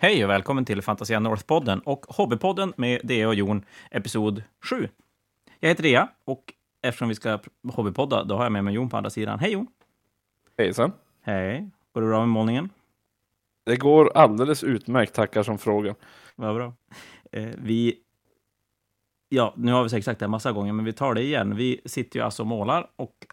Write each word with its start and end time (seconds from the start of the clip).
Hej 0.00 0.24
och 0.24 0.30
välkommen 0.30 0.64
till 0.64 0.82
Fantasia 0.82 1.20
North-podden 1.20 1.80
och 1.80 2.06
Hobbypodden 2.08 2.72
med 2.76 3.00
Dea 3.04 3.28
och 3.28 3.34
Jon, 3.34 3.64
episod 3.90 4.42
7. 4.64 4.88
Jag 5.60 5.68
heter 5.68 5.82
Dea 5.82 6.08
och 6.24 6.52
eftersom 6.82 7.08
vi 7.08 7.14
ska 7.14 7.38
hobbypodda, 7.68 8.24
då 8.24 8.36
har 8.36 8.42
jag 8.42 8.52
med 8.52 8.64
mig 8.64 8.74
Jon 8.74 8.88
på 8.88 8.96
andra 8.96 9.10
sidan. 9.10 9.38
Hej 9.38 9.52
Jon! 9.52 9.66
Hejsan! 10.58 10.92
Hej! 11.22 11.70
Går 11.92 12.00
det 12.00 12.06
bra 12.06 12.18
med 12.18 12.28
målningen? 12.28 12.70
Det 13.66 13.76
går 13.76 14.16
alldeles 14.16 14.64
utmärkt, 14.64 15.14
tackar 15.14 15.42
som 15.42 15.58
frågan. 15.58 15.94
Vad 16.36 16.54
bra. 16.54 16.72
Eh, 17.32 17.48
vi... 17.56 17.98
Ja, 19.28 19.54
nu 19.56 19.72
har 19.72 19.82
vi 19.82 19.88
säkert 19.88 20.04
sagt 20.04 20.18
det 20.18 20.24
en 20.24 20.30
massa 20.30 20.52
gånger, 20.52 20.72
men 20.72 20.84
vi 20.84 20.92
tar 20.92 21.14
det 21.14 21.22
igen. 21.22 21.56
Vi 21.56 21.80
sitter 21.84 22.18
ju 22.18 22.24
alltså 22.24 22.42
och 22.42 22.46
målar 22.46 22.90
och 22.96 23.26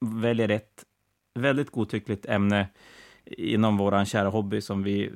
väljer 0.00 0.48
ett 0.48 0.84
väldigt 1.34 1.70
godtyckligt 1.70 2.26
ämne 2.26 2.68
inom 3.24 3.76
vår 3.76 4.04
kära 4.04 4.28
hobby 4.28 4.60
som 4.60 4.82
vi 4.82 5.10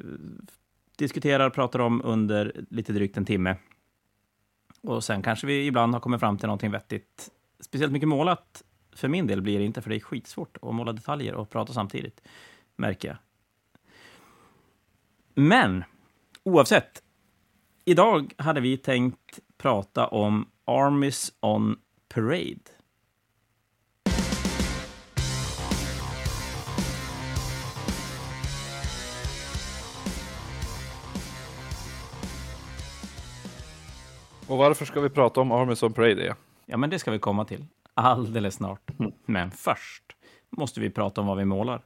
diskuterar, 0.96 1.46
och 1.46 1.54
pratar 1.54 1.78
om 1.78 2.02
under 2.04 2.64
lite 2.70 2.92
drygt 2.92 3.16
en 3.16 3.24
timme. 3.24 3.56
Och 4.82 5.04
sen 5.04 5.22
kanske 5.22 5.46
vi 5.46 5.66
ibland 5.66 5.94
har 5.94 6.00
kommit 6.00 6.20
fram 6.20 6.38
till 6.38 6.46
någonting 6.46 6.70
vettigt. 6.70 7.30
Speciellt 7.60 7.92
mycket 7.92 8.08
målat 8.08 8.62
för 8.92 9.08
min 9.08 9.26
del 9.26 9.42
blir 9.42 9.58
det 9.58 9.64
inte, 9.64 9.82
för 9.82 9.90
det 9.90 9.96
är 9.96 10.00
skitsvårt 10.00 10.56
att 10.62 10.74
måla 10.74 10.92
detaljer 10.92 11.34
och 11.34 11.50
prata 11.50 11.72
samtidigt, 11.72 12.22
märker 12.76 13.08
jag. 13.08 13.16
Men 15.34 15.84
oavsett, 16.42 17.02
idag 17.84 18.34
hade 18.38 18.60
vi 18.60 18.76
tänkt 18.76 19.40
prata 19.58 20.06
om 20.06 20.50
Armies 20.64 21.32
on 21.40 21.78
Parade. 22.08 22.75
Och 34.48 34.58
varför 34.58 34.84
ska 34.84 35.00
vi 35.00 35.10
prata 35.10 35.40
om 35.40 35.52
Armies 35.52 35.82
on 35.82 35.92
Parade? 35.92 36.36
Ja, 36.66 36.76
men 36.76 36.90
det 36.90 36.98
ska 36.98 37.10
vi 37.10 37.18
komma 37.18 37.44
till 37.44 37.64
alldeles 37.94 38.54
snart. 38.54 38.90
Mm. 38.98 39.12
Men 39.24 39.50
först 39.50 40.02
måste 40.50 40.80
vi 40.80 40.90
prata 40.90 41.20
om 41.20 41.26
vad 41.26 41.36
vi 41.36 41.44
målar. 41.44 41.82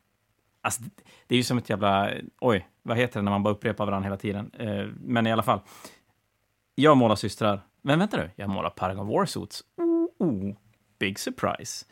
Alltså, 0.61 0.83
det 1.27 1.35
är 1.35 1.37
ju 1.37 1.43
som 1.43 1.59
ett 1.59 1.71
jävla... 1.71 2.11
Oj, 2.41 2.69
vad 2.83 2.97
heter 2.97 3.21
det 3.21 3.25
när 3.25 3.31
man 3.31 3.43
bara 3.43 3.55
upprepar 3.55 3.87
varandra 3.87 4.07
hela 4.07 4.17
tiden? 4.17 4.51
Eh, 4.59 4.87
men 5.01 5.27
i 5.27 5.33
alla 5.33 5.43
fall. 5.43 5.61
Jag 6.75 6.97
målar 6.97 7.15
systrar. 7.15 7.61
Men 7.83 7.99
vänta 7.99 8.17
nu, 8.17 8.31
jag 8.37 8.51
målar 8.51 8.71
Paragon 8.71 9.09
Warsuits. 9.09 9.65
Oh, 9.77 10.07
oh, 10.19 10.55
big 10.99 11.19
surprise. 11.19 11.87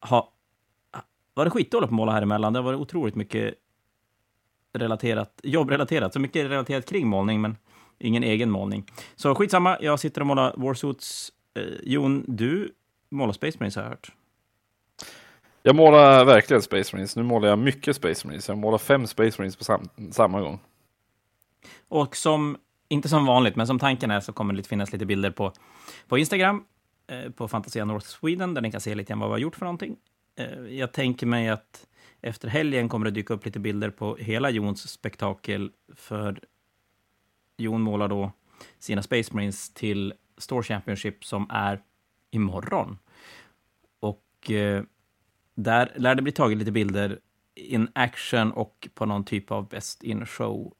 Ha, 0.00 0.32
var 1.34 1.44
det 1.44 1.50
skitdåligt 1.50 1.88
att 1.88 1.94
måla 1.94 2.12
här 2.12 2.22
emellan? 2.22 2.52
Det 2.52 2.58
har 2.58 2.64
varit 2.64 2.80
otroligt 2.80 3.14
mycket 3.14 3.54
relaterat, 4.72 5.40
jobbrelaterat, 5.42 6.12
så 6.12 6.20
mycket 6.20 6.50
relaterat 6.50 6.86
kring 6.86 7.06
målning, 7.06 7.40
men 7.40 7.56
ingen 7.98 8.24
egen 8.24 8.50
målning. 8.50 8.84
Så 9.14 9.34
skitsamma, 9.34 9.78
jag 9.80 10.00
sitter 10.00 10.20
och 10.20 10.26
målar 10.26 10.54
Warsuits. 10.56 11.32
Eh, 11.58 11.64
Jon, 11.82 12.24
du 12.28 12.72
målar 13.10 13.32
Space 13.32 13.58
Marines 13.60 13.76
har 13.76 13.82
jag 13.82 13.90
hört. 13.90 14.12
Jag 15.62 15.76
målar 15.76 16.24
verkligen 16.24 16.62
Space 16.62 16.96
Marines. 16.96 17.16
Nu 17.16 17.22
målar 17.22 17.48
jag 17.48 17.58
mycket 17.58 17.96
Space 17.96 18.26
Marines. 18.26 18.48
Jag 18.48 18.58
målar 18.58 18.78
fem 18.78 19.06
Space 19.06 19.40
Marines 19.40 19.56
på 19.56 19.64
sam 19.64 19.88
samma 20.10 20.40
gång. 20.40 20.60
Och 21.88 22.16
som, 22.16 22.56
inte 22.88 23.08
som 23.08 23.26
vanligt, 23.26 23.56
men 23.56 23.66
som 23.66 23.78
tanken 23.78 24.10
är 24.10 24.20
så 24.20 24.32
kommer 24.32 24.54
det 24.54 24.62
finnas 24.62 24.92
lite 24.92 25.06
bilder 25.06 25.30
på, 25.30 25.52
på 26.08 26.18
Instagram, 26.18 26.64
eh, 27.06 27.30
på 27.30 27.48
Fantasia 27.48 27.84
North 27.84 28.06
Sweden, 28.06 28.54
där 28.54 28.62
ni 28.62 28.70
kan 28.70 28.80
se 28.80 28.94
lite 28.94 29.08
grann 29.08 29.18
vad 29.18 29.28
vi 29.28 29.32
har 29.32 29.38
gjort 29.38 29.56
för 29.56 29.64
någonting. 29.64 29.96
Eh, 30.38 30.76
jag 30.78 30.92
tänker 30.92 31.26
mig 31.26 31.48
att 31.48 31.86
efter 32.20 32.48
helgen 32.48 32.88
kommer 32.88 33.04
det 33.04 33.10
dyka 33.10 33.34
upp 33.34 33.44
lite 33.44 33.58
bilder 33.58 33.90
på 33.90 34.16
hela 34.16 34.50
Jons 34.50 34.88
spektakel, 34.88 35.70
för 35.96 36.40
Jon 37.56 37.82
målar 37.82 38.08
då 38.08 38.32
sina 38.78 39.02
Space 39.02 39.34
Marines 39.34 39.74
till 39.74 40.14
Store 40.38 40.62
Championship 40.62 41.24
som 41.24 41.46
är 41.50 41.80
imorgon. 42.30 42.98
Och 44.00 44.50
eh, 44.50 44.82
där 45.54 45.92
lär 45.96 46.14
det 46.14 46.22
bli 46.22 46.32
taget 46.32 46.58
lite 46.58 46.72
bilder 46.72 47.18
in 47.54 47.88
action 47.92 48.52
och 48.52 48.88
på 48.94 49.06
någon 49.06 49.24
typ 49.24 49.50
av 49.50 49.68
Best 49.68 50.02
in 50.02 50.26
Show-bord 50.26 50.76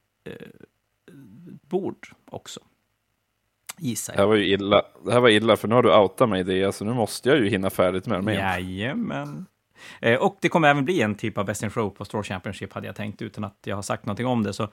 eh, 2.11 2.17
också. 2.25 2.61
Gissar 3.79 4.13
jag. 4.13 4.19
Det 4.19 4.23
här 4.23 4.29
var 4.29 4.37
ju 4.37 4.47
illa, 4.47 4.83
det 5.05 5.13
här 5.13 5.21
var 5.21 5.29
illa 5.29 5.57
för 5.57 5.69
nu 5.69 5.75
har 5.75 5.83
du 5.83 5.97
outat 5.97 6.29
mig 6.29 6.45
det, 6.45 6.75
så 6.75 6.85
nu 6.85 6.93
måste 6.93 7.29
jag 7.29 7.39
ju 7.39 7.49
hinna 7.49 7.71
färdigt 7.71 8.07
med 8.07 8.25
det. 8.25 8.35
Jajamän. 8.35 9.47
Eh, 10.01 10.19
och 10.19 10.39
det 10.41 10.49
kommer 10.49 10.69
även 10.69 10.85
bli 10.85 11.03
en 11.03 11.15
typ 11.15 11.39
av 11.39 11.47
Best 11.47 11.63
in 11.63 11.71
Show 11.71 11.91
på 11.91 12.05
Store 12.05 12.23
Championship, 12.23 12.73
hade 12.73 12.87
jag 12.87 12.97
tänkt, 12.97 13.23
utan 13.23 13.45
att 13.45 13.59
jag 13.65 13.77
har 13.77 13.83
sagt 13.83 14.07
någonting 14.07 14.27
om 14.27 14.43
det. 14.43 14.53
Så 14.53 14.69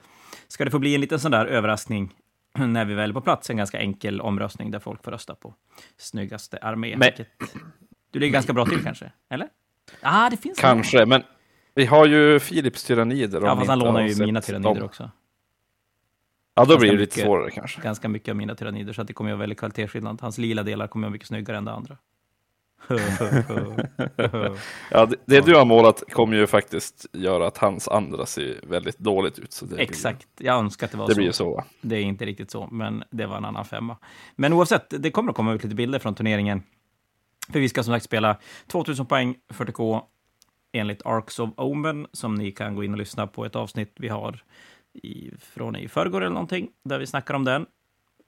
ska 0.48 0.66
det 0.66 0.72
få 0.72 0.80
bli 0.80 0.96
en 0.96 1.02
liten 1.02 1.20
sån 1.20 1.32
där 1.32 1.46
överraskning 1.46 2.14
när 2.58 2.86
vi 2.86 2.94
väl 2.94 3.10
är 3.10 3.14
på 3.14 3.22
plats, 3.22 3.50
en 3.50 3.58
ganska 3.58 3.80
enkel 3.80 4.22
omröstning 4.22 4.72
där 4.72 4.80
folk 4.80 5.04
får 5.04 5.12
rösta 5.12 5.36
på 5.36 5.56
snyggaste 5.98 6.58
armé. 6.58 6.98
Men, 6.98 7.00
vilket, 7.00 7.28
du 8.12 8.20
ligger 8.20 8.34
ganska 8.34 8.54
bra 8.54 8.66
till 8.66 8.84
kanske, 8.84 9.12
eller? 9.30 9.48
ah, 10.02 10.30
det 10.30 10.38
finns 10.38 10.60
Kanske, 10.60 11.00
någon. 11.00 11.10
men 11.10 11.24
vi 11.74 11.86
har 11.86 12.06
ju 12.06 12.40
Philips 12.40 12.84
tyrannider. 12.84 13.42
Ja, 13.42 13.56
fast 13.56 13.70
han 13.70 13.80
lånar 13.80 14.02
ju 14.02 14.26
mina 14.26 14.42
tyrannider 14.42 14.76
dem. 14.76 14.84
också. 14.84 15.12
Ja, 16.56 16.66
då 16.66 16.70
ganska 16.70 16.80
blir 16.80 16.92
det 16.92 16.98
lite 16.98 17.18
mycket, 17.18 17.26
svårare 17.26 17.52
kanske. 17.52 17.82
Ganska 17.82 18.10
mycket 18.10 18.30
av 18.30 18.36
mina 18.36 18.56
tyrannider, 18.56 18.94
så 18.94 19.02
att 19.02 19.08
det 19.08 19.14
kommer 19.14 19.32
att 19.32 19.38
vara 19.38 19.40
väldigt 19.40 19.60
kvalitetsskillnad. 19.60 20.22
Hans 20.22 20.38
lila 20.38 20.64
delar 20.64 20.88
kommer 20.88 21.08
att 21.08 21.10
vara 21.10 21.14
mycket 21.14 21.28
snyggare 21.28 21.58
än 21.58 21.66
det 21.66 21.72
andra. 21.72 21.98
Ja, 24.92 25.06
det, 25.06 25.16
det, 25.26 25.46
du 25.46 25.56
har 25.56 25.66
målat 25.66 26.04
kommer 26.12 26.38
ju 26.38 26.48
faktiskt 26.48 27.06
göra 27.14 27.48
att 27.48 27.58
hans 27.58 27.88
andra 27.88 28.26
ser 28.26 28.60
väldigt 28.64 29.00
dåligt 29.00 29.40
ut. 29.40 29.54
Så 29.54 29.68
Exakt, 29.78 30.28
blir, 30.36 30.48
jag 30.48 30.58
önskar 30.58 30.88
att 30.88 30.92
det 30.92 30.98
var 30.98 31.08
det 31.08 31.14
så. 31.14 31.20
Blir 31.22 31.32
så. 31.32 31.64
Det 31.82 31.96
är 31.96 32.02
inte 32.02 32.26
riktigt 32.26 32.52
så, 32.52 32.68
men 32.72 33.04
det 33.12 33.26
var 33.26 33.38
en 33.38 33.46
annan 33.46 33.66
femma. 33.66 33.98
Men 34.36 34.54
oavsett, 34.54 34.86
det 34.90 35.12
kommer 35.12 35.30
att 35.30 35.36
komma 35.36 35.54
ut 35.54 35.64
lite 35.64 35.76
bilder 35.76 36.00
från 36.00 36.16
turneringen. 36.16 36.64
För 37.52 37.60
vi 37.60 37.70
ska 37.70 37.84
som 37.84 37.94
sagt 37.94 38.06
spela 38.06 38.38
2000 38.68 39.06
poäng 39.06 39.36
40K 39.54 40.02
enligt 40.72 41.06
Arcs 41.06 41.40
of 41.40 41.50
Omen, 41.58 42.08
som 42.14 42.36
ni 42.36 42.52
kan 42.52 42.76
gå 42.76 42.84
in 42.84 42.92
och 42.92 42.98
lyssna 42.98 43.28
på 43.28 43.46
ett 43.46 43.56
avsnitt 43.56 43.94
vi 43.96 44.08
har 44.08 44.44
i, 44.94 45.32
från 45.40 45.76
i 45.76 45.88
förrgår 45.88 46.22
eller 46.22 46.34
någonting, 46.34 46.70
där 46.84 47.00
vi 47.00 47.08
snackar 47.08 47.34
om 47.34 47.44
den. 47.44 47.66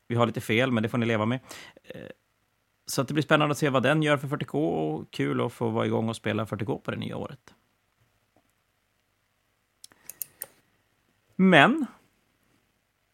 Vi 0.07 0.15
har 0.15 0.27
lite 0.27 0.41
fel, 0.41 0.71
men 0.71 0.83
det 0.83 0.89
får 0.89 0.97
ni 0.97 1.05
leva 1.05 1.25
med. 1.25 1.39
Eh, 2.83 2.89
så 2.89 3.01
att 3.01 3.07
det 3.07 3.13
blir 3.13 3.23
spännande 3.23 3.51
att 3.51 3.57
se 3.57 3.69
vad 3.69 3.83
den 3.83 4.03
gör 4.03 4.17
för 4.17 4.27
40K 4.27 4.57
och 4.57 5.11
kul 5.11 5.41
att 5.41 5.53
få 5.53 5.69
vara 5.69 5.85
igång 5.85 6.09
och 6.09 6.15
spela 6.15 6.45
40K 6.45 6.77
på 6.77 6.91
det 6.91 6.97
nya 6.97 7.17
året. 7.17 7.53
Men, 11.35 11.85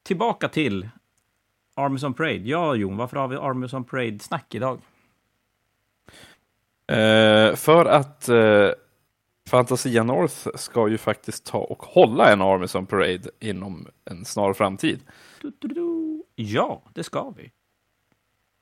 tillbaka 0.04 0.50
till 0.50 0.90
Armies 1.76 2.04
on 2.04 2.14
Parade. 2.14 2.50
Ja, 2.50 2.76
Jon, 2.76 2.98
varför 2.98 3.18
har 3.18 3.28
vi 3.28 3.36
Armies 3.36 3.74
on 3.74 3.84
Parade-snack 3.84 4.56
idag? 4.56 4.82
Uh, 6.92 7.56
för 7.56 7.86
att 7.86 8.30
uh, 8.30 8.72
Fantasia 9.50 10.04
North 10.04 10.48
ska 10.56 10.88
ju 10.88 10.98
faktiskt 10.98 11.46
ta 11.46 11.58
och 11.58 11.84
hålla 11.84 12.32
en 12.32 12.42
Armies 12.42 12.76
on 12.76 12.86
Parade 12.86 13.30
inom 13.40 13.88
en 14.06 14.26
snar 14.26 14.54
framtid. 14.54 15.00
Du, 15.42 15.52
du, 15.60 15.68
du. 15.68 16.24
Ja, 16.36 16.82
det 16.94 17.04
ska 17.04 17.30
vi. 17.30 17.52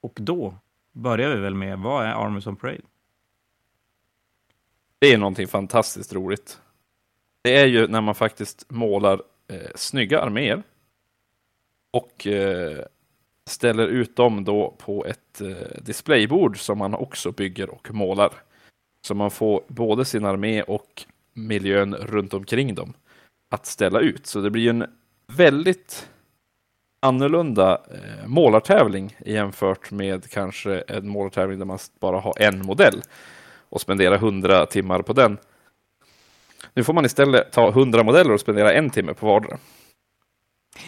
Och 0.02 0.18
då 0.22 0.56
börjar 0.98 1.36
vi 1.36 1.42
väl 1.42 1.56
med, 1.56 1.80
vad 1.80 2.06
är 2.06 2.26
Armies 2.26 2.48
on 2.48 2.56
Parade? 2.56 2.82
Det 5.00 5.14
är 5.14 5.18
någonting 5.18 5.48
fantastiskt 5.48 6.14
roligt. 6.14 6.62
Det 7.42 7.58
är 7.58 7.66
ju 7.66 7.88
när 7.88 8.02
man 8.02 8.16
faktiskt 8.16 8.72
målar 8.72 9.22
eh, 9.48 9.72
snygga 9.76 10.22
arméer 10.22 10.64
och 11.92 12.28
eh, 12.28 12.86
ställer 13.46 13.88
ut 13.88 14.16
dem 14.16 14.44
då 14.44 14.76
på 14.78 15.06
ett 15.06 15.42
eh, 15.42 15.82
displaybord 15.82 16.60
som 16.60 16.78
man 16.78 16.94
också 16.94 17.32
bygger 17.32 17.70
och 17.70 17.94
målar. 17.94 18.34
Så 19.02 19.16
man 19.16 19.32
får 19.32 19.64
både 19.68 20.06
sin 20.06 20.26
armé 20.26 20.62
och 20.62 21.06
miljön 21.34 21.96
runt 21.96 22.34
omkring 22.34 22.76
dem 22.76 22.94
att 23.50 23.66
ställa 23.66 24.00
ut. 24.00 24.28
Så 24.28 24.42
det 24.42 24.50
blir 24.50 24.70
en 24.70 24.86
väldigt 25.28 26.10
annorlunda 27.00 27.82
eh, 27.92 28.28
målartävling 28.28 29.16
jämfört 29.26 29.92
med 29.92 30.30
kanske 30.30 30.80
en 30.80 31.08
målartävling 31.08 31.60
där 31.60 31.66
man 31.66 31.80
bara 32.00 32.20
har 32.20 32.34
en 32.42 32.66
modell 32.66 33.02
och 33.70 33.82
spendera 33.82 34.16
100 34.16 34.66
timmar 34.66 35.02
på 35.02 35.14
den. 35.14 35.38
Nu 36.74 36.84
får 36.84 36.94
man 36.94 37.06
istället 37.06 37.52
ta 37.52 37.70
100 37.70 38.04
modeller 38.04 38.34
och 38.34 38.40
spendera 38.40 38.74
en 38.74 38.90
timme 38.90 39.14
på 39.14 39.28
vardera. 39.28 39.58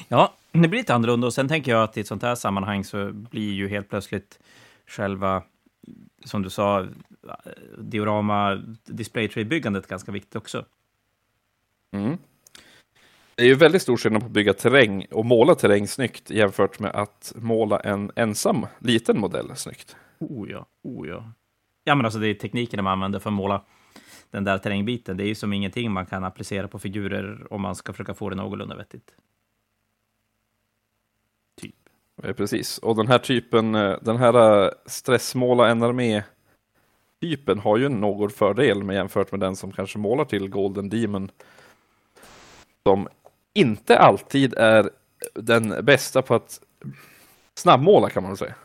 Ja, 0.08 0.34
det 0.52 0.68
blir 0.68 0.80
lite 0.80 0.94
annorlunda 0.94 1.28
och 1.28 1.34
sen 1.34 1.48
tänker 1.48 1.72
jag 1.72 1.84
att 1.84 1.98
i 1.98 2.02
ett 2.02 2.08
sånt 2.08 2.24
här 2.24 2.36
sammanhang 2.36 2.84
så 2.84 3.12
blir 3.14 3.54
ju 3.54 3.68
helt 3.68 3.90
plötsligt 3.90 4.40
själva, 4.88 5.44
som 6.26 6.42
du 6.42 6.50
sa, 6.50 6.88
diorama 7.78 8.64
display-tray-byggandet 8.86 9.88
ganska 9.88 10.12
viktigt 10.12 10.36
också. 10.36 10.66
Mm. 11.92 12.18
Det 13.40 13.46
är 13.46 13.48
ju 13.48 13.56
väldigt 13.56 13.82
stor 13.82 13.98
skillnad 13.98 14.22
på 14.22 14.26
att 14.26 14.32
bygga 14.32 14.54
terräng 14.54 15.06
och 15.12 15.26
måla 15.26 15.56
terräng 15.56 15.88
snyggt 15.88 16.30
jämfört 16.30 16.80
med 16.80 16.92
att 16.92 17.34
måla 17.36 17.80
en 17.80 18.12
ensam 18.16 18.68
liten 18.80 19.20
modell 19.20 19.56
snyggt. 19.56 19.96
Oh 20.20 20.52
ja, 20.52 20.66
oh 20.84 21.08
ja. 21.08 21.32
Ja, 21.84 21.96
men 21.96 22.06
alltså 22.06 22.20
det 22.20 22.28
är 22.28 22.34
tekniken 22.34 22.84
man 22.84 22.94
använder 22.94 23.20
för 23.20 23.30
att 23.30 23.34
måla 23.34 23.62
den 24.32 24.44
där 24.44 24.58
terrängbiten. 24.58 25.18
Det 25.18 25.24
är 25.24 25.28
ju 25.28 25.36
som 25.36 25.54
ingenting 25.54 25.92
man 25.92 26.06
kan 26.06 26.24
applicera 26.24 26.68
på 26.68 26.80
figurer 26.80 27.54
om 27.54 27.62
man 27.62 27.76
ska 27.76 27.94
försöka 27.94 28.14
få 28.14 28.30
det 28.30 28.36
någorlunda 28.36 28.76
vettigt. 28.76 29.12
Eh, 32.24 32.34
Precis, 32.34 32.78
och 32.78 32.96
den 32.96 33.08
här 33.08 33.20
typen, 33.20 33.76
eh, 33.76 33.96
den 34.02 34.18
här 34.18 34.64
eh, 34.64 34.72
stressmåla 34.86 35.70
en 35.70 35.84
armé 35.84 36.24
typen 37.22 37.60
har 37.60 37.78
ju 37.78 37.90
någon 37.90 38.30
fördel 38.30 38.84
med 38.84 38.96
jämfört 38.96 39.32
med 39.32 39.40
den 39.40 39.56
som 39.56 39.72
kanske 39.72 40.00
målar 40.00 40.26
till 40.26 40.50
Golden 40.50 40.90
Demon. 40.90 41.32
Som 42.84 43.08
inte 43.60 44.00
alltid 44.00 44.54
är 44.54 44.90
den 45.34 45.86
bästa 45.86 46.22
på 46.22 46.36
att 46.36 46.62
snabbmåla 47.56 48.10
kan 48.10 48.24
man 48.24 48.32
väl 48.32 48.38
säga. 48.38 48.56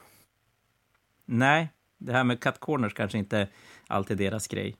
Nej, 1.24 1.68
det 1.98 2.12
här 2.12 2.24
med 2.24 2.40
cut 2.40 2.60
corners 2.60 2.94
kanske 2.94 3.18
inte 3.18 3.48
alltid 3.86 4.20
är 4.20 4.24
deras 4.24 4.46
grej. 4.46 4.76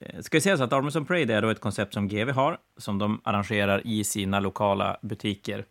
Eh, 0.00 0.20
ska 0.20 0.36
vi 0.36 0.40
säga 0.40 0.56
så 0.56 0.64
att 0.64 0.72
Armors 0.72 0.96
and 0.96 1.08
Parade 1.08 1.34
är 1.34 1.42
då 1.42 1.48
ett 1.48 1.60
koncept 1.60 1.94
som 1.94 2.08
GV 2.08 2.30
har, 2.30 2.58
som 2.76 2.98
de 2.98 3.20
arrangerar 3.24 3.86
i 3.86 4.04
sina 4.04 4.40
lokala 4.40 4.96
butiker. 5.02 5.64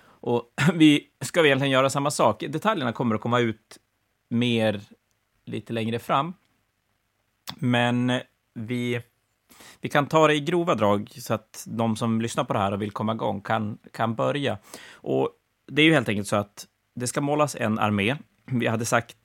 Och 0.00 0.52
vi 0.74 1.06
ska 1.20 1.42
vi 1.42 1.48
egentligen 1.48 1.72
göra 1.72 1.90
samma 1.90 2.10
sak. 2.10 2.44
Detaljerna 2.48 2.92
kommer 2.92 3.14
att 3.14 3.20
komma 3.20 3.40
ut 3.40 3.78
mer 4.28 4.80
lite 5.44 5.72
längre 5.72 5.98
fram. 5.98 6.34
Men 7.56 8.10
eh, 8.10 8.20
vi, 8.54 9.00
vi 9.80 9.88
kan 9.88 10.06
ta 10.06 10.26
det 10.26 10.34
i 10.34 10.40
grova 10.40 10.74
drag 10.74 11.10
så 11.20 11.34
att 11.34 11.64
de 11.68 11.96
som 11.96 12.20
lyssnar 12.20 12.44
på 12.44 12.52
det 12.52 12.58
här 12.58 12.72
och 12.72 12.82
vill 12.82 12.90
komma 12.90 13.12
igång 13.12 13.40
kan, 13.40 13.78
kan 13.92 14.14
börja. 14.14 14.58
Och 14.92 15.30
det 15.66 15.82
är 15.82 15.86
ju 15.86 15.94
helt 15.94 16.08
enkelt 16.08 16.28
så 16.28 16.36
att 16.36 16.66
det 16.94 17.06
ska 17.06 17.20
målas 17.20 17.56
en 17.56 17.78
armé. 17.78 18.16
Vi 18.46 18.66
hade 18.66 18.84
sagt, 18.84 19.16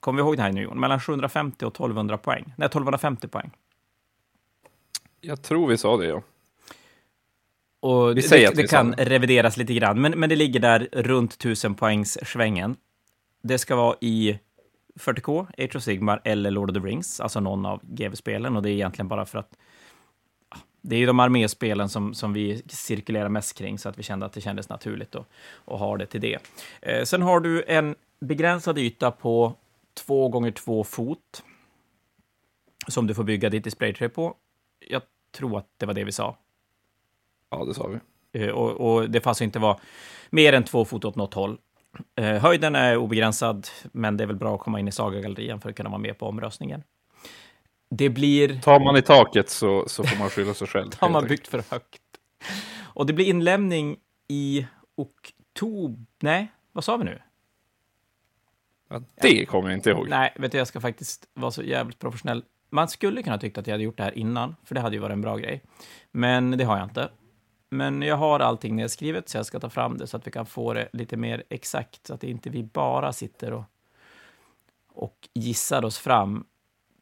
kommer 0.00 0.22
vi 0.22 0.26
ihåg 0.26 0.36
det 0.36 0.42
här 0.42 0.52
nu 0.52 0.62
Jon? 0.62 0.80
Mellan 0.80 1.00
750 1.00 1.64
och 1.64 1.72
1200 1.74 2.18
poäng. 2.18 2.44
Nej, 2.56 2.66
1250 2.66 3.28
poäng. 3.28 3.50
Jag 5.20 5.42
tror 5.42 5.68
vi 5.68 5.76
sa 5.78 5.96
det 5.96 6.06
ja. 6.06 6.22
Och 7.80 8.10
Vi 8.10 8.14
det, 8.14 8.22
säger 8.22 8.42
det, 8.46 8.52
att 8.52 8.58
vi 8.58 8.62
det 8.62 8.68
sa 8.68 8.76
kan 8.76 8.90
det. 8.90 9.04
revideras 9.04 9.56
lite 9.56 9.74
grann, 9.74 10.00
men, 10.00 10.12
men 10.20 10.28
det 10.28 10.36
ligger 10.36 10.60
där 10.60 10.88
runt 10.92 11.32
1000 11.32 11.74
poängs 11.74 12.18
svängen. 12.26 12.76
Det 13.42 13.58
ska 13.58 13.76
vara 13.76 13.96
i 14.00 14.38
40K, 15.00 15.46
Age 15.58 15.76
of 15.76 15.82
Sigmar 15.82 16.20
eller 16.24 16.50
Lord 16.50 16.70
of 16.70 16.74
the 16.82 16.88
Rings, 16.88 17.20
alltså 17.20 17.40
någon 17.40 17.66
av 17.66 17.80
GV-spelen. 17.82 18.56
Och 18.56 18.62
det 18.62 18.70
är 18.70 18.72
egentligen 18.72 19.08
bara 19.08 19.24
för 19.26 19.38
att 19.38 19.56
det 20.88 20.96
är 20.96 21.00
ju 21.00 21.06
de 21.06 21.20
arméspelen 21.20 21.88
som, 21.88 22.14
som 22.14 22.32
vi 22.32 22.62
cirkulerar 22.68 23.28
mest 23.28 23.58
kring, 23.58 23.78
så 23.78 23.88
att 23.88 23.98
vi 23.98 24.02
kände 24.02 24.26
att 24.26 24.32
det 24.32 24.40
kändes 24.40 24.68
naturligt 24.68 25.14
att, 25.14 25.26
att 25.64 25.78
ha 25.78 25.96
det 25.96 26.06
till 26.06 26.20
det. 26.20 26.38
Eh, 26.82 27.04
sen 27.04 27.22
har 27.22 27.40
du 27.40 27.64
en 27.66 27.94
begränsad 28.20 28.78
yta 28.78 29.10
på 29.10 29.54
två 29.94 30.28
gånger 30.28 30.50
två 30.50 30.84
fot 30.84 31.44
som 32.88 33.06
du 33.06 33.14
får 33.14 33.24
bygga 33.24 33.50
ditt 33.50 33.64
displaytray 33.64 34.08
på. 34.08 34.34
Jag 34.88 35.02
tror 35.32 35.58
att 35.58 35.66
det 35.76 35.86
var 35.86 35.94
det 35.94 36.04
vi 36.04 36.12
sa. 36.12 36.36
Ja, 37.50 37.64
det 37.64 37.74
sa 37.74 37.86
vi. 37.86 37.98
Eh, 38.40 38.50
Och, 38.50 38.70
och 38.70 39.10
det 39.10 39.20
får 39.20 39.30
alltså 39.30 39.44
inte 39.44 39.58
vara 39.58 39.78
mer 40.30 40.52
än 40.52 40.64
två 40.64 40.84
fot 40.84 41.04
åt 41.04 41.16
något 41.16 41.34
håll. 41.34 41.58
Eh, 42.16 42.36
höjden 42.36 42.74
är 42.74 42.96
obegränsad, 42.96 43.68
men 43.92 44.16
det 44.16 44.24
är 44.24 44.26
väl 44.26 44.36
bra 44.36 44.54
att 44.54 44.60
komma 44.60 44.80
in 44.80 44.88
i 44.88 44.92
Sagagallerian 44.92 45.60
för 45.60 45.70
att 45.70 45.76
kunna 45.76 45.90
vara 45.90 45.98
med 45.98 46.18
på 46.18 46.26
omröstningen. 46.26 46.82
Det 47.88 48.08
blir... 48.08 48.60
Tar 48.60 48.80
man 48.80 48.96
i 48.96 49.02
taket 49.02 49.50
så, 49.50 49.84
så 49.88 50.04
får 50.04 50.18
man 50.18 50.30
skylla 50.30 50.54
sig 50.54 50.66
själv. 50.66 50.92
har 50.98 51.08
man 51.08 51.26
byggt 51.26 51.48
för 51.48 51.64
högt. 51.70 52.02
Och 52.82 53.06
det 53.06 53.12
blir 53.12 53.26
inlämning 53.26 53.96
i 54.28 54.66
oktober... 54.96 56.06
Nej, 56.20 56.52
vad 56.72 56.84
sa 56.84 56.96
vi 56.96 57.04
nu? 57.04 57.22
Ja, 58.88 59.02
det 59.20 59.46
kommer 59.46 59.68
jag 59.68 59.78
inte 59.78 59.90
ihåg. 59.90 60.08
Nej, 60.08 60.32
vet 60.36 60.52
du, 60.52 60.58
jag 60.58 60.66
ska 60.66 60.80
faktiskt 60.80 61.28
vara 61.34 61.50
så 61.50 61.62
jävligt 61.62 61.98
professionell. 61.98 62.44
Man 62.70 62.88
skulle 62.88 63.22
kunna 63.22 63.38
tycka 63.38 63.60
att 63.60 63.66
jag 63.66 63.74
hade 63.74 63.84
gjort 63.84 63.96
det 63.96 64.02
här 64.02 64.18
innan, 64.18 64.56
för 64.64 64.74
det 64.74 64.80
hade 64.80 64.96
ju 64.96 65.02
varit 65.02 65.12
en 65.12 65.20
bra 65.20 65.36
grej. 65.36 65.62
Men 66.12 66.50
det 66.50 66.64
har 66.64 66.76
jag 66.76 66.86
inte. 66.86 67.08
Men 67.68 68.02
jag 68.02 68.16
har 68.16 68.40
allting 68.40 68.76
nedskrivet, 68.76 69.28
så 69.28 69.38
jag 69.38 69.46
ska 69.46 69.60
ta 69.60 69.70
fram 69.70 69.98
det 69.98 70.06
så 70.06 70.16
att 70.16 70.26
vi 70.26 70.30
kan 70.30 70.46
få 70.46 70.72
det 70.72 70.88
lite 70.92 71.16
mer 71.16 71.42
exakt, 71.48 72.06
så 72.06 72.14
att 72.14 72.20
det 72.20 72.30
inte 72.30 72.50
vi 72.50 72.62
bara 72.62 73.12
sitter 73.12 73.52
och, 73.52 73.64
och 74.92 75.28
gissar 75.34 75.84
oss 75.84 75.98
fram. 75.98 76.46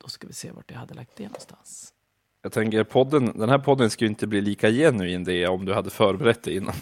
Då 0.05 0.09
ska 0.09 0.27
vi 0.27 0.33
se 0.33 0.51
vart 0.51 0.71
jag 0.71 0.79
hade 0.79 0.95
lagt 0.95 1.17
det 1.17 1.25
någonstans. 1.25 1.95
Jag 2.43 2.53
tänker 2.53 2.85
podden, 2.85 3.39
den 3.39 3.49
här 3.49 3.59
podden 3.59 3.91
skulle 3.91 4.11
inte 4.11 4.27
bli 4.27 4.41
lika 4.41 4.71
genuin 4.71 5.25
det 5.25 5.47
om 5.47 5.65
du 5.65 5.75
hade 5.75 5.91
förberett 5.91 6.43
det 6.43 6.55
innan. 6.55 6.75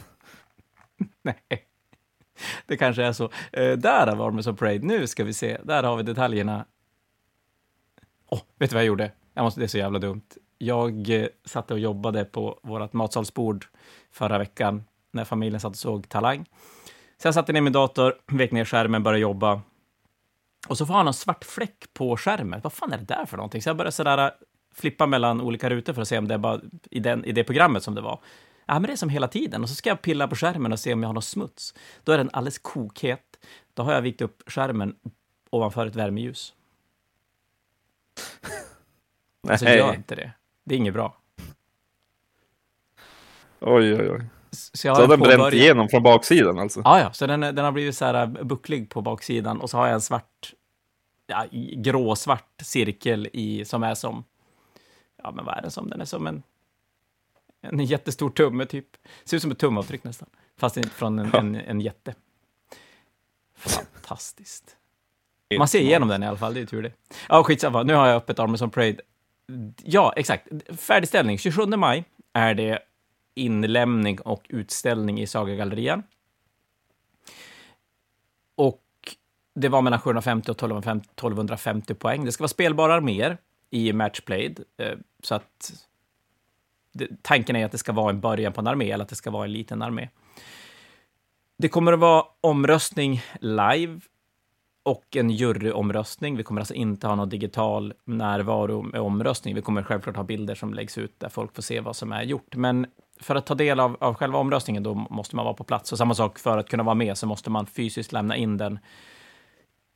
Nej, 1.23 1.67
det 2.67 2.77
kanske 2.77 3.03
är 3.03 3.13
så. 3.13 3.25
Eh, 3.53 3.73
där 3.73 4.07
har 4.07 4.29
Armies 4.29 4.47
of 4.47 4.59
Parade. 4.59 4.87
Nu 4.87 5.07
ska 5.07 5.25
vi 5.25 5.33
se. 5.33 5.59
Där 5.65 5.83
har 5.83 5.97
vi 5.97 6.03
detaljerna. 6.03 6.65
Åh, 8.27 8.41
vet 8.59 8.71
du 8.71 8.75
vad 8.75 8.83
jag 8.83 8.89
gjorde? 8.89 9.13
Jag 9.35 9.43
måste, 9.43 9.61
det 9.61 9.67
är 9.67 9.69
så 9.69 9.79
jävla 9.79 9.99
dumt. 9.99 10.27
Jag 10.59 11.11
eh, 11.11 11.27
satt 11.45 11.71
och 11.71 11.79
jobbade 11.79 12.25
på 12.25 12.61
vårt 12.63 12.93
matsalsbord 12.93 13.67
förra 14.13 14.39
veckan 14.39 14.85
när 15.11 15.25
familjen 15.25 15.61
satt 15.61 15.73
och 15.73 15.77
såg 15.77 16.09
Talang. 16.09 16.45
Så 17.19 17.29
jag 17.29 17.35
satte 17.35 17.53
ner 17.53 17.61
min 17.61 17.73
dator, 17.73 18.15
vek 18.27 18.53
ner 18.53 18.65
skärmen, 18.65 19.03
började 19.03 19.21
jobba. 19.21 19.61
Och 20.69 20.79
så 20.79 20.87
får 20.87 20.95
han 20.95 21.07
en 21.07 21.15
svart 21.15 21.45
fläck 21.45 21.87
på 21.93 22.17
skärmen. 22.17 22.61
Vad 22.63 22.73
fan 22.73 22.93
är 22.93 22.99
det 22.99 23.05
där 23.05 23.27
för 23.27 23.37
någonting? 23.37 23.63
Så 23.63 23.69
jag 23.69 23.77
började 23.77 23.93
sådär 23.93 24.19
eh, 24.19 24.31
flippa 24.75 25.07
mellan 25.07 25.41
olika 25.41 25.71
rutor 25.71 25.93
för 25.93 26.03
att 26.03 26.09
se 26.09 26.19
om 26.19 26.29
det 26.29 26.35
är 26.35 26.39
bara 26.39 26.61
i, 26.91 27.01
den, 27.01 27.25
i 27.25 27.33
det 27.33 27.45
programmet 27.45 27.83
som 27.83 27.95
det 27.95 28.01
var. 28.01 28.21
Ja, 28.67 28.75
men 28.75 28.83
det 28.83 28.93
är 28.93 28.97
som 28.97 29.09
hela 29.09 29.29
tiden. 29.29 29.63
Och 29.63 29.69
så 29.69 29.75
ska 29.75 29.91
jag 29.91 30.03
pilla 30.03 30.29
på 30.29 30.37
skärmen 30.37 30.73
och 30.73 30.81
se 30.81 30.93
om 30.93 31.03
jag 31.03 31.09
har 31.09 31.15
något 31.15 31.25
smuts. 31.25 31.75
Då 32.05 32.13
är 32.13 32.19
den 32.19 32.31
alldeles 32.33 32.59
kokhet. 32.59 33.39
Då 33.75 33.83
har 33.83 33.93
jag 33.93 34.03
vikt 34.03 34.21
upp 34.21 34.43
skärmen 34.47 34.97
ovanför 35.51 35.87
ett 35.87 35.97
värmeljus. 35.97 36.55
Alltså, 39.49 39.67
gör 39.67 39.95
inte 39.95 40.15
det. 40.15 40.33
Det 40.65 40.75
är 40.75 40.79
inget 40.79 40.95
bra. 40.95 41.17
Oj, 43.61 43.95
oj, 43.95 44.11
oj. 44.11 44.27
Så, 44.53 44.87
jag 44.89 44.97
Så 44.97 45.03
har 45.03 45.09
har 45.09 45.17
den 45.17 45.21
bränt 45.21 45.39
påbörjat- 45.41 45.55
igenom 45.55 45.89
från 45.89 46.03
baksidan 46.03 46.59
alltså? 46.59 46.81
Ja, 46.85 47.01
ja, 47.01 47.13
så 47.13 47.27
den, 47.27 47.41
den 47.41 47.59
har 47.59 47.73
blivit 47.73 47.97
så 47.97 48.05
här 48.05 48.15
äh, 48.15 48.27
bucklig 48.45 48.91
på 48.91 49.01
baksidan 49.03 49.61
och 49.61 49.71
så 49.71 49.77
har 49.77 49.87
jag 49.87 49.95
en 49.95 50.01
svart, 50.01 50.53
ja, 51.27 51.47
gråsvart 51.77 52.49
cirkel 52.63 53.29
i, 53.33 53.65
som 53.65 53.83
är 53.83 53.95
som, 53.95 54.25
ja 55.23 55.31
men 55.31 55.45
vad 55.45 55.57
är 55.59 55.63
den 55.63 55.71
som? 55.71 55.91
Den 55.91 56.01
är 56.01 56.05
som 56.05 56.27
en, 56.27 56.43
en 57.61 57.81
jättestor 57.85 58.31
tumme 58.31 58.67
typ. 58.67 58.87
Ser 59.25 59.37
ut 59.37 59.43
som 59.43 59.51
ett 59.51 59.59
tumavtryck 59.59 60.05
nästan, 60.05 60.29
fast 60.59 60.77
inte 60.77 60.89
från 60.91 61.19
en, 61.19 61.35
en, 61.35 61.55
en 61.55 61.81
jätte. 61.81 62.15
Fantastiskt. 63.57 64.77
Man 65.59 65.69
ser 65.69 65.81
igenom 65.81 66.09
den 66.09 66.23
i 66.23 66.27
alla 66.27 66.37
fall, 66.39 66.55
det 66.55 66.61
är 66.61 66.67
tur 66.67 66.83
det. 66.83 66.93
Ja, 67.29 67.43
skitsamma, 67.45 67.83
nu 67.83 67.95
har 67.95 68.07
jag 68.07 68.17
öppet 68.17 68.39
Armors 68.39 68.63
on 68.63 68.71
Parade. 68.71 69.01
Ja, 69.85 70.13
exakt. 70.17 70.49
Färdigställning, 70.79 71.39
27 71.39 71.67
maj 71.67 72.05
är 72.33 72.55
det 72.55 72.79
inlämning 73.35 74.21
och 74.21 74.47
utställning 74.49 75.21
i 75.21 75.27
Sagagallerian. 75.27 76.03
Och 78.55 78.83
det 79.55 79.69
var 79.69 79.83
mellan 79.83 80.01
750 80.01 80.51
och 80.51 80.57
1250, 80.57 81.95
poäng. 81.95 82.25
Det 82.25 82.33
ska 82.33 82.43
vara 82.43 82.49
spelbara 82.49 82.95
arméer 82.95 83.39
i 83.71 83.93
matchplayed, 83.93 84.65
eh, 84.77 84.99
så 85.23 85.35
att 85.35 85.73
tanken 87.23 87.57
är 87.57 87.65
att 87.65 87.73
det 87.73 87.79
ska 87.79 87.93
vara 87.93 88.11
en 88.11 88.21
början 88.21 88.53
på 88.53 88.61
en 88.61 88.67
armé, 88.67 88.91
eller 88.91 89.03
att 89.03 89.09
det 89.09 89.17
ska 89.17 89.31
vara 89.31 89.45
en 89.45 89.53
liten 89.53 89.83
armé. 89.83 90.09
Det 91.59 91.69
kommer 91.69 91.93
att 91.93 91.99
vara 91.99 92.25
omröstning 92.41 93.23
live 93.41 94.01
och 94.83 95.17
en 95.17 95.31
juryomröstning. 95.31 96.37
Vi 96.37 96.43
kommer 96.43 96.61
alltså 96.61 96.75
inte 96.75 97.07
ha 97.07 97.15
någon 97.15 97.29
digital 97.29 97.95
närvaro 98.05 98.83
med 98.83 99.01
omröstning. 99.01 99.55
Vi 99.55 99.63
kommer 99.63 99.83
självklart 99.83 100.17
ha 100.17 100.25
bilder 100.25 100.55
som 100.55 100.75
läggs 100.75 100.99
ut 100.99 101.21
där 101.21 101.29
folk 101.29 101.55
får 101.55 101.63
se 101.63 101.81
vad 101.81 101.97
som 101.97 102.13
är 102.13 102.23
gjort. 102.23 102.57
Men 102.57 102.87
för 103.23 103.35
att 103.35 103.47
ta 103.47 103.55
del 103.55 103.81
av, 103.81 103.97
av 104.01 104.15
själva 104.15 104.39
omröstningen 104.39 104.83
då 104.83 104.95
måste 104.95 105.37
man 105.37 105.45
vara 105.45 105.55
på 105.55 105.65
plats. 105.65 105.93
Och 105.93 105.99
samma 105.99 106.15
sak, 106.15 106.39
för 106.39 106.59
att 106.59 106.69
kunna 106.69 106.83
vara 106.83 106.95
med 106.95 107.19
så 107.19 107.27
måste 107.27 107.51
man 107.51 107.67
fysiskt 107.67 108.13
lämna 108.13 108.37
in 108.37 108.57
den 108.57 108.79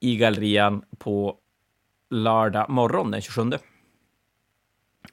i 0.01 0.17
gallerian 0.17 0.85
på 0.99 1.37
lördag 2.11 2.71
morgon 2.71 3.11
den 3.11 3.21
27. 3.21 3.51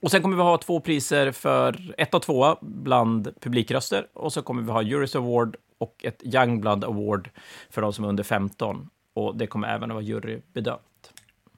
Och 0.01 0.11
sen 0.11 0.21
kommer 0.21 0.37
vi 0.37 0.43
ha 0.43 0.57
två 0.57 0.79
priser 0.79 1.31
för 1.31 1.93
ett 1.97 2.13
och 2.13 2.21
tvåa 2.21 2.57
bland 2.61 3.33
publikröster. 3.41 4.07
Och 4.13 4.33
så 4.33 4.41
kommer 4.41 4.61
vi 4.61 4.71
ha 4.71 4.81
Juris 4.81 5.15
Award 5.15 5.55
och 5.77 6.05
ett 6.05 6.23
Youngblood 6.23 6.83
Award 6.83 7.29
för 7.69 7.81
de 7.81 7.93
som 7.93 8.05
är 8.05 8.09
under 8.09 8.23
15. 8.23 8.89
Och 9.13 9.37
det 9.37 9.47
kommer 9.47 9.67
även 9.67 9.91
att 9.91 9.95
vara 9.95 10.03
jurybedömt. 10.03 11.13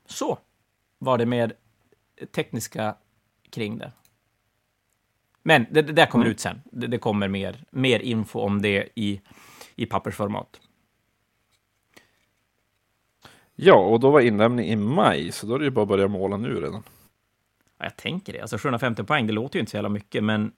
Så 0.05 0.37
var 0.99 1.17
det 1.17 1.25
med 1.25 1.53
tekniska 2.35 2.95
kring 3.49 3.77
det. 3.77 3.91
Men 5.47 5.65
det, 5.71 5.81
det 5.81 5.93
där 5.93 6.05
kommer 6.05 6.25
Mm. 6.25 6.31
ut 6.31 6.39
sen. 6.39 6.61
Det, 6.71 6.87
det 6.87 6.97
kommer 6.97 7.27
mer, 7.27 7.63
mer 7.71 7.99
info 7.99 8.39
om 8.39 8.61
det 8.61 8.89
i, 8.95 9.21
i 9.75 9.85
pappersformat. 9.85 10.61
Ja, 13.55 13.75
och 13.75 13.99
då 13.99 14.11
var 14.11 14.19
inlämning 14.21 14.65
i 14.67 14.75
maj, 14.75 15.31
så 15.31 15.47
då 15.47 15.55
är 15.55 15.59
det 15.59 15.65
ju 15.65 15.71
bara 15.71 15.81
att 15.83 15.87
börja 15.87 16.07
måla 16.07 16.37
nu 16.37 16.61
redan. 16.61 16.83
Ja, 17.77 17.85
jag 17.85 17.95
tänker 17.97 18.33
det. 18.33 18.41
Alltså 18.41 18.57
750 18.57 19.03
poäng, 19.03 19.27
det 19.27 19.33
låter 19.33 19.55
ju 19.55 19.59
inte 19.59 19.69
så 19.71 19.77
jävla 19.77 19.89
mycket, 19.89 20.23
men 20.23 20.51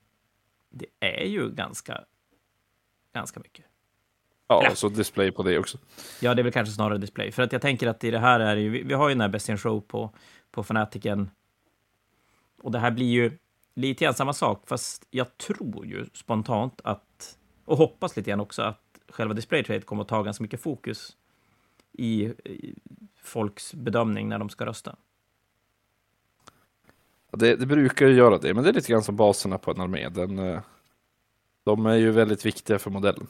det 0.70 0.86
är 1.00 1.25
ju 1.25 1.50
ganska, 1.50 2.03
ganska 3.13 3.39
mycket. 3.39 3.65
Ja, 4.48 4.62
Ja. 4.63 4.72
och 4.72 4.77
så 4.77 4.89
display 4.89 5.32
på 5.32 5.44
det 5.44 5.60
också. 5.60 5.77
Ja, 6.22 6.34
det 6.34 6.41
är 6.41 6.44
väl 6.44 6.53
kanske 6.53 6.74
snarare 6.74 6.98
display. 6.98 7.32
För 7.32 7.44
att 7.44 7.51
jag 7.51 7.62
tänker 7.62 7.88
att 7.88 8.03
i 8.03 8.12
det 8.12 8.20
här 8.20 8.39
är 8.39 8.56
det 8.56 8.62
ju, 8.62 8.70
vi, 8.70 8.84
vi 8.84 8.94
har 8.94 9.10
ju 9.10 9.15
den 9.15 9.22
här 9.22 9.29
Best 9.29 9.50
in 9.50 9.58
Show 9.58 9.82
på, 9.82 10.13
på 10.51 10.63
Fanatiken. 10.63 11.29
Och 12.62 12.72
det 12.72 12.79
här 12.79 12.91
blir 12.91 13.06
ju 13.08 13.38
lite 13.77 14.03
grann 14.03 14.13
samma 14.13 14.34
sak, 14.34 14.63
fast 14.67 15.07
jag 15.12 15.38
tror 15.38 15.86
ju 15.86 16.05
spontant 16.13 16.81
att, 16.84 17.38
och 17.65 17.77
hoppas 17.77 18.17
lite 18.17 18.29
grann 18.29 18.39
också, 18.39 18.62
att 18.62 19.00
själva 19.10 19.34
display 19.34 19.63
trade 19.63 19.81
kommer 19.81 20.01
att 20.01 20.07
ta 20.07 20.24
ganska 20.24 20.43
mycket 20.43 20.62
fokus 20.62 21.17
i, 21.91 22.24
i 22.25 22.75
folks 23.15 23.74
bedömning 23.74 24.29
när 24.29 24.39
de 24.39 24.50
ska 24.50 24.65
rösta. 24.65 24.96
Det, 27.31 27.55
det, 27.55 27.65
brukar 27.65 28.07
ju 28.07 28.13
göra 28.13 28.38
det, 28.38 28.53
men 28.53 28.63
det 28.63 28.69
är 28.69 28.74
lite 28.74 28.91
grann 28.91 29.03
som 29.03 29.15
baserna 29.15 29.57
på 29.57 29.72
en 29.72 29.81
armé. 29.81 30.10
Den, 30.10 30.39
eh, 30.39 30.62
de 31.63 31.86
är 31.86 31.96
ju 31.96 32.12
väldigt 32.12 32.46
viktiga 32.46 32.79
för 32.79 32.91
modellen. 32.91 33.27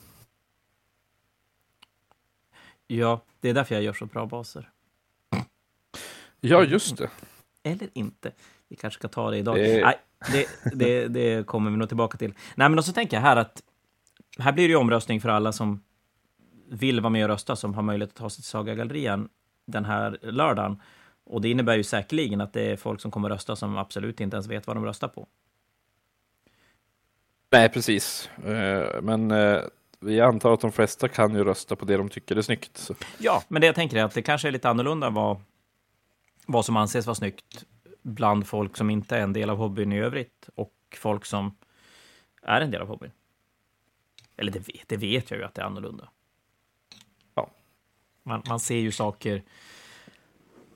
Ja, 2.87 3.21
det 3.39 3.49
är 3.49 3.53
därför 3.53 3.75
jag 3.75 3.83
gör 3.83 3.93
så 3.93 4.05
bra 4.05 4.25
baser. 4.25 4.71
Ja, 6.39 6.63
just 6.63 6.97
det. 6.97 7.09
Eller 7.63 7.89
inte. 7.93 8.31
Vi 8.69 8.75
kanske 8.75 8.99
ska 8.99 9.07
ta 9.07 9.31
det 9.31 9.37
idag. 9.37 9.55
Det... 9.55 9.81
Nej, 9.81 9.97
det, 10.31 10.47
det, 10.73 11.07
det, 11.07 11.45
kommer 11.45 11.71
vi 11.71 11.77
nog 11.77 11.87
tillbaka 11.87 12.17
till. 12.17 12.33
Nej, 12.55 12.69
men 12.69 12.83
så 12.83 12.93
tänker 12.93 13.17
jag 13.17 13.21
här 13.21 13.35
att 13.35 13.61
här 14.39 14.51
blir 14.51 14.67
det 14.67 14.71
ju 14.71 14.75
omröstning 14.75 15.21
för 15.21 15.29
alla 15.29 15.51
som 15.51 15.83
vill 16.69 17.01
vara 17.01 17.09
med 17.09 17.23
och 17.23 17.29
rösta, 17.29 17.55
som 17.55 17.73
har 17.73 17.83
möjlighet 17.83 18.09
att 18.09 18.15
ta 18.15 18.29
sig 18.29 18.35
till 18.35 18.49
Saga-gallerian 18.49 19.29
den 19.65 19.85
här 19.85 20.17
lördagen. 20.21 20.81
Och 21.25 21.41
det 21.41 21.49
innebär 21.49 21.75
ju 21.75 21.83
säkerligen 21.83 22.41
att 22.41 22.53
det 22.53 22.71
är 22.71 22.75
folk 22.75 23.01
som 23.01 23.11
kommer 23.11 23.29
rösta 23.29 23.55
som 23.55 23.77
absolut 23.77 24.19
inte 24.19 24.35
ens 24.35 24.47
vet 24.47 24.67
vad 24.67 24.75
de 24.75 24.85
röstar 24.85 25.07
på. 25.07 25.27
Nej, 27.51 27.69
precis. 27.69 28.29
Eh, 28.45 29.01
men 29.01 29.31
eh, 29.31 29.59
vi 29.99 30.21
antar 30.21 30.53
att 30.53 30.61
de 30.61 30.71
flesta 30.71 31.07
kan 31.07 31.35
ju 31.35 31.43
rösta 31.43 31.75
på 31.75 31.85
det 31.85 31.97
de 31.97 32.09
tycker 32.09 32.35
är 32.35 32.41
snyggt. 32.41 32.77
Så. 32.77 32.95
Ja, 33.17 33.43
men 33.47 33.61
det 33.61 33.65
jag 33.65 33.75
tänker 33.75 33.97
är 33.97 34.03
att 34.03 34.13
det 34.13 34.21
kanske 34.21 34.47
är 34.47 34.51
lite 34.51 34.69
annorlunda 34.69 35.09
vad, 35.09 35.41
vad 36.45 36.65
som 36.65 36.77
anses 36.77 37.05
vara 37.05 37.15
snyggt 37.15 37.65
bland 38.07 38.47
folk 38.47 38.77
som 38.77 38.89
inte 38.89 39.17
är 39.17 39.21
en 39.21 39.33
del 39.33 39.49
av 39.49 39.57
hobbyn 39.57 39.93
i 39.93 39.99
övrigt 39.99 40.49
och 40.55 40.73
folk 40.95 41.25
som 41.25 41.55
är 42.41 42.61
en 42.61 42.71
del 42.71 42.81
av 42.81 42.87
hobbyn. 42.87 43.11
Eller 44.37 44.51
det 44.51 44.59
vet, 44.59 44.87
det 44.87 44.97
vet 44.97 45.31
jag 45.31 45.39
ju 45.39 45.45
att 45.45 45.53
det 45.53 45.61
är 45.61 45.65
annorlunda. 45.65 46.09
Ja. 47.35 47.51
Man, 48.23 48.43
man 48.47 48.59
ser 48.59 48.77
ju 48.77 48.91
saker 48.91 49.43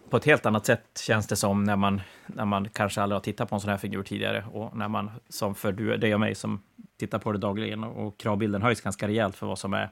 på 0.10 0.18
ett 0.18 0.26
helt 0.26 0.46
annat 0.46 0.66
sätt 0.66 1.02
känns 1.06 1.28
det 1.28 1.36
som 1.36 1.64
när 1.64 1.76
man, 1.76 2.02
när 2.28 2.46
man 2.46 2.70
kanske 2.70 3.02
aldrig 3.02 3.16
har 3.16 3.22
tittat 3.22 3.50
på 3.50 3.56
en 3.56 3.62
sån 3.62 3.70
här 3.70 3.78
figur 3.78 4.04
tidigare 4.04 4.46
och 4.52 4.78
när 4.78 4.88
man, 4.88 5.12
som 5.30 5.56
för 5.56 5.72
du, 5.72 5.98
dig 5.98 6.14
och 6.14 6.20
mig 6.20 6.36
som 6.36 6.64
tittar 6.98 7.20
på 7.20 7.32
det 7.32 7.38
dagligen 7.38 7.84
och 7.84 8.20
kravbilden 8.20 8.62
höjs 8.62 8.82
ganska 8.82 9.08
rejält 9.08 9.36
för 9.36 9.48
vad 9.48 9.60
som 9.60 9.74
är 9.74 9.90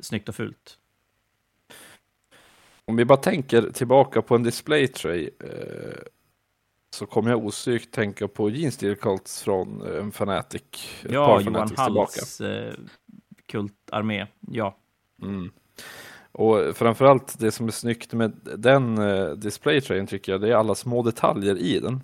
snyggt 0.00 0.28
och 0.28 0.34
fult. 0.34 0.78
Om 2.84 2.96
vi 2.96 3.04
bara 3.04 3.18
tänker 3.18 3.70
tillbaka 3.70 4.22
på 4.22 4.34
en 4.34 4.42
display 4.42 4.88
tray 4.88 5.30
eh, 5.40 6.02
så 6.94 7.06
kommer 7.06 7.30
jag 7.30 7.44
osökt 7.44 7.90
tänka 7.90 8.28
på 8.28 8.50
Jeans 8.50 8.74
Steel 8.74 8.96
Cults 8.96 9.42
från 9.42 9.82
eh, 9.82 10.00
en 10.00 10.12
Fanatic. 10.12 10.62
Ja, 11.08 11.40
Johan 11.40 11.70
Halls 11.76 12.40
eh, 12.40 12.74
kultarmé. 13.46 14.26
Ja. 14.40 14.76
Mm. 15.22 15.50
Och 16.32 16.76
framförallt 16.76 17.38
det 17.38 17.50
som 17.50 17.66
är 17.66 17.70
snyggt 17.70 18.12
med 18.12 18.32
den 18.56 18.98
eh, 18.98 19.30
displaytrayen 19.30 20.06
tycker 20.06 20.32
jag, 20.32 20.40
det 20.40 20.48
är 20.48 20.54
alla 20.54 20.74
små 20.74 21.02
detaljer 21.02 21.58
i 21.58 21.80
den. 21.80 22.02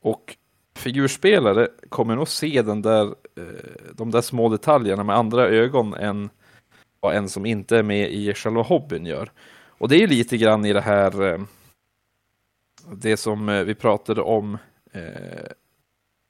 Och 0.00 0.36
figurspelare 0.76 1.68
kommer 1.88 2.16
nog 2.16 2.28
se 2.28 2.62
den 2.62 2.82
där, 2.82 3.04
eh, 3.06 3.92
de 3.94 4.10
där 4.10 4.20
små 4.20 4.48
detaljerna 4.48 5.04
med 5.04 5.16
andra 5.16 5.48
ögon 5.48 5.94
än 5.94 6.30
vad 7.00 7.16
en 7.16 7.28
som 7.28 7.46
inte 7.46 7.78
är 7.78 7.82
med 7.82 8.12
i 8.12 8.34
själva 8.34 8.62
hobbyn 8.62 9.06
gör. 9.06 9.32
Och 9.68 9.88
det 9.88 10.02
är 10.02 10.06
lite 10.06 10.36
grann 10.36 10.64
i 10.64 10.72
det 10.72 10.80
här, 10.80 11.22
eh, 11.22 11.40
det 12.96 13.16
som 13.16 13.48
eh, 13.48 13.64
vi 13.64 13.74
pratade 13.74 14.22
om 14.22 14.58
eh, 14.92 15.50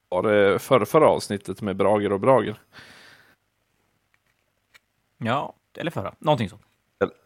var 0.09 0.23
det 0.23 0.59
förra, 0.59 0.85
förra 0.85 1.09
avsnittet 1.09 1.61
med 1.61 1.75
Brager 1.75 2.11
och 2.11 2.19
Brager. 2.19 2.59
Ja, 5.17 5.53
eller 5.77 5.91
förra, 5.91 6.15
någonting 6.19 6.49
sånt. 6.49 6.61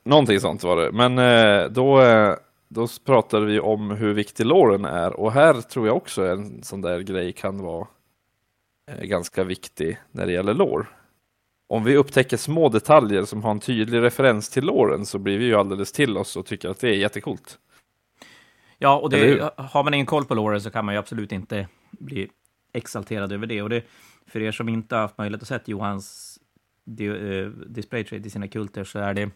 Någonting 0.04 0.40
sånt 0.40 0.64
var 0.64 0.78
det, 0.78 0.92
men 0.92 1.18
eh, 1.18 1.70
då, 1.70 2.02
eh, 2.02 2.36
då 2.68 2.88
pratade 3.06 3.46
vi 3.46 3.60
om 3.60 3.92
hur 3.92 4.14
viktig 4.14 4.46
låren 4.46 4.86
är 4.86 5.14
och 5.14 5.32
här 5.32 5.54
tror 5.62 5.88
jag 5.88 5.98
också 5.98 6.26
en 6.26 6.64
sån 6.64 6.82
där 6.82 7.00
grej 7.00 7.34
kan 7.34 7.62
vara 7.62 7.88
eh, 8.92 9.04
ganska 9.04 9.44
viktig 9.44 9.98
när 10.12 10.26
det 10.26 10.32
gäller 10.32 10.54
lår. 10.54 10.88
Om 11.68 11.84
vi 11.84 11.98
upptäcker 11.98 12.38
små 12.38 12.70
detaljer 12.70 13.26
som 13.26 13.44
har 13.44 13.52
en 13.52 13.60
tydlig 13.60 14.02
referens 14.02 14.50
till 14.50 14.66
låren 14.66 15.06
så 15.06 15.20
blir 15.20 15.38
vi 15.38 15.46
ju 15.46 15.56
alldeles 15.56 15.92
till 15.92 16.18
oss 16.18 16.36
och 16.36 16.46
tycker 16.46 16.70
att 16.70 16.80
det 16.80 16.90
är 16.90 16.98
jättekult. 16.98 17.60
Ja, 18.78 18.98
och 18.98 19.10
det, 19.10 19.54
har 19.58 19.84
man 19.84 19.94
ingen 19.94 20.06
koll 20.06 20.26
på 20.26 20.36
låren 20.36 20.62
så 20.62 20.72
kan 20.72 20.86
man 20.86 20.96
ju 20.96 21.00
absolut 21.00 21.32
inte 21.32 21.68
bli 21.92 22.30
exalterad 22.74 23.32
över 23.32 23.48
det. 23.48 23.62
Och 23.62 23.70
det, 23.70 23.84
för 24.28 24.42
er 24.42 24.52
som 24.52 24.70
inte 24.70 24.96
har 24.96 25.02
haft 25.02 25.18
möjlighet 25.18 25.42
att 25.42 25.48
se 25.48 25.72
Johans 25.72 26.40
uh, 27.02 27.50
display 27.50 28.04
trade 28.04 28.28
i 28.28 28.30
sina 28.30 28.48
kulter 28.48 28.84
så 28.84 29.00
är 29.00 29.14
det, 29.14 29.30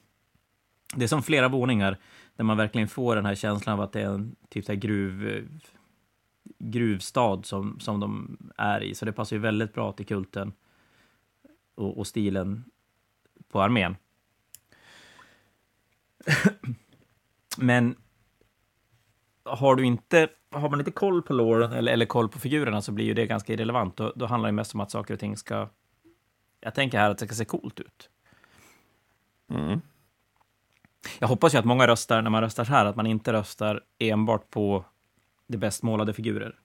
det 0.95 1.03
är 1.03 1.07
som 1.07 1.23
flera 1.23 1.47
våningar 1.47 1.97
där 2.35 2.43
man 2.43 2.57
verkligen 2.57 2.87
får 2.87 3.15
den 3.15 3.25
här 3.25 3.35
känslan 3.35 3.73
av 3.73 3.81
att 3.81 3.91
det 3.91 4.01
är 4.01 4.05
en 4.05 4.35
typ 4.49 4.65
så 4.65 4.75
gruv, 4.75 5.47
gruvstad 6.59 7.41
som, 7.43 7.79
som 7.79 7.99
de 7.99 8.37
är 8.57 8.83
i. 8.83 8.95
Så 8.95 9.05
det 9.05 9.11
passar 9.11 9.35
ju 9.35 9.41
väldigt 9.41 9.73
bra 9.73 9.91
till 9.91 10.05
kulten 10.05 10.53
och, 11.75 11.97
och 11.97 12.07
stilen 12.07 12.63
på 13.51 13.61
armén. 13.61 13.95
Men 17.57 17.95
har 19.55 19.75
du 19.75 19.85
inte 19.85 20.29
har 20.51 20.69
man 20.69 20.79
inte 20.79 20.91
koll 20.91 21.21
på 21.21 21.33
låren 21.33 21.71
eller, 21.71 21.91
eller 21.91 22.05
koll 22.05 22.29
på 22.29 22.39
figurerna 22.39 22.81
så 22.81 22.91
blir 22.91 23.05
ju 23.05 23.13
det 23.13 23.25
ganska 23.25 23.53
irrelevant. 23.53 23.97
Då, 23.97 24.13
då 24.15 24.25
handlar 24.25 24.47
det 24.49 24.53
mest 24.53 24.73
om 24.73 24.79
att 24.79 24.91
saker 24.91 25.13
och 25.13 25.19
ting 25.19 25.37
ska 25.37 25.69
jag 26.61 26.75
tänker 26.75 26.97
här 26.97 27.09
att 27.09 27.17
det 27.17 27.25
ska 27.25 27.35
se 27.35 27.45
coolt 27.45 27.79
ut. 27.79 28.09
Mm. 29.49 29.81
Jag 31.19 31.27
hoppas 31.27 31.53
ju 31.53 31.57
att 31.57 31.65
många 31.65 31.87
röstar, 31.87 32.21
när 32.21 32.29
man 32.29 32.41
röstar 32.41 32.63
så 32.63 32.71
här, 32.71 32.85
att 32.85 32.95
man 32.95 33.07
inte 33.07 33.33
röstar 33.33 33.83
enbart 33.99 34.49
på 34.49 34.85
de 35.47 35.57
bäst 35.57 35.83
målade 35.83 36.13
figurer. 36.13 36.55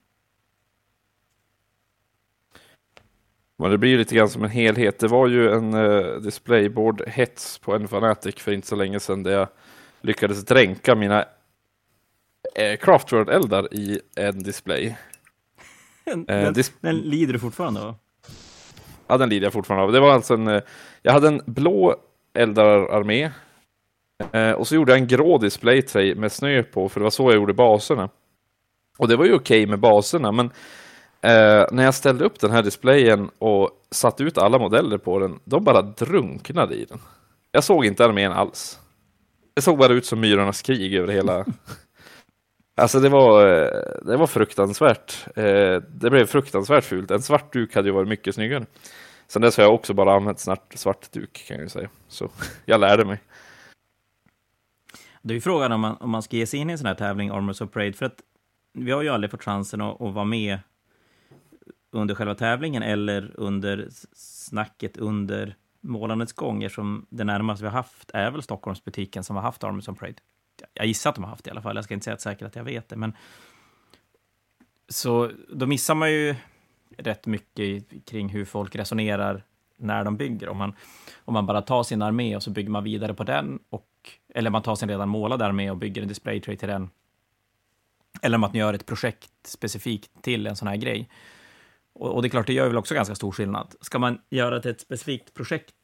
Men 3.57 3.71
det 3.71 3.77
blir 3.77 3.97
lite 3.97 4.15
grann 4.15 4.29
som 4.29 4.43
en 4.43 4.49
helhet. 4.49 4.99
Det 4.99 5.07
var 5.07 5.27
ju 5.27 5.51
en 5.51 5.73
uh, 5.73 6.21
displayboard-hets 6.21 7.61
på 7.61 7.75
en 7.75 7.87
Fanatic 7.87 8.35
för 8.35 8.51
inte 8.51 8.67
så 8.67 8.75
länge 8.75 8.99
sedan 8.99 9.23
där 9.23 9.31
jag 9.31 9.47
lyckades 10.01 10.45
dränka 10.45 10.95
mina 10.95 11.25
uh, 12.59 12.77
Craftworld-eldar 12.77 13.73
i 13.73 13.99
en 14.15 14.43
display. 14.43 14.95
den, 16.05 16.29
uh, 16.29 16.51
dis 16.51 16.71
den 16.81 16.97
lider 16.97 17.33
du 17.33 17.39
fortfarande 17.39 17.81
av? 17.81 17.95
Ja, 19.07 19.17
den 19.17 19.29
lider 19.29 19.45
jag 19.45 19.53
fortfarande 19.53 19.83
av. 19.85 19.91
Det 19.91 19.99
var 19.99 20.13
alltså 20.13 20.33
en, 20.33 20.47
eh, 20.47 20.61
jag 21.01 21.13
hade 21.13 21.27
en 21.27 21.41
blå 21.45 21.95
eldararmé 22.33 23.31
eh, 24.31 24.51
och 24.51 24.67
så 24.67 24.75
gjorde 24.75 24.91
jag 24.91 24.99
en 24.99 25.07
grå 25.07 25.37
displaytray 25.37 26.15
med 26.15 26.31
snö 26.31 26.63
på, 26.63 26.89
för 26.89 26.99
det 26.99 27.03
var 27.03 27.11
så 27.11 27.23
jag 27.23 27.35
gjorde 27.35 27.53
baserna. 27.53 28.09
Och 28.97 29.07
det 29.07 29.15
var 29.15 29.25
ju 29.25 29.33
okej 29.33 29.59
okay 29.59 29.69
med 29.69 29.79
baserna, 29.79 30.31
men 30.31 30.45
eh, 31.21 31.65
när 31.71 31.83
jag 31.83 31.93
ställde 31.93 32.25
upp 32.25 32.39
den 32.39 32.51
här 32.51 32.63
displayen 32.63 33.29
och 33.39 33.69
satte 33.91 34.23
ut 34.23 34.37
alla 34.37 34.59
modeller 34.59 34.97
på 34.97 35.19
den, 35.19 35.39
de 35.43 35.63
bara 35.63 35.81
drunknade 35.81 36.75
i 36.75 36.85
den. 36.85 36.99
Jag 37.51 37.63
såg 37.63 37.85
inte 37.85 38.05
armén 38.05 38.31
alls. 38.31 38.79
Det 39.53 39.61
såg 39.61 39.77
bara 39.77 39.93
ut 39.93 40.05
som 40.05 40.19
Myrornas 40.19 40.61
krig 40.61 40.93
över 40.95 41.13
hela, 41.13 41.45
Alltså 42.75 42.99
det 42.99 43.09
var, 43.09 43.47
eh, 43.47 43.69
det 44.01 44.17
var 44.17 44.27
fruktansvärt. 44.27 45.27
Eh, 45.35 45.81
det 45.87 46.09
blev 46.09 46.25
fruktansvärt 46.25 46.83
fult. 46.83 47.11
En 47.11 47.21
svart 47.21 47.53
duk 47.53 47.75
hade 47.75 47.87
ju 47.87 47.93
varit 47.93 48.07
mycket 48.07 48.35
snyggare. 48.35 48.65
Sen 49.27 49.41
dess 49.41 49.57
har 49.57 49.63
jag 49.63 49.73
också 49.73 49.93
bara 49.93 50.13
använt 50.13 50.39
svart, 50.39 50.73
svart 50.75 51.11
duk 51.11 51.45
kan 51.47 51.57
jag 51.57 51.63
ju 51.63 51.69
säga. 51.69 51.89
Så 52.07 52.29
jag 52.65 52.79
lärde 52.79 53.05
mig. 53.05 53.19
Det 55.21 55.33
är 55.33 55.35
ju 55.35 55.41
frågan 55.41 55.71
om 55.71 55.81
man, 55.81 55.97
om 55.99 56.09
man 56.09 56.23
ska 56.23 56.37
ge 56.37 56.47
sig 56.47 56.59
in 56.59 56.69
i 56.69 56.71
en 56.71 56.77
sån 56.77 56.87
här 56.87 56.95
tävling, 56.95 57.29
Armors 57.29 57.61
of 57.61 57.71
Parade, 57.71 57.93
för 57.93 58.05
att 58.05 58.21
vi 58.73 58.91
har 58.91 59.01
ju 59.01 59.09
aldrig 59.09 59.31
fått 59.31 59.43
chansen 59.43 59.81
att, 59.81 60.01
att 60.01 60.13
vara 60.13 60.25
med 60.25 60.59
under 61.91 62.15
själva 62.15 62.35
tävlingen 62.35 62.83
eller 62.83 63.31
under 63.33 63.87
snacket 64.13 64.97
under 64.97 65.55
målandets 65.81 66.33
gång, 66.33 66.63
eftersom 66.63 67.05
det 67.09 67.23
närmaste 67.23 67.63
vi 67.63 67.69
har 67.69 67.77
haft 67.77 68.11
är 68.13 68.31
väl 68.31 68.43
Stockholmsbutiken 68.43 69.23
som 69.23 69.35
har 69.35 69.43
haft 69.43 69.63
Armors 69.63 69.87
of 69.87 69.99
Parade 69.99 70.21
jag 70.73 70.85
gissar 70.85 71.09
att 71.09 71.15
de 71.15 71.23
har 71.23 71.31
haft 71.31 71.43
det 71.43 71.47
i 71.47 71.51
alla 71.51 71.61
fall, 71.61 71.75
jag 71.75 71.85
ska 71.85 71.93
inte 71.93 72.03
säga 72.03 72.13
att 72.13 72.21
säkert 72.21 72.47
att 72.47 72.55
jag 72.55 72.63
vet 72.63 72.89
det, 72.89 72.95
men 72.95 73.13
så 74.89 75.31
då 75.49 75.65
missar 75.65 75.95
man 75.95 76.11
ju 76.11 76.35
rätt 76.97 77.25
mycket 77.25 77.85
kring 78.05 78.29
hur 78.29 78.45
folk 78.45 78.75
resonerar 78.75 79.43
när 79.77 80.03
de 80.03 80.17
bygger. 80.17 80.49
Om 80.49 80.57
man, 80.57 80.75
om 81.25 81.33
man 81.33 81.45
bara 81.45 81.61
tar 81.61 81.83
sin 81.83 82.01
armé 82.01 82.35
och 82.35 82.43
så 82.43 82.51
bygger 82.51 82.69
man 82.69 82.83
vidare 82.83 83.13
på 83.13 83.23
den, 83.23 83.59
och, 83.69 83.89
eller 84.33 84.49
man 84.49 84.61
tar 84.61 84.75
sin 84.75 84.89
redan 84.89 85.09
målade 85.09 85.45
armé 85.45 85.71
och 85.71 85.77
bygger 85.77 86.01
en 86.01 86.07
display 86.07 86.41
tray 86.41 86.57
till 86.57 86.67
den. 86.67 86.89
Eller 88.21 88.35
om 88.35 88.41
man 88.41 88.53
gör 88.53 88.73
ett 88.73 88.85
projekt 88.85 89.31
specifikt 89.43 90.11
till 90.21 90.47
en 90.47 90.55
sån 90.55 90.67
här 90.67 90.75
grej. 90.75 91.09
Och, 91.93 92.15
och 92.15 92.21
det 92.21 92.27
är 92.27 92.29
klart, 92.29 92.47
det 92.47 92.53
gör 92.53 92.67
väl 92.67 92.77
också 92.77 92.95
ganska 92.95 93.15
stor 93.15 93.31
skillnad. 93.31 93.75
Ska 93.81 93.99
man 93.99 94.21
göra 94.29 94.69
ett 94.69 94.81
specifikt 94.81 95.33
projekt 95.33 95.75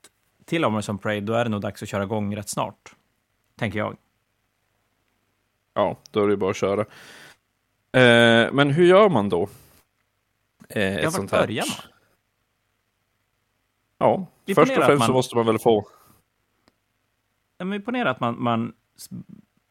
till 0.45 0.63
Amazon 0.63 0.97
Parade, 0.97 1.21
då 1.21 1.33
är 1.33 1.43
det 1.43 1.49
nog 1.49 1.61
dags 1.61 1.83
att 1.83 1.89
köra 1.89 2.03
igång 2.03 2.35
rätt 2.35 2.49
snart, 2.49 2.95
tänker 3.55 3.79
jag. 3.79 3.97
Ja, 5.73 5.99
då 6.11 6.23
är 6.23 6.27
det 6.27 6.37
bara 6.37 6.49
att 6.51 6.55
köra. 6.57 6.81
Eh, 7.93 8.51
men 8.53 8.69
hur 8.71 8.85
gör 8.85 9.09
man 9.09 9.29
då? 9.29 9.49
Eh, 10.69 10.83
ja, 10.99 11.09
vart 11.17 11.29
börjar 11.31 11.65
man? 11.67 11.91
Ja, 13.97 14.25
Vi 14.45 14.55
först 14.55 14.77
och 14.77 14.83
främst 14.83 15.05
så 15.05 15.11
man- 15.11 15.15
måste 15.17 15.35
man 15.35 15.45
väl 15.45 15.59
få... 15.59 15.87
Ja, 17.57 17.65
men 17.65 17.81
ponera 17.81 18.09
att 18.09 18.19
man, 18.19 18.43
man 18.43 18.73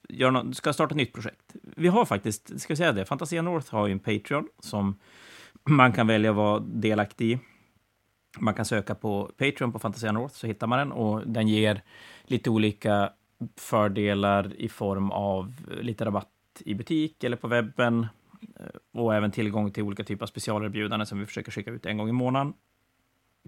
gör 0.09 0.31
nå- 0.31 0.53
ska 0.53 0.73
starta 0.73 0.93
ett 0.93 0.97
nytt 0.97 1.13
projekt. 1.13 1.57
Vi 1.63 1.89
har 1.89 2.05
faktiskt, 2.05 2.61
ska 2.61 2.71
jag 2.71 2.79
säga 2.79 2.93
det, 2.93 3.05
Fantasia 3.05 3.43
North 3.43 3.71
har 3.75 3.87
ju 3.87 3.93
en 3.93 3.99
Patreon 3.99 4.49
som 4.59 4.99
man 5.65 5.93
kan 5.93 6.07
välja 6.07 6.31
att 6.31 6.37
vara 6.37 6.59
delaktig 6.61 7.31
i. 7.33 7.39
Man 8.39 8.55
kan 8.55 8.65
söka 8.65 8.95
på 8.95 9.31
Patreon 9.37 9.73
på 9.73 9.79
Fantasia 9.79 10.13
North 10.13 10.35
så 10.35 10.47
hittar 10.47 10.67
man 10.67 10.79
den 10.79 10.93
och 10.93 11.27
den 11.29 11.49
ger 11.49 11.83
lite 12.25 12.51
olika 12.51 13.13
fördelar 13.57 14.55
i 14.57 14.69
form 14.69 15.11
av 15.11 15.55
lite 15.81 16.05
rabatt 16.05 16.29
i 16.61 16.75
butik 16.75 17.25
eller 17.25 17.37
på 17.37 17.49
webben 17.49 18.07
eh, 18.57 19.01
och 19.01 19.15
även 19.15 19.31
tillgång 19.31 19.73
till 19.73 19.83
olika 19.83 20.05
typer 20.05 20.23
av 20.23 20.27
specialerbjudanden 20.27 21.07
som 21.07 21.19
vi 21.19 21.27
försöker 21.27 21.53
skicka 21.53 21.71
ut 21.71 21.87
en 21.87 21.99
gång 21.99 22.09
i 22.09 22.13
månaden. 22.13 22.53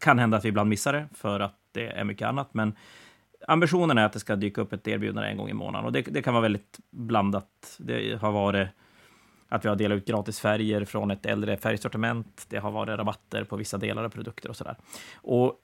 Kan 0.01 0.19
hända 0.19 0.37
att 0.37 0.45
vi 0.45 0.49
ibland 0.49 0.71
missar 0.71 0.93
det 0.93 1.09
för 1.15 1.41
att 1.41 1.59
det 1.73 1.87
är 1.87 2.05
mycket 2.05 2.29
annat, 2.29 2.55
men 2.55 2.77
ambitionen 3.49 3.99
är 3.99 4.05
att 4.05 4.13
det 4.13 4.21
ska 4.21 4.37
dyka 4.37 4.61
upp 4.61 4.73
ett 4.73 4.89
erbjudande 4.89 5.29
en 5.29 5.37
gång 5.37 5.49
i 5.49 5.53
månaden. 5.53 5.87
Och 5.87 5.93
det, 5.93 6.03
det 6.03 6.23
kan 6.23 6.35
vara 6.35 6.43
väldigt 6.43 6.79
blandat. 6.91 7.77
Det 7.79 8.21
har 8.21 8.33
varit 8.33 8.69
att 9.49 9.65
vi 9.65 9.69
har 9.69 9.77
delat 9.77 9.97
ut 9.97 10.07
gratis 10.07 10.41
färger 10.41 10.85
från 10.85 11.11
ett 11.11 11.27
äldre 11.27 11.57
färgsortiment. 11.57 12.47
Det 12.49 12.59
har 12.59 12.71
varit 12.71 12.99
rabatter 12.99 13.45
på 13.45 13.57
vissa 13.57 13.79
delar 13.79 14.05
av 14.05 14.09
produkter 14.09 14.49
och 14.49 14.57
sådär. 14.57 14.77
Och 15.15 15.62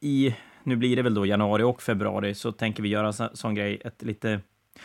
i, 0.00 0.34
nu 0.62 0.76
blir 0.76 0.96
det 0.96 1.02
väl 1.02 1.14
då 1.14 1.26
januari 1.26 1.62
och 1.62 1.82
februari, 1.82 2.34
så 2.34 2.52
tänker 2.52 2.82
vi 2.82 2.88
göra 2.88 3.06
en 3.06 3.12
så, 3.12 3.28
sån 3.32 3.54
grej, 3.54 3.80
ett 3.84 4.02
lite... 4.02 4.40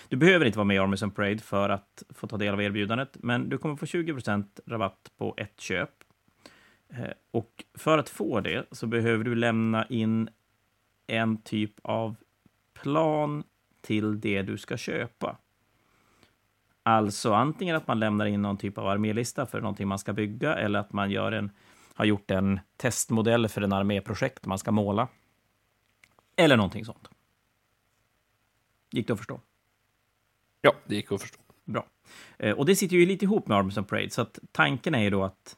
Du 0.08 0.18
behöver 0.18 0.46
inte 0.46 0.58
vara 0.58 0.66
med 0.66 0.76
i 0.76 0.80
Armies 0.80 1.04
and 1.04 1.16
Parade 1.16 1.38
för 1.38 1.70
att 1.70 2.04
få 2.10 2.28
ta 2.28 2.38
del 2.38 2.54
av 2.54 2.62
erbjudandet, 2.62 3.18
men 3.20 3.50
du 3.50 3.58
kommer 3.58 3.76
få 3.76 3.86
20% 3.86 4.46
rabatt 4.66 5.12
på 5.18 5.34
ett 5.38 5.60
köp. 5.60 5.90
Eh, 6.90 7.12
och 7.32 7.64
för 7.74 7.98
att 7.98 8.10
få 8.10 8.40
det 8.40 8.66
så 8.72 8.88
behöver 8.88 9.24
du 9.24 9.36
lämna 9.36 9.86
in 9.86 10.30
en 11.08 11.42
typ 11.42 11.74
av 11.82 12.16
plan 12.74 13.44
till 13.82 14.20
det 14.20 14.42
du 14.42 14.58
ska 14.58 14.78
köpa. 14.78 15.38
Alltså 16.84 17.34
antingen 17.34 17.76
att 17.76 17.88
man 17.88 18.00
lämnar 18.00 18.26
in 18.26 18.42
någon 18.42 18.58
typ 18.58 18.78
av 18.78 18.88
armélista 18.88 19.46
för 19.46 19.62
någonting 19.62 19.88
man 19.88 20.00
ska 20.00 20.14
bygga 20.14 20.56
eller 20.56 20.80
att 20.80 20.94
man 20.94 21.12
gör 21.12 21.32
en, 21.32 21.52
har 21.98 22.06
gjort 22.06 22.32
en 22.32 22.60
testmodell 22.78 23.48
för 23.48 23.62
en 23.62 23.74
arméprojekt 23.74 24.46
man 24.46 24.58
ska 24.60 24.72
måla. 24.72 25.08
Eller 26.36 26.58
någonting 26.58 26.86
sånt. 26.86 27.10
Gick 28.92 29.08
det 29.08 29.14
att 29.14 29.20
förstå? 29.20 29.42
Ja, 30.62 30.74
det 30.86 30.96
gick 30.96 31.12
att 31.12 31.22
förstå. 31.22 31.40
Bra. 31.66 31.86
Eh, 32.40 32.56
Och 32.58 32.66
det 32.66 32.76
sitter 32.76 32.96
ju 32.96 33.06
lite 33.06 33.26
ihop 33.26 33.48
med 33.48 33.58
Arms 33.58 33.78
and 33.78 33.88
Parade, 33.88 34.10
så 34.10 34.22
att 34.22 34.40
tanken 34.52 34.96
är 34.96 35.04
ju 35.04 35.10
då 35.10 35.24
att 35.24 35.58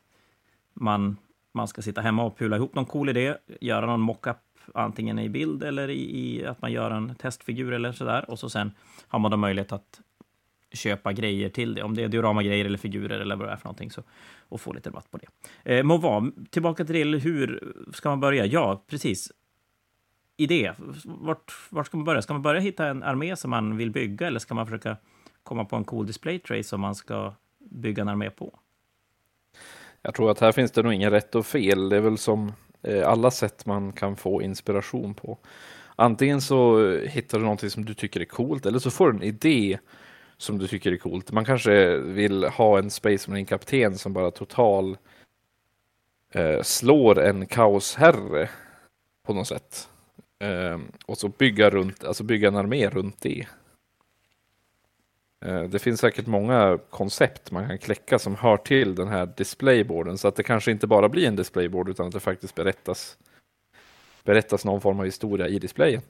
man, 0.73 1.17
man 1.51 1.67
ska 1.67 1.81
sitta 1.81 2.01
hemma 2.01 2.23
och 2.23 2.37
pula 2.37 2.55
ihop 2.55 2.75
någon 2.75 2.85
cool 2.85 3.09
idé, 3.09 3.37
göra 3.61 3.85
någon 3.85 4.01
mockup, 4.01 4.37
antingen 4.73 5.19
i 5.19 5.29
bild 5.29 5.63
eller 5.63 5.89
i, 5.89 6.19
i 6.19 6.45
att 6.45 6.61
man 6.61 6.71
gör 6.71 6.91
en 6.91 7.15
testfigur 7.15 7.73
eller 7.73 7.91
sådär. 7.91 8.29
Och 8.29 8.39
så 8.39 8.49
sen 8.49 8.71
har 9.07 9.19
man 9.19 9.31
då 9.31 9.37
möjlighet 9.37 9.71
att 9.71 10.01
köpa 10.71 11.13
grejer 11.13 11.49
till 11.49 11.75
det, 11.75 11.83
om 11.83 11.95
det 11.95 12.03
är 12.03 12.07
dioramagrejer 12.07 12.65
eller 12.65 12.77
figurer 12.77 13.19
eller 13.19 13.35
vad 13.35 13.47
det 13.47 13.51
är 13.51 13.57
för 13.57 13.65
någonting, 13.65 13.91
så, 13.91 14.03
och 14.49 14.61
få 14.61 14.73
lite 14.73 14.89
rabatt 14.89 15.11
på 15.11 15.17
det. 15.17 15.27
Eh, 15.75 15.83
må 15.83 15.97
vara, 15.97 16.31
tillbaka 16.49 16.85
till 16.85 17.19
hur 17.19 17.73
ska 17.93 18.09
man 18.09 18.19
börja? 18.19 18.45
Ja, 18.45 18.83
precis. 18.87 19.31
Idé. 20.37 20.73
Vart, 21.05 21.53
vart 21.69 21.87
ska 21.87 21.97
man 21.97 22.05
börja? 22.05 22.21
Ska 22.21 22.33
man 22.33 22.41
börja 22.41 22.61
hitta 22.61 22.87
en 22.87 23.03
armé 23.03 23.35
som 23.35 23.49
man 23.49 23.77
vill 23.77 23.91
bygga 23.91 24.27
eller 24.27 24.39
ska 24.39 24.53
man 24.53 24.65
försöka 24.65 24.97
komma 25.43 25.65
på 25.65 25.75
en 25.75 25.83
cool 25.83 26.07
display 26.07 26.39
tray 26.39 26.63
som 26.63 26.81
man 26.81 26.95
ska 26.95 27.33
bygga 27.71 28.01
en 28.01 28.09
armé 28.09 28.29
på? 28.29 28.59
Jag 30.01 30.15
tror 30.15 30.31
att 30.31 30.39
här 30.39 30.51
finns 30.51 30.71
det 30.71 30.83
nog 30.83 30.93
ingen 30.93 31.11
rätt 31.11 31.35
och 31.35 31.45
fel. 31.45 31.89
Det 31.89 31.97
är 31.97 32.01
väl 32.01 32.17
som 32.17 32.53
eh, 32.81 33.09
alla 33.09 33.31
sätt 33.31 33.65
man 33.65 33.91
kan 33.91 34.15
få 34.15 34.41
inspiration 34.41 35.13
på. 35.13 35.37
Antingen 35.95 36.41
så 36.41 36.91
hittar 36.97 37.37
du 37.37 37.43
någonting 37.43 37.69
som 37.69 37.85
du 37.85 37.93
tycker 37.93 38.19
är 38.19 38.25
coolt 38.25 38.65
eller 38.65 38.79
så 38.79 38.91
får 38.91 39.11
du 39.11 39.17
en 39.17 39.23
idé 39.23 39.79
som 40.39 40.57
du 40.57 40.67
tycker 40.67 40.91
är 40.91 40.97
coolt. 40.97 41.31
Man 41.31 41.45
kanske 41.45 41.97
vill 41.97 42.43
ha 42.43 42.79
en 42.79 42.91
Space 42.91 43.29
Marine 43.29 43.45
kapten 43.45 43.97
som 43.97 44.13
bara 44.13 44.31
total 44.31 44.97
eh, 46.33 46.61
slår 46.61 47.19
en 47.19 47.45
kaosherre 47.45 48.49
på 49.25 49.33
något 49.33 49.47
sätt. 49.47 49.89
Eh, 50.39 50.79
och 51.05 51.17
så 51.17 51.27
bygga, 51.27 51.69
runt, 51.69 52.03
alltså 52.03 52.23
bygga 52.23 52.47
en 52.47 52.55
armé 52.55 52.89
runt 52.89 53.21
det. 53.21 53.47
Eh, 55.45 55.63
Det 55.63 55.79
finns 55.79 55.99
säkert 55.99 56.27
många 56.27 56.79
koncept 56.89 57.51
man 57.51 57.67
kan 57.67 57.77
kläcka 57.77 58.19
som 58.19 58.35
hör 58.35 58.57
till 58.57 58.95
den 58.95 59.07
här 59.07 59.33
displayboarden 59.37 60.17
så 60.17 60.27
att 60.27 60.35
det 60.35 60.43
kanske 60.43 60.71
inte 60.71 60.87
bara 60.87 61.09
blir 61.09 61.27
en 61.27 61.35
displayboard 61.35 61.89
utan 61.89 62.07
att 62.07 62.13
det 62.13 62.19
faktiskt 62.19 62.55
berättas, 62.55 63.17
berättas 64.23 64.65
någon 64.65 64.81
form 64.81 64.99
av 64.99 65.05
historia 65.05 65.47
i 65.47 65.59
displayen. 65.59 66.01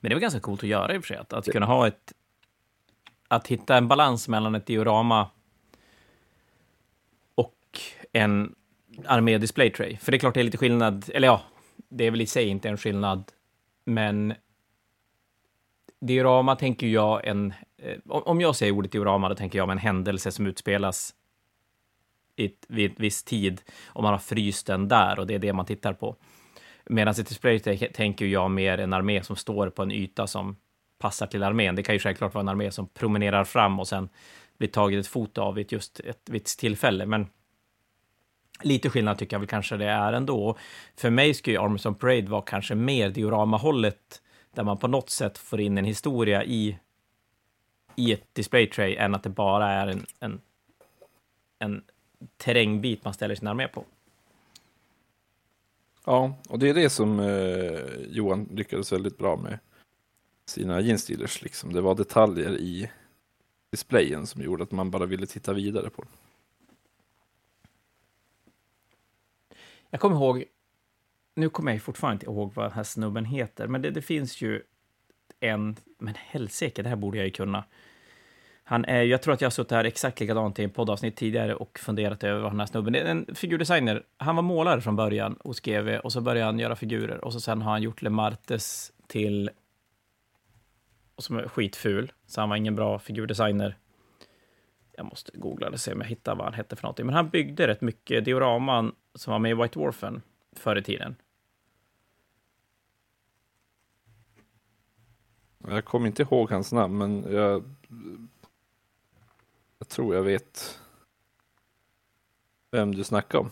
Men 0.00 0.08
det 0.08 0.14
väl 0.14 0.22
ganska 0.22 0.40
coolt 0.40 0.62
att 0.62 0.68
göra 0.68 0.94
i 0.94 0.98
och 0.98 1.02
för 1.02 1.08
sig, 1.08 1.16
att, 1.16 1.32
att 1.32 1.52
kunna 1.52 1.66
ha 1.66 1.86
ett... 1.86 2.12
Att 3.28 3.46
hitta 3.46 3.76
en 3.76 3.88
balans 3.88 4.28
mellan 4.28 4.54
ett 4.54 4.66
diorama 4.66 5.30
och 7.34 7.80
en 8.12 8.54
armé 9.06 9.38
display 9.38 9.70
tray. 9.70 9.96
För 9.96 10.12
det 10.12 10.16
är 10.16 10.18
klart 10.18 10.34
det 10.34 10.40
är 10.40 10.44
lite 10.44 10.58
skillnad, 10.58 11.10
eller 11.14 11.28
ja, 11.28 11.42
det 11.88 12.04
är 12.04 12.10
väl 12.10 12.20
i 12.20 12.26
sig 12.26 12.48
inte 12.48 12.68
en 12.68 12.76
skillnad, 12.76 13.32
men 13.84 14.34
diorama 16.00 16.56
tänker 16.56 16.86
jag 16.86 17.26
en... 17.26 17.54
Eh, 17.78 17.98
om 18.06 18.40
jag 18.40 18.56
säger 18.56 18.72
ordet 18.72 18.92
diorama, 18.92 19.28
då 19.28 19.34
tänker 19.34 19.58
jag 19.58 19.64
om 19.64 19.70
en 19.70 19.78
händelse 19.78 20.32
som 20.32 20.46
utspelas 20.46 21.14
i 22.36 22.44
ett, 22.44 22.66
vid 22.68 22.92
ett 22.92 23.00
viss 23.00 23.22
tid, 23.22 23.62
och 23.86 24.02
man 24.02 24.12
har 24.12 24.18
fryst 24.18 24.66
den 24.66 24.88
där, 24.88 25.18
och 25.18 25.26
det 25.26 25.34
är 25.34 25.38
det 25.38 25.52
man 25.52 25.66
tittar 25.66 25.92
på. 25.92 26.16
Medan 26.84 27.12
ett 27.12 27.28
display 27.28 27.58
tänker 27.88 28.26
jag 28.26 28.50
mer 28.50 28.78
en 28.78 28.92
armé 28.92 29.22
som 29.22 29.36
står 29.36 29.70
på 29.70 29.82
en 29.82 29.90
yta 29.90 30.26
som 30.26 30.56
passar 31.06 31.26
till 31.26 31.42
armén. 31.42 31.76
Det 31.76 31.82
kan 31.82 31.94
ju 31.94 31.98
självklart 31.98 32.34
vara 32.34 32.42
en 32.42 32.48
armé 32.48 32.70
som 32.70 32.88
promenerar 32.88 33.44
fram 33.44 33.80
och 33.80 33.88
sen 33.88 34.08
blir 34.58 34.68
taget 34.68 35.00
ett 35.00 35.06
foto 35.06 35.42
av 35.42 35.54
vid 35.54 35.72
just 35.72 36.00
ett 36.00 36.22
visst 36.24 36.58
tillfälle. 36.58 37.06
Men 37.06 37.26
lite 38.62 38.90
skillnad 38.90 39.18
tycker 39.18 39.34
jag 39.34 39.40
väl 39.40 39.48
kanske 39.48 39.76
det 39.76 39.86
är 39.86 40.12
ändå. 40.12 40.56
För 40.96 41.10
mig 41.10 41.34
skulle 41.34 41.56
ju 41.56 41.62
Arms 41.62 41.86
on 41.86 41.94
Parade 41.94 42.30
vara 42.30 42.42
kanske 42.42 42.74
mer 42.74 43.10
dioramahållet, 43.10 44.22
där 44.54 44.64
man 44.64 44.78
på 44.78 44.88
något 44.88 45.10
sätt 45.10 45.38
får 45.38 45.60
in 45.60 45.78
en 45.78 45.84
historia 45.84 46.44
i, 46.44 46.78
i 47.96 48.12
ett 48.12 48.34
display 48.34 48.66
tray, 48.66 48.96
än 48.96 49.14
att 49.14 49.22
det 49.22 49.30
bara 49.30 49.68
är 49.70 49.86
en, 49.86 50.06
en, 50.20 50.40
en 51.58 51.84
terrängbit 52.36 53.04
man 53.04 53.14
ställer 53.14 53.34
sin 53.34 53.48
armé 53.48 53.68
på. 53.68 53.84
Ja, 56.04 56.34
och 56.48 56.58
det 56.58 56.68
är 56.68 56.74
det 56.74 56.90
som 56.90 57.20
eh, 57.20 57.80
Johan 58.08 58.48
lyckades 58.50 58.92
väldigt 58.92 59.18
bra 59.18 59.36
med 59.36 59.58
sina 60.46 60.80
jeansdealers. 60.80 61.42
Liksom. 61.42 61.72
Det 61.72 61.80
var 61.80 61.94
detaljer 61.94 62.50
i 62.50 62.90
displayen 63.70 64.26
som 64.26 64.42
gjorde 64.42 64.62
att 64.62 64.72
man 64.72 64.90
bara 64.90 65.06
ville 65.06 65.26
titta 65.26 65.52
vidare 65.52 65.90
på 65.90 66.02
den. 66.02 66.10
Jag 69.90 70.00
kommer 70.00 70.16
ihåg, 70.16 70.44
nu 71.34 71.48
kommer 71.48 71.72
jag 71.72 71.82
fortfarande 71.82 72.14
inte 72.14 72.26
ihåg 72.26 72.54
vad 72.54 72.64
den 72.64 72.72
här 72.72 72.82
snubben 72.82 73.24
heter, 73.24 73.66
men 73.66 73.82
det, 73.82 73.90
det 73.90 74.02
finns 74.02 74.42
ju 74.42 74.62
en, 75.40 75.76
men 75.98 76.14
helsike, 76.14 76.82
det 76.82 76.88
här 76.88 76.96
borde 76.96 77.16
jag 77.16 77.26
ju 77.26 77.32
kunna. 77.32 77.64
Han 78.64 78.84
är, 78.84 79.02
jag 79.02 79.22
tror 79.22 79.34
att 79.34 79.40
jag 79.40 79.46
har 79.46 79.50
suttit 79.50 79.70
här 79.70 79.84
exakt 79.84 80.20
likadant 80.20 80.58
i 80.58 80.64
en 80.64 80.70
poddavsnitt 80.70 81.16
tidigare 81.16 81.54
och 81.54 81.78
funderat 81.78 82.24
över 82.24 82.40
vad 82.40 82.52
den 82.52 82.60
här 82.60 82.66
snubben 82.66 82.94
är. 82.94 83.04
En 83.04 83.34
figurdesigner. 83.34 84.02
Han 84.16 84.36
var 84.36 84.42
målare 84.42 84.80
från 84.80 84.96
början 84.96 85.38
hos 85.44 85.60
GV 85.60 85.88
och 85.88 86.12
så 86.12 86.20
började 86.20 86.46
han 86.46 86.58
göra 86.58 86.76
figurer 86.76 87.24
och 87.24 87.32
så 87.32 87.40
sen 87.40 87.62
har 87.62 87.70
han 87.70 87.82
gjort 87.82 88.02
Le 88.02 88.10
Martes 88.10 88.92
till 89.06 89.50
och 91.16 91.24
som 91.24 91.36
är 91.36 91.48
skitful, 91.48 92.12
så 92.26 92.40
han 92.40 92.48
var 92.48 92.56
ingen 92.56 92.74
bra 92.74 92.98
figurdesigner. 92.98 93.78
Jag 94.92 95.06
måste 95.06 95.38
googla 95.38 95.68
och 95.68 95.80
se 95.80 95.92
om 95.92 96.00
jag 96.00 96.08
hittar 96.08 96.34
vad 96.34 96.44
han 96.44 96.54
hette 96.54 96.76
för 96.76 96.82
någonting. 96.82 97.06
Men 97.06 97.14
han 97.14 97.28
byggde 97.28 97.66
rätt 97.66 97.80
mycket 97.80 98.24
dioraman 98.24 98.94
som 99.14 99.30
var 99.30 99.38
med 99.38 99.50
i 99.50 99.54
White 99.54 99.78
Dwarfen 99.78 100.22
förr 100.52 100.76
i 100.76 100.82
tiden. 100.82 101.16
Jag 105.68 105.84
kommer 105.84 106.06
inte 106.06 106.22
ihåg 106.22 106.50
hans 106.50 106.72
namn, 106.72 106.98
men 106.98 107.32
jag, 107.32 107.64
jag 109.78 109.88
tror 109.88 110.14
jag 110.14 110.22
vet 110.22 110.80
vem 112.70 112.94
du 112.94 113.04
snackar 113.04 113.38
om. 113.38 113.50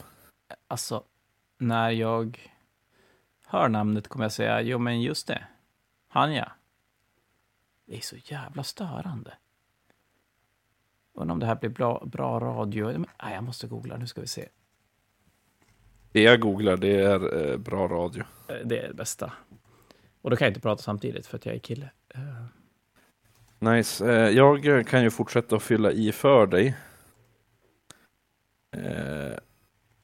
Alltså, 0.69 1.05
när 1.59 1.91
jag 1.91 2.51
hör 3.47 3.69
namnet 3.69 4.09
kommer 4.09 4.25
jag 4.25 4.33
säga, 4.33 4.61
jo 4.61 4.79
men 4.79 5.03
just 5.03 5.27
det, 5.27 5.45
han 6.09 6.35
ja. 6.35 6.53
Det 7.87 7.97
är 7.97 8.01
så 8.01 8.17
jävla 8.17 8.63
störande. 8.63 9.35
Undrar 11.13 11.33
om 11.33 11.39
det 11.41 11.47
här 11.47 11.57
blir 11.57 11.71
bra, 11.71 12.03
bra 12.07 12.41
radio. 12.41 12.87
Men, 12.93 13.07
nej, 13.23 13.35
jag 13.35 13.45
måste 13.45 13.67
googla, 13.67 13.97
nu 13.97 14.07
ska 14.07 14.21
vi 14.21 14.27
se. 14.27 14.49
Det 16.13 16.23
jag 16.23 16.41
googlar, 16.41 16.77
det 16.77 17.01
är 17.03 17.51
eh, 17.51 17.57
bra 17.57 17.89
radio. 17.89 18.25
Eh, 18.49 18.57
Det 18.65 18.79
är 18.79 18.89
det 18.89 18.95
bästa. 18.95 19.33
Och 20.23 20.31
då 20.31 20.37
kan 20.37 20.45
jag 20.47 20.51
inte 20.51 20.61
prata 20.61 20.83
samtidigt 20.83 21.27
för 21.27 21.37
att 21.37 21.47
jag 21.47 21.55
är 21.55 21.59
kille. 21.59 21.91
Eh, 22.09 22.45
Nice. 23.59 24.13
Eh, 24.13 24.29
Jag 24.31 24.87
kan 24.87 25.03
ju 25.03 25.11
fortsätta 25.11 25.57
att 25.57 25.63
fylla 25.63 25.93
i 25.93 26.13
för 26.13 26.47
dig. 26.47 26.77
Eh, 28.71 29.39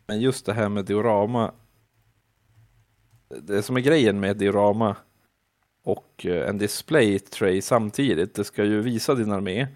Men 0.06 0.20
just 0.20 0.46
det 0.46 0.52
här 0.52 0.68
med 0.68 0.84
diorama. 0.84 1.52
det 3.28 3.62
som 3.62 3.76
är 3.76 3.80
grejen 3.80 4.20
med 4.20 4.36
diorama 4.36 4.96
och 5.82 6.26
eh, 6.26 6.48
en 6.48 6.58
display 6.58 7.18
tray 7.18 7.62
samtidigt. 7.62 8.34
Det 8.34 8.44
ska 8.44 8.64
ju 8.64 8.80
visa 8.80 9.14
din 9.14 9.32
armé, 9.32 9.66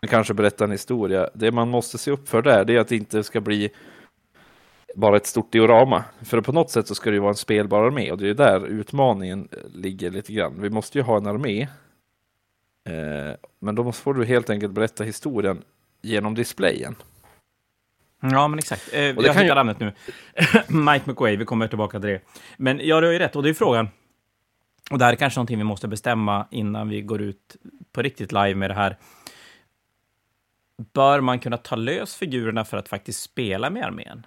men 0.00 0.08
kanske 0.08 0.34
berätta 0.34 0.64
en 0.64 0.70
historia. 0.70 1.30
Det 1.34 1.52
man 1.52 1.68
måste 1.68 1.98
se 1.98 2.10
upp 2.10 2.28
för 2.28 2.42
där, 2.42 2.64
det 2.64 2.76
är 2.76 2.80
att 2.80 2.88
det 2.88 2.96
inte 2.96 3.24
ska 3.24 3.40
bli 3.40 3.70
bara 4.94 5.16
ett 5.16 5.26
stort 5.26 5.52
diorama. 5.52 6.04
För 6.22 6.40
på 6.40 6.52
något 6.52 6.70
sätt 6.70 6.88
så 6.88 6.94
ska 6.94 7.10
det 7.10 7.14
ju 7.14 7.20
vara 7.20 7.30
en 7.30 7.36
spelbar 7.36 7.84
armé 7.84 8.10
och 8.10 8.18
det 8.18 8.28
är 8.28 8.34
där 8.34 8.66
utmaningen 8.66 9.48
ligger 9.74 10.10
lite 10.10 10.32
grann. 10.32 10.54
Vi 10.58 10.70
måste 10.70 10.98
ju 10.98 11.04
ha 11.04 11.16
en 11.16 11.26
armé. 11.26 11.62
Eh, 12.84 13.36
men 13.58 13.74
då 13.74 13.92
får 13.92 14.14
du 14.14 14.24
helt 14.24 14.50
enkelt 14.50 14.72
berätta 14.72 15.04
historien 15.04 15.62
genom 16.02 16.34
displayen. 16.34 16.94
Ja, 18.20 18.48
men 18.48 18.58
exakt. 18.58 18.92
Eh, 18.92 19.00
jag 19.00 19.22
hittar 19.22 19.42
ju... 19.42 19.54
namnet 19.54 19.80
nu. 19.80 19.92
Mike 20.68 21.10
McWay, 21.10 21.36
vi 21.36 21.44
kommer 21.44 21.68
tillbaka 21.68 22.00
till 22.00 22.08
det. 22.08 22.20
Men 22.56 22.80
ja, 22.82 23.00
du 23.00 23.06
har 23.06 23.12
ju 23.12 23.18
rätt, 23.18 23.36
och 23.36 23.42
det 23.42 23.48
är 23.48 23.54
frågan. 23.54 23.88
Och 24.92 24.98
det 24.98 25.04
här 25.04 25.12
är 25.12 25.16
kanske 25.16 25.38
någonting 25.38 25.58
vi 25.58 25.64
måste 25.64 25.88
bestämma 25.88 26.46
innan 26.50 26.88
vi 26.88 27.02
går 27.02 27.22
ut 27.22 27.56
på 27.92 28.02
riktigt 28.02 28.32
live 28.32 28.54
med 28.54 28.70
det 28.70 28.74
här. 28.74 28.98
Bör 30.92 31.20
man 31.20 31.38
kunna 31.38 31.56
ta 31.56 31.76
lös 31.76 32.16
figurerna 32.16 32.64
för 32.64 32.76
att 32.76 32.88
faktiskt 32.88 33.22
spela 33.22 33.70
med 33.70 33.84
armén? 33.84 34.26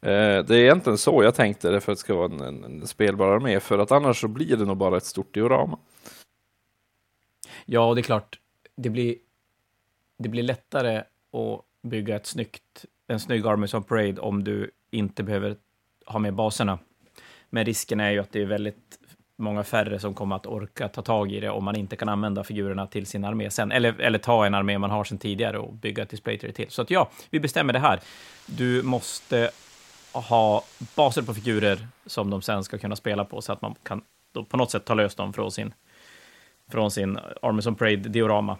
Eh, 0.00 0.44
det 0.44 0.50
är 0.50 0.62
egentligen 0.62 0.98
så 0.98 1.22
jag 1.22 1.34
tänkte 1.34 1.70
det 1.70 1.80
för 1.80 1.92
att 1.92 1.98
det 1.98 2.00
ska 2.00 2.14
vara 2.14 2.32
en, 2.32 2.40
en, 2.40 2.64
en 2.64 2.86
spelbar 2.86 3.28
armé, 3.28 3.60
för 3.60 3.78
att 3.78 3.92
annars 3.92 4.20
så 4.20 4.28
blir 4.28 4.56
det 4.56 4.64
nog 4.64 4.76
bara 4.76 4.96
ett 4.96 5.04
stort 5.04 5.34
diorama. 5.34 5.78
Ja, 7.64 7.88
och 7.88 7.94
det 7.94 8.00
är 8.00 8.02
klart, 8.02 8.40
det 8.76 8.90
blir, 8.90 9.16
det 10.18 10.28
blir 10.28 10.42
lättare 10.42 10.98
att 10.98 11.64
bygga 11.82 12.16
ett 12.16 12.26
snyggt, 12.26 12.84
en 13.06 13.20
snygg 13.20 13.46
Armies 13.46 13.74
of 13.74 13.86
Parade 13.86 14.20
om 14.20 14.44
du 14.44 14.70
inte 14.90 15.22
behöver 15.22 15.56
ha 16.06 16.18
med 16.18 16.34
baserna. 16.34 16.78
Men 17.54 17.64
risken 17.64 18.00
är 18.00 18.10
ju 18.10 18.18
att 18.20 18.32
det 18.32 18.42
är 18.42 18.46
väldigt 18.46 18.98
många 19.36 19.64
färre 19.64 19.98
som 19.98 20.14
kommer 20.14 20.36
att 20.36 20.46
orka 20.46 20.88
ta 20.88 21.02
tag 21.02 21.32
i 21.32 21.40
det 21.40 21.50
om 21.50 21.64
man 21.64 21.76
inte 21.76 21.96
kan 21.96 22.08
använda 22.08 22.44
figurerna 22.44 22.86
till 22.86 23.06
sin 23.06 23.24
armé 23.24 23.50
sen. 23.50 23.72
Eller, 23.72 24.00
eller 24.00 24.18
ta 24.18 24.46
en 24.46 24.54
armé 24.54 24.78
man 24.78 24.90
har 24.90 25.04
sedan 25.04 25.18
tidigare 25.18 25.58
och 25.58 25.74
bygga 25.74 26.02
ett 26.02 26.08
display 26.08 26.38
till. 26.38 26.70
Så 26.70 26.82
att 26.82 26.90
ja, 26.90 27.10
vi 27.30 27.40
bestämmer 27.40 27.72
det 27.72 27.78
här. 27.78 28.00
Du 28.46 28.82
måste 28.82 29.50
ha 30.12 30.64
baser 30.94 31.22
på 31.22 31.34
figurer 31.34 31.86
som 32.06 32.30
de 32.30 32.42
sen 32.42 32.64
ska 32.64 32.78
kunna 32.78 32.96
spela 32.96 33.24
på 33.24 33.42
så 33.42 33.52
att 33.52 33.62
man 33.62 33.74
kan 33.82 34.02
på 34.48 34.56
något 34.56 34.70
sätt 34.70 34.84
ta 34.84 34.94
lös 34.94 35.14
dem 35.14 35.32
från 35.32 35.52
sin, 35.52 35.74
från 36.70 36.90
sin 36.90 37.18
Armies 37.42 37.66
of 37.66 37.78
Parade-diorama 37.78 38.58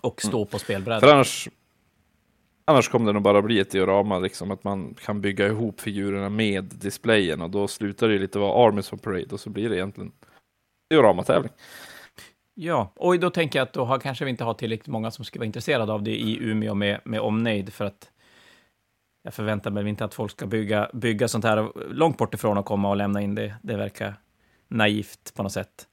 och 0.00 0.22
stå 0.22 0.38
mm. 0.38 0.48
på 0.48 0.58
spelbrädan. 0.58 1.00
För 1.00 1.12
annars, 1.12 1.48
annars 2.70 2.88
kommer 2.88 3.06
det 3.06 3.12
nog 3.12 3.22
bara 3.22 3.42
bli 3.42 3.60
ett 3.60 3.70
diorama, 3.70 4.18
liksom 4.18 4.50
att 4.50 4.64
man 4.64 4.94
kan 4.94 5.20
bygga 5.20 5.46
ihop 5.46 5.80
figurerna 5.80 6.28
med 6.28 6.64
displayen 6.64 7.40
och 7.40 7.50
då 7.50 7.68
slutar 7.68 8.08
det 8.08 8.18
lite 8.18 8.38
vara 8.38 8.68
Armies 8.68 8.92
of 8.92 9.00
Parade 9.00 9.26
och 9.32 9.40
så 9.40 9.50
blir 9.50 9.68
det 9.68 9.76
egentligen 9.76 10.12
dioramatävling. 10.90 11.52
Ja, 12.54 12.92
och 12.96 13.20
då 13.20 13.30
tänker 13.30 13.58
jag 13.58 13.66
att 13.66 13.72
då 13.72 13.84
har, 13.84 13.98
kanske 13.98 14.24
vi 14.24 14.30
inte 14.30 14.44
har 14.44 14.54
tillräckligt 14.54 14.88
många 14.88 15.10
som 15.10 15.24
skulle 15.24 15.40
vara 15.40 15.46
intresserade 15.46 15.92
av 15.92 16.02
det 16.02 16.20
i 16.20 16.38
Umeå 16.40 16.74
med, 16.74 17.00
med 17.04 17.20
omnejd 17.20 17.72
för 17.72 17.84
att 17.84 18.10
jag 19.22 19.34
förväntar 19.34 19.70
mig 19.70 19.88
inte 19.88 20.04
att 20.04 20.14
folk 20.14 20.30
ska 20.30 20.46
bygga, 20.46 20.90
bygga 20.92 21.28
sånt 21.28 21.44
här 21.44 21.72
långt 21.92 22.18
bort 22.18 22.34
ifrån 22.34 22.58
och 22.58 22.66
komma 22.66 22.90
och 22.90 22.96
lämna 22.96 23.20
in 23.20 23.34
det. 23.34 23.54
Det 23.62 23.76
verkar 23.76 24.14
naivt 24.68 25.34
på 25.36 25.42
något 25.42 25.52
sätt. 25.52 25.86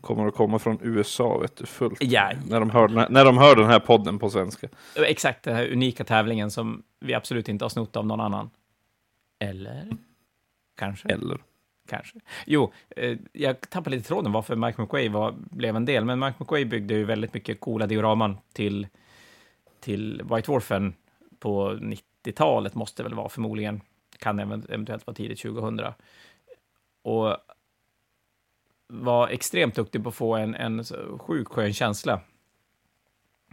Kommer 0.00 0.26
att 0.26 0.34
komma 0.34 0.58
från 0.58 0.78
USA, 0.82 1.38
vet 1.38 1.56
du, 1.56 1.66
fullt. 1.66 2.02
Ja. 2.02 2.32
När, 2.48 2.60
de 2.60 2.70
hör, 2.70 2.88
när, 2.88 3.08
när 3.08 3.24
de 3.24 3.38
hör 3.38 3.56
den 3.56 3.66
här 3.66 3.80
podden 3.80 4.18
på 4.18 4.30
svenska. 4.30 4.68
Exakt, 4.94 5.42
den 5.42 5.56
här 5.56 5.72
unika 5.72 6.04
tävlingen 6.04 6.50
som 6.50 6.82
vi 7.00 7.14
absolut 7.14 7.48
inte 7.48 7.64
har 7.64 7.70
snott 7.70 7.96
av 7.96 8.06
någon 8.06 8.20
annan. 8.20 8.50
Eller? 9.38 9.96
Kanske. 10.78 11.08
Eller. 11.08 11.38
Kanske. 11.88 12.18
Jo, 12.46 12.72
eh, 12.96 13.18
jag 13.32 13.60
tappade 13.70 13.96
lite 13.96 14.08
tråden 14.08 14.32
varför 14.32 14.56
Mike 14.56 14.82
McQuay 14.82 15.08
var, 15.08 15.34
blev 15.38 15.76
en 15.76 15.84
del, 15.84 16.04
men 16.04 16.18
Mike 16.18 16.34
McQuay 16.38 16.64
byggde 16.64 16.94
ju 16.94 17.04
väldigt 17.04 17.34
mycket 17.34 17.60
coola 17.60 17.86
dioraman 17.86 18.38
till 18.52 18.86
till 19.86 20.22
White 20.22 20.52
Dwarfen 20.52 20.94
på 21.38 21.70
90-talet, 21.70 22.74
måste 22.74 23.02
det 23.02 23.08
väl 23.08 23.16
vara 23.16 23.28
förmodligen, 23.28 23.80
kan 24.18 24.38
eventuellt 24.38 25.06
vara 25.06 25.14
tidigt 25.14 25.42
2000. 25.42 25.80
Och 27.02 27.36
extremt 29.30 29.74
duktig 29.74 30.02
på 30.02 30.08
att 30.08 30.14
få 30.14 30.36
en, 30.36 30.54
en 30.54 30.84
sjukt 31.18 31.52
skön 31.52 31.72
känsla 31.72 32.20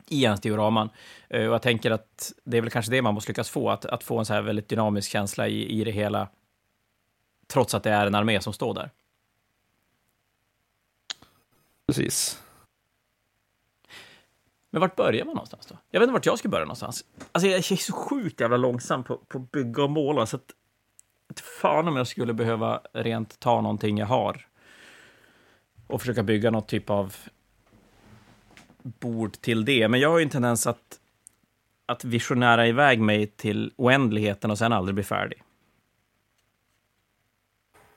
i 0.07 0.23
ens 0.23 0.41
dioraman. 0.41 0.89
Eh, 1.29 1.47
och 1.47 1.53
jag 1.53 1.61
tänker 1.61 1.91
att 1.91 2.33
det 2.43 2.57
är 2.57 2.61
väl 2.61 2.71
kanske 2.71 2.91
det 2.91 3.01
man 3.01 3.13
måste 3.13 3.29
lyckas 3.29 3.49
få, 3.49 3.69
att, 3.69 3.85
att 3.85 4.03
få 4.03 4.19
en 4.19 4.25
så 4.25 4.33
här 4.33 4.41
väldigt 4.41 4.69
dynamisk 4.69 5.11
känsla 5.11 5.47
i, 5.47 5.79
i 5.79 5.83
det 5.83 5.91
hela, 5.91 6.27
trots 7.47 7.73
att 7.73 7.83
det 7.83 7.91
är 7.91 8.07
en 8.07 8.15
armé 8.15 8.41
som 8.41 8.53
står 8.53 8.73
där. 8.73 8.91
Precis. 11.87 12.43
Men 14.69 14.81
vart 14.81 14.95
börjar 14.95 15.25
man 15.25 15.35
någonstans 15.35 15.65
då? 15.65 15.77
Jag 15.89 15.99
vet 15.99 16.07
inte 16.07 16.13
vart 16.13 16.25
jag 16.25 16.39
ska 16.39 16.49
börja 16.49 16.65
någonstans. 16.65 17.05
Alltså 17.31 17.47
jag 17.47 17.57
är 17.57 17.75
så 17.75 17.93
sjukt 17.93 18.41
jävla 18.41 18.57
långsam 18.57 19.03
på, 19.03 19.17
på 19.17 19.37
att 19.37 19.51
bygga 19.51 19.83
och 19.83 19.89
måla, 19.89 20.25
så 20.25 20.35
att 20.35 21.39
fan 21.39 21.87
om 21.87 21.95
jag 21.95 22.07
skulle 22.07 22.33
behöva 22.33 22.81
rent 22.93 23.39
ta 23.39 23.61
någonting 23.61 23.97
jag 23.97 24.07
har 24.07 24.47
och 25.87 26.01
försöka 26.01 26.23
bygga 26.23 26.51
något 26.51 26.67
typ 26.67 26.89
av 26.89 27.15
bord 28.83 29.33
till 29.41 29.65
det. 29.65 29.87
Men 29.87 29.99
jag 29.99 30.09
har 30.09 30.17
ju 30.17 30.23
en 30.23 30.29
tendens 30.29 30.67
att, 30.67 30.99
att 31.85 32.03
visionära 32.03 32.67
iväg 32.67 32.99
mig 32.99 33.27
till 33.27 33.73
oändligheten 33.75 34.51
och 34.51 34.57
sen 34.57 34.73
aldrig 34.73 34.95
bli 34.95 35.03
färdig. 35.03 35.43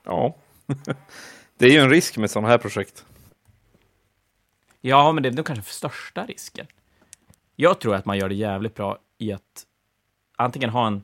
Ja, 0.03 0.37
det 1.57 1.67
är 1.67 1.71
ju 1.71 1.79
en 1.79 1.91
risk 1.91 2.17
med 2.17 2.31
sådana 2.31 2.49
här 2.49 2.59
projekt. 2.59 3.05
Ja, 4.81 5.13
men 5.13 5.23
det 5.23 5.29
är 5.29 5.33
nog 5.33 5.47
kanske 5.47 5.73
största 5.73 6.27
risken. 6.27 6.67
Jag 7.57 7.81
tror 7.81 7.95
att 7.95 8.05
man 8.05 8.19
gör 8.19 8.29
det 8.29 8.35
jävligt 8.35 8.75
bra 8.75 8.99
i 9.19 9.33
att 9.33 9.67
antingen 10.37 10.71
ha 10.71 10.87
en... 10.87 11.03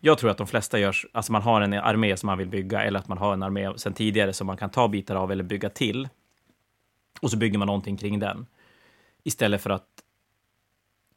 Jag 0.00 0.18
tror 0.18 0.30
att 0.30 0.38
de 0.38 0.46
flesta 0.46 0.78
gör... 0.78 0.96
Alltså 1.12 1.32
man 1.32 1.42
har 1.42 1.60
en 1.60 1.72
armé 1.72 2.16
som 2.16 2.26
man 2.26 2.38
vill 2.38 2.48
bygga, 2.48 2.82
eller 2.82 2.98
att 2.98 3.08
man 3.08 3.18
har 3.18 3.32
en 3.32 3.42
armé 3.42 3.78
sedan 3.78 3.92
tidigare 3.92 4.32
som 4.32 4.46
man 4.46 4.56
kan 4.56 4.70
ta 4.70 4.88
bitar 4.88 5.16
av 5.16 5.32
eller 5.32 5.44
bygga 5.44 5.68
till. 5.68 6.08
Och 7.20 7.30
så 7.30 7.36
bygger 7.36 7.58
man 7.58 7.66
någonting 7.66 7.96
kring 7.96 8.18
den. 8.18 8.46
Istället 9.22 9.62
för 9.62 9.70
att 9.70 9.86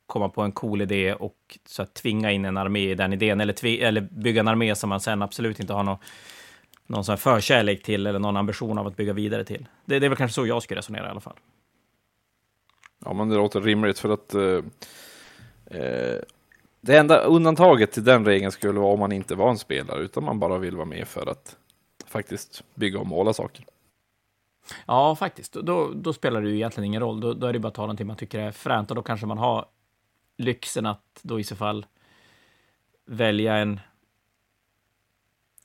komma 0.06 0.30
på 0.30 0.42
en 0.42 0.52
cool 0.52 0.82
idé 0.82 1.14
och 1.14 1.60
så 1.66 1.82
att 1.82 1.94
tvinga 1.94 2.32
in 2.32 2.46
en 2.46 2.58
armé 2.58 2.92
i 2.92 2.96
den 2.96 3.14
idén, 3.14 3.42
eller, 3.42 3.66
eller 3.66 4.02
bygga 4.02 4.40
en 4.40 4.48
armé 4.48 4.76
som 4.76 4.90
man 4.90 5.00
sen 5.00 5.22
absolut 5.22 5.60
inte 5.60 5.74
har 5.74 5.84
någon, 5.84 5.98
någon 6.88 7.06
sån 7.06 7.18
förkärlek 7.18 7.84
till 7.84 8.08
eller 8.08 8.20
någon 8.20 8.38
ambition 8.38 8.78
av 8.78 8.88
att 8.88 8.96
bygga 8.96 9.14
vidare 9.14 9.44
till. 9.44 9.66
Det, 9.86 10.00
det 10.00 10.06
är 10.08 10.10
väl 10.10 10.18
kanske 10.18 10.36
så 10.36 10.48
jag 10.48 10.64
skulle 10.64 10.78
resonera 10.78 11.08
i 11.08 11.10
alla 11.10 11.20
fall. 11.20 11.38
Ja, 13.06 13.14
men 13.14 13.30
det 13.30 13.36
låter 13.36 13.62
rimligt 13.62 14.00
för 14.00 14.10
att 14.10 14.34
eh, 14.34 14.64
eh, 15.66 16.20
det 16.82 16.98
enda 16.98 17.20
undantaget 17.20 17.92
till 17.92 18.04
den 18.04 18.26
regeln 18.26 18.52
skulle 18.52 18.80
vara 18.80 18.94
om 18.94 19.00
man 19.00 19.12
inte 19.12 19.36
var 19.36 19.50
en 19.50 19.58
spelare, 19.58 20.00
utan 20.00 20.24
man 20.24 20.40
bara 20.40 20.58
vill 20.58 20.76
vara 20.76 20.86
med 20.86 21.08
för 21.08 21.28
att 21.32 21.58
faktiskt 22.06 22.64
bygga 22.76 23.00
och 23.00 23.08
måla 23.08 23.34
saker. 23.34 23.66
Ja, 24.86 25.16
faktiskt. 25.16 25.54
Då, 25.54 25.92
då 25.96 26.14
spelar 26.14 26.42
det 26.42 26.50
ju 26.50 26.56
egentligen 26.56 26.86
ingen 26.86 27.02
roll. 27.02 27.20
Då, 27.20 27.34
då 27.34 27.48
är 27.48 27.54
det 27.54 27.60
bara 27.60 27.68
att 27.68 27.74
ta 27.74 27.82
någonting 27.82 28.08
man 28.08 28.16
tycker 28.16 28.40
är 28.40 28.52
fränt 28.52 28.92
och 28.92 28.96
då 28.96 29.02
kanske 29.02 29.26
man 29.26 29.38
har 29.38 29.66
lyxen 30.38 30.86
att 30.86 31.20
då 31.22 31.40
i 31.40 31.44
så 31.44 31.56
fall 31.56 31.86
välja 33.06 33.56
en 33.56 33.80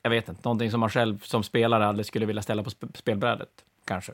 jag 0.02 0.10
vet 0.10 0.28
inte, 0.28 0.40
någonting 0.44 0.70
som 0.70 0.80
man 0.80 0.90
själv 0.90 1.18
som 1.18 1.42
spelare 1.42 1.86
aldrig 1.86 2.06
skulle 2.06 2.26
vilja 2.26 2.42
ställa 2.42 2.62
på 2.62 2.70
spelbrädet, 2.94 3.64
kanske. 3.84 4.12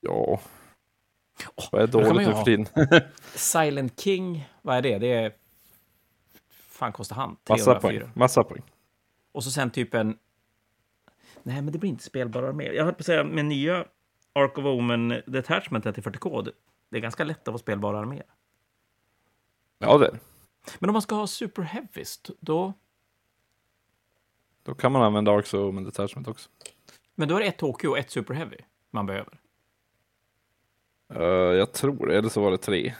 Ja, 0.00 0.40
Oh, 1.56 1.68
vad 1.72 1.82
är 1.82 1.86
dåligt 1.86 2.26
nu 2.26 2.34
för 2.34 2.42
tiden? 2.42 2.66
Silent 3.34 4.00
King, 4.00 4.48
vad 4.62 4.76
är 4.76 4.82
det? 4.82 4.98
Det 4.98 5.12
är... 5.12 5.32
fan 6.50 6.92
kostar 6.92 7.16
han? 7.16 7.36
Massa 7.48 7.80
poäng. 7.80 8.02
Massa 8.14 8.44
poäng. 8.44 8.62
Och 9.32 9.44
så 9.44 9.50
sen 9.50 9.70
typ 9.70 9.94
en... 9.94 10.18
Nej, 11.42 11.62
men 11.62 11.72
det 11.72 11.78
blir 11.78 11.90
inte 11.90 12.04
spelbara 12.04 12.52
mer. 12.52 12.72
Jag 12.72 12.84
höll 12.84 12.94
på 12.94 13.00
att 13.00 13.06
säga, 13.06 13.24
med 13.24 13.44
nya 13.44 13.84
Ark 14.32 14.58
of 14.58 14.64
Omen 14.64 15.22
Detachment 15.26 15.84
till 15.84 16.02
40K, 16.02 16.52
det 16.90 16.96
är 16.96 17.00
ganska 17.00 17.24
lätt 17.24 17.48
att 17.48 17.54
få 17.54 17.58
spelbara 17.58 17.98
arméer. 17.98 18.26
Ja, 19.78 19.98
det 19.98 20.06
är 20.06 20.18
Men 20.78 20.90
om 20.90 20.92
man 20.92 21.02
ska 21.02 21.14
ha 21.14 21.26
Super 21.26 21.62
Heavist, 21.62 22.30
då... 22.40 22.72
Då 24.62 24.74
kan 24.74 24.92
man 24.92 25.02
använda 25.02 25.32
Ark 25.32 25.44
of 25.44 25.54
Omen 25.54 25.84
Detachment 25.84 26.28
också. 26.28 26.50
Men 27.14 27.28
då 27.28 27.36
är 27.36 27.40
det 27.40 27.46
ett 27.46 27.60
HQ 27.60 27.84
och 27.84 27.98
ett 27.98 28.10
Super 28.10 28.34
Heavy 28.34 28.58
man 28.90 29.06
behöver. 29.06 29.38
Uh, 31.14 31.22
jag 31.32 31.72
tror 31.72 32.06
det, 32.06 32.18
eller 32.18 32.28
så 32.28 32.40
var 32.40 32.50
det 32.50 32.58
tre. 32.58 32.94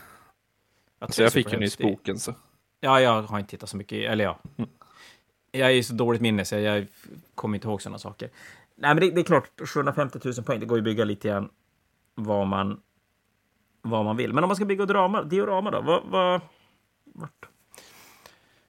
Jag, 0.98 1.14
så 1.14 1.22
jag 1.22 1.32
fick 1.32 1.52
ju 1.52 1.58
nyss 1.58 1.78
boken 1.78 2.18
så. 2.18 2.34
Ja, 2.80 3.00
jag 3.00 3.22
har 3.22 3.38
inte 3.38 3.50
tittat 3.50 3.68
så 3.68 3.76
mycket, 3.76 4.10
eller 4.10 4.24
ja. 4.24 4.38
Mm. 4.56 4.70
Jag 5.52 5.68
är 5.68 5.74
ju 5.74 5.82
så 5.82 5.94
dåligt 5.94 6.20
minne 6.20 6.44
så 6.44 6.54
jag, 6.54 6.86
kommer 7.34 7.56
inte 7.56 7.68
ihåg 7.68 7.82
sådana 7.82 7.98
saker. 7.98 8.30
Nej, 8.74 8.94
men 8.94 9.00
det, 9.00 9.10
det, 9.10 9.20
är 9.20 9.24
klart, 9.24 9.68
750 9.68 10.18
000 10.24 10.34
poäng, 10.34 10.60
det 10.60 10.66
går 10.66 10.78
ju 10.78 10.80
att 10.80 10.84
bygga 10.84 11.04
lite 11.04 11.28
grann 11.28 11.48
vad 12.14 12.46
man, 12.46 12.80
vad 13.82 14.04
man 14.04 14.16
vill. 14.16 14.32
Men 14.32 14.44
om 14.44 14.48
man 14.48 14.56
ska 14.56 14.64
bygga 14.64 14.86
drama, 14.86 15.22
diorama 15.22 15.70
då, 15.70 15.80
vad, 15.80 16.02
vad, 16.04 16.40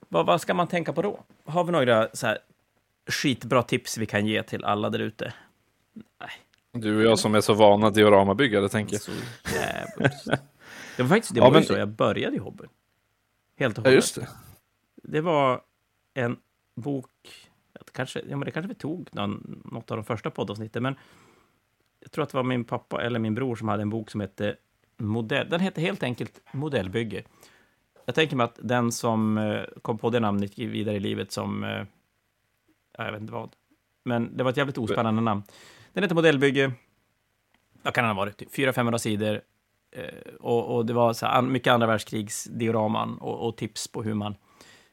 Vad, 0.10 0.26
vad 0.26 0.41
ska 0.41 0.54
man 0.54 0.67
tänka 0.67 0.93
på 0.93 1.02
då? 1.02 1.19
Har 1.45 1.63
vi 1.63 1.71
några 1.71 2.08
så 2.13 2.28
här, 2.28 2.38
skitbra 3.08 3.63
tips 3.63 3.97
vi 3.97 4.06
kan 4.06 4.26
ge 4.26 4.43
till 4.43 4.65
alla 4.65 4.89
där 4.89 5.00
ute? 5.00 5.34
Du 6.81 6.97
och 6.97 7.03
jag 7.03 7.19
som 7.19 7.35
är 7.35 7.41
så 7.41 7.53
vana 7.53 7.89
dioramabyggare 7.89 8.69
tänker. 8.69 8.97
Så 8.97 9.11
jävligt. 9.55 10.25
Det 10.97 11.03
var 11.03 11.09
faktiskt 11.09 11.33
det 11.33 11.39
Ja, 11.39 11.43
var 11.43 11.49
ju 11.51 11.53
men- 11.53 11.63
så 11.63 11.73
jag 11.73 11.87
började 11.89 12.35
i 12.35 12.39
hobbyn. 12.39 12.67
Helt 13.57 13.77
och 13.77 13.85
Ja, 13.85 13.89
hållet. 13.89 13.95
just 13.95 14.15
det. 14.15 14.27
Det 15.03 15.21
var 15.21 15.61
en 16.13 16.37
bok, 16.75 17.09
kanske, 17.91 18.19
ja, 18.19 18.37
men 18.37 18.45
det 18.45 18.51
kanske 18.51 18.67
vi 18.67 18.75
tog 18.75 19.09
någon, 19.11 19.61
något 19.71 19.91
av 19.91 19.97
de 19.97 20.03
första 20.03 20.29
poddavsnitten, 20.29 20.83
men 20.83 20.95
jag 21.99 22.11
tror 22.11 22.23
att 22.23 22.29
det 22.29 22.37
var 22.37 22.43
min 22.43 22.63
pappa 22.63 23.01
eller 23.03 23.19
min 23.19 23.35
bror 23.35 23.55
som 23.55 23.67
hade 23.67 23.81
en 23.81 23.89
bok 23.89 24.11
som 24.11 24.21
hette 24.21 24.55
Modell. 24.97 25.49
Den 25.49 25.59
hette 25.59 25.81
helt 25.81 26.03
enkelt 26.03 26.41
Modellbygge. 26.51 27.23
Jag 28.05 28.15
tänker 28.15 28.35
mig 28.35 28.43
att 28.43 28.59
den 28.63 28.91
som 28.91 29.37
eh, 29.37 29.61
kom 29.81 29.97
på 29.97 30.09
det 30.09 30.19
namnet 30.19 30.57
gick 30.57 30.73
vidare 30.73 30.95
i 30.95 30.99
livet 30.99 31.31
som, 31.31 31.63
eh, 31.63 31.69
ja, 32.97 33.05
jag 33.05 33.11
vet 33.11 33.21
inte 33.21 33.33
vad, 33.33 33.49
men 34.03 34.37
det 34.37 34.43
var 34.43 34.51
ett 34.51 34.57
jävligt 34.57 34.77
ospännande 34.77 35.21
namn. 35.21 35.43
Den 35.97 36.03
heter 36.03 36.15
Modellbygge. 36.15 36.71
Vad 37.81 37.93
kan 37.93 38.03
den 38.03 38.15
ha 38.15 38.23
varit? 38.23 38.38
Typ 38.38 38.53
400-500 38.53 38.97
sidor. 38.97 39.41
Eh, 39.91 40.33
och, 40.39 40.75
och 40.75 40.86
det 40.86 40.93
var 40.93 41.13
så 41.13 41.25
här, 41.25 41.41
mycket 41.41 41.73
andra 41.73 41.88
världskrigsdioraman 41.88 43.17
och, 43.17 43.47
och 43.47 43.57
tips 43.57 43.88
på 43.88 44.03
hur 44.03 44.13
man 44.13 44.36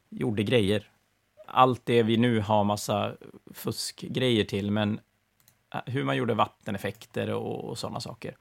gjorde 0.09 0.43
grejer. 0.43 0.91
Allt 1.47 1.87
det 1.87 2.03
vi 2.03 2.17
nu 2.17 2.41
har 2.41 2.65
massa 2.65 3.17
fuskgrejer 3.55 4.45
till, 4.45 4.71
men 4.71 5.01
eh, 5.75 5.81
hur 5.87 6.05
man 6.05 6.17
gjorde 6.17 6.35
vatteneffekter 6.35 7.33
och, 7.33 7.65
och 7.65 7.79
sådana 7.79 8.01
saker. 8.01 8.37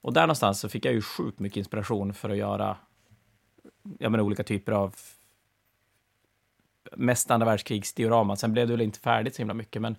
Och 0.00 0.12
där 0.12 0.22
någonstans 0.22 0.60
så 0.60 0.68
fick 0.68 0.84
jag 0.84 0.94
ju 0.94 1.02
sjukt 1.02 1.38
mycket 1.38 1.56
inspiration 1.56 2.14
för 2.14 2.30
att 2.30 2.36
göra 2.36 2.76
jag 3.98 4.12
menar, 4.12 4.24
olika 4.24 4.44
typer 4.44 4.72
av 4.72 4.94
mest 6.96 7.30
andra 7.30 7.46
världskrigsdioraman. 7.46 8.36
Sen 8.36 8.52
blev 8.52 8.66
det 8.66 8.72
väl 8.72 8.82
inte 8.82 9.00
färdigt 9.00 9.34
så 9.34 9.38
himla 9.42 9.54
mycket, 9.54 9.82
men, 9.82 9.96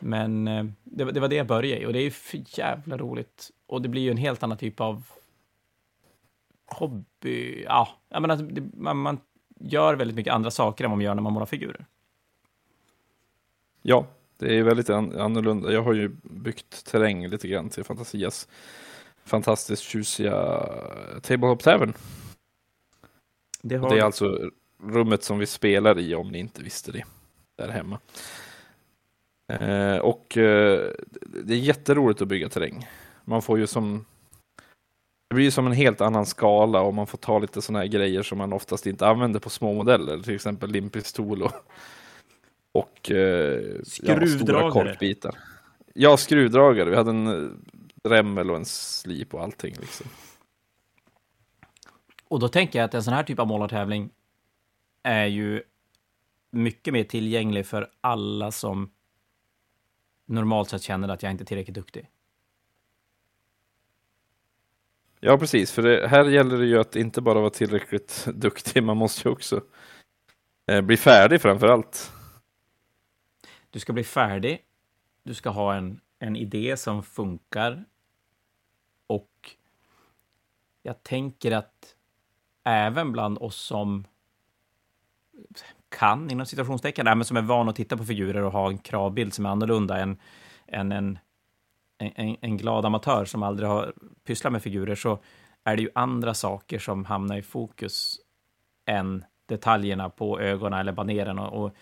men 0.00 0.48
eh, 0.48 0.64
det, 0.84 1.04
var- 1.04 1.12
det 1.12 1.20
var 1.20 1.28
det 1.28 1.36
jag 1.36 1.46
började 1.46 1.82
i 1.82 1.86
och 1.86 1.92
det 1.92 1.98
är 1.98 2.02
ju 2.02 2.10
för 2.10 2.42
jävla 2.58 2.96
roligt. 2.98 3.50
Och 3.66 3.82
det 3.82 3.88
blir 3.88 4.02
ju 4.02 4.10
en 4.10 4.16
helt 4.16 4.42
annan 4.42 4.58
typ 4.58 4.80
av 4.80 5.02
hobby. 6.66 7.64
Ja, 7.64 7.88
jag 8.08 8.22
menar, 8.22 8.36
det, 8.36 8.62
man, 8.74 8.96
man 8.96 9.20
gör 9.60 9.94
väldigt 9.94 10.16
mycket 10.16 10.32
andra 10.34 10.50
saker 10.50 10.84
än 10.84 10.90
vad 10.90 10.98
man 10.98 11.04
gör 11.04 11.14
när 11.14 11.22
man 11.22 11.32
målar 11.32 11.46
figurer. 11.46 11.86
Ja, 13.82 14.06
det 14.38 14.58
är 14.58 14.62
väldigt 14.62 14.90
an- 14.90 15.18
annorlunda. 15.20 15.72
Jag 15.72 15.82
har 15.82 15.92
ju 15.94 16.16
byggt 16.22 16.86
terräng 16.86 17.28
lite 17.28 17.48
grann 17.48 17.68
till 17.70 17.84
Fantasias 17.84 18.48
fantastiskt 19.24 19.82
tjusiga 19.82 20.62
Tabletop 21.22 21.62
Tavern. 21.62 21.92
Det 23.62 23.78
det 23.78 23.98
är 23.98 24.02
alltså 24.02 24.50
rummet 24.82 25.22
som 25.22 25.38
vi 25.38 25.46
spelar 25.46 25.98
i 25.98 26.14
om 26.14 26.28
ni 26.32 26.38
inte 26.38 26.62
visste 26.62 26.92
det 26.92 27.04
där 27.56 27.68
hemma. 27.68 27.98
Eh, 29.52 29.96
och 29.96 30.36
eh, 30.36 30.90
det 31.44 31.54
är 31.54 31.58
jätteroligt 31.58 32.22
att 32.22 32.28
bygga 32.28 32.48
terräng. 32.48 32.88
Man 33.24 33.42
får 33.42 33.58
ju 33.58 33.66
som 33.66 34.04
det 35.28 35.34
blir 35.34 35.44
ju 35.44 35.50
som 35.50 35.66
en 35.66 35.72
helt 35.72 36.00
annan 36.00 36.26
skala 36.26 36.80
och 36.80 36.94
man 36.94 37.06
får 37.06 37.18
ta 37.18 37.38
lite 37.38 37.62
sådana 37.62 37.78
här 37.78 37.86
grejer 37.86 38.22
som 38.22 38.38
man 38.38 38.52
oftast 38.52 38.86
inte 38.86 39.06
använder 39.06 39.40
på 39.40 39.50
små 39.50 39.74
modeller, 39.74 40.18
till 40.18 40.34
exempel 40.34 40.70
limpistol 40.70 41.42
och, 41.42 41.52
och 42.72 43.10
eh, 43.10 43.62
ja, 44.02 44.26
stora 44.26 44.70
korkbitar. 44.70 45.34
Ja, 45.94 46.16
skruvdragare. 46.16 46.90
Vi 46.90 46.96
hade 46.96 47.10
en 47.10 47.26
eh, 47.26 47.50
remmel 48.08 48.50
och 48.50 48.56
en 48.56 48.64
slip 48.64 49.34
och 49.34 49.42
allting. 49.42 49.74
Liksom. 49.80 50.06
Och 52.28 52.40
då 52.40 52.48
tänker 52.48 52.78
jag 52.78 52.86
att 52.86 52.94
en 52.94 53.02
sån 53.02 53.14
här 53.14 53.22
typ 53.22 53.38
av 53.38 53.46
målartävling 53.46 54.10
är 55.02 55.26
ju 55.26 55.62
mycket 56.50 56.92
mer 56.92 57.04
tillgänglig 57.04 57.66
för 57.66 57.90
alla 58.00 58.52
som 58.52 58.90
normalt 60.26 60.70
sett 60.70 60.82
känner 60.82 61.08
att 61.08 61.22
jag 61.22 61.32
inte 61.32 61.44
är 61.44 61.46
tillräckligt 61.46 61.74
duktig. 61.74 62.10
Ja, 65.20 65.38
precis. 65.38 65.72
För 65.72 65.82
det, 65.82 66.08
här 66.08 66.24
gäller 66.24 66.58
det 66.58 66.66
ju 66.66 66.80
att 66.80 66.96
inte 66.96 67.20
bara 67.20 67.40
vara 67.40 67.50
tillräckligt 67.50 68.26
duktig, 68.34 68.82
man 68.82 68.96
måste 68.96 69.28
ju 69.28 69.32
också 69.32 69.60
eh, 70.66 70.80
bli 70.80 70.96
färdig 70.96 71.40
framför 71.40 71.68
allt. 71.68 72.12
Du 73.70 73.80
ska 73.80 73.92
bli 73.92 74.04
färdig, 74.04 74.64
du 75.22 75.34
ska 75.34 75.50
ha 75.50 75.74
en, 75.74 76.00
en 76.18 76.36
idé 76.36 76.76
som 76.76 77.02
funkar 77.02 77.84
och 79.06 79.56
jag 80.82 81.02
tänker 81.02 81.52
att 81.52 81.94
även 82.64 83.12
bland 83.12 83.38
oss 83.38 83.56
som 83.56 84.06
kan, 85.88 86.30
inom 86.30 86.46
citationstecken, 86.46 87.06
äh, 87.06 87.14
men 87.14 87.24
som 87.24 87.36
är 87.36 87.42
van 87.42 87.68
att 87.68 87.76
titta 87.76 87.96
på 87.96 88.04
figurer 88.04 88.42
och 88.42 88.52
ha 88.52 88.68
en 88.68 88.78
kravbild 88.78 89.34
som 89.34 89.46
är 89.46 89.50
annorlunda 89.50 89.98
än, 89.98 90.18
än 90.66 90.92
en, 90.92 91.18
en, 91.98 92.36
en 92.40 92.56
glad 92.56 92.84
amatör 92.86 93.24
som 93.24 93.42
aldrig 93.42 93.68
har 93.68 93.92
pysslat 94.24 94.52
med 94.52 94.62
figurer, 94.62 94.94
så 94.94 95.18
är 95.64 95.76
det 95.76 95.82
ju 95.82 95.90
andra 95.94 96.34
saker 96.34 96.78
som 96.78 97.04
hamnar 97.04 97.36
i 97.36 97.42
fokus 97.42 98.20
än 98.86 99.24
detaljerna 99.46 100.10
på 100.10 100.40
ögonen 100.40 100.80
eller 100.80 100.92
baneren. 100.92 101.38
Och, 101.38 101.64
och 101.64 101.74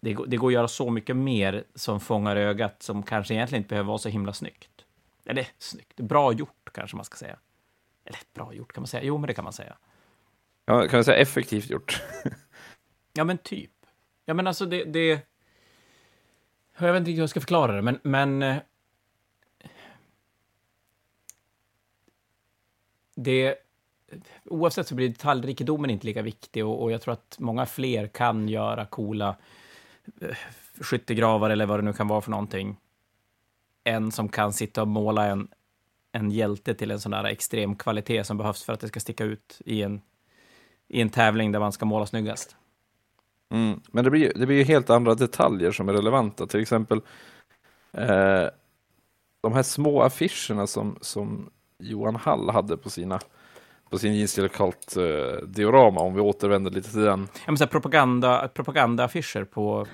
det, 0.00 0.12
går- 0.12 0.26
det 0.26 0.36
går 0.36 0.48
att 0.48 0.54
göra 0.54 0.68
så 0.68 0.90
mycket 0.90 1.16
mer 1.16 1.64
som 1.74 2.00
fångar 2.00 2.36
ögat 2.36 2.82
som 2.82 3.02
kanske 3.02 3.34
egentligen 3.34 3.60
inte 3.62 3.68
behöver 3.68 3.88
vara 3.88 3.98
så 3.98 4.08
himla 4.08 4.32
snyggt. 4.32 4.70
Eller 5.26 5.48
snyggt, 5.58 5.96
bra 6.00 6.32
gjort 6.32 6.70
kanske 6.72 6.96
man 6.96 7.04
ska 7.04 7.16
säga. 7.16 7.36
Eller 8.04 8.18
bra 8.34 8.54
gjort 8.54 8.72
kan 8.72 8.82
man 8.82 8.88
säga, 8.88 9.02
jo 9.04 9.18
men 9.18 9.26
det 9.26 9.34
kan 9.34 9.44
man 9.44 9.52
säga. 9.52 9.76
Ja, 10.64 10.88
kan 10.88 10.96
man 10.98 11.04
säga 11.04 11.16
effektivt 11.16 11.70
gjort. 11.70 12.02
Ja, 13.16 13.24
men 13.24 13.38
typ. 13.38 13.70
Ja, 14.24 14.34
men 14.34 14.46
alltså 14.46 14.66
det... 14.66 14.84
det... 14.84 15.20
Jag 16.78 16.92
vet 16.92 17.00
inte 17.00 17.10
riktigt 17.10 17.18
hur 17.18 17.22
jag 17.22 17.30
ska 17.30 17.40
förklara 17.40 17.72
det, 17.72 17.82
men... 17.82 17.98
men 18.02 18.42
eh, 18.42 18.56
det... 23.14 23.54
Oavsett 24.44 24.88
så 24.88 24.94
blir 24.94 25.08
detaljrikedomen 25.08 25.90
inte 25.90 26.06
lika 26.06 26.22
viktig 26.22 26.66
och, 26.66 26.82
och 26.82 26.92
jag 26.92 27.02
tror 27.02 27.12
att 27.12 27.36
många 27.38 27.66
fler 27.66 28.06
kan 28.06 28.48
göra 28.48 28.86
coola 28.86 29.36
eh, 30.20 30.36
skyttegravar 30.80 31.50
eller 31.50 31.66
vad 31.66 31.78
det 31.78 31.84
nu 31.84 31.92
kan 31.92 32.08
vara 32.08 32.20
för 32.20 32.30
någonting. 32.30 32.76
En 33.84 34.12
som 34.12 34.28
kan 34.28 34.52
sitta 34.52 34.82
och 34.82 34.88
måla 34.88 35.26
en, 35.26 35.48
en 36.12 36.30
hjälte 36.30 36.74
till 36.74 36.90
en 36.90 37.00
sån 37.00 37.12
där 37.12 37.24
extrem 37.24 37.76
kvalitet 37.76 38.24
som 38.24 38.38
behövs 38.38 38.64
för 38.64 38.72
att 38.72 38.80
det 38.80 38.88
ska 38.88 39.00
sticka 39.00 39.24
ut 39.24 39.60
i 39.64 39.82
en, 39.82 40.02
i 40.88 41.00
en 41.00 41.10
tävling 41.10 41.52
där 41.52 41.60
man 41.60 41.72
ska 41.72 41.84
måla 41.84 42.06
snyggast. 42.06 42.56
Mm. 43.52 43.80
Men 43.92 44.04
det 44.04 44.10
blir, 44.10 44.32
det 44.34 44.46
blir 44.46 44.56
ju 44.56 44.64
helt 44.64 44.90
andra 44.90 45.14
detaljer 45.14 45.72
som 45.72 45.88
är 45.88 45.92
relevanta. 45.92 46.46
Till 46.46 46.60
exempel 46.60 47.00
eh, 47.92 48.48
de 49.42 49.52
här 49.52 49.62
små 49.62 50.02
affischerna 50.02 50.66
som, 50.66 50.98
som 51.00 51.50
Johan 51.78 52.16
Hall 52.16 52.50
hade 52.50 52.76
på 52.76 52.90
sina 52.90 53.20
på 53.90 53.98
sin 53.98 54.14
Jeans 54.14 54.34
Cult 54.34 54.96
eh, 54.96 55.46
diorama, 55.46 56.00
om 56.00 56.14
vi 56.14 56.20
återvänder 56.20 56.70
lite 56.70 56.90
till 56.90 57.00
den. 57.00 57.28
Ja, 57.34 57.42
men 57.46 57.58
så 57.58 57.64
här 57.64 57.70
propaganda, 57.70 58.48
propagandaaffischer 58.48 59.44
på 59.44 59.86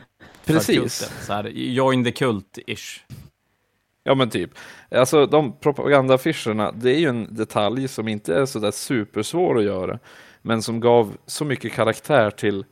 Precis. 0.44 1.00
kulten. 1.00 1.24
Så 1.26 1.32
här, 1.32 1.44
join 1.48 2.04
the 2.04 2.10
cult-ish. 2.10 3.00
Ja 4.04 4.14
men 4.14 4.30
typ. 4.30 4.50
Alltså 4.90 5.26
de 5.26 5.52
propagandaaffischerna, 5.52 6.72
det 6.72 6.90
är 6.90 6.98
ju 6.98 7.08
en 7.08 7.34
detalj 7.34 7.88
som 7.88 8.08
inte 8.08 8.34
är 8.34 8.46
sådär 8.46 8.70
supersvår 8.70 9.58
att 9.58 9.64
göra, 9.64 9.98
men 10.42 10.62
som 10.62 10.80
gav 10.80 11.16
så 11.26 11.44
mycket 11.44 11.72
karaktär 11.72 12.30
till 12.30 12.64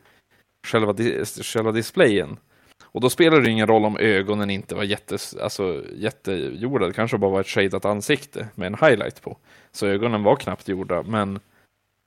själva, 0.66 0.94
själva 1.42 1.72
displayen. 1.72 2.38
Och 2.82 3.00
då 3.00 3.10
spelar 3.10 3.40
det 3.40 3.50
ingen 3.50 3.66
roll 3.66 3.84
om 3.84 3.96
ögonen 3.96 4.50
inte 4.50 4.74
var 4.74 4.84
jättes, 4.84 5.36
alltså, 5.36 5.84
jättegjorda, 5.94 6.86
det 6.86 6.92
kanske 6.92 7.18
bara 7.18 7.30
var 7.30 7.40
ett 7.40 7.46
shadat 7.46 7.84
ansikte 7.84 8.48
med 8.54 8.66
en 8.66 8.88
highlight 8.88 9.22
på. 9.22 9.36
Så 9.72 9.86
ögonen 9.86 10.22
var 10.22 10.36
knappt 10.36 10.68
gjorda, 10.68 11.02
men 11.02 11.40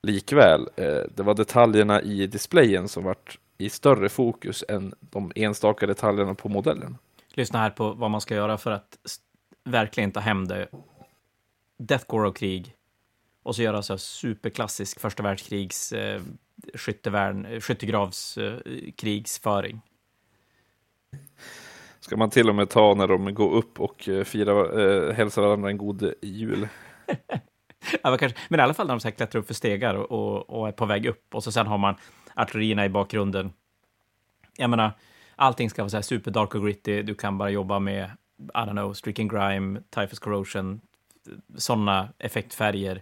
likväl, 0.03 0.69
eh, 0.75 1.01
det 1.15 1.23
var 1.23 1.33
detaljerna 1.33 2.01
i 2.01 2.27
displayen 2.27 2.87
som 2.87 3.03
vart 3.03 3.39
i 3.57 3.69
större 3.69 4.09
fokus 4.09 4.63
än 4.69 4.93
de 4.99 5.31
enstaka 5.35 5.87
detaljerna 5.87 6.35
på 6.35 6.49
modellen. 6.49 6.97
Lyssna 7.33 7.59
här 7.59 7.69
på 7.69 7.91
vad 7.91 8.11
man 8.11 8.21
ska 8.21 8.35
göra 8.35 8.57
för 8.57 8.71
att 8.71 8.97
verkligen 9.63 10.11
ta 10.11 10.19
hem 10.19 10.47
det. 10.47 10.67
Deathcore 11.77 12.27
och 12.27 12.37
krig. 12.37 12.75
Och 13.43 13.55
så 13.55 13.61
göra 13.61 13.81
så 13.81 13.93
här 13.93 13.97
superklassisk 13.97 14.99
första 14.99 15.23
världskrigs 15.23 15.93
eh, 15.93 16.21
eh, 16.73 17.59
skyttegravs 17.59 18.37
eh, 18.37 18.59
krigsföring. 18.97 19.81
Ska 21.99 22.17
man 22.17 22.29
till 22.29 22.49
och 22.49 22.55
med 22.55 22.69
ta 22.69 22.93
när 22.93 23.07
de 23.07 23.33
går 23.33 23.53
upp 23.53 23.79
och 23.79 24.09
eh, 24.09 24.23
firar, 24.23 24.79
eh, 24.79 25.13
hälsar 25.13 25.41
varandra 25.41 25.69
en 25.69 25.77
god 25.77 26.13
jul. 26.21 26.67
Ja, 28.03 28.09
men, 28.09 28.17
kanske, 28.19 28.37
men 28.49 28.59
i 28.59 28.63
alla 28.63 28.73
fall 28.73 28.87
när 28.87 28.93
de 28.93 28.99
så 28.99 29.07
här 29.07 29.15
klättrar 29.15 29.41
upp 29.41 29.47
för 29.47 29.53
stegar 29.53 29.95
och, 29.95 30.49
och, 30.49 30.67
är 30.67 30.71
på 30.71 30.85
väg 30.85 31.05
upp 31.05 31.35
och 31.35 31.43
så 31.43 31.51
sen 31.51 31.67
har 31.67 31.77
man 31.77 31.95
artillerierna 32.33 32.85
i 32.85 32.89
bakgrunden. 32.89 33.53
Jag 34.57 34.69
menar, 34.69 34.91
allting 35.35 35.69
ska 35.69 35.81
vara 35.81 35.89
så 35.89 35.97
här 35.97 36.01
super 36.01 36.31
dark 36.31 36.55
och 36.55 36.63
gritty. 36.63 37.01
Du 37.01 37.15
kan 37.15 37.37
bara 37.37 37.49
jobba 37.49 37.79
med, 37.79 38.11
I 38.39 38.57
don't 38.57 38.71
know, 38.71 38.93
streaking 38.93 39.27
grime, 39.27 39.81
typhus 39.89 40.19
corrosion, 40.19 40.81
sådana 41.57 42.09
effektfärger. 42.19 43.01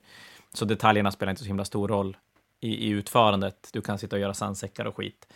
Så 0.54 0.66
detaljerna 0.66 1.12
spelar 1.12 1.30
inte 1.30 1.42
så 1.42 1.48
himla 1.48 1.66
stor 1.66 1.88
roll. 1.88 2.18
I, 2.60 2.88
i 2.88 2.90
utförandet. 2.90 3.70
Du 3.74 3.82
kan 3.82 4.00
sitta 4.00 4.16
och 4.16 4.20
göra 4.20 4.34
sandsäckar 4.34 4.86
och 4.86 4.96
skit. 4.96 5.28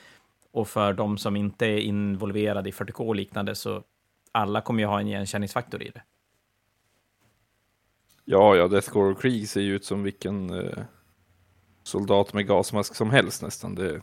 Och 0.51 0.67
för 0.67 0.93
de 0.93 1.17
som 1.17 1.35
inte 1.35 1.65
är 1.65 1.77
involverade 1.77 2.69
i 2.69 2.71
40K 2.71 3.07
och 3.07 3.15
liknande 3.15 3.55
så 3.55 3.83
alla 4.31 4.61
kommer 4.61 4.83
ju 4.83 4.87
ha 4.87 4.99
en 4.99 5.07
igenkänningsfaktor 5.07 5.83
i 5.83 5.89
det. 5.89 6.01
Ja, 8.25 8.55
ja, 8.55 8.67
Death 8.67 8.89
Core 8.89 9.15
Krieg 9.15 9.49
ser 9.49 9.61
ju 9.61 9.75
ut 9.75 9.85
som 9.85 10.03
vilken 10.03 10.49
eh, 10.49 10.83
soldat 11.83 12.33
med 12.33 12.47
gasmask 12.47 12.95
som 12.95 13.09
helst 13.09 13.41
nästan. 13.41 13.75
Det, 13.75 14.01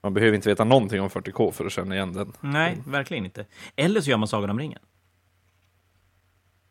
man 0.00 0.14
behöver 0.14 0.36
inte 0.36 0.48
veta 0.48 0.64
någonting 0.64 1.00
om 1.00 1.08
40K 1.08 1.50
för 1.50 1.66
att 1.66 1.72
känna 1.72 1.94
igen 1.94 2.12
den. 2.12 2.32
Nej, 2.40 2.82
verkligen 2.86 3.24
inte. 3.24 3.46
Eller 3.76 4.00
så 4.00 4.10
gör 4.10 4.16
man 4.16 4.28
Sagan 4.28 4.50
om 4.50 4.58
ringen. 4.58 4.80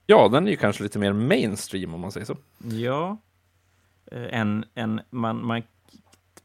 Ja, 0.05 0.27
den 0.27 0.47
är 0.47 0.51
ju 0.51 0.57
kanske 0.57 0.83
lite 0.83 0.99
mer 0.99 1.13
mainstream 1.13 1.93
om 1.93 1.99
man 2.01 2.11
säger 2.11 2.25
så. 2.25 2.37
Ja. 2.57 3.17
Eh, 4.11 4.39
en, 4.39 4.65
en, 4.73 5.01
man, 5.09 5.45
man, 5.45 5.61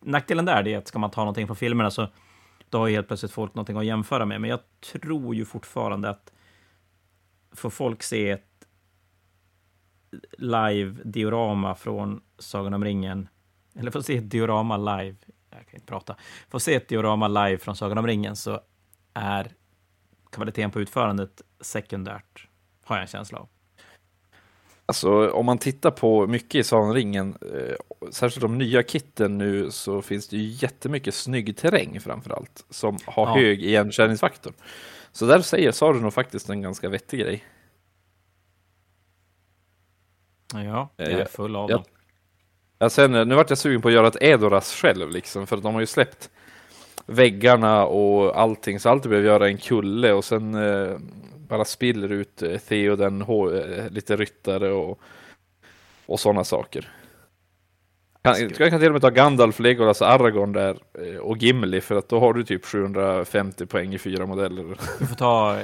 nackdelen 0.01 0.45
där 0.45 0.69
är 0.69 0.79
att 0.79 0.89
ska 0.89 0.99
man 0.99 1.11
ta 1.11 1.21
någonting 1.21 1.47
från 1.47 1.57
filmerna 1.57 1.91
så 1.91 2.09
då 2.69 2.79
har 2.79 2.87
ju 2.87 2.95
helt 2.95 3.07
plötsligt 3.07 3.33
folk 3.33 3.55
någonting 3.55 3.77
att 3.77 3.85
jämföra 3.85 4.27
med. 4.27 4.41
Men 4.41 4.51
jag 4.51 4.61
tror 4.81 5.35
ju 5.35 5.45
fortfarande 5.45 6.11
att 6.11 6.33
får 7.53 7.71
folk 7.71 8.03
se 8.03 8.31
ett 8.31 8.67
live-diorama 10.39 11.75
från 11.75 12.23
Sagan 12.39 12.75
om 12.75 12.85
ringen, 12.85 13.29
eller 13.75 13.91
får 13.91 14.01
se 14.01 14.17
ett 14.17 14.31
diorama 14.31 14.77
live, 14.77 15.17
jag 15.51 15.67
kan 15.67 15.75
inte 15.75 15.87
prata, 15.87 16.17
får 16.49 16.59
se 16.59 16.75
ett 16.75 16.89
diorama 16.89 17.29
live 17.29 17.59
från 17.59 17.77
Sagan 17.77 17.99
om 17.99 18.07
ringen 18.07 18.37
så 18.37 18.61
är 19.15 19.53
kvaliteten 20.31 20.71
på 20.71 20.81
utförandet 20.81 21.43
sekundärt, 21.61 22.49
har 22.85 22.97
jag 22.97 23.03
en 23.03 23.09
känsla 23.09 23.39
av. 23.39 23.49
Alltså 24.93 25.31
om 25.31 25.47
man 25.47 25.59
tittar 25.59 25.91
på 25.91 26.27
mycket 26.27 26.55
i 26.55 26.65
Sagan 26.65 26.89
om 26.89 26.95
ringen, 26.95 27.35
eh, 27.55 28.11
särskilt 28.11 28.43
de 28.43 28.59
nya 28.59 28.83
kitten 28.83 29.39
nu, 29.39 29.71
så 29.71 30.03
finns 30.03 30.29
det 30.29 30.37
ju 30.37 30.43
jättemycket 30.67 31.15
snygg 31.15 31.57
terräng 31.57 32.01
framför 32.01 32.31
allt, 32.31 32.65
som 32.71 32.99
har 33.07 33.27
Ja. 33.27 33.35
hög 33.35 33.63
igenkänningsfaktor. 33.65 34.53
Så 35.13 35.27
där 35.27 35.41
säger 35.41 35.73
sa 35.73 35.93
du 35.93 36.01
nog 36.01 36.13
faktiskt 36.13 36.49
en 36.51 36.63
ganska 36.63 36.89
vettig 36.89 37.21
grej. 37.21 37.45
Ja, 40.55 40.89
jag 40.97 41.13
Eh, 41.13 41.19
är 41.19 41.25
full 41.25 41.57
av 41.57 41.69
dem. 41.69 41.83
Ja, 42.79 42.91
sen, 42.91 43.15
eh, 43.15 43.27
nu 43.27 43.35
vart 43.35 43.51
jag 43.51 43.59
sugen 43.59 43.83
på 43.83 43.89
att 43.89 43.95
göra 43.95 44.09
ett 44.09 44.23
Edoras 44.23 44.73
själv, 44.75 45.11
liksom, 45.11 45.47
för 45.47 45.57
att 45.57 45.63
de 45.63 45.75
har 45.75 45.81
ju 45.81 45.87
släppt 45.87 46.31
väggarna 47.07 47.87
och 47.87 48.41
allting, 48.41 48.81
så 48.81 48.89
allt 48.89 49.03
behöver 49.03 49.27
göra 49.29 49.49
en 49.49 49.59
kulle 49.59 50.13
och 50.13 50.25
sen 50.25 50.55
eh, 50.55 50.97
bara 51.49 51.65
spiller 51.65 52.13
ut 52.13 52.43
eh, 52.43 52.59
Theoden, 52.59 53.23
eh, 53.23 53.91
lite 53.91 54.17
ryttare 54.17 54.73
och, 54.73 55.01
och 56.07 56.21
sådana 56.21 56.45
saker. 56.45 56.89
Kan, 58.23 58.35
jag 58.59 58.71
kan 58.71 58.81
till 58.81 58.89
och 58.89 58.93
med 58.93 59.03
ta 59.03 59.11
Gandalf, 59.11 59.59
Legolas, 59.59 60.03
Aragorn 60.03 60.53
där 60.53 60.79
eh, 60.99 61.17
och 61.17 61.39
Gimli, 61.39 61.81
för 61.81 61.97
att 61.97 62.09
då 62.09 62.21
har 62.21 62.35
du 62.35 62.45
typ 62.45 62.65
750 62.65 63.67
poäng 63.67 63.95
i 63.95 63.99
fyra 63.99 64.27
modeller. 64.27 64.77
Du 64.99 65.07
får 65.07 65.17
ta... 65.17 65.59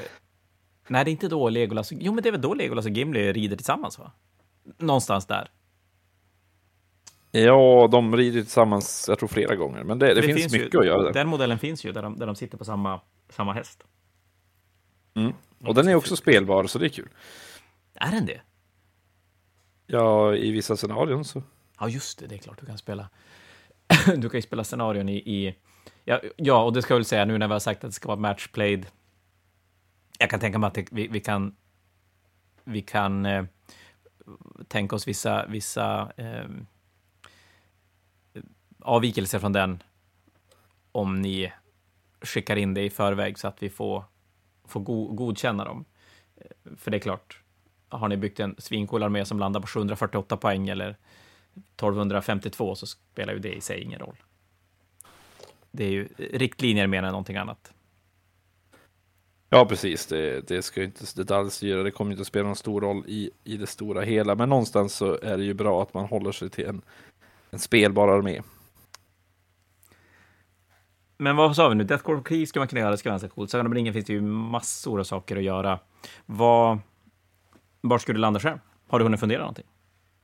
Nej, 0.89 1.05
det 1.05 1.11
är 1.11 1.13
inte 1.13 1.29
då 1.29 1.49
Legolas... 1.49 1.93
Jo, 1.93 2.13
men 2.13 2.23
det 2.23 2.29
är 2.29 2.33
väl 2.33 2.41
då 2.41 2.55
Legolas 2.55 2.87
och 2.87 2.91
Gimli 2.91 3.33
rider 3.33 3.57
tillsammans, 3.57 3.99
va? 3.99 4.13
Någonstans 4.79 5.27
där. 5.27 5.51
Ja, 7.31 7.89
de 7.93 8.17
rider 8.17 8.41
tillsammans, 8.41 9.05
jag 9.09 9.19
tror 9.19 9.29
flera 9.29 9.57
gånger, 9.57 9.85
men 9.85 9.99
det, 9.99 10.15
det, 10.15 10.23
finns, 10.23 10.53
mycket 10.53 10.75
ju, 10.75 10.79
att 10.79 10.87
göra 10.87 11.03
där. 11.03 11.13
Den 11.13 11.29
modellen 11.29 11.59
finns 11.59 11.85
ju, 11.85 11.93
där 11.93 12.03
de, 12.03 12.19
där 12.19 12.27
de 12.27 12.35
sitter 12.35 12.59
på 12.59 12.65
samma, 12.65 13.01
samma 13.31 13.53
häst. 13.53 13.85
Mm. 15.21 15.35
Och 15.61 15.75
den 15.75 15.89
är 15.89 15.95
också 15.95 16.17
spelbar, 16.17 16.67
så 16.67 16.79
det 16.79 16.87
är 16.87 16.89
kul. 16.89 17.09
Är 17.95 18.11
den 18.11 18.27
det? 18.27 18.41
Ja, 19.87 20.35
i 20.35 20.51
vissa 20.51 20.77
scenarion 20.77 21.25
så. 21.25 21.43
Ja, 21.81 21.89
just 21.89 22.19
det. 22.19 22.27
Det 22.27 22.35
är 22.35 22.39
klart 22.39 22.61
du 22.61 22.67
kan 22.67 22.79
spela. 22.79 23.09
du 24.17 24.29
kan 24.29 24.39
ju 24.39 24.43
spela 24.43 24.65
scenarion 24.65 25.09
i... 25.09 25.17
i 25.17 25.57
ja, 26.05 26.21
ja, 26.37 26.63
och 26.63 26.73
det 26.73 26.83
ska 26.83 26.95
jag 26.95 26.99
väl 26.99 27.05
säga 27.05 27.25
nu 27.25 27.39
när 27.39 27.47
vi 27.47 27.53
har 27.53 27.61
sagt 27.61 27.85
att 27.85 27.91
det 27.91 27.95
ska 27.95 28.09
vara 28.09 28.21
matchplayed. 28.21 28.87
Jag 30.19 30.31
kan 30.31 30.41
tänka 30.41 30.59
mig 30.59 30.69
att 30.69 30.75
det, 30.75 30.87
vi, 30.91 31.09
vi 31.09 31.21
kan... 31.21 31.57
Vi 32.65 32.83
kan 32.83 33.27
eh, 33.27 33.45
tänka 34.69 34.97
oss 34.97 35.09
vissa, 35.09 35.47
vissa 35.47 36.13
eh, 36.17 36.47
avvikelser 38.81 39.39
från 39.39 39.53
den 39.53 39.83
om 40.93 41.23
ni 41.23 41.53
skickar 42.21 42.57
in 42.57 42.75
det 42.75 42.83
i 42.83 42.91
förväg 42.91 43.39
så 43.39 43.49
att 43.49 43.63
vi 43.63 43.71
får, 43.71 44.05
få 44.69 44.79
go, 44.79 45.07
godkänna 45.13 45.65
dem. 45.65 45.85
Eh, 46.37 46.77
för 46.77 46.91
det 46.91 46.97
är 46.97 47.01
klart, 47.01 47.41
har 47.89 48.09
ni 48.09 48.17
byggt 48.17 48.41
en 48.41 48.55
svincool 48.59 49.03
armé 49.03 49.25
som 49.25 49.39
landar 49.39 49.61
på 49.61 49.67
748 49.67 50.37
poäng 50.37 50.69
eller 50.69 50.97
1252 51.55 52.75
så 52.75 52.87
spelar 52.87 53.33
ju 53.33 53.39
det 53.39 53.55
i 53.55 53.61
sig 53.61 53.81
ingen 53.81 54.01
roll. 54.01 54.17
Det 55.71 55.85
är 55.85 55.91
ju 55.91 56.09
riktlinjer 56.17 56.87
mer 56.87 57.03
än 57.03 57.11
någonting 57.11 57.37
annat. 57.37 57.73
Ja, 59.51 59.67
precis. 59.67 60.07
Det, 60.07 60.49
det 60.49 60.63
ska 60.63 60.81
ju 60.81 60.87
inte 60.87 61.05
detaljstyra. 61.17 61.83
Det 61.83 61.91
kommer 61.91 62.11
inte 62.11 62.21
att 62.21 62.27
spela 62.27 62.47
någon 62.47 62.57
stor 62.57 62.81
roll 62.81 63.05
i, 63.07 63.31
i 63.45 63.57
det 63.57 63.67
stora 63.67 64.03
hela. 64.03 64.35
Men 64.35 64.49
någonstans 64.49 64.95
så 64.95 65.19
är 65.23 65.37
det 65.37 65.45
ju 65.45 65.55
bra 65.55 65.83
att 65.83 65.95
man 65.95 66.05
håller 66.05 66.33
sig 66.33 66.51
till 66.51 66.67
en, 66.67 66.83
en 67.51 67.59
spelbar 67.59 68.09
armé. 68.09 68.43
Men 71.19 71.37
vad 71.37 71.57
sa 71.57 71.69
vi 71.69 71.75
nu? 71.75 71.85
Death 71.85 72.05
Core 72.05 72.23
Krig 72.23 72.49
ska 72.49 72.61
man 72.61 72.69
kunna 72.69 72.81
göra, 72.81 72.91
det 72.91 72.99
ska 72.99 73.09
vara 73.09 73.19
ganska 73.19 73.29
coolt. 73.29 73.51
Sagan 73.51 73.67
om 73.67 73.75
ringen 73.75 73.93
finns 73.93 74.07
det 74.07 74.13
ju 74.13 74.21
massor 74.21 75.01
av 75.01 75.05
saker 75.05 75.37
att 75.37 75.43
göra. 75.43 75.79
Vad... 76.27 76.79
Var 77.81 77.99
ska 77.99 78.13
du 78.13 78.19
landa 78.19 78.41
själv? 78.41 78.59
Har 78.89 78.99
du 78.99 79.05
hunnit 79.05 79.21
fundera 79.21 79.41
någonting? 79.41 79.67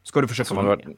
Ska 0.03 0.21
du 0.21 0.29
försöka 0.29 0.55
vara 0.55 0.77
med? 0.77 0.97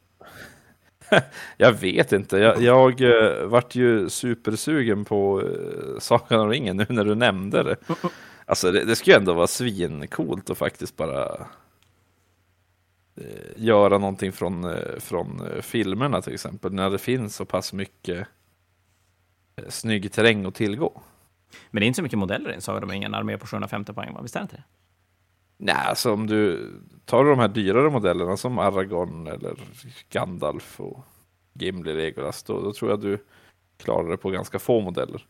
Jag 1.56 1.72
vet 1.72 2.12
inte. 2.12 2.38
Jag, 2.38 2.62
jag 2.62 3.00
eh, 3.00 3.46
vart 3.46 3.74
ju 3.74 4.08
supersugen 4.08 5.04
på 5.04 5.40
uh, 5.40 5.98
Sagan 5.98 6.40
om 6.40 6.50
ringen 6.50 6.76
nu 6.76 6.86
när 6.88 7.04
du 7.04 7.14
nämnde 7.14 7.62
det. 7.62 7.76
Alltså 8.46 8.72
det, 8.72 8.84
det 8.84 8.96
skulle 8.96 9.14
ju 9.14 9.18
ändå 9.18 9.32
vara 9.32 9.46
svincoolt 9.46 10.50
att 10.50 10.58
faktiskt 10.58 10.96
bara 10.96 11.46
eh, 13.16 13.52
göra 13.56 13.98
någonting 13.98 14.32
från, 14.32 14.64
eh, 14.64 14.98
från 14.98 15.42
filmerna 15.60 16.22
till 16.22 16.34
exempel. 16.34 16.72
När 16.72 16.90
det 16.90 16.98
finns 16.98 17.36
så 17.36 17.44
pass 17.44 17.72
mycket 17.72 18.28
snygg 19.68 20.12
terräng 20.12 20.46
att 20.46 20.54
tillgå. 20.54 21.02
Men 21.70 21.80
det 21.80 21.84
är 21.84 21.86
inte 21.86 21.96
så 21.96 22.02
mycket 22.02 22.18
modeller 22.18 22.50
i 22.50 22.54
en 22.54 22.60
Sagan 22.60 22.82
om 22.82 22.90
ringen, 22.90 23.14
armé 23.14 23.38
på 23.38 23.46
750 23.46 23.92
poäng, 23.92 24.14
va? 24.14 24.22
Visst 24.22 24.36
är 24.36 24.40
det 24.40 24.42
inte 24.42 24.56
det? 24.56 24.62
Nej, 25.58 25.74
alltså 25.74 26.12
om 26.12 26.26
du 26.26 26.70
tar 27.04 27.24
de 27.24 27.38
här 27.38 27.48
dyrare 27.48 27.90
modellerna 27.90 28.36
som 28.36 28.58
Aragorn 28.58 29.26
eller 29.26 29.54
Gandalf 30.10 30.80
och 30.80 31.04
Gimli, 31.52 31.94
Legolas, 31.94 32.42
då, 32.42 32.60
då 32.60 32.72
tror 32.72 32.90
jag 32.90 33.00
du 33.00 33.18
klarar 33.76 34.10
det 34.10 34.16
på 34.16 34.30
ganska 34.30 34.58
få 34.58 34.80
modeller. 34.80 35.26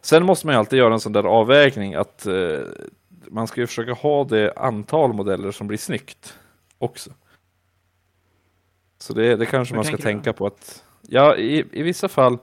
Sen 0.00 0.24
måste 0.24 0.46
man 0.46 0.54
ju 0.54 0.58
alltid 0.58 0.78
göra 0.78 0.94
en 0.94 1.00
sån 1.00 1.12
där 1.12 1.24
avvägning 1.24 1.94
att 1.94 2.26
eh, 2.26 2.60
man 3.08 3.46
ska 3.46 3.60
ju 3.60 3.66
försöka 3.66 3.92
ha 3.92 4.24
det 4.24 4.52
antal 4.56 5.12
modeller 5.12 5.50
som 5.50 5.66
blir 5.66 5.78
snyggt 5.78 6.38
också. 6.78 7.10
Så 8.98 9.12
det, 9.12 9.36
det 9.36 9.46
kanske 9.46 9.74
Hur 9.74 9.76
man 9.76 9.84
ska 9.84 9.96
du 9.96 10.02
tänka 10.02 10.32
på 10.32 10.46
att, 10.46 10.84
ja 11.02 11.36
i, 11.36 11.64
i 11.72 11.82
vissa 11.82 12.08
fall, 12.08 12.38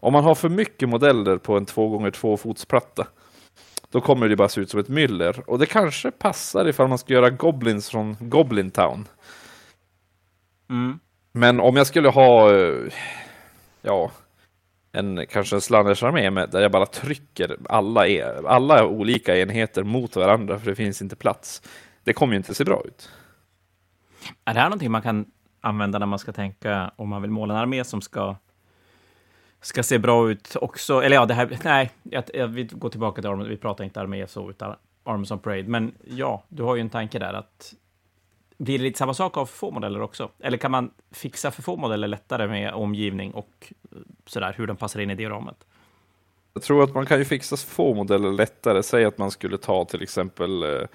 om 0.00 0.12
man 0.12 0.24
har 0.24 0.34
för 0.34 0.48
mycket 0.48 0.88
modeller 0.88 1.38
på 1.38 1.56
en 1.56 1.66
2x2 1.66 2.36
fotsplatta, 2.36 3.06
då 3.90 4.00
kommer 4.00 4.28
det 4.28 4.36
bara 4.36 4.48
se 4.48 4.60
ut 4.60 4.70
som 4.70 4.80
ett 4.80 4.88
myller. 4.88 5.50
Och 5.50 5.58
det 5.58 5.66
kanske 5.66 6.10
passar 6.10 6.68
ifall 6.68 6.88
man 6.88 6.98
ska 6.98 7.14
göra 7.14 7.30
Goblins 7.30 7.90
från 7.90 8.16
Goblin 8.20 8.70
Town. 8.70 9.08
Mm. 10.70 10.98
Men 11.32 11.60
om 11.60 11.76
jag 11.76 11.86
skulle 11.86 12.08
ha, 12.08 12.54
eh, 12.54 12.92
ja, 13.82 14.10
en 14.92 15.26
kanske 15.26 15.56
en 15.56 15.60
Slanners-armé 15.60 16.30
med, 16.30 16.50
där 16.50 16.60
jag 16.60 16.72
bara 16.72 16.86
trycker 16.86 17.56
alla, 17.68 18.08
e- 18.08 18.42
alla 18.46 18.86
olika 18.86 19.36
enheter 19.38 19.82
mot 19.82 20.16
varandra 20.16 20.58
för 20.58 20.66
det 20.66 20.74
finns 20.74 21.02
inte 21.02 21.16
plats. 21.16 21.62
Det 22.04 22.12
kommer 22.12 22.32
ju 22.32 22.36
inte 22.36 22.54
se 22.54 22.64
bra 22.64 22.82
ut. 22.84 23.10
Är 24.44 24.54
det 24.54 24.60
här 24.60 24.68
någonting 24.68 24.90
man 24.90 25.02
kan 25.02 25.26
använda 25.60 25.98
när 25.98 26.06
man 26.06 26.18
ska 26.18 26.32
tänka 26.32 26.90
om 26.96 27.08
man 27.08 27.22
vill 27.22 27.30
måla 27.30 27.54
en 27.54 27.60
armé 27.60 27.84
som 27.84 28.02
ska, 28.02 28.36
ska 29.60 29.82
se 29.82 29.98
bra 29.98 30.30
ut 30.30 30.56
också? 30.56 31.02
Eller 31.02 31.16
ja, 31.16 31.26
det 31.26 31.34
här... 31.34 31.58
Nej, 31.64 31.90
jag, 32.02 32.24
jag, 32.34 32.48
vi 32.48 32.64
går 32.64 32.88
tillbaka 32.88 33.22
till 33.22 33.30
Armor. 33.30 33.44
Vi 33.44 33.56
pratar 33.56 33.84
inte 33.84 34.00
armé 34.00 34.26
så, 34.26 34.50
utan 34.50 34.76
arms 35.04 35.30
on 35.30 35.38
Parade. 35.38 35.68
Men 35.68 35.94
ja, 36.04 36.44
du 36.48 36.62
har 36.62 36.74
ju 36.76 36.80
en 36.80 36.90
tanke 36.90 37.18
där 37.18 37.32
att 37.32 37.74
blir 38.58 38.78
det 38.78 38.84
lite 38.84 38.98
samma 38.98 39.14
sak 39.14 39.36
av 39.36 39.46
för 39.46 39.56
få 39.56 39.70
modeller 39.70 40.02
också? 40.02 40.30
Eller 40.38 40.58
kan 40.58 40.70
man 40.70 40.90
fixa 41.10 41.50
för 41.50 41.62
få 41.62 41.76
modeller 41.76 42.08
lättare 42.08 42.48
med 42.48 42.72
omgivning 42.72 43.32
och 43.32 43.72
eh, 43.92 43.98
sådär, 44.26 44.54
hur 44.56 44.66
de 44.66 44.76
passar 44.76 45.00
in 45.00 45.10
i 45.10 45.14
det 45.14 45.28
ramet? 45.28 45.66
Jag 46.54 46.62
tror 46.62 46.84
att 46.84 46.94
man 46.94 47.06
kan 47.06 47.18
ju 47.18 47.24
fixa 47.24 47.56
få 47.56 47.94
modeller 47.94 48.32
lättare. 48.32 48.82
Säg 48.82 49.04
att 49.04 49.18
man 49.18 49.30
skulle 49.30 49.58
ta 49.58 49.84
till 49.84 50.02
exempel 50.02 50.62
eh, 50.62 50.86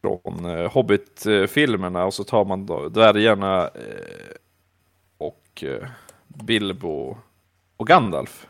från 0.00 0.44
eh, 0.44 0.72
Hobbit-filmerna 0.72 2.04
och 2.04 2.14
så 2.14 2.24
tar 2.24 2.44
man 2.44 2.66
då 2.66 2.88
dvärgarna 2.88 3.62
eh, 3.62 4.36
och 5.18 5.64
eh, 5.64 5.88
Bilbo 6.26 7.16
och 7.76 7.86
Gandalf. 7.86 8.46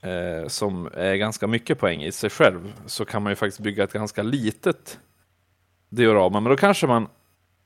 Eh, 0.00 0.48
som 0.48 0.88
är 0.94 1.14
ganska 1.14 1.46
mycket 1.46 1.78
poäng 1.78 2.02
i 2.02 2.12
sig 2.12 2.30
själv. 2.30 2.72
Så 2.86 3.04
kan 3.04 3.22
man 3.22 3.32
ju 3.32 3.36
faktiskt 3.36 3.60
bygga 3.60 3.84
ett 3.84 3.92
ganska 3.92 4.22
litet 4.22 4.98
diorama. 5.88 6.40
Men 6.40 6.50
då 6.50 6.56
kanske 6.56 6.86
man, 6.86 7.08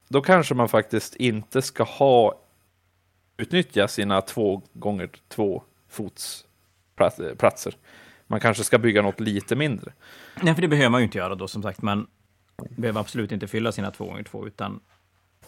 då 0.08 0.20
kanske 0.20 0.54
man 0.54 0.68
faktiskt 0.68 1.16
inte 1.16 1.62
ska 1.62 1.82
ha 1.82 2.40
utnyttja 3.36 3.88
sina 3.88 4.20
två 4.20 4.62
gånger 4.72 5.08
två 5.28 5.62
fots 5.88 6.44
platser. 7.38 7.76
Man 8.26 8.40
kanske 8.40 8.64
ska 8.64 8.78
bygga 8.78 9.02
något 9.02 9.20
lite 9.20 9.56
mindre. 9.56 9.92
Nej, 10.42 10.54
för 10.54 10.62
det 10.62 10.68
behöver 10.68 10.90
man 10.90 11.00
ju 11.00 11.04
inte 11.04 11.18
göra 11.18 11.34
då, 11.34 11.48
som 11.48 11.62
sagt. 11.62 11.82
Man 11.82 12.06
behöver 12.56 13.00
absolut 13.00 13.32
inte 13.32 13.46
fylla 13.46 13.72
sina 13.72 13.90
två 13.90 14.04
gånger 14.04 14.22
två, 14.22 14.46
utan 14.46 14.80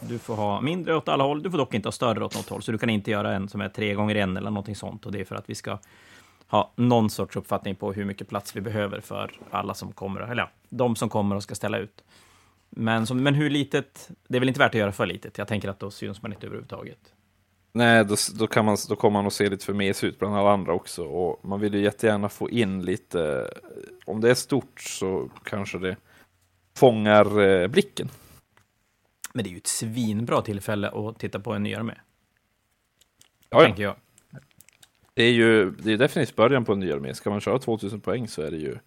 du 0.01 0.19
får 0.19 0.37
ha 0.37 0.61
mindre 0.61 0.97
åt 0.97 1.09
alla 1.09 1.25
håll. 1.25 1.43
Du 1.43 1.51
får 1.51 1.59
dock 1.59 1.75
inte 1.75 1.87
ha 1.87 1.93
större 1.93 2.25
åt 2.25 2.35
något 2.35 2.49
håll, 2.49 2.63
så 2.63 2.73
du 2.73 2.79
kan 2.79 2.91
inte 2.91 3.11
göra 3.11 3.35
en 3.35 3.49
som 3.49 3.61
är 3.61 3.69
tre 3.69 3.95
gånger 3.95 4.15
en 4.15 4.37
eller 4.37 4.51
någonting 4.51 4.77
sånt. 4.77 5.07
Och 5.07 5.13
det 5.13 5.21
är 5.21 5.25
för 5.25 5.37
att 5.37 5.51
vi 5.51 5.55
ska 5.55 5.79
ha 6.49 6.73
någon 6.77 7.11
sorts 7.11 7.37
uppfattning 7.37 7.75
på 7.75 7.93
hur 7.93 8.05
mycket 8.05 8.29
plats 8.29 8.57
vi 8.57 8.61
behöver 8.61 9.01
för 9.01 9.33
alla 9.51 9.75
som 9.75 9.93
kommer, 9.93 10.21
eller 10.21 10.43
ja, 10.43 10.51
de 10.69 10.97
som 10.97 11.09
kommer 11.09 11.37
och 11.37 11.43
ska 11.43 11.55
ställa 11.55 11.79
ut. 11.79 12.05
Men, 12.71 13.07
som, 13.07 13.23
men 13.23 13.35
hur 13.35 13.51
litet? 13.51 14.11
Det 14.29 14.39
är 14.39 14.41
väl 14.41 14.49
inte 14.49 14.61
värt 14.61 14.75
att 14.75 14.81
göra 14.81 14.93
för 14.93 15.07
litet? 15.07 15.39
Jag 15.39 15.49
tänker 15.49 15.69
att 15.69 15.81
då 15.81 15.91
syns 15.91 16.23
man 16.23 16.33
inte 16.33 16.47
överhuvudtaget. 16.47 16.99
Nej, 17.73 18.05
då, 18.05 18.17
då, 18.39 18.47
kan 18.47 18.65
man, 18.65 18.77
då 18.89 18.97
kommer 18.97 19.19
man 19.19 19.27
att 19.27 19.33
se 19.33 19.49
lite 19.49 19.65
för 19.65 19.73
mes 19.73 20.05
ut 20.05 20.19
bland 20.19 20.37
alla 20.37 20.51
andra 20.51 20.73
också. 20.73 21.05
Och 21.05 21.45
man 21.45 21.61
vill 21.61 21.75
ju 21.75 21.81
jättegärna 21.81 22.29
få 22.29 22.51
in 22.51 22.85
lite, 22.85 23.51
om 24.05 24.21
det 24.21 24.31
är 24.31 24.35
stort 24.35 24.81
så 24.81 25.31
kanske 25.45 25.79
det 25.79 25.97
fångar 26.77 27.41
eh, 27.41 27.69
blicken. 27.69 28.09
Men 29.33 29.45
det 29.45 29.51
är 29.51 29.53
ju 29.53 29.57
ett 29.57 29.66
svinbra 29.66 30.43
tillfälle 30.43 30.89
att 30.89 31.18
titta 31.18 31.41
på 31.41 31.53
en 31.53 31.62
ny 31.62 31.74
armé. 31.74 31.95
Ja, 33.51 33.61
tänker 33.61 33.83
jag. 33.83 33.97
Det 35.14 35.22
är 35.22 35.33
ju 35.33 35.70
det 35.70 35.93
är 35.93 35.97
definitivt 35.97 36.37
början 36.37 36.64
på 36.64 36.72
en 36.72 36.81
ny 36.81 36.93
armé. 36.93 37.14
Ska 37.14 37.31
man 37.31 37.41
köra 37.41 37.59
2000 37.59 38.01
poäng 38.01 38.29
så 38.29 38.43
är 38.43 38.51
det 38.51 38.57
ju 38.57 38.79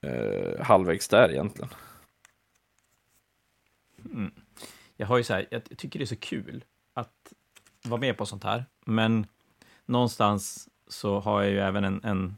eh, 0.00 0.64
halvvägs 0.64 1.08
där 1.08 1.30
egentligen. 1.30 1.70
Mm. 4.04 4.30
Jag 4.96 5.06
har 5.06 5.16
ju 5.16 5.24
så 5.24 5.34
här, 5.34 5.46
jag 5.50 5.64
tycker 5.64 5.98
det 5.98 6.04
är 6.04 6.06
så 6.06 6.16
kul 6.16 6.64
att 6.94 7.32
vara 7.84 8.00
med 8.00 8.16
på 8.16 8.26
sånt 8.26 8.44
här, 8.44 8.64
men 8.84 9.26
någonstans 9.86 10.68
så 10.88 11.20
har 11.20 11.42
jag 11.42 11.50
ju 11.50 11.58
även 11.58 11.84
en, 11.84 12.04
en 12.04 12.36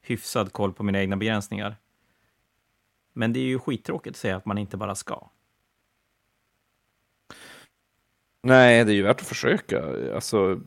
hyfsad 0.00 0.52
koll 0.52 0.72
på 0.72 0.82
mina 0.82 1.00
egna 1.00 1.16
begränsningar. 1.16 1.76
Men 3.12 3.32
det 3.32 3.40
är 3.40 3.44
ju 3.44 3.58
skittråkigt 3.58 4.14
att 4.14 4.20
säga 4.20 4.36
att 4.36 4.46
man 4.46 4.58
inte 4.58 4.76
bara 4.76 4.94
ska. 4.94 5.30
Nej, 8.42 8.84
det 8.84 8.92
är 8.92 8.94
ju 8.94 9.02
värt 9.02 9.20
att 9.20 9.26
försöka. 9.26 9.82
Alltså, 10.14 10.60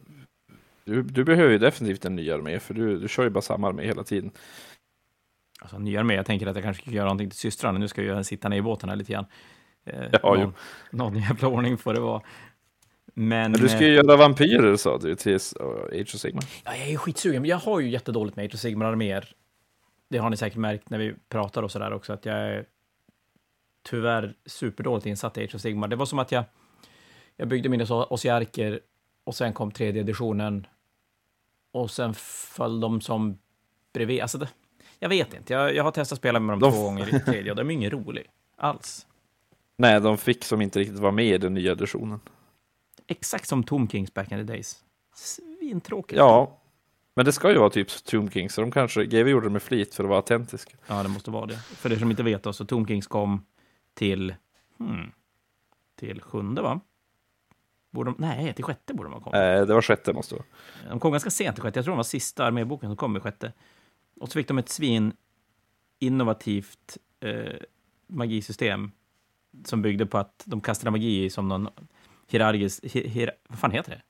du, 0.85 1.03
du 1.03 1.23
behöver 1.23 1.51
ju 1.51 1.57
definitivt 1.57 2.05
en 2.05 2.15
ny 2.15 2.31
armé, 2.31 2.59
för 2.59 2.73
du, 2.73 2.99
du 2.99 3.07
kör 3.07 3.23
ju 3.23 3.29
bara 3.29 3.41
samma 3.41 3.67
armé 3.67 3.83
hela 3.83 4.03
tiden. 4.03 4.31
Alltså 5.61 5.79
ny 5.79 5.97
armé, 5.97 6.15
jag 6.15 6.25
tänker 6.25 6.47
att 6.47 6.55
jag 6.55 6.63
kanske 6.63 6.83
ska 6.83 6.91
göra 6.91 7.05
någonting 7.05 7.29
till 7.29 7.39
systrarna. 7.39 7.79
Nu 7.79 7.87
ska 7.87 8.03
jag 8.03 8.25
sitta 8.25 8.49
ner 8.49 8.57
i 8.57 8.61
båten 8.61 8.89
här 8.89 8.95
lite 8.95 9.13
grann. 9.13 9.25
Eh, 9.85 10.03
ja, 10.11 10.19
någon, 10.23 10.39
jo. 10.39 10.53
någon 10.91 11.17
jävla 11.17 11.47
ordning 11.47 11.77
får 11.77 11.93
det 11.93 11.99
vara. 11.99 12.21
Men, 13.13 13.51
men 13.51 13.61
du 13.61 13.69
ska 13.69 13.79
ju 13.79 13.87
eh, 13.87 13.95
göra 13.95 14.17
vampyrer 14.17 14.75
sa 14.75 14.97
du 14.97 15.15
till 15.15 15.35
Age 15.35 16.15
of 16.15 16.19
Sigmar. 16.19 16.43
Ja, 16.65 16.75
jag 16.75 16.89
är 16.89 16.97
skitsugen, 16.97 17.41
men 17.41 17.49
jag 17.49 17.57
har 17.57 17.79
ju 17.79 17.89
jättedåligt 17.89 18.35
med 18.35 18.45
Age 18.45 18.53
of 18.53 18.59
Sigmar-arméer. 18.59 19.31
Det 20.09 20.17
har 20.17 20.29
ni 20.29 20.37
säkert 20.37 20.57
märkt 20.57 20.89
när 20.89 20.97
vi 20.97 21.13
pratar 21.29 21.63
och 21.63 21.71
sådär 21.71 21.93
också, 21.93 22.13
att 22.13 22.25
jag 22.25 22.35
är 22.35 22.65
tyvärr 23.83 24.33
superdåligt 24.45 25.05
insatt 25.05 25.37
i 25.37 25.43
Age 25.43 25.55
of 25.55 25.61
Sigmar. 25.61 25.87
Det 25.87 25.95
var 25.95 26.05
som 26.05 26.19
att 26.19 26.31
jag, 26.31 26.43
jag 27.37 27.47
byggde 27.47 27.69
mina 27.69 28.05
Osiarker 28.09 28.79
och 29.23 29.35
sen 29.35 29.53
kom 29.53 29.71
tredje 29.71 30.01
editionen 30.01 30.67
och 31.71 31.91
sen 31.91 32.13
föll 32.13 32.79
de 32.79 33.01
som 33.01 33.37
bredvid. 33.93 34.21
Alltså 34.21 34.37
det, 34.37 34.49
jag 34.99 35.09
vet 35.09 35.33
inte, 35.33 35.53
jag, 35.53 35.75
jag 35.75 35.83
har 35.83 35.91
testat 35.91 36.15
att 36.15 36.19
spela 36.19 36.39
med 36.39 36.53
dem 36.53 36.59
de 36.59 36.71
två 36.71 36.83
gånger 36.83 37.15
i 37.15 37.19
tredje 37.19 37.51
och 37.51 37.57
de 37.57 37.69
är 37.69 37.73
ingen 37.73 37.91
rolig 37.91 38.29
alls. 38.55 39.07
Nej, 39.77 40.01
de 40.01 40.17
fick 40.17 40.43
som 40.43 40.61
inte 40.61 40.79
riktigt 40.79 40.99
vara 40.99 41.11
med 41.11 41.25
i 41.25 41.37
den 41.37 41.53
nya 41.53 41.71
editionen. 41.71 42.19
Exakt 43.07 43.47
som 43.47 43.63
Tomb 43.63 43.91
Kings 43.91 44.13
back 44.13 44.31
in 44.31 44.37
the 44.37 44.43
days. 44.43 44.83
Svintråkigt. 45.15 46.17
Ja, 46.17 46.59
men 47.15 47.25
det 47.25 47.31
ska 47.31 47.51
ju 47.51 47.57
vara 47.57 47.69
typ 47.69 48.03
Tomb 48.03 48.33
Kings, 48.33 48.53
så 48.53 48.61
de 48.61 48.71
kanske, 48.71 49.05
GW 49.05 49.29
gjorde 49.29 49.45
det 49.45 49.51
med 49.51 49.63
flit 49.63 49.95
för 49.95 50.03
att 50.03 50.09
vara 50.09 50.19
autentisk. 50.19 50.75
Ja, 50.87 51.03
det 51.03 51.09
måste 51.09 51.31
vara 51.31 51.45
det. 51.45 51.57
För 51.57 51.91
er 51.93 51.97
som 51.97 52.11
inte 52.11 52.23
vet 52.23 52.55
så 52.55 52.65
Tomb 52.65 52.87
Kings 52.87 53.07
kom 53.07 53.45
till, 53.93 54.35
hmm, 54.77 55.11
till 55.99 56.21
sjunde 56.21 56.61
va? 56.61 56.79
Borde 57.93 58.11
de, 58.11 58.15
nej, 58.19 58.53
till 58.53 58.63
sjätte 58.63 58.93
borde 58.93 59.09
de 59.09 59.13
ha 59.13 59.19
kommit. 59.19 59.35
Eh, 59.35 59.65
det 59.65 59.73
var 59.73 59.81
sjätte 59.81 60.13
måste 60.13 60.35
det 60.35 60.43
De 60.89 60.99
kom 60.99 61.11
ganska 61.11 61.29
sent 61.29 61.55
till 61.55 61.63
sjätte. 61.63 61.79
Jag 61.79 61.85
tror 61.85 61.91
de 61.91 61.97
var 61.97 62.03
sista 62.03 62.45
arméboken 62.45 62.89
som 62.89 62.97
kom 62.97 63.17
i 63.17 63.19
sjätte. 63.19 63.53
Och 64.19 64.27
så 64.27 64.33
fick 64.33 64.47
de 64.47 64.57
ett 64.57 64.69
svin 64.69 65.13
innovativt 65.99 66.97
eh, 67.19 67.59
magisystem 68.07 68.91
som 69.65 69.81
byggde 69.81 70.05
på 70.05 70.17
att 70.17 70.43
de 70.45 70.61
kastade 70.61 70.91
magi 70.91 71.29
som 71.29 71.47
någon 71.47 71.69
hierarkisk... 72.27 72.85
Hier, 72.85 73.07
hier, 73.07 73.31
vad 73.47 73.59
fan 73.59 73.71
heter 73.71 73.91
det? 73.91 74.01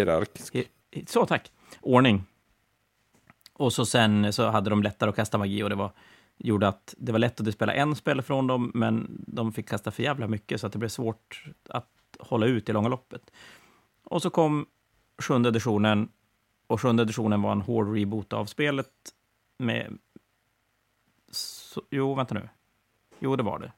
Hierarkisk. 0.00 0.54
Hier, 0.54 0.66
så, 1.06 1.26
tack. 1.26 1.52
Ordning. 1.80 2.24
Och 3.52 3.72
så 3.72 3.86
sen 3.86 4.32
så 4.32 4.46
hade 4.46 4.70
de 4.70 4.82
lättare 4.82 5.10
att 5.10 5.16
kasta 5.16 5.38
magi 5.38 5.62
och 5.62 5.70
det 5.70 5.76
var, 5.76 5.92
gjorde 6.36 6.68
att 6.68 6.94
det 6.98 7.12
var 7.12 7.18
lätt 7.18 7.40
att 7.40 7.54
spela 7.54 7.74
en 7.74 7.96
spel 7.96 8.22
från 8.22 8.46
dem, 8.46 8.70
men 8.74 9.24
de 9.26 9.52
fick 9.52 9.68
kasta 9.68 9.90
för 9.90 10.02
jävla 10.02 10.28
mycket 10.28 10.60
så 10.60 10.66
att 10.66 10.72
det 10.72 10.78
blev 10.78 10.88
svårt 10.88 11.44
att 11.68 11.95
hålla 12.20 12.46
ut 12.46 12.68
i 12.68 12.72
långa 12.72 12.88
loppet. 12.88 13.30
Och 14.04 14.22
så 14.22 14.30
kom 14.30 14.66
sjunde 15.18 15.48
editionen 15.48 16.08
och 16.66 16.80
sjunde 16.80 17.02
editionen 17.02 17.42
var 17.42 17.52
en 17.52 17.60
hård 17.60 17.94
reboot 17.94 18.32
av 18.32 18.46
spelet 18.46 18.92
med... 19.58 19.98
Så, 21.30 21.82
jo, 21.90 22.14
vänta 22.14 22.34
nu. 22.34 22.48
Jo, 23.18 23.36
det 23.36 23.42
var 23.42 23.58
det. 23.58 23.72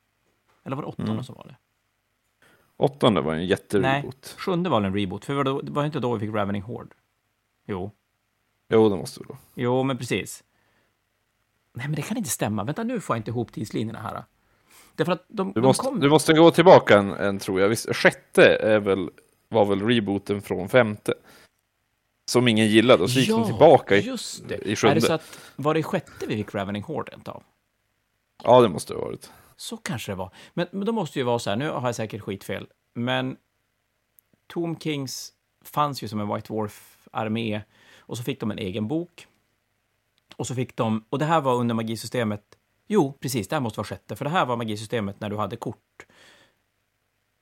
Eller 0.65 0.77
var 0.77 0.83
det 0.83 0.89
åttonde 0.89 1.13
mm. 1.13 1.25
som 1.25 1.35
var 1.35 1.45
det? 1.45 1.57
Åttonde 2.77 3.21
var 3.21 3.35
en 3.35 3.47
jättereboot. 3.47 4.05
Nej, 4.25 4.35
sjunde 4.37 4.71
var 4.71 4.83
en 4.83 4.95
reboot. 4.95 5.25
För 5.25 5.45
det 5.45 5.53
var, 5.53 5.63
det 5.63 5.73
var 5.73 5.85
inte 5.85 6.01
då 6.01 6.15
vi 6.15 6.21
fick 6.21 6.35
Ravening 6.35 6.63
Horde? 6.63 6.97
Jo. 7.67 7.91
Jo, 8.69 8.89
det 8.89 8.97
måste 8.97 9.21
det 9.21 9.29
vara. 9.29 9.39
Jo, 9.55 9.83
men 9.83 9.99
precis. 9.99 10.45
Nej, 11.73 11.87
men 11.87 11.97
det 11.97 12.03
kan 12.03 12.17
inte 12.17 12.31
stämma. 12.31 12.65
Vänta, 12.65 12.85
nu 12.85 13.01
får 13.01 13.17
jag 13.17 13.21
inte 13.21 13.31
ihop 13.31 13.53
tidslinjerna 13.53 13.99
här. 13.99 14.25
Därför 14.99 15.13
att 15.13 15.25
de, 15.29 15.53
du, 15.53 15.61
måste, 15.61 15.85
kom... 15.85 16.01
du 16.01 16.11
måste 16.11 16.33
gå 16.33 16.51
tillbaka 16.51 16.99
en, 16.99 17.13
en 17.13 17.39
tror 17.39 17.61
jag. 17.61 17.69
Visst, 17.69 17.97
sjätte 17.97 18.57
är 18.57 18.81
väl, 18.81 19.11
var 19.49 19.65
väl 19.65 19.83
rebooten 19.83 20.43
från 20.43 20.69
femte? 20.69 21.15
Som 22.31 22.49
ingen 22.49 22.67
gillade, 22.67 23.03
och 23.03 23.11
så 23.11 23.19
gick 23.19 23.29
ja, 23.29 23.37
de 23.37 23.47
tillbaka 23.47 23.97
i, 23.97 24.01
just 24.01 24.49
det. 24.49 24.69
i 24.69 24.77
sjunde. 24.77 24.93
Är 24.93 24.95
det 24.95 25.01
så 25.01 25.13
att, 25.13 25.39
var 25.57 25.75
det 25.75 25.81
i 25.81 25.83
sjätte 25.83 26.27
vi 26.27 26.37
fick 26.37 26.55
Ravening 26.55 26.83
Horde 26.83 27.13
av? 27.25 27.43
Ja, 28.45 28.61
det 28.61 28.69
måste 28.69 28.93
det 28.93 28.99
ha 28.99 29.07
varit. 29.07 29.31
Så 29.57 29.77
kanske 29.77 30.13
det 30.13 30.17
var. 30.17 30.31
Men, 30.55 30.67
men 30.71 30.87
då 30.87 30.93
måste 30.93 31.19
ju 31.19 31.25
vara 31.25 31.39
så 31.39 31.51
här, 31.51 31.57
nu 31.57 31.71
har 31.71 31.89
jag 31.89 31.95
säkert 31.95 32.23
skitfel, 32.23 32.67
men 32.95 33.37
Tomb 34.47 34.83
Kings 34.83 35.33
fanns 35.65 36.03
ju 36.03 36.09
som 36.09 36.21
en 36.21 36.35
White 36.35 36.53
Dwarf-armé 36.53 37.61
och 37.99 38.17
så 38.17 38.23
fick 38.23 38.41
de 38.41 38.51
en 38.51 38.59
egen 38.59 38.89
bok. 38.89 39.27
Och 40.37 40.47
så 40.47 40.55
fick 40.55 40.77
de, 40.77 41.05
och 41.11 41.19
det 41.19 41.25
här 41.25 41.41
var 41.41 41.55
under 41.55 41.75
magisystemet, 41.75 42.48
jo, 42.89 43.13
precis, 43.13 43.49
det 43.49 43.57
här 43.57 43.61
måste 43.61 43.79
vara 43.79 43.87
sjätte, 43.87 44.17
för 44.17 44.25
det 44.25 44.31
här 44.31 44.47
var 44.47 44.57
magisystemet 44.57 45.21
när 45.21 45.31
du 45.31 45.37
hade 45.37 45.57
kort. 45.57 46.07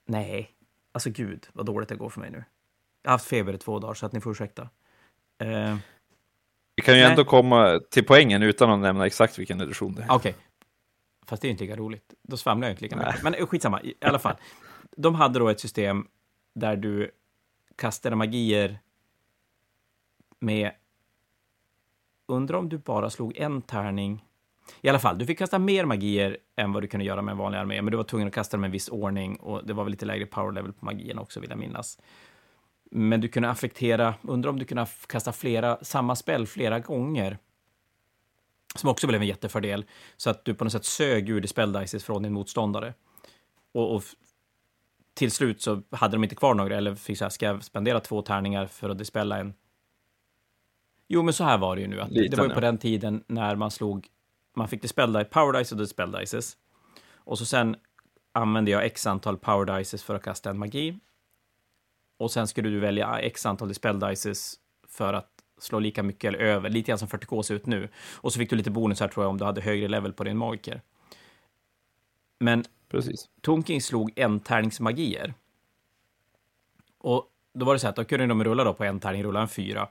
Nej, 0.06 0.50
alltså 0.92 1.10
gud, 1.10 1.46
vad 1.52 1.66
dåligt 1.66 1.88
det 1.88 1.96
går 1.96 2.08
för 2.08 2.20
mig 2.20 2.30
nu. 2.30 2.44
Jag 3.02 3.10
har 3.10 3.14
haft 3.14 3.26
feber 3.26 3.52
i 3.52 3.58
två 3.58 3.78
dagar, 3.78 3.94
så 3.94 4.06
att 4.06 4.12
ni 4.12 4.20
får 4.20 4.32
ursäkta. 4.32 4.62
Uh, 5.42 5.76
vi 6.76 6.82
kan 6.82 6.94
ju 6.94 7.00
nej. 7.00 7.10
ändå 7.10 7.24
komma 7.24 7.80
till 7.90 8.04
poängen 8.04 8.42
utan 8.42 8.70
att 8.70 8.78
nämna 8.78 9.06
exakt 9.06 9.38
vilken 9.38 9.60
edition 9.60 9.94
det 9.94 10.02
är. 10.02 10.06
Okej, 10.06 10.30
okay. 10.30 10.42
Fast 11.26 11.42
det 11.42 11.48
är 11.48 11.50
inte 11.50 11.64
lika 11.64 11.76
roligt. 11.76 12.14
Då 12.22 12.36
svamlar 12.36 12.68
jag 12.68 12.72
inte 12.72 12.82
lika 12.82 12.96
mycket. 12.96 13.22
Men 13.22 13.34
eh, 13.34 13.46
skitsamma, 13.46 13.82
i 13.82 13.94
alla 14.00 14.18
fall. 14.18 14.36
De 14.96 15.14
hade 15.14 15.38
då 15.38 15.48
ett 15.48 15.60
system 15.60 16.08
där 16.54 16.76
du 16.76 17.10
kastade 17.76 18.16
magier 18.16 18.78
med... 20.38 20.72
Undrar 22.28 22.58
om 22.58 22.68
du 22.68 22.78
bara 22.78 23.10
slog 23.10 23.36
en 23.36 23.62
tärning. 23.62 24.25
I 24.80 24.88
alla 24.88 24.98
fall, 24.98 25.18
du 25.18 25.26
fick 25.26 25.38
kasta 25.38 25.58
mer 25.58 25.84
magier 25.84 26.38
än 26.56 26.72
vad 26.72 26.82
du 26.82 26.86
kunde 26.86 27.06
göra 27.06 27.22
med 27.22 27.32
en 27.32 27.38
vanlig 27.38 27.58
armé, 27.58 27.82
men 27.82 27.90
du 27.90 27.96
var 27.96 28.04
tvungen 28.04 28.28
att 28.28 28.34
kasta 28.34 28.56
dem 28.56 28.64
i 28.64 28.66
en 28.66 28.72
viss 28.72 28.88
ordning 28.88 29.36
och 29.36 29.66
det 29.66 29.72
var 29.72 29.84
väl 29.84 29.90
lite 29.90 30.06
lägre 30.06 30.26
power 30.26 30.52
level 30.52 30.72
på 30.72 30.84
magien 30.84 31.18
också, 31.18 31.40
vill 31.40 31.50
jag 31.50 31.58
minnas. 31.58 31.98
Men 32.90 33.20
du 33.20 33.28
kunde 33.28 33.50
affektera, 33.50 34.14
undrar 34.22 34.50
om 34.50 34.58
du 34.58 34.64
kunde 34.64 34.86
kasta 35.06 35.32
flera, 35.32 35.78
samma 35.82 36.16
spel 36.16 36.46
flera 36.46 36.80
gånger 36.80 37.38
som 38.74 38.90
också 38.90 39.06
blev 39.06 39.20
en 39.20 39.26
jättefördel. 39.26 39.84
Så 40.16 40.30
att 40.30 40.44
du 40.44 40.54
på 40.54 40.64
något 40.64 40.72
sätt 40.72 40.84
sög 40.84 41.28
ur 41.28 41.40
dispel 41.40 41.86
från 41.86 42.22
din 42.22 42.32
motståndare. 42.32 42.94
Och, 43.72 43.94
och, 43.94 44.02
till 45.14 45.30
slut 45.30 45.62
så 45.62 45.82
hade 45.90 46.16
de 46.16 46.22
inte 46.24 46.34
kvar 46.34 46.54
några, 46.54 46.76
eller 46.76 46.94
fick 46.94 47.18
så 47.18 47.24
här, 47.24 47.30
ska 47.30 47.46
jag 47.46 47.64
spendera 47.64 48.00
två 48.00 48.22
tärningar 48.22 48.66
för 48.66 48.90
att 48.90 48.98
dispella 48.98 49.38
en? 49.38 49.54
Jo, 51.08 51.22
men 51.22 51.34
så 51.34 51.44
här 51.44 51.58
var 51.58 51.76
det 51.76 51.82
ju 51.82 51.88
nu. 51.88 52.00
Att 52.00 52.10
det 52.10 52.36
var 52.36 52.44
ju 52.44 52.54
på 52.54 52.60
den 52.60 52.78
tiden 52.78 53.24
när 53.26 53.56
man 53.56 53.70
slog, 53.70 54.08
man 54.56 54.68
fick 54.68 54.82
dispel 54.82 55.24
power 55.24 55.58
dice 55.58 55.74
och 55.74 55.80
dispel 55.80 56.12
dices. 56.12 56.56
Och 57.14 57.38
så 57.38 57.46
sen 57.46 57.76
använde 58.32 58.70
jag 58.70 58.84
x 58.84 59.06
antal 59.06 59.38
power 59.38 59.78
dices 59.78 60.02
för 60.02 60.14
att 60.14 60.22
kasta 60.22 60.50
en 60.50 60.58
magi. 60.58 60.98
Och 62.18 62.30
sen 62.30 62.46
skulle 62.48 62.68
du 62.68 62.80
välja 62.80 63.18
x 63.18 63.46
antal 63.46 63.68
dispel 63.68 64.00
dices 64.00 64.54
för 64.88 65.14
att 65.14 65.30
slå 65.58 65.78
lika 65.78 66.02
mycket 66.02 66.28
eller 66.28 66.38
över, 66.38 66.70
lite 66.70 66.88
grann 66.88 66.98
som 66.98 67.08
40K 67.08 67.42
ser 67.42 67.54
ut 67.54 67.66
nu. 67.66 67.88
Och 68.14 68.32
så 68.32 68.38
fick 68.38 68.50
du 68.50 68.56
lite 68.56 68.70
bonusar 68.70 69.08
tror 69.08 69.24
jag 69.24 69.30
om 69.30 69.38
du 69.38 69.44
hade 69.44 69.60
högre 69.60 69.88
level 69.88 70.12
på 70.12 70.24
din 70.24 70.36
magiker. 70.36 70.82
Men 72.38 72.64
Precis. 72.88 73.28
Tomking 73.40 73.82
slog 73.82 74.12
en 74.16 74.40
tärningsmagier. 74.40 75.34
Och 76.98 77.32
då 77.54 77.66
var 77.66 77.72
det 77.72 77.78
så 77.78 77.88
att 77.88 77.96
då 77.96 78.04
kunde 78.04 78.26
de 78.26 78.44
rulla 78.44 78.64
då 78.64 78.74
på 78.74 78.84
en 78.84 79.00
tärning, 79.00 79.24
rulla 79.24 79.40
en 79.40 79.48
fyra. 79.48 79.88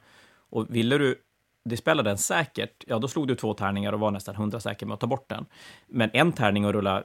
Och 0.49 0.75
ville 0.75 0.97
du 0.97 1.21
dispella 1.65 2.03
den 2.03 2.17
säkert, 2.17 2.83
ja 2.87 2.99
då 2.99 3.07
slog 3.07 3.27
du 3.27 3.35
två 3.35 3.53
tärningar 3.53 3.93
och 3.93 3.99
var 3.99 4.11
nästan 4.11 4.35
hundra 4.35 4.59
säker 4.59 4.85
med 4.85 4.93
att 4.93 4.99
ta 4.99 5.07
bort 5.07 5.29
den. 5.29 5.45
Men 5.87 6.09
en 6.13 6.31
tärning 6.33 6.65
och 6.65 6.73
rulla 6.73 7.03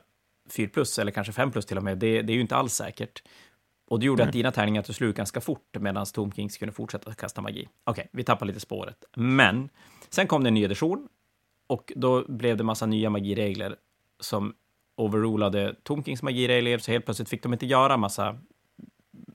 4 0.50 0.68
plus, 0.68 0.98
eller 0.98 1.12
kanske 1.12 1.32
5 1.32 1.50
plus 1.50 1.66
till 1.66 1.76
och 1.76 1.84
med, 1.84 1.98
det, 1.98 2.22
det 2.22 2.32
är 2.32 2.34
ju 2.34 2.40
inte 2.40 2.56
alls 2.56 2.74
säkert. 2.74 3.22
Och 3.88 4.00
det 4.00 4.06
gjorde 4.06 4.24
att 4.24 4.32
dina 4.32 4.52
tärningar 4.52 4.82
tog 4.82 4.94
slut 4.94 5.16
ganska 5.16 5.40
fort, 5.40 5.76
medan 5.80 6.06
Tomb 6.06 6.34
Kings 6.34 6.56
kunde 6.56 6.72
fortsätta 6.72 7.14
kasta 7.14 7.40
magi. 7.40 7.68
Okej, 7.84 8.08
vi 8.12 8.24
tappar 8.24 8.46
lite 8.46 8.60
spåret. 8.60 9.04
Men 9.16 9.68
sen 10.10 10.26
kom 10.26 10.44
det 10.44 10.48
en 10.48 10.54
ny 10.54 10.64
edition, 10.64 11.08
och 11.66 11.92
då 11.96 12.24
blev 12.28 12.56
det 12.56 12.64
massa 12.64 12.86
nya 12.86 13.10
magiregler 13.10 13.76
som 14.20 14.54
overrulade 14.96 15.74
Tomb 15.82 16.04
Kings 16.04 16.22
magiregler, 16.22 16.78
så 16.78 16.92
helt 16.92 17.04
plötsligt 17.04 17.28
fick 17.28 17.42
de 17.42 17.52
inte 17.52 17.66
göra 17.66 17.96
massa 17.96 18.38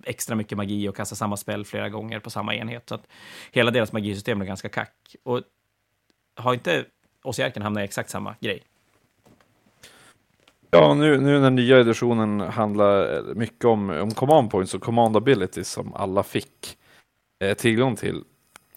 extra 0.06 0.36
mycket 0.36 0.58
magi 0.58 0.89
och 0.89 0.95
kasta 0.95 1.16
samma 1.16 1.38
spel 1.38 1.66
flera 1.66 1.89
gånger 1.89 2.20
på 2.20 2.30
samma 2.30 2.56
enhet. 2.56 2.89
Så 2.89 2.95
att 2.95 3.08
hela 3.51 3.72
deras 3.72 3.91
magisystem 3.91 4.41
är 4.41 4.45
ganska 4.45 4.70
kack. 4.70 5.16
Och 5.24 5.41
har 6.36 6.53
inte 6.53 6.86
Ossiarken 7.24 7.62
hamnat 7.62 7.82
i 7.82 7.84
exakt 7.84 8.10
samma 8.10 8.36
grej? 8.39 8.64
Ja, 10.72 10.93
nu, 10.93 11.22
nu 11.22 11.39
när 11.39 11.49
nya 11.49 11.80
editionen 11.80 12.39
handlar 12.39 13.18
eh, 13.18 13.36
mycket 13.36 13.66
om, 13.66 13.89
om 13.89 14.12
command 14.12 14.51
points 14.51 14.74
och 14.74 14.82
command 14.82 15.18
abilities 15.18 15.70
som 15.70 15.93
alla 15.93 16.24
fick 16.24 16.78
eh, 17.43 17.53
tillgång 17.53 17.95
till. 17.95 18.24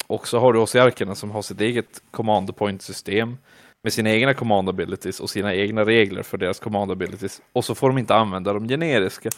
Och 0.06 0.28
så 0.28 0.38
har 0.38 0.52
du 0.52 0.58
Ossiarkerna 0.58 1.14
som 1.14 1.30
har 1.30 1.42
sitt 1.42 1.60
eget 1.60 2.02
command 2.10 2.56
point 2.56 2.82
system 2.82 3.36
med 3.82 3.92
sina 3.92 4.10
egna 4.10 4.34
command 4.34 4.68
abilities 4.68 5.20
och 5.20 5.30
sina 5.30 5.54
egna 5.54 5.84
regler 5.84 6.22
för 6.22 6.38
deras 6.38 6.60
command 6.60 6.90
abilities. 6.90 7.42
Och 7.52 7.64
så 7.64 7.74
får 7.74 7.88
de 7.88 7.98
inte 7.98 8.14
använda 8.14 8.52
de 8.52 8.68
generiska. 8.68 9.30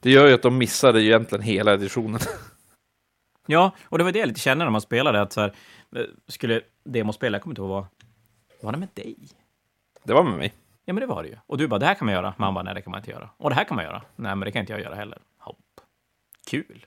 Det 0.00 0.10
gör 0.10 0.26
ju 0.26 0.34
att 0.34 0.42
de 0.42 0.58
missade 0.58 1.02
egentligen 1.02 1.42
hela 1.42 1.74
editionen. 1.74 2.20
Ja, 3.46 3.70
och 3.84 3.98
det 3.98 4.04
var 4.04 4.12
det 4.12 4.18
jag 4.18 4.28
lite 4.28 4.40
kände 4.40 4.64
när 4.64 4.70
man 4.70 4.80
spelade, 4.80 5.20
att 5.20 5.32
så 5.32 5.40
här, 5.40 5.54
eh, 5.96 6.02
skulle 6.28 6.60
demospela, 6.84 7.34
jag 7.34 7.42
kommer 7.42 7.52
inte 7.52 7.62
ihåg 7.62 7.70
vad, 7.70 7.86
var 8.62 8.72
det 8.72 8.78
med 8.78 8.88
dig? 8.94 9.16
Det 10.02 10.12
var 10.12 10.22
med 10.22 10.38
mig. 10.38 10.54
Ja, 10.84 10.92
men 10.92 11.00
det 11.00 11.06
var 11.06 11.22
det 11.22 11.28
ju. 11.28 11.36
Och 11.46 11.58
du 11.58 11.68
bara, 11.68 11.78
det 11.78 11.86
här 11.86 11.94
kan 11.94 12.06
man 12.06 12.14
göra. 12.14 12.34
Man 12.38 12.54
bara, 12.54 12.62
nej, 12.62 12.74
det 12.74 12.82
kan 12.82 12.90
man 12.90 13.00
inte 13.00 13.10
göra. 13.10 13.30
Och 13.36 13.50
det 13.50 13.56
här 13.56 13.64
kan 13.64 13.76
man 13.76 13.84
göra. 13.84 14.02
Nej, 14.16 14.36
men 14.36 14.40
det 14.40 14.52
kan 14.52 14.60
inte 14.60 14.72
jag 14.72 14.82
göra 14.82 14.94
heller. 14.94 15.18
Hopp. 15.38 15.80
Kul. 16.46 16.86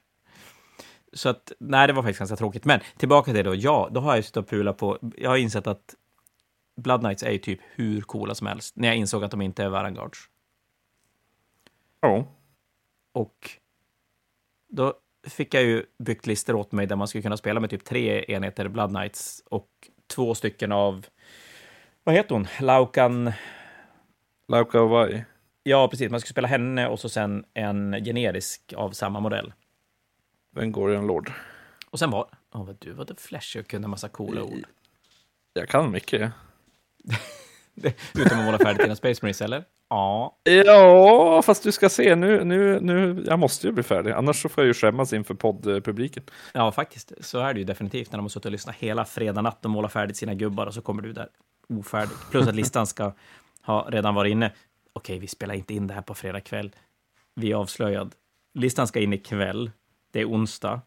Så 1.14 1.30
att, 1.30 1.52
nej, 1.60 1.88
det 1.88 1.94
var 1.94 2.04
faktiskt 2.04 2.20
ganska 2.20 2.36
tråkigt. 2.36 2.66
Men 2.66 2.80
tillbaka 2.98 3.26
till 3.26 3.36
det 3.36 3.44
då. 3.44 3.56
Ja, 3.56 3.90
då 3.92 4.00
har 4.00 4.16
jag 4.16 4.26
suttit 4.26 4.38
och 4.38 4.48
pulat 4.50 4.78
på... 4.78 5.00
Jag 5.18 5.30
har 5.30 5.38
insett 5.38 5.68
att 5.68 5.96
Blood 6.76 7.00
Knights 7.00 7.24
är 7.24 7.32
ju 7.32 7.38
typ 7.38 7.60
hur 7.76 8.02
coola 8.02 8.36
som 8.36 8.48
helst. 8.48 8.76
När 8.76 8.88
jag 8.88 8.98
insåg 8.98 9.24
att 9.24 9.32
de 9.32 9.42
inte 9.42 9.64
är 9.64 9.70
Varangards. 9.70 10.30
Ja. 12.02 12.26
Och 13.18 13.52
då 14.70 14.94
fick 15.28 15.54
jag 15.54 15.64
ju 15.64 15.86
byggt 16.00 16.28
listor 16.28 16.56
åt 16.56 16.72
mig 16.72 16.88
där 16.88 16.96
man 16.96 17.08
skulle 17.08 17.22
kunna 17.22 17.38
spela 17.38 17.60
med 17.60 17.70
typ 17.70 17.84
tre 17.84 18.26
enheter 18.28 18.68
Blood 18.68 18.90
Knights 18.90 19.44
och 19.46 19.70
två 20.08 20.36
stycken 20.36 20.72
av... 20.72 21.06
Vad 22.04 22.16
heter 22.16 22.36
hon? 22.36 22.48
Laukan... 22.60 23.32
Lauka 24.48 24.84
Vai. 24.84 25.24
Ja, 25.64 25.88
precis. 25.88 26.12
Man 26.12 26.20
skulle 26.20 26.32
spela 26.32 26.48
henne 26.48 26.88
och 26.88 27.00
så 27.00 27.10
sen 27.10 27.46
en 27.54 28.04
generisk 28.06 28.74
av 28.76 28.92
samma 28.92 29.20
modell. 29.20 29.54
Vengorian 30.52 31.08
Lord. 31.08 31.32
Och 31.90 32.00
sen 32.00 32.12
var... 32.12 32.30
Åh, 32.54 32.66
vad 32.66 32.78
du 32.80 32.92
var 32.92 33.06
det 33.06 33.22
flashig 33.22 33.60
och 33.60 33.68
kunde 33.68 33.86
en 33.86 33.90
massa 33.90 34.10
coola 34.10 34.44
ord. 34.44 34.68
Jag 35.54 35.70
kan 35.70 35.92
mycket. 35.92 36.32
Utom 38.16 38.40
att 38.40 38.46
måla 38.46 38.58
färdigt 38.58 38.82
dina 38.82 38.96
Space 38.96 39.20
Marines, 39.22 39.42
eller? 39.42 39.64
Ja. 39.90 40.38
Ja, 40.44 41.42
fast 41.42 41.64
du 41.64 41.72
ska 41.72 41.90
se 41.90 42.16
nu, 42.16 42.44
nu, 42.44 42.80
nu, 42.80 43.24
jag 43.28 43.40
måste 43.40 43.68
ju 43.68 43.74
bli 43.74 43.84
färdig, 43.84 44.12
annars 44.12 44.42
så 44.42 44.50
får 44.50 44.64
jag 44.64 44.68
ju 44.68 44.74
skämmas 44.74 45.14
inför 45.14 45.34
poddpubliken. 45.34 46.24
Ja, 46.54 46.72
faktiskt. 46.72 47.12
Så 47.20 47.40
är 47.40 47.54
det 47.54 47.60
ju 47.60 47.66
definitivt 47.66 48.12
när 48.12 48.18
de 48.18 48.24
har 48.24 48.30
suttit 48.30 48.46
och 48.46 48.52
lyssnat 48.52 48.76
hela 48.76 49.06
fredag 49.06 49.42
natt 49.42 49.66
och 49.66 49.72
målat 49.72 49.92
färdigt 49.92 50.18
sina 50.18 50.34
gubbar 50.34 50.68
och 50.68 50.74
så 50.74 50.82
kommer 50.82 51.02
du 51.02 51.14
där 51.14 51.30
ofärdig. 51.70 52.16
Plus 52.32 52.48
att 52.48 52.56
listan 52.56 52.88
ska 52.88 53.14
ha 53.62 53.88
redan 53.90 54.16
varit 54.16 54.32
inne. 54.32 54.52
Okej, 54.94 55.20
vi 55.20 55.28
spelar 55.28 55.56
inte 55.56 55.74
in 55.74 55.88
det 55.88 55.94
här 55.94 56.02
på 56.02 56.14
fredag 56.14 56.42
kväll. 56.42 56.76
Vi 57.36 57.52
är 57.52 57.56
avslöjad. 57.56 58.16
Listan 58.54 58.88
ska 58.88 59.00
in 59.00 59.14
ikväll. 59.14 59.72
Det 60.12 60.22
är 60.22 60.30
onsdag. 60.30 60.82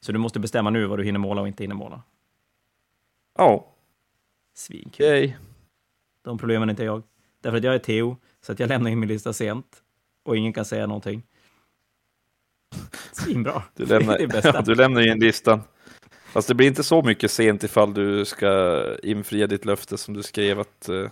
Så 0.00 0.12
du 0.12 0.18
måste 0.18 0.40
bestämma 0.40 0.70
nu 0.70 0.86
vad 0.86 0.98
du 0.98 1.04
hinner 1.04 1.18
måla 1.18 1.40
och 1.40 1.48
inte 1.48 1.62
hinner 1.62 1.74
måla. 1.74 2.02
Ja, 3.38 3.66
Svinkul. 4.54 5.06
yay. 5.06 5.32
De 6.26 6.38
problemen 6.38 6.68
är 6.68 6.70
inte 6.72 6.84
jag. 6.84 7.02
Därför 7.40 7.58
att 7.58 7.64
jag 7.64 7.74
är 7.74 7.78
Theo, 7.78 8.16
så 8.40 8.52
att 8.52 8.58
jag 8.60 8.68
lämnar 8.68 8.90
in 8.90 9.00
min 9.00 9.08
lista 9.08 9.32
sent. 9.32 9.82
Och 10.22 10.36
ingen 10.36 10.52
kan 10.52 10.64
säga 10.64 10.86
någonting. 10.86 11.22
Svinbra. 13.12 13.62
Du 13.74 13.84
det 13.84 13.94
är 13.94 13.98
lämnar, 14.00 14.18
det 14.18 14.26
bästa. 14.26 14.52
ja, 14.54 14.60
du 14.62 14.74
lämnar 14.74 15.06
in 15.12 15.18
listan. 15.20 15.60
Fast 16.26 16.48
det 16.48 16.54
blir 16.54 16.66
inte 16.66 16.82
så 16.82 17.02
mycket 17.02 17.30
sent 17.30 17.64
ifall 17.64 17.94
du 17.94 18.24
ska 18.24 18.82
infria 19.02 19.46
ditt 19.46 19.64
löfte 19.64 19.98
som 19.98 20.14
du 20.14 20.22
skrev 20.22 20.60
att 20.60 20.88
eh, 20.88 21.10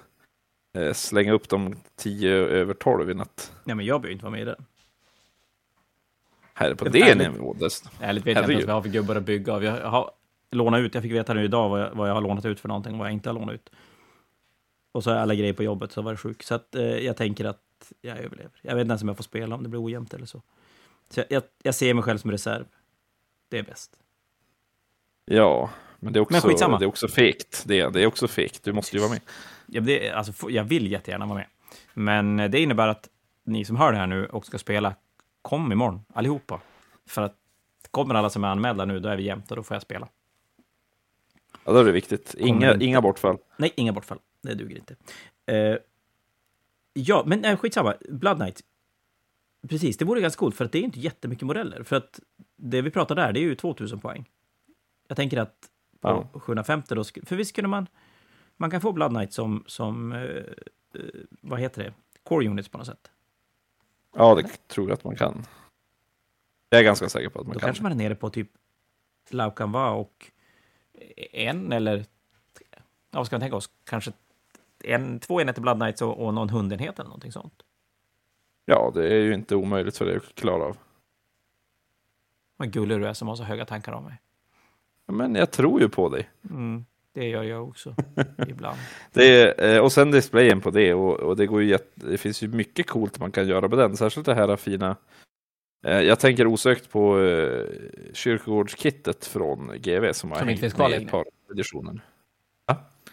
eh, 0.83 0.93
slänga 0.93 1.33
upp 1.33 1.49
dem 1.49 1.77
tio 1.97 2.33
över 2.33 2.75
tolv 2.75 3.11
i 3.11 3.15
natt. 3.15 3.53
Nej, 3.65 3.77
men 3.77 3.87
jag 3.87 4.01
behöver 4.01 4.12
inte 4.12 4.25
vara 4.25 4.33
med 4.33 4.41
i 4.43 4.45
den. 4.45 4.65
Här 6.55 6.75
på 6.75 6.85
det 6.89 7.01
ärligt. 7.03 7.33
nivån. 7.33 7.57
det- 7.59 7.67
Ärligt 8.01 8.27
vet 8.27 8.35
jag 8.37 8.43
inte 8.43 8.53
ens 8.53 8.65
vad 8.67 8.71
jag 8.71 8.77
har 8.77 8.83
för 8.83 8.89
gubbar 8.89 9.17
att 9.17 9.23
bygga 9.25 9.53
av. 9.53 9.65
Jag 9.65 9.91
har 9.91 10.11
lånat 10.51 10.81
ut, 10.81 10.95
jag 10.95 11.03
fick 11.03 11.12
veta 11.12 11.35
nu 11.35 11.45
idag 11.45 11.69
vad 11.69 11.81
jag, 11.81 11.91
vad 11.95 12.09
jag 12.09 12.15
har 12.15 12.21
lånat 12.21 12.45
ut 12.45 12.61
för 12.61 12.69
någonting 12.69 12.93
och 12.93 12.99
vad 12.99 13.07
jag 13.09 13.12
inte 13.12 13.29
har 13.29 13.35
lånat 13.35 13.55
ut. 13.55 13.71
Och 14.95 15.05
så 15.05 15.11
har 15.11 15.15
jag 15.15 15.23
alla 15.23 15.35
grejer 15.35 15.53
på 15.53 15.63
jobbet, 15.63 15.93
så 15.93 16.03
var 16.03 16.11
det 16.11 16.17
sjuk. 16.17 16.43
Så 16.43 16.55
att, 16.55 16.75
eh, 16.75 16.83
jag 16.83 17.17
tänker 17.17 17.45
att 17.45 17.93
jag 18.01 18.19
överlever. 18.19 18.53
Jag 18.63 18.75
vet 18.75 18.81
inte 18.81 18.91
ens 18.91 19.03
om 19.03 19.09
jag 19.09 19.17
får 19.17 19.25
spela, 19.25 19.55
om 19.55 19.63
det 19.63 19.69
blir 19.69 19.85
ojämnt 19.85 20.15
eller 20.15 20.27
så. 20.27 20.43
Så 21.09 21.21
jag, 21.21 21.27
jag, 21.29 21.43
jag 21.63 21.75
ser 21.75 21.95
mig 21.95 22.05
själv 22.05 22.19
som 22.19 22.31
reserv. 22.31 22.65
Det 23.49 23.59
är 23.59 23.63
bäst. 23.63 23.97
Ja, 25.25 25.71
men 26.01 26.13
det 26.13 26.19
är 26.19 26.21
också, 26.21 26.49
Men 26.69 26.79
det 26.79 26.85
är 26.85 26.89
också 26.89 27.09
fegt. 27.09 27.65
Det, 27.67 27.89
det 27.89 28.03
är 28.03 28.07
också 28.07 28.29
fegt. 28.29 28.65
Du 28.65 28.73
måste 28.73 28.97
ju 28.97 29.01
vara 29.01 29.11
med. 29.11 29.21
Ja, 29.67 29.81
det, 29.81 30.11
alltså, 30.11 30.51
jag 30.51 30.65
vill 30.65 30.93
jättegärna 30.93 31.27
vara 31.27 31.39
med. 31.39 31.47
Men 31.95 32.41
eh, 32.41 32.51
det 32.51 32.61
innebär 32.61 32.89
att 32.89 33.09
ni 33.45 33.65
som 33.65 33.77
hör 33.77 33.93
det 33.93 33.99
här 33.99 34.07
nu 34.07 34.27
och 34.27 34.47
ska 34.47 34.59
spela, 34.59 34.95
kom 35.43 35.73
imorgon, 35.73 36.05
allihopa. 36.15 36.61
För 37.07 37.23
att 37.23 37.37
kommer 37.91 38.15
alla 38.15 38.31
som 38.31 38.45
är 38.45 38.49
anmälda 38.49 38.85
nu, 38.85 39.01
då 39.01 39.09
är 39.09 39.17
vi 39.17 39.23
jämnt 39.23 39.51
och 39.51 39.57
då 39.57 39.63
får 39.63 39.75
jag 39.75 39.83
spela. 39.83 40.09
Ja, 41.65 41.73
då 41.73 41.79
är 41.79 41.85
det 41.85 41.93
viktigt. 41.93 42.35
Inga, 42.39 42.75
inga 42.75 43.01
bortfall. 43.01 43.39
Nej, 43.57 43.73
inga 43.77 43.93
bortfall. 43.93 44.19
Det 44.49 44.55
duger 44.55 44.77
inte. 44.77 44.97
Eh, 45.47 45.77
ja, 46.93 47.23
men 47.27 47.45
äh, 47.45 47.57
skitsamma. 47.57 47.95
Blood 48.09 48.37
Knight. 48.37 48.61
Precis, 49.69 49.97
det 49.97 50.05
vore 50.05 50.21
ganska 50.21 50.39
coolt 50.39 50.57
för 50.57 50.65
att 50.65 50.73
det 50.73 50.79
är 50.79 50.83
inte 50.83 51.01
jättemycket 51.01 51.47
modeller. 51.47 51.83
För 51.83 51.97
att 51.97 52.21
det 52.57 52.83
vi 52.83 52.91
pratar 52.91 53.15
där, 53.15 53.33
det 53.33 53.41
är 53.41 53.43
ju 53.43 53.55
2000 53.55 54.01
poäng. 54.01 54.31
Jag 55.09 55.17
tänker 55.17 55.37
att 55.39 55.71
på 56.01 56.29
Ja. 56.33 56.41
750 56.41 56.95
då, 56.95 57.05
för 57.05 57.37
visst 57.37 57.55
kunde 57.55 57.69
man, 57.69 57.87
man 58.57 58.71
kan 58.71 58.81
få 58.81 58.93
Blood 58.93 59.11
Knight 59.11 59.33
som, 59.33 59.65
som 59.67 60.13
eh, 60.13 60.21
eh, 60.21 60.45
vad 61.41 61.61
heter 61.61 61.83
det, 61.85 61.95
core 62.23 62.47
units 62.49 62.69
på 62.69 62.79
något 62.79 62.87
sätt. 62.87 63.11
Ja, 64.17 64.35
det 64.35 64.69
tror 64.69 64.89
jag 64.89 64.95
att 64.95 65.05
man 65.05 65.17
kan. 65.17 65.45
Jag 66.69 66.81
är 66.81 66.85
ganska 66.85 67.09
säker 67.09 67.29
på 67.29 67.41
att 67.41 67.47
man 67.47 67.55
Då 67.55 67.61
kan. 67.61 67.67
kanske 67.67 67.83
man 67.83 67.93
är 67.93 67.97
nere 67.97 68.15
på 68.15 68.31
typ 68.31 68.51
Laukanva 69.31 69.91
och 69.91 70.31
en 71.33 71.73
eller, 71.73 72.05
ja, 72.71 72.79
vad 73.11 73.27
ska 73.27 73.37
man 73.37 73.41
tänka 73.41 73.57
oss, 73.57 73.71
kanske 73.85 74.13
en, 74.85 75.20
två 75.20 75.41
enheter 75.41 75.62
Blood 75.62 75.76
Knights 75.76 76.03
och, 76.03 76.26
och 76.26 76.35
någon 76.35 76.51
hundenhet 76.51 76.99
eller 76.99 77.09
någonting 77.09 77.32
sånt. 77.32 77.55
Ja, 78.64 78.93
det 78.95 79.07
är 79.14 79.20
ju 79.20 79.35
inte 79.35 79.57
omöjligt 79.57 79.97
för 79.97 80.05
dig 80.07 80.16
att 80.16 80.35
klara 80.35 80.64
av. 80.64 80.76
Vad 82.57 82.72
gullig 82.72 82.99
du 83.01 83.07
är 83.07 83.12
som 83.12 83.28
har 83.28 83.37
så 83.37 83.43
höga 83.43 83.64
tankar 83.64 83.93
om 83.93 84.05
mig. 84.05 84.20
Men 85.07 85.35
jag 85.35 85.51
tror 85.51 85.80
ju 85.80 85.89
på 85.89 86.09
dig. 86.09 86.30
Mm, 86.51 86.85
det 87.12 87.28
gör 87.28 87.43
jag 87.43 87.68
också, 87.68 87.95
ibland. 88.49 88.78
Det 89.12 89.43
är, 89.43 89.74
eh, 89.76 89.80
och 89.82 89.93
sen 89.93 90.11
displayen 90.11 90.61
på 90.61 90.70
det 90.70 90.95
och, 90.95 91.20
och 91.20 91.37
det 91.37 91.47
går 91.47 91.62
ju 91.62 91.68
jätte, 91.68 91.91
det 91.95 92.18
finns 92.18 92.43
ju 92.43 92.49
mycket 92.49 92.87
coolt 92.87 93.18
man 93.18 93.32
kan 93.32 93.47
göra 93.49 93.68
med 93.68 93.78
den, 93.78 93.97
särskilt 93.97 94.26
det 94.26 94.35
här 94.35 94.57
fina. 94.57 94.97
eh, 95.87 96.01
Jag 96.01 96.20
tänker 96.20 96.47
osökt 96.47 96.91
på 96.91 97.20
eh, 97.20 97.66
kyrkogårdskittet 98.12 99.24
från 99.26 99.70
GV 99.78 100.12
som 100.12 100.30
har 100.30 100.39
Som 100.39 100.49
inte 100.49 100.62
hängt 100.66 100.78
med 100.78 100.91
i 100.91 101.05
ett 101.05 101.11
par 101.11 101.24
editioner. 101.53 102.01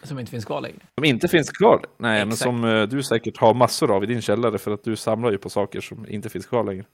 Som 0.03 0.19
inte 0.19 0.31
finns 0.31 0.45
kvar 0.45 0.61
längre. 0.61 0.79
Som 0.95 1.03
inte 1.03 1.27
finns 1.27 1.49
kvar. 1.49 1.85
Nej, 1.97 2.19
men 2.19 2.27
Exakt. 2.27 2.43
som 2.43 2.63
eh, 2.63 2.83
du 2.83 3.03
säkert 3.03 3.37
har 3.37 3.53
massor 3.53 3.95
av 3.95 4.03
i 4.03 4.07
din 4.07 4.21
källare 4.21 4.57
för 4.57 4.71
att 4.71 4.83
du 4.83 4.95
samlar 4.95 5.31
ju 5.31 5.37
på 5.37 5.49
saker 5.49 5.81
som 5.81 6.09
inte 6.09 6.29
finns 6.29 6.45
kvar 6.45 6.63
längre. 6.63 6.85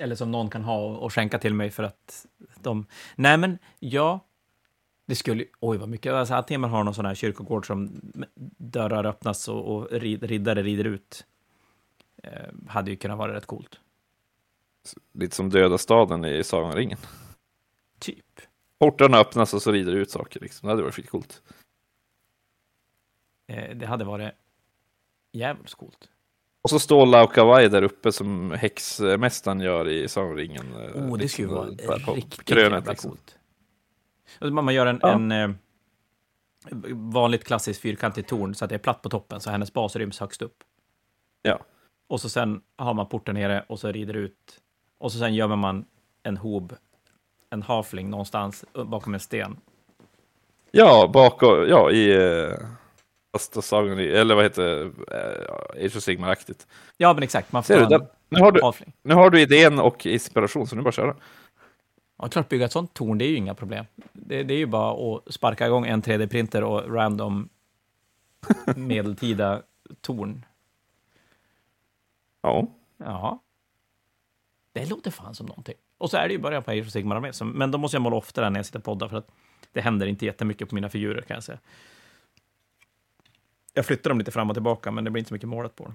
Eller 0.00 0.14
som 0.14 0.30
någon 0.30 0.50
kan 0.50 0.64
ha 0.64 0.76
och, 0.78 1.14
skänka 1.14 1.38
till 1.38 1.54
mig 1.54 1.70
för 1.70 1.82
att 1.82 2.26
de... 2.60 2.86
Nej, 3.16 3.38
men 3.38 3.58
ja. 3.78 4.20
Det 5.06 5.14
skulle... 5.14 5.44
Oj, 5.60 5.78
vad 5.78 5.88
mycket. 5.88 6.12
Alltså, 6.12 6.34
antingen 6.34 6.60
man 6.60 6.70
har 6.70 6.84
någon 6.84 6.94
sån 6.94 7.06
här 7.06 7.14
kyrkogård 7.14 7.66
som 7.66 8.00
dörrar 8.58 9.06
öppnas 9.06 9.48
och, 9.48 9.76
och 9.76 9.88
rid, 9.90 10.22
riddare 10.22 10.62
rider 10.62 10.84
ut. 10.84 11.24
Eh, 12.22 12.30
hade 12.68 12.90
ju 12.90 12.96
kunnat 12.96 13.18
vara 13.18 13.34
rätt 13.34 13.46
coolt. 13.46 13.80
Lite 15.12 15.36
som 15.36 15.50
döda 15.50 15.78
staden 15.78 16.24
i 16.24 16.44
Sagan 16.44 16.74
ringen. 16.74 16.98
Typ. 17.98 18.40
Portarna 18.78 19.18
öppnas 19.18 19.54
och 19.54 19.62
så 19.62 19.72
rider 19.72 19.92
ut 19.92 20.10
saker. 20.10 20.40
Liksom. 20.40 20.66
Det 20.66 20.72
hade 20.72 20.82
varit 20.82 20.94
skitcoolt. 20.94 21.42
Eh, 23.52 23.76
det 23.76 23.86
hade 23.86 24.04
varit 24.04 24.30
jävligt 25.32 25.74
coolt. 25.74 26.08
Och 26.62 26.70
så 26.70 26.78
står 26.78 27.06
Laukavai 27.06 27.68
där 27.68 27.82
uppe 27.82 28.12
som 28.12 28.50
häxmästaren 28.50 29.60
gör 29.60 29.88
i 29.88 30.08
Sagan 30.08 30.30
om 30.30 30.36
ringen. 30.36 30.66
eh, 30.74 30.78
Oh, 31.02 31.18
det 31.18 31.28
skulle 31.28 31.48
liksom, 31.48 31.86
vara 31.88 31.98
där 31.98 32.06
på 32.06 32.14
riktigt 32.14 32.44
krönet, 32.44 32.72
jävla 32.72 32.90
liksom. 32.92 33.10
coolt. 33.10 33.38
Och 34.40 34.52
Man 34.52 34.74
gör 34.74 34.86
en, 34.86 34.98
Ja. 35.02 35.12
en 35.12 35.32
eh, 35.32 35.50
vanligt 36.94 37.44
klassiskt 37.44 37.80
fyrkantigt 37.80 38.28
torn 38.28 38.54
så 38.54 38.64
att 38.64 38.68
det 38.68 38.74
är 38.74 38.78
platt 38.78 39.02
på 39.02 39.08
toppen, 39.08 39.40
så 39.40 39.50
hennes 39.50 39.72
bas 39.72 39.96
ryms 39.96 40.20
högst 40.20 40.42
upp. 40.42 40.56
Ja. 41.42 41.58
Och 42.06 42.20
så 42.20 42.28
sen 42.28 42.62
har 42.76 42.94
man 42.94 43.08
porten 43.08 43.34
nere 43.34 43.64
och 43.68 43.78
så 43.80 43.92
rider 43.92 44.14
ut. 44.14 44.60
Och 44.98 45.12
så 45.12 45.18
sen 45.18 45.34
gömmer 45.34 45.56
man 45.56 45.84
en 46.22 46.36
hob, 46.36 46.74
en 47.50 47.62
hafling 47.62 48.10
någonstans 48.10 48.64
bakom 48.86 49.14
en 49.14 49.20
sten. 49.20 49.56
Ja, 50.70 51.10
bakom, 51.14 51.66
ja, 51.68 51.90
i 51.90 52.12
första 53.32 53.62
sagan, 53.62 53.98
eller 53.98 54.34
vad 54.34 54.44
heter 54.44 54.62
det, 54.62 54.82
uh, 54.84 55.86
Age 55.86 55.96
of 55.96 56.02
Sigmar-aktigt. 56.02 56.66
Ja, 56.96 57.14
men 57.14 57.22
exakt. 57.22 57.52
Man 57.52 57.62
får 57.62 57.74
Ser 57.74 57.86
du, 57.86 57.94
en 57.94 58.06
nu, 58.28 58.40
har 58.40 58.52
du, 58.52 58.62
hafling. 58.62 58.92
nu 59.02 59.14
har 59.14 59.30
du 59.30 59.40
idén 59.40 59.78
och 59.78 60.06
inspiration, 60.06 60.66
så 60.66 60.76
nu 60.76 60.82
bara 60.82 60.92
köra. 60.92 61.16
Ja, 62.18 62.28
klart, 62.28 62.48
bygga 62.48 62.64
ett 62.64 62.72
sånt 62.72 62.94
torn, 62.94 63.18
det 63.18 63.24
är 63.24 63.28
ju 63.28 63.36
inga 63.36 63.54
problem. 63.54 63.84
Det, 64.12 64.42
det 64.42 64.54
är 64.54 64.58
ju 64.58 64.66
bara 64.66 65.16
att 65.16 65.34
sparka 65.34 65.66
igång 65.66 65.86
en 65.86 66.02
3D-printer 66.02 66.62
och 66.62 66.94
random 66.94 67.48
medeltida 68.76 69.62
torn. 70.00 70.44
Ja, 72.42 72.66
Ja. 73.04 73.38
Det 74.72 74.90
låter 74.90 75.10
fan 75.10 75.34
som 75.34 75.46
någonting. 75.46 75.74
Och 75.98 76.10
så 76.10 76.16
är 76.16 76.28
det 76.28 76.34
ju 76.34 76.38
början 76.40 76.62
på 76.62 76.70
Age 76.70 76.80
of 76.86 76.90
Sigmar 76.90 77.20
med. 77.20 77.34
Men 77.44 77.70
då 77.70 77.78
måste 77.78 77.94
jag 77.94 78.02
måla 78.02 78.16
oftare 78.16 78.50
när 78.50 78.58
jag 78.58 78.66
sitter 78.66 78.78
och 78.78 78.84
poddar, 78.84 79.08
för 79.08 79.16
att 79.16 79.28
det 79.72 79.80
händer 79.80 80.06
inte 80.06 80.26
jättemycket 80.26 80.68
på 80.68 80.74
mina 80.74 80.88
figurer, 80.88 81.22
kan 81.22 81.34
jag 81.34 81.44
säga. 81.44 81.58
Jag 83.74 83.86
flyttar 83.86 84.10
dem 84.10 84.18
lite 84.18 84.30
fram 84.30 84.50
och 84.50 84.56
tillbaka, 84.56 84.90
men 84.90 85.04
det 85.04 85.10
blir 85.10 85.20
inte 85.20 85.28
så 85.28 85.34
mycket 85.34 85.48
målat 85.48 85.76
på 85.76 85.84
dem. 85.84 85.94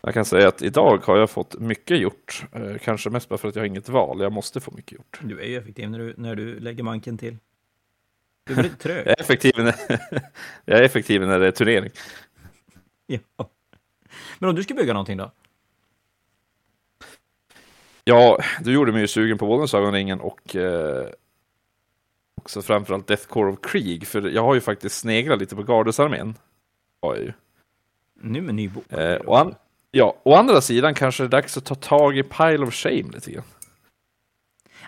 jag 0.00 0.14
kan 0.14 0.24
säga 0.24 0.48
att 0.48 0.62
idag 0.62 1.04
har 1.04 1.18
jag 1.18 1.30
fått 1.30 1.58
mycket 1.58 1.98
gjort. 1.98 2.44
Eh, 2.52 2.78
kanske 2.78 3.10
mest 3.10 3.28
bara 3.28 3.38
för 3.38 3.48
att 3.48 3.56
jag 3.56 3.62
har 3.62 3.66
inget 3.66 3.88
val, 3.88 4.20
jag 4.20 4.32
måste 4.32 4.60
få 4.60 4.70
mycket 4.70 4.92
gjort. 4.92 5.20
Du 5.22 5.40
är 5.40 5.46
ju 5.46 5.56
effektiv 5.56 5.90
när 5.90 5.98
du, 5.98 6.14
när 6.16 6.36
du 6.36 6.60
lägger 6.60 6.82
manken 6.82 7.18
till. 7.18 7.36
Du 8.44 8.52
är 8.52 8.56
väldigt 8.56 8.78
trög. 8.80 9.06
Jag 9.06 9.18
är 9.18 9.20
effektiv 9.20 9.52
när, 9.56 9.74
jag 10.64 10.78
är 10.78 10.82
effektiv 10.82 11.26
när 11.26 11.38
det 11.38 11.46
är 11.46 11.50
turnering. 11.50 11.90
ja. 13.06 13.50
Men 14.38 14.50
om 14.50 14.56
du 14.56 14.62
ska 14.62 14.74
bygga 14.74 14.92
någonting 14.92 15.16
då? 15.16 15.32
Ja, 18.04 18.42
du 18.60 18.72
gjorde 18.72 18.92
mig 18.92 19.00
ju 19.00 19.08
sugen 19.08 19.38
på 19.38 19.46
både 19.46 19.68
Sagan 19.68 20.20
och 20.20 20.56
eh, 20.56 21.08
också 22.34 22.62
framförallt 22.62 23.06
Death 23.06 23.26
Core 23.26 23.52
of 23.52 23.60
Krieg, 23.62 24.06
för 24.06 24.22
jag 24.22 24.42
har 24.42 24.54
ju 24.54 24.60
faktiskt 24.60 24.98
sneglat 24.98 25.38
lite 25.38 25.56
på 25.56 25.62
Gardesarmén. 25.62 26.34
Jag 27.00 27.18
ju. 27.18 27.32
Nu 28.22 28.40
med 28.40 28.54
ny 28.54 28.68
bok. 28.68 28.92
Eh, 28.92 29.16
och 29.16 29.38
an, 29.38 29.54
ja, 29.90 30.16
å 30.22 30.34
andra 30.34 30.60
sidan 30.60 30.94
kanske 30.94 31.22
det 31.22 31.26
är 31.26 31.28
dags 31.30 31.56
att 31.56 31.64
ta 31.64 31.74
tag 31.74 32.18
i 32.18 32.22
Pile 32.22 32.58
of 32.66 32.74
Shame 32.74 33.02
lite 33.12 33.30
grann. 33.32 33.44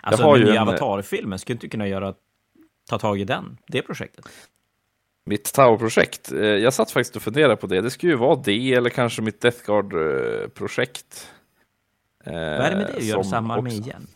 alltså, 0.01 0.23
har 0.23 0.31
med 0.31 0.39
ju 0.39 0.51
nya 0.51 0.61
en- 0.61 0.67
Avatar-filmen, 0.67 1.39
skulle 1.39 1.53
du 1.53 1.57
inte 1.57 1.67
kunna 1.69 1.87
göra, 1.87 2.13
ta 2.89 2.99
tag 2.99 3.19
i 3.19 3.23
den, 3.23 3.57
det 3.67 3.81
projektet? 3.81 4.25
Mitt 5.25 5.53
Tower-projekt. 5.53 6.31
Eh, 6.31 6.39
jag 6.39 6.73
satt 6.73 6.91
faktiskt 6.91 7.15
och 7.15 7.21
funderade 7.21 7.55
på 7.55 7.67
det. 7.67 7.81
Det 7.81 7.91
skulle 7.91 8.11
ju 8.11 8.17
vara 8.17 8.35
det 8.35 8.73
eller 8.73 8.89
kanske 8.89 9.21
mitt 9.21 9.41
Death 9.41 9.65
Guard-projekt. 9.65 11.31
Vad 12.25 12.35
är 12.35 12.71
det 12.71 12.77
med 12.77 12.87
det 12.87 12.97
att 12.97 13.03
göra 13.03 13.23
samma 13.23 13.53
armé 13.53 13.69
också- 13.69 13.81
igen? 13.81 14.07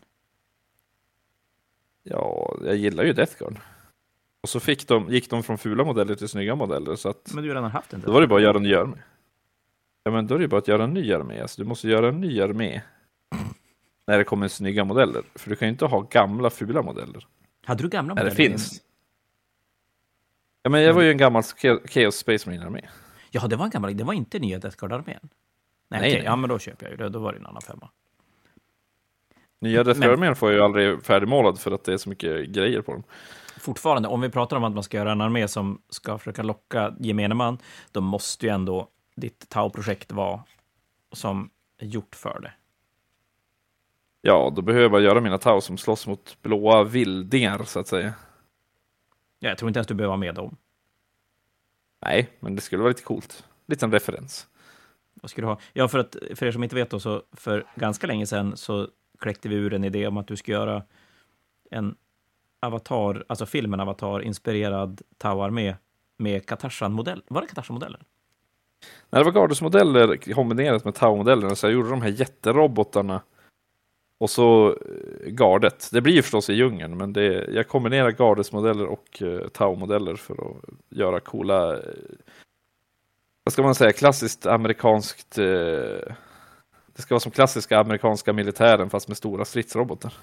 Ja, 2.04 2.56
jag 2.66 2.76
gillar 2.76 3.04
ju 3.04 3.14
Death 3.14 3.38
Guard. 3.40 3.56
Och 4.42 4.50
så 4.50 4.60
fick 4.60 4.88
de, 4.88 5.10
gick 5.10 5.30
de 5.30 5.44
från 5.44 5.58
fula 5.58 5.84
modeller 5.84 6.16
till 6.16 6.28
snygga 6.28 6.56
modeller, 6.56 6.96
så 6.96 7.10
att 7.10 7.32
Men 7.34 7.44
du 7.44 7.50
har 7.50 7.56
redan 7.56 7.72
haft 7.72 7.94
en. 7.94 8.02
då 8.06 8.12
var 8.12 8.22
det 8.22 8.28
bara 8.28 8.36
att 8.36 8.44
göra 8.44 8.58
en 8.58 8.64
ny 8.64 8.76
armé. 8.76 8.98
Ja, 10.04 10.12
men 10.12 10.28
då 10.28 10.36
är 10.36 10.40
det 10.40 10.44
ju 10.44 10.48
bara 10.48 10.58
att 10.58 10.68
göra 10.68 10.84
en 10.84 10.94
ny 10.94 11.14
armé. 11.14 11.40
Alltså, 11.42 11.62
du 11.62 11.68
måste 11.68 11.88
göra 11.88 12.08
en 12.10 12.22
ny 12.22 12.42
armé 12.42 12.82
när 14.08 14.18
det 14.18 14.24
kommer 14.24 14.48
snygga 14.48 14.84
modeller. 14.84 15.24
För 15.36 15.50
du 15.50 15.56
kan 15.56 15.68
ju 15.68 15.72
inte 15.72 15.86
ha 15.86 16.00
gamla 16.02 16.50
fula 16.50 16.82
modeller. 16.82 17.28
Hade 17.66 17.84
du 17.84 17.90
gamla 17.90 18.14
När 18.14 18.24
det 18.24 18.30
modeller? 18.32 18.50
finns. 18.50 18.82
Ja, 20.64 20.70
men 20.70 20.82
jag 20.82 20.94
var 20.94 21.02
ju 21.02 21.12
en 21.12 21.18
gammal 21.18 21.42
Cha- 21.42 21.88
Chaos 21.88 22.16
Space 22.16 22.50
Marine-armé. 22.50 22.82
Ja, 23.32 23.48
det 23.48 23.56
var 23.56 23.66
en 23.66 23.72
gammal, 23.72 23.98
det 23.98 24.04
var 24.04 24.14
inte 24.14 24.40
nya 24.40 24.60
Death 24.60 24.78
Guard-armén. 24.78 25.20
Nej, 25.90 26.02
Nej, 26.02 26.14
nej. 26.14 26.22
ja 26.26 26.36
men 26.36 26.50
då 26.50 26.60
köper 26.60 26.86
jag 26.86 26.92
ju 26.92 26.98
det, 26.98 27.10
då 27.10 27.20
var 27.20 27.34
det 27.34 27.40
en 27.40 27.46
annan 27.46 27.62
femma. 27.62 27.90
Nya 29.60 29.84
Death 29.84 30.00
Guard-armén 30.00 30.36
får 30.36 30.50
jag 30.50 30.56
ju 30.58 30.64
aldrig 30.64 31.04
färdigmålad 31.06 31.60
för 31.60 31.72
att 31.72 31.84
det 31.84 31.94
är 31.94 31.98
så 31.98 32.10
mycket 32.10 32.48
grejer 32.50 32.82
på 32.82 32.92
dem. 32.92 33.04
Fortfarande, 33.68 34.08
om 34.08 34.22
vi 34.22 34.30
pratar 34.30 34.58
om 34.58 34.64
att 34.64 34.74
man 34.74 34.84
ska 34.84 34.98
göra 34.98 35.12
en 35.12 35.22
armé 35.22 35.48
som 35.48 35.82
ska 35.90 36.18
försöka 36.18 36.44
locka 36.44 36.96
gemene 37.00 37.36
man, 37.36 37.58
då 37.92 38.02
måste 38.02 38.46
ju 38.46 38.52
ändå 38.52 38.90
ditt 39.16 39.50
Tau-projekt 39.50 40.12
vara 40.12 40.44
som 41.12 41.50
är 41.78 41.86
gjort 41.86 42.16
för 42.16 42.40
det. 42.40 42.54
Ja, 44.22 44.54
då 44.56 44.62
behöver 44.62 44.98
jag 44.98 45.04
göra 45.06 45.22
mina 45.22 45.38
Tau 45.38 45.62
som 45.62 45.78
slåss 45.78 46.08
mot 46.08 46.38
blåa 46.42 46.84
vildingar, 46.84 47.64
så 47.64 47.80
att 47.80 47.88
säga. 47.88 48.14
Ja, 49.40 49.50
jag 49.50 49.58
tror 49.58 49.70
inte 49.70 49.78
ens 49.78 49.88
du 49.88 49.94
behöver 49.94 50.12
ha 50.12 50.18
med 50.18 50.36
dem. 50.36 50.58
Nej, 52.02 52.30
men 52.40 52.56
det 52.56 52.62
skulle 52.62 52.82
vara 52.82 52.90
lite 52.90 53.04
coolt. 53.04 53.46
Liten 53.66 53.92
referens. 53.92 54.48
Vad 55.14 55.30
ska 55.30 55.42
du 55.42 55.48
ha? 55.48 55.60
Ja, 55.74 55.88
för 55.88 56.00
att 56.00 56.16
för 56.36 56.46
er 56.46 56.52
som 56.52 56.64
inte 56.64 56.76
vet 56.76 56.90
då, 56.90 57.00
så 57.00 57.24
för 57.32 57.66
ganska 57.76 58.08
länge 58.08 58.26
sedan 58.26 58.58
så 58.58 58.88
kläckte 59.20 59.50
vi 59.50 59.56
ur 59.56 59.74
en 59.74 59.84
idé 59.84 60.08
om 60.08 60.18
att 60.18 60.28
du 60.28 60.36
ska 60.36 60.52
göra 60.52 60.84
en 61.72 61.96
Avatar, 62.68 63.26
alltså 63.30 63.46
filmen 63.46 63.80
Avatar, 63.80 64.22
inspirerad 64.22 65.02
Tau-armé 65.18 65.76
med 66.18 66.46
Katashan-modell. 66.46 67.24
Var 67.28 67.42
det 67.42 67.48
Katashan-modellen? 67.48 68.04
Nej, 69.10 69.24
det 69.24 69.32
var 69.32 69.32
Gardus-modeller 69.32 70.34
kombinerat 70.34 70.86
med 70.86 70.96
Tau-modellerna 70.96 71.56
så 71.56 71.66
jag 71.66 71.74
gjorde 71.74 71.90
de 71.90 72.02
här 72.02 72.10
jätterobotarna 72.10 73.22
och 74.18 74.30
så 74.30 74.70
eh, 74.70 75.30
gardet. 75.32 75.90
Det 75.92 76.02
blir 76.02 76.14
ju 76.14 76.22
förstås 76.22 76.50
i 76.50 76.54
djungeln, 76.54 76.98
men 76.98 77.14
det, 77.14 77.50
jag 77.52 77.68
kombinerar 77.68 78.12
Gardus-modeller 78.12 78.86
och 78.86 79.22
eh, 79.22 79.28
uh, 79.28 79.48
Tau-modeller 79.48 80.16
för 80.16 80.34
att 80.34 80.64
göra 80.90 81.20
coola, 81.20 81.74
uh, 81.74 81.82
vad 83.44 83.54
ska 83.54 83.62
man 83.62 83.76
säga, 83.76 83.92
klassiskt 83.92 84.46
amerikanskt, 84.46 85.38
uh, 85.38 85.46
det 86.96 87.02
ska 87.02 87.14
vara 87.14 87.20
som 87.20 87.32
klassiska 87.32 87.80
amerikanska 87.80 88.34
militären 88.34 88.90
fast 88.90 89.08
med 89.08 89.18
stora 89.18 89.46
stridsrobotar. 89.46 90.14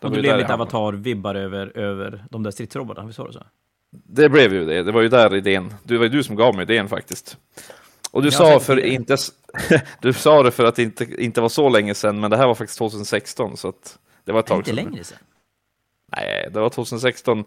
Det 0.00 0.06
Och 0.06 0.12
det 0.12 0.20
blev 0.20 0.38
lite. 0.38 0.52
Avatar-vibbar 0.52 1.34
över, 1.34 1.78
över 1.78 2.24
de 2.30 2.42
där 2.42 2.50
stridsrobotarna, 2.50 3.06
visst 3.06 3.18
var 3.18 3.26
det 3.26 3.32
så? 3.32 3.42
Det 3.90 4.28
blev 4.28 4.52
ju 4.54 4.64
det. 4.64 4.82
Det 4.82 4.92
var 4.92 5.02
ju 5.02 5.08
där 5.08 5.34
idén. 5.34 5.74
Det 5.82 5.96
var 5.96 6.04
ju 6.04 6.10
du 6.10 6.22
som 6.22 6.36
gav 6.36 6.54
mig 6.54 6.62
idén 6.62 6.88
faktiskt. 6.88 7.36
Och 8.10 8.22
du 8.22 8.26
Jag 8.26 8.34
sa 8.34 8.60
för 8.60 8.76
det. 8.76 8.88
inte 8.88 9.16
du 10.00 10.12
sa 10.12 10.42
det 10.42 10.50
för 10.50 10.64
att 10.64 10.76
det 10.76 10.82
inte, 10.82 11.22
inte 11.22 11.40
var 11.40 11.48
så 11.48 11.68
länge 11.68 11.94
sedan, 11.94 12.20
men 12.20 12.30
det 12.30 12.36
här 12.36 12.46
var 12.46 12.54
faktiskt 12.54 12.78
2016 12.78 13.56
så 13.56 13.68
att 13.68 13.98
det 14.24 14.32
var 14.32 14.40
ett 14.40 14.46
tag 14.46 14.58
inte 14.58 14.70
sedan. 14.70 14.76
längre 14.76 15.04
sedan. 15.04 15.18
Nej, 16.16 16.48
det 16.52 16.60
var 16.60 16.70
2016. 16.70 17.44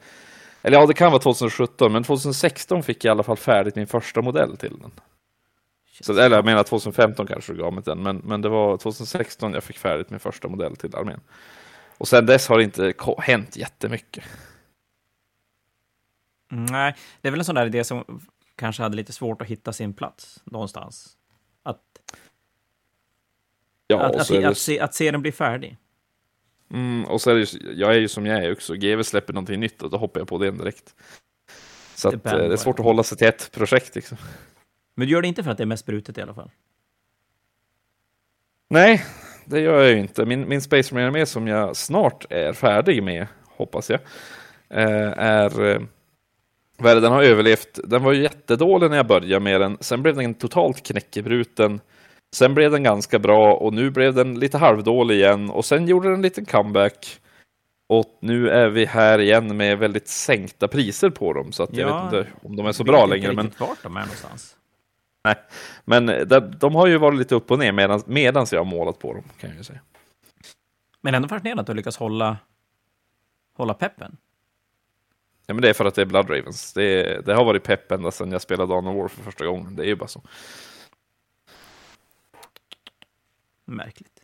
Eller 0.61 0.77
ja, 0.77 0.85
det 0.85 0.93
kan 0.93 1.11
vara 1.11 1.21
2017, 1.21 1.91
men 1.91 2.03
2016 2.03 2.83
fick 2.83 3.05
jag 3.05 3.09
i 3.09 3.11
alla 3.11 3.23
fall 3.23 3.37
färdigt 3.37 3.75
min 3.75 3.87
första 3.87 4.21
modell 4.21 4.57
till 4.57 4.77
den. 4.81 4.91
Så, 6.01 6.17
eller 6.17 6.35
jag 6.35 6.45
menar 6.45 6.63
2015 6.63 7.27
kanske 7.27 7.53
du 7.53 7.59
gav 7.59 7.73
mig 7.73 7.83
den, 7.85 8.03
men, 8.03 8.17
men 8.17 8.41
det 8.41 8.49
var 8.49 8.77
2016 8.77 9.53
jag 9.53 9.63
fick 9.63 9.77
färdigt 9.77 10.09
min 10.09 10.19
första 10.19 10.47
modell 10.47 10.75
till 10.75 10.95
armén. 10.95 11.19
Och 12.01 12.07
sen 12.07 12.25
dess 12.25 12.47
har 12.47 12.57
det 12.57 12.63
inte 12.63 12.93
hänt 13.17 13.57
jättemycket. 13.57 14.23
Nej, 16.49 16.95
det 17.21 17.27
är 17.27 17.31
väl 17.31 17.39
en 17.39 17.45
sån 17.45 17.55
där 17.55 17.65
idé 17.65 17.83
som 17.83 18.21
kanske 18.55 18.83
hade 18.83 18.95
lite 18.95 19.13
svårt 19.13 19.41
att 19.41 19.47
hitta 19.47 19.73
sin 19.73 19.93
plats 19.93 20.41
någonstans. 20.43 21.17
Att, 21.63 21.79
Ja, 23.87 23.99
att, 23.99 24.15
att, 24.15 24.29
är 24.29 24.45
att, 24.45 24.51
det 24.51 24.55
se, 24.55 24.79
att 24.79 24.93
se 24.93 25.11
den 25.11 25.21
bli 25.21 25.31
färdig. 25.31 25.77
Mm, 26.69 27.05
och 27.05 27.21
så 27.21 27.29
är 27.31 27.35
det 27.35 27.53
ju, 27.53 27.73
jag 27.73 27.95
är 27.95 27.99
ju 27.99 28.07
som 28.07 28.25
jag 28.25 28.45
är 28.45 28.51
också. 28.51 28.73
GW 28.75 29.03
släpper 29.03 29.33
någonting 29.33 29.59
nytt 29.59 29.81
och 29.81 29.89
då 29.89 29.97
hoppar 29.97 30.19
jag 30.19 30.27
på 30.27 30.37
det 30.37 30.51
direkt. 30.51 30.95
Så 31.95 32.11
Det 32.11 32.25
är 32.25 32.35
att, 32.35 32.41
eh, 32.41 32.47
det 32.47 32.53
är 32.53 32.57
svårt 32.57 32.79
att 32.79 32.85
hålla 32.85 33.03
sig 33.03 33.17
till 33.17 33.27
ett 33.27 33.51
projekt. 33.51 33.95
Liksom. 33.95 34.17
Men 34.95 35.07
du 35.07 35.13
gör 35.13 35.21
det 35.21 35.27
inte 35.27 35.43
för 35.43 35.51
att 35.51 35.57
det 35.57 35.63
är 35.63 35.65
mest 35.65 35.85
brutet 35.85 36.17
i 36.17 36.21
alla 36.21 36.33
fall. 36.33 36.51
Nej, 38.67 39.05
det 39.45 39.59
gör 39.59 39.81
jag 39.81 39.91
ju 39.91 39.99
inte. 39.99 40.25
Min, 40.25 40.49
min 40.49 40.61
Space 40.61 40.93
Marine 40.93 41.07
armé 41.07 41.25
som 41.25 41.47
jag 41.47 41.75
snart 41.75 42.25
är 42.29 42.53
färdig 42.53 43.03
med, 43.03 43.27
hoppas 43.57 43.89
jag, 43.89 43.99
eh, 44.69 45.13
är... 45.17 45.65
eh, 45.69 45.81
Vad 46.77 46.97
är 46.97 47.01
den 47.01 47.11
har 47.11 47.23
överlevt. 47.23 47.79
Den 47.83 48.03
var 48.03 48.11
ju 48.13 48.21
jättedålig 48.23 48.89
när 48.89 48.97
jag 48.97 49.07
började 49.07 49.39
med 49.39 49.61
den. 49.61 49.77
Sen 49.79 50.01
blev 50.03 50.15
den 50.15 50.33
totalt 50.33 50.83
knäckebruten. 50.87 51.79
Sen 52.35 52.53
blev 52.53 52.71
den 52.71 52.83
ganska 52.83 53.19
bra 53.19 53.53
och 53.53 53.73
nu 53.73 53.89
blev 53.91 54.13
den 54.13 54.39
lite 54.39 54.57
halvdålig 54.57 55.15
igen 55.15 55.49
och 55.49 55.65
sen 55.65 55.87
gjorde 55.87 56.07
den 56.07 56.15
en 56.15 56.21
liten 56.21 56.45
comeback. 56.45 57.19
Och 57.89 58.17
nu 58.21 58.49
är 58.49 58.69
vi 58.69 58.85
här 58.85 59.19
igen 59.19 59.57
med 59.57 59.77
väldigt 59.77 60.07
sänkta 60.07 60.67
priser 60.67 61.09
på 61.09 61.33
dem 61.33 61.51
så 61.51 61.63
att 61.63 61.77
jag 61.77 61.89
Ja, 61.89 61.95
vet 61.95 62.03
inte 62.03 62.27
om 62.43 62.55
de 62.55 62.65
är 62.67 62.71
så 62.71 62.83
Jag 62.85 62.87
bra 62.87 63.05
längre. 63.05 63.33
Men, 63.33 63.51
vart 63.59 63.83
de 63.83 63.97
är 63.97 64.01
någonstans. 64.01 64.55
men 65.85 66.05
de, 66.05 66.39
de 66.39 66.75
har 66.75 66.87
ju 66.87 66.97
varit 66.97 67.19
lite 67.19 67.35
upp 67.35 67.51
och 67.51 67.59
ner 67.59 67.71
medan 68.05 68.45
jag 68.51 68.59
har 68.59 68.65
målat 68.65 68.99
på 68.99 69.13
dem 69.13 69.23
kan 69.39 69.55
jag 69.55 69.65
säga. 69.65 69.79
Men 71.01 71.15
ändå 71.15 71.27
fascinerande 71.27 71.61
att 71.61 71.67
du 71.67 71.73
lyckas 71.73 71.97
hålla, 71.97 72.37
hålla 73.53 73.73
peppen. 73.73 74.17
Ja, 75.45 75.53
men 75.53 75.61
det 75.61 75.69
är 75.69 75.73
för 75.73 75.85
att 75.85 75.95
det 75.95 76.01
är 76.01 76.05
Blood 76.05 76.29
Ravens. 76.29 76.73
Det, 76.73 77.21
det 77.25 77.33
har 77.33 77.45
varit 77.45 77.63
pepp 77.63 77.91
ända 77.91 78.11
sedan 78.11 78.31
jag 78.31 78.41
spelade 78.41 78.73
Dawn 78.73 78.87
of 78.87 78.95
War 78.95 79.07
för 79.07 79.23
första 79.23 79.45
gången. 79.45 79.75
Det 79.75 79.83
är 79.83 79.87
ju 79.87 79.95
bara 79.95 80.07
så. 80.07 80.21
Märkligt. 83.65 84.23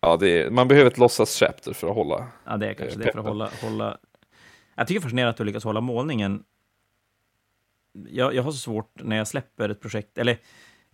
Ja, 0.00 0.18
är, 0.26 0.50
man 0.50 0.68
behöver 0.68 0.90
ett 0.90 0.98
låtsas-chapter 0.98 1.72
för 1.72 1.88
att 1.88 1.94
hålla. 1.94 2.26
Ja, 2.44 2.56
det 2.56 2.68
är 2.68 2.74
kanske 2.74 3.00
Eh, 3.00 3.04
det 3.04 3.12
för 3.12 3.18
att 3.18 3.26
hålla, 3.26 3.50
hålla... 3.62 3.98
Jag 4.74 4.86
tycker 4.86 5.00
fascinerande 5.00 5.30
att 5.30 5.36
du 5.36 5.44
lyckas 5.44 5.64
hålla 5.64 5.80
målningen. 5.80 6.44
Jag, 8.08 8.34
jag 8.34 8.42
har 8.42 8.52
så 8.52 8.58
svårt 8.58 8.90
när 8.94 9.16
jag 9.16 9.28
släpper 9.28 9.68
ett 9.68 9.80
projekt, 9.80 10.18
eller 10.18 10.38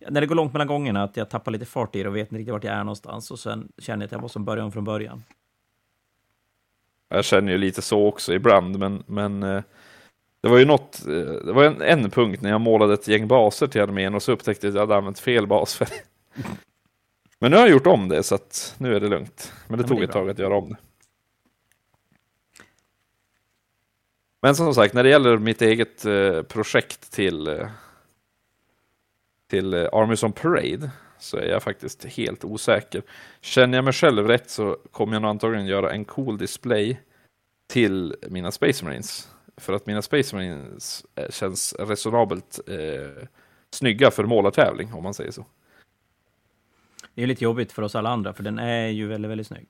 när 0.09 0.21
det 0.21 0.27
går 0.27 0.35
långt 0.35 0.53
mellan 0.53 0.67
gångerna, 0.67 1.03
att 1.03 1.17
jag 1.17 1.29
tappar 1.29 1.51
lite 1.51 1.65
fart 1.65 1.95
i 1.95 2.03
det 2.03 2.09
och 2.09 2.15
vet 2.15 2.21
inte 2.27 2.35
riktigt 2.35 2.53
vart 2.53 2.63
jag 2.63 2.73
är 2.73 2.83
någonstans 2.83 3.31
och 3.31 3.39
sen 3.39 3.71
känner 3.77 4.03
jag 4.03 4.05
att 4.05 4.11
jag 4.11 4.21
måste 4.21 4.39
börja 4.39 4.63
om 4.63 4.71
från 4.71 4.83
början. 4.83 5.23
Jag 7.09 7.25
känner 7.25 7.51
ju 7.51 7.57
lite 7.57 7.81
så 7.81 8.05
också 8.07 8.33
ibland, 8.33 8.79
men, 8.79 9.03
men 9.07 9.43
eh, 9.43 9.63
det 10.41 10.49
var 10.49 10.57
ju 10.57 10.65
något, 10.65 11.01
eh, 11.07 11.31
det 11.45 11.53
var 11.53 11.63
en, 11.63 11.81
en 11.81 12.09
punkt 12.09 12.41
när 12.41 12.49
jag 12.49 12.61
målade 12.61 12.93
ett 12.93 13.07
gäng 13.07 13.27
baser 13.27 13.67
till 13.67 13.81
armén 13.81 14.15
och 14.15 14.23
så 14.23 14.31
upptäckte 14.31 14.67
jag 14.67 14.71
att 14.71 14.75
jag 14.75 14.81
hade 14.81 14.95
använt 14.95 15.19
fel 15.19 15.47
basfärg. 15.47 15.89
Men 17.39 17.51
nu 17.51 17.57
har 17.57 17.63
jag 17.63 17.71
gjort 17.71 17.87
om 17.87 18.09
det, 18.09 18.23
så 18.23 18.35
att 18.35 18.75
nu 18.77 18.95
är 18.95 18.99
det 18.99 19.07
lugnt. 19.07 19.53
Men 19.67 19.77
det 19.77 19.83
Ja, 19.83 19.87
men 19.87 19.87
tog 19.87 19.97
det 19.97 20.01
är 20.01 20.03
ett 20.03 20.11
bra. 20.11 20.21
tag 20.21 20.29
att 20.29 20.39
göra 20.39 20.57
om 20.57 20.69
det. 20.69 20.75
Men 24.41 24.55
som 24.55 24.73
sagt, 24.73 24.93
när 24.93 25.03
det 25.03 25.09
gäller 25.09 25.37
mitt 25.37 25.61
eget 25.61 26.05
eh, 26.05 26.41
projekt 26.41 27.11
till, 27.11 27.47
eh, 27.47 27.67
till 29.49 29.73
eh, 29.73 29.89
Armies 29.93 30.23
on 30.23 30.31
Parade 30.33 30.91
så 31.19 31.37
är 31.37 31.47
jag 31.47 31.63
faktiskt 31.63 32.05
helt 32.05 32.43
osäker. 32.43 33.03
Känner 33.41 33.77
jag 33.77 33.83
mig 33.83 33.93
själv 33.93 34.27
rätt 34.27 34.49
så 34.49 34.77
kommer 34.91 35.13
jag 35.13 35.21
nog 35.21 35.29
antagligen 35.29 35.65
göra 35.65 35.91
en 35.91 36.05
cool 36.05 36.37
display 36.37 36.99
till 37.67 38.15
mina 38.29 38.51
Space 38.51 38.85
Marines. 38.85 39.29
För 39.57 39.73
att 39.73 39.85
mina 39.85 40.01
Space 40.01 40.35
Marines 40.35 41.05
eh, 41.15 41.29
känns 41.29 41.73
resonabelt 41.79 42.59
eh, 42.67 43.27
snygga 43.71 44.11
för 44.11 44.23
målartävling, 44.23 44.93
om 44.93 45.03
man 45.03 45.13
säger 45.13 45.31
så. 45.31 45.45
Det 47.13 47.23
är 47.23 47.27
lite 47.27 47.43
jobbigt 47.43 47.71
för 47.71 47.81
oss 47.81 47.95
alla 47.95 48.09
andra, 48.09 48.33
för 48.33 48.43
den 48.43 48.59
är 48.59 48.87
ju 48.87 49.07
väldigt, 49.07 49.31
väldigt 49.31 49.47
snygg. 49.47 49.67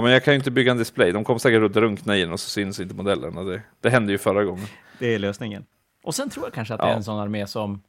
Ja, 0.00 0.04
men 0.04 0.12
jag 0.12 0.24
kan 0.24 0.34
ju 0.34 0.38
inte 0.38 0.50
bygga 0.50 0.70
en 0.70 0.78
display. 0.78 1.12
De 1.12 1.24
kommer 1.24 1.38
säkert 1.38 1.62
att 1.62 1.72
drunkna 1.72 2.16
i 2.16 2.20
den 2.20 2.32
och 2.32 2.40
så 2.40 2.50
syns 2.50 2.80
inte 2.80 2.94
modellerna. 2.94 3.42
Det, 3.42 3.62
det 3.80 3.90
hände 3.90 4.12
ju 4.12 4.18
förra 4.18 4.44
gången. 4.44 4.66
Det 4.98 5.14
är 5.14 5.18
lösningen. 5.18 5.66
Och 6.02 6.14
sen 6.14 6.30
tror 6.30 6.46
jag 6.46 6.52
kanske 6.52 6.74
att 6.74 6.80
det 6.80 6.86
är 6.86 6.94
en 6.94 7.04
sån 7.04 7.18
armé 7.18 7.46
som 7.46 7.82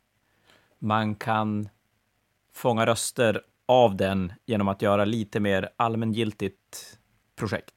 man 0.79 1.15
kan 1.15 1.69
fånga 2.53 2.85
röster 2.85 3.41
av 3.65 3.95
den 3.95 4.33
genom 4.45 4.67
att 4.67 4.81
göra 4.81 5.05
lite 5.05 5.39
mer 5.39 5.69
allmängiltigt 5.77 6.99
projekt. 7.35 7.75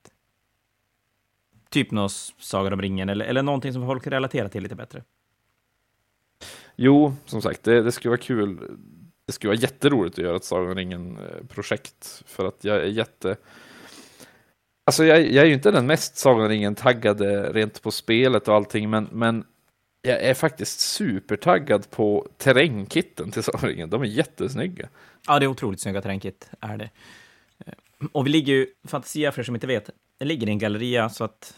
Typ 1.69 1.91
någon 1.91 2.11
Sagan 2.39 2.73
om 2.73 2.83
ringen 2.83 3.09
eller, 3.09 3.25
eller 3.25 3.43
någonting 3.43 3.73
som 3.73 3.87
folk 3.87 4.07
relaterar 4.07 4.49
till 4.49 4.63
lite 4.63 4.75
bättre. 4.75 5.03
Jo, 6.77 7.15
som 7.25 7.43
sagt, 7.43 7.63
det, 7.63 7.83
det 7.83 7.93
skulle 7.93 8.11
vara 8.11 8.21
kul. 8.21 8.79
Det 9.27 9.33
skulle 9.33 9.49
vara 9.49 9.61
jätteroligt 9.61 10.19
att 10.19 10.25
göra 10.25 10.37
ett 10.37 10.45
Sagan 10.45 10.69
om 10.69 10.75
ringen-projekt. 10.75 12.23
För 12.27 12.49
att 12.49 12.65
jag 12.65 12.77
är 12.77 12.87
jätte... 12.87 13.37
Alltså 14.85 15.05
jag, 15.05 15.33
jag 15.33 15.45
är 15.45 15.49
ju 15.49 15.55
inte 15.55 15.71
den 15.71 15.87
mest 15.87 16.17
Sagan 16.17 16.49
ringen-taggade 16.49 17.53
rent 17.53 17.83
på 17.83 17.91
spelet 17.91 18.49
och 18.49 18.55
allting, 18.55 18.91
men, 18.91 19.09
men 19.13 19.45
jag 20.03 20.23
är 20.23 20.35
faktiskt 20.35 20.81
supertaggad 20.81 21.91
på 21.91 22.29
terrängkitten 22.37 23.31
till 23.31 23.43
Sagan 23.43 23.71
ringen. 23.71 23.91
De 23.91 24.03
är 24.03 24.07
jättesnygga. 24.07 24.89
Ja, 25.27 25.39
det 25.39 25.47
är 25.47 25.49
otroligt 25.49 25.81
snygga 25.81 26.03
terrängkit, 26.03 26.51
är 26.61 26.77
det. 26.77 26.91
Eh, 27.67 27.73
och 28.13 28.27
vi 28.27 28.31
ligger 28.31 28.53
ju, 28.53 28.67
Fantasia, 28.85 29.33
för 29.33 29.41
er 29.41 29.45
som 29.45 29.55
inte 29.55 29.67
vet, 29.67 29.91
det 30.19 30.25
ligger 30.25 30.47
i 30.47 30.51
en 30.51 30.59
galleria, 30.59 31.09
så 31.09 31.25
att 31.25 31.55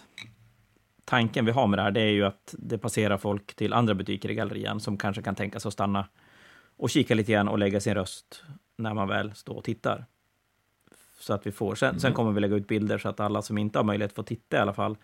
tanken 1.05 1.45
vi 1.45 1.53
har 1.53 1.67
med 1.67 1.79
det 1.79 1.83
här, 1.83 1.91
det 1.91 2.01
är 2.01 2.13
ju 2.13 2.25
att 2.25 2.55
det 2.59 2.79
passerar 2.79 3.19
folk 3.19 3.55
till 3.55 3.73
andra 3.73 3.95
butiker 3.95 4.31
i 4.31 4.35
gallerian 4.35 4.81
som 4.81 4.99
kanske 4.99 5.23
kan 5.23 5.35
tänka 5.35 5.61
sig 5.61 5.69
att 5.69 5.73
stanna 5.73 6.09
och 6.77 6.91
kika 6.91 7.15
lite 7.15 7.33
grann 7.33 7.49
och 7.49 7.59
lägga 7.59 7.81
sin 7.81 7.95
röst 7.95 8.43
när 8.79 8.95
man 8.95 9.09
väl 9.09 9.35
står 9.35 9.55
och 9.55 9.65
tittar. 9.65 10.07
Så 11.19 11.33
att 11.33 11.47
vi 11.47 11.53
får, 11.53 11.75
sen, 11.75 12.01
sen 12.01 12.13
kommer 12.13 12.33
vi 12.33 12.41
lägga 12.41 12.57
ut 12.57 12.69
bilder 12.69 12.99
så 12.99 13.09
att 13.09 13.21
alla 13.21 13.43
som 13.43 13.59
inte 13.59 13.79
har 13.79 13.85
möjlighet 13.85 14.13
får 14.13 14.23
titta 14.23 14.57
i 14.57 14.61
alla 14.61 14.75
fall. 14.75 14.97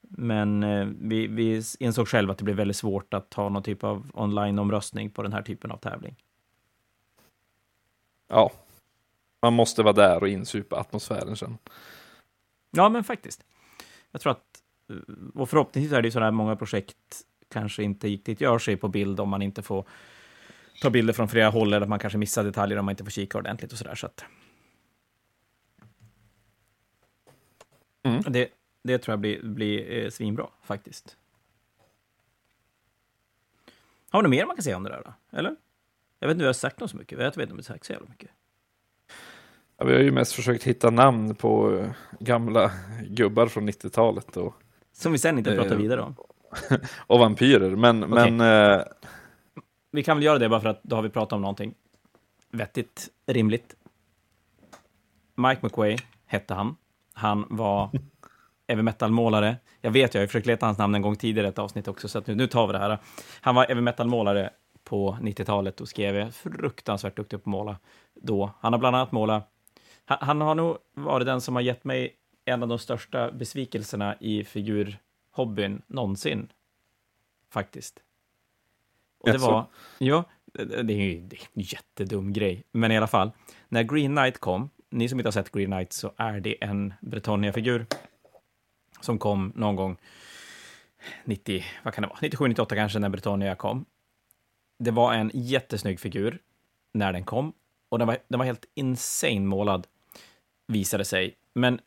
Men 0.00 0.62
eh, 0.62 0.88
vi, 1.00 1.26
vi 1.26 1.62
insåg 1.78 2.08
själva 2.08 2.32
att 2.32 2.38
det 2.38 2.44
blir 2.44 2.54
väldigt 2.54 2.76
svårt 2.76 3.14
att 3.14 3.34
ha 3.34 3.48
någon 3.48 3.62
typ 3.62 3.84
av 3.84 4.10
online-omröstning 4.14 5.10
på 5.10 5.22
den 5.22 5.32
här 5.32 5.42
typen 5.42 5.70
av 5.70 5.76
tävling. 5.76 6.16
Ja, 8.28 8.52
man 9.42 9.52
måste 9.52 9.82
vara 9.82 9.92
där 9.92 10.22
och 10.22 10.28
insupa 10.28 10.76
atmosfären 10.76 11.36
sen. 11.36 11.58
Ja, 12.70 12.88
men 12.88 13.04
faktiskt. 13.04 13.44
Jag 14.10 14.20
tror 14.20 14.32
att, 14.32 14.62
eh, 14.90 15.40
och 15.40 15.50
förhoppningsvis 15.50 15.92
är 15.92 16.02
det 16.02 16.08
ju 16.08 16.12
sådär 16.12 16.30
många 16.30 16.56
projekt 16.56 16.96
kanske 17.48 17.82
inte 17.82 18.06
riktigt 18.06 18.40
gör 18.40 18.58
sig 18.58 18.76
på 18.76 18.88
bild 18.88 19.20
om 19.20 19.28
man 19.28 19.42
inte 19.42 19.62
får 19.62 19.84
ta 20.82 20.90
bilder 20.90 21.12
från 21.12 21.28
flera 21.28 21.48
håll 21.48 21.68
eller 21.68 21.80
att 21.80 21.88
man 21.88 21.98
kanske 21.98 22.18
missar 22.18 22.44
detaljer 22.44 22.78
om 22.78 22.84
man 22.84 22.92
inte 22.92 23.04
får 23.04 23.10
kika 23.10 23.38
ordentligt 23.38 23.72
och 23.72 23.78
sådär. 23.78 23.94
Så 23.94 24.06
att, 24.06 24.24
Mm. 28.02 28.22
det, 28.26 28.48
det 28.82 28.98
tror 28.98 29.12
jag 29.12 29.20
blir, 29.20 29.42
blir 29.42 30.04
eh, 30.04 30.10
svinbra 30.10 30.46
faktiskt. 30.62 31.16
Har 34.10 34.22
du 34.22 34.28
något 34.28 34.30
mer 34.30 34.46
man 34.46 34.56
kan 34.56 34.62
säga 34.62 34.76
om 34.76 34.82
det 34.82 34.90
där 34.90 35.02
då? 35.04 35.38
Eller? 35.38 35.56
Jag 36.18 36.28
vet 36.28 36.34
inte 36.34 36.42
om 36.42 36.44
jag 36.44 36.48
har 36.48 36.52
sagt 36.52 36.80
något 36.80 36.90
så 36.90 36.96
mycket. 36.96 37.18
Jag 37.18 37.24
vet 37.26 37.36
inte 37.36 37.44
om 37.44 37.50
jag 37.50 37.56
har 37.56 37.62
sagt 37.62 37.84
så 37.84 37.92
jävla 37.92 38.08
mycket. 38.08 38.30
Ja, 39.76 39.84
vi 39.84 39.92
har 39.92 40.00
ju 40.00 40.10
mest 40.12 40.32
försökt 40.32 40.64
hitta 40.64 40.90
namn 40.90 41.34
på 41.34 41.76
eh, 41.76 41.90
gamla 42.20 42.72
gubbar 43.08 43.46
från 43.46 43.68
90-talet 43.68 44.36
och, 44.36 44.54
Som 44.92 45.12
vi 45.12 45.18
sen 45.18 45.38
inte 45.38 45.50
Eh, 45.50 45.56
pratar 45.56 45.76
vidare 45.76 46.00
om. 46.00 46.14
och 47.06 47.18
vampyrer. 47.18 47.76
Men, 47.76 47.98
men 48.00 48.40
eh, 48.40 48.82
Vi 49.90 50.02
kan 50.02 50.16
väl 50.16 50.24
göra 50.24 50.38
det 50.38 50.48
bara 50.48 50.60
för 50.60 50.68
att 50.68 50.82
då 50.82 50.96
har 50.96 51.02
vi 51.02 51.08
pratat 51.08 51.32
om 51.32 51.40
någonting 51.40 51.74
vettigt, 52.50 53.08
rimligt. 53.26 53.74
Mike 55.34 55.60
McQuay 55.62 55.96
hette 56.26 56.54
han. 56.54 56.76
Han 57.20 57.46
var 57.50 57.90
heavy 58.68 58.82
metal-målare. 58.82 59.56
Jag 59.80 59.90
vet, 59.90 60.14
jag 60.14 60.22
har 60.22 60.26
försökt 60.26 60.46
leta 60.46 60.66
hans 60.66 60.78
namn 60.78 60.94
en 60.94 61.02
gång 61.02 61.16
tidigare 61.16 61.46
i 61.46 61.50
ett 61.50 61.58
avsnitt 61.58 61.88
också, 61.88 62.08
så 62.08 62.22
nu, 62.26 62.34
nu 62.34 62.46
tar 62.46 62.66
vi 62.66 62.72
det 62.72 62.78
här. 62.78 62.98
Han 63.40 63.54
var 63.54 63.66
heavy 63.66 63.80
metal-målare 63.80 64.50
på 64.84 65.18
90-talet 65.22 65.80
och 65.80 65.88
skrev 65.88 66.30
fruktansvärt 66.30 67.16
duktig 67.16 67.38
på 67.38 67.50
att 67.50 67.52
måla 67.52 67.78
då. 68.14 68.50
Han 68.60 68.72
har 68.72 68.80
bland 68.80 68.96
annat 68.96 69.12
målat... 69.12 69.50
Han, 70.04 70.18
han 70.20 70.40
har 70.40 70.54
nog 70.54 70.76
varit 70.94 71.26
den 71.26 71.40
som 71.40 71.54
har 71.54 71.62
gett 71.62 71.84
mig 71.84 72.16
en 72.44 72.62
av 72.62 72.68
de 72.68 72.78
största 72.78 73.32
besvikelserna 73.32 74.16
i 74.20 74.44
figurhobbyn 74.44 75.82
någonsin. 75.86 76.52
Faktiskt. 77.50 78.02
Och 79.18 79.32
det 79.32 79.38
var... 79.38 79.66
Ja, 79.98 80.24
det 80.82 80.92
är 80.92 80.98
ju 80.98 81.18
en 81.18 81.30
jättedum 81.54 82.32
grej. 82.32 82.64
Men 82.72 82.92
i 82.92 82.96
alla 82.96 83.06
fall, 83.06 83.30
när 83.68 83.82
Green 83.82 84.16
Knight 84.16 84.38
kom, 84.38 84.70
ni 84.90 85.08
som 85.08 85.20
inte 85.20 85.26
har 85.26 85.32
sett 85.32 85.52
Green 85.52 85.70
Knight, 85.70 85.92
så 85.92 86.12
är 86.16 86.40
det 86.40 86.64
en 86.64 86.94
Bretonia-figur 87.00 87.86
som 89.00 89.18
kom 89.18 89.52
någon 89.56 89.76
gång 89.76 89.96
90, 91.24 91.64
vad 91.82 91.94
kan 91.94 92.02
det 92.02 92.08
vara, 92.08 92.18
97, 92.22 92.48
98 92.48 92.74
kanske, 92.74 92.98
när 92.98 93.08
Bretonia 93.08 93.54
kom. 93.54 93.84
Det 94.78 94.90
var 94.90 95.14
en 95.14 95.30
jättesnygg 95.34 96.00
figur 96.00 96.38
när 96.92 97.12
den 97.12 97.24
kom 97.24 97.52
och 97.88 97.98
den 97.98 98.08
var, 98.08 98.18
den 98.28 98.38
var 98.38 98.46
helt 98.46 98.64
insane 98.74 99.40
målad, 99.40 99.86
visade 100.66 101.04
sig. 101.04 101.34
Men 101.54 101.80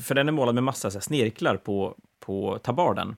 för 0.00 0.14
den 0.14 0.28
är 0.28 0.32
målad 0.32 0.54
med 0.54 0.64
massa 0.64 0.90
så 0.90 0.98
här, 0.98 1.02
snirklar 1.02 1.56
på, 1.56 1.96
på 2.20 2.58
tabarden. 2.58 3.16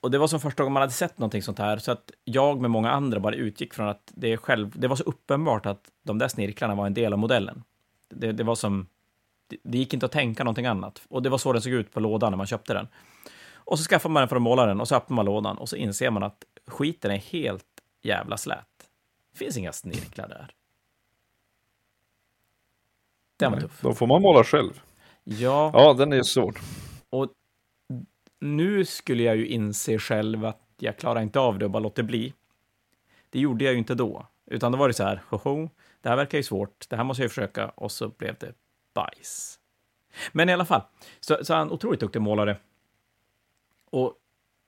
Och 0.00 0.10
det 0.10 0.18
var 0.18 0.26
som 0.26 0.40
första 0.40 0.62
gången 0.62 0.72
man 0.72 0.80
hade 0.80 0.92
sett 0.92 1.18
någonting 1.18 1.42
sånt 1.42 1.58
här, 1.58 1.78
så 1.78 1.92
att 1.92 2.10
jag 2.24 2.60
med 2.60 2.70
många 2.70 2.90
andra 2.90 3.20
bara 3.20 3.34
utgick 3.34 3.74
från 3.74 3.88
att 3.88 4.12
det, 4.16 4.32
är 4.32 4.36
själv, 4.36 4.72
det 4.80 4.88
var 4.88 4.96
så 4.96 5.04
uppenbart 5.04 5.66
att 5.66 5.90
de 6.02 6.18
där 6.18 6.28
snirklarna 6.28 6.74
var 6.74 6.86
en 6.86 6.94
del 6.94 7.12
av 7.12 7.18
modellen. 7.18 7.62
Det, 8.08 8.32
det 8.32 8.44
var 8.44 8.54
som, 8.54 8.86
det, 9.46 9.56
det 9.62 9.78
gick 9.78 9.94
inte 9.94 10.06
att 10.06 10.12
tänka 10.12 10.44
någonting 10.44 10.66
annat. 10.66 11.02
Och 11.08 11.22
det 11.22 11.28
var 11.28 11.38
så 11.38 11.52
den 11.52 11.62
såg 11.62 11.72
ut 11.72 11.92
på 11.92 12.00
lådan 12.00 12.32
när 12.32 12.36
man 12.36 12.46
köpte 12.46 12.74
den. 12.74 12.88
Och 13.54 13.78
så 13.78 13.84
skaffar 13.84 14.10
man 14.10 14.20
den 14.20 14.28
för 14.28 14.36
att 14.36 14.42
måla 14.42 14.66
den 14.66 14.80
och 14.80 14.88
så 14.88 14.94
öppnar 14.94 15.14
man 15.14 15.24
lådan 15.24 15.58
och 15.58 15.68
så 15.68 15.76
inser 15.76 16.10
man 16.10 16.22
att 16.22 16.44
skiten 16.66 17.10
är 17.10 17.16
helt 17.18 17.66
jävla 18.02 18.36
slät. 18.36 18.66
Det 19.32 19.38
finns 19.38 19.56
inga 19.56 19.72
snirklar 19.72 20.28
där. 20.28 20.50
Den 23.36 23.52
var 23.52 23.60
tuff. 23.60 23.80
då 23.82 23.94
får 23.94 24.06
man 24.06 24.22
måla 24.22 24.44
själv. 24.44 24.80
Ja, 25.24 25.70
Ja, 25.74 25.94
den 25.94 26.12
är 26.12 26.22
svår. 26.22 26.58
och 27.10 27.28
nu 28.40 28.84
skulle 28.84 29.22
jag 29.22 29.36
ju 29.36 29.46
inse 29.46 29.98
själv 29.98 30.44
att 30.44 30.62
jag 30.78 30.96
klarar 30.96 31.20
inte 31.20 31.40
av 31.40 31.58
det 31.58 31.64
och 31.64 31.70
bara 31.70 31.82
låter 31.82 32.02
bli. 32.02 32.34
Det 33.30 33.40
gjorde 33.40 33.64
jag 33.64 33.72
ju 33.72 33.78
inte 33.78 33.94
då, 33.94 34.26
utan 34.46 34.72
då 34.72 34.78
var 34.78 34.88
det 34.88 34.94
så 34.94 35.04
här, 35.04 35.22
hoho, 35.28 35.68
det 36.02 36.08
här 36.08 36.16
verkar 36.16 36.38
ju 36.38 36.44
svårt, 36.44 36.86
det 36.88 36.96
här 36.96 37.04
måste 37.04 37.22
jag 37.22 37.24
ju 37.24 37.28
försöka, 37.28 37.68
och 37.68 37.92
så 37.92 38.08
blev 38.08 38.36
det 38.38 38.52
bajs. 38.94 39.58
Men 40.32 40.48
i 40.48 40.52
alla 40.52 40.64
fall, 40.64 40.82
så, 41.20 41.44
så 41.44 41.52
är 41.52 41.58
han 41.58 41.70
otroligt 41.70 42.00
duktig 42.00 42.22
målare. 42.22 42.56
Och 43.90 44.14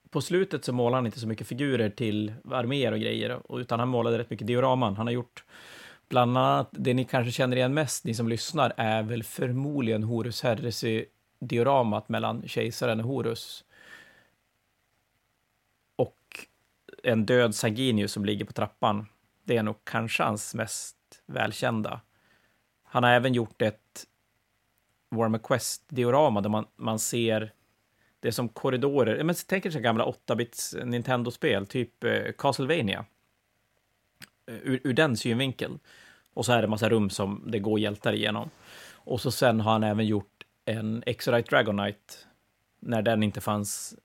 på 0.09 0.21
slutet 0.21 0.65
så 0.65 0.73
målar 0.73 0.97
han 0.97 1.05
inte 1.05 1.19
så 1.19 1.27
mycket 1.27 1.47
figurer 1.47 1.89
till 1.89 2.33
arméer 2.51 2.91
och 2.91 2.99
grejer, 2.99 3.59
utan 3.59 3.79
han 3.79 3.89
målade 3.89 4.17
rätt 4.17 4.29
mycket 4.29 4.47
dioraman. 4.47 4.95
Han 4.95 5.07
har 5.07 5.13
gjort 5.13 5.43
bland 6.09 6.37
annat, 6.37 6.69
det 6.71 6.93
ni 6.93 7.05
kanske 7.05 7.31
känner 7.31 7.57
igen 7.57 7.73
mest, 7.73 8.03
ni 8.03 8.13
som 8.13 8.27
lyssnar, 8.27 8.73
är 8.77 9.03
väl 9.03 9.23
förmodligen 9.23 10.03
Horus 10.03 10.41
dioramat 11.47 12.09
mellan 12.09 12.47
kejsaren 12.47 12.99
och 12.99 13.07
Horus. 13.07 13.63
Och 15.95 16.47
en 17.03 17.25
död 17.25 17.55
Saginius 17.55 18.11
som 18.11 18.25
ligger 18.25 18.45
på 18.45 18.53
trappan. 18.53 19.07
Det 19.43 19.57
är 19.57 19.63
nog 19.63 19.75
kanske 19.83 20.23
hans 20.23 20.55
mest 20.55 20.97
välkända. 21.25 22.01
Han 22.83 23.03
har 23.03 23.11
även 23.11 23.33
gjort 23.33 23.61
ett 23.61 24.05
Warmer 25.09 25.39
Quest-diorama 25.39 26.41
där 26.41 26.49
man, 26.49 26.65
man 26.75 26.99
ser 26.99 27.53
det 28.23 28.27
är 28.27 28.31
som 28.31 28.49
korridorer. 28.49 29.23
Men 29.23 29.35
tänk 29.47 29.65
er 29.65 29.79
gamla 29.79 30.05
8-bits 30.05 30.75
Nintendo-spel, 30.83 31.65
typ 31.65 32.03
eh, 32.03 32.31
Castlevania. 32.37 33.05
Eh, 34.47 34.55
ur, 34.55 34.79
ur 34.83 34.93
den 34.93 35.17
synvinkeln. 35.17 35.79
Och 36.33 36.45
så 36.45 36.51
är 36.51 36.61
det 36.61 36.67
massa 36.67 36.89
rum 36.89 37.09
som 37.09 37.43
det 37.47 37.59
går 37.59 37.79
hjältar 37.79 38.13
igenom. 38.13 38.49
Och 38.93 39.21
så 39.21 39.31
sen 39.31 39.61
har 39.61 39.71
han 39.71 39.83
även 39.83 40.05
gjort 40.05 40.32
en 40.65 41.03
Exodite 41.05 41.49
Dragon 41.49 41.77
Knight 41.77 42.27
när 42.79 43.01
den 43.01 43.23
inte 43.23 43.41
fanns. 43.41 43.95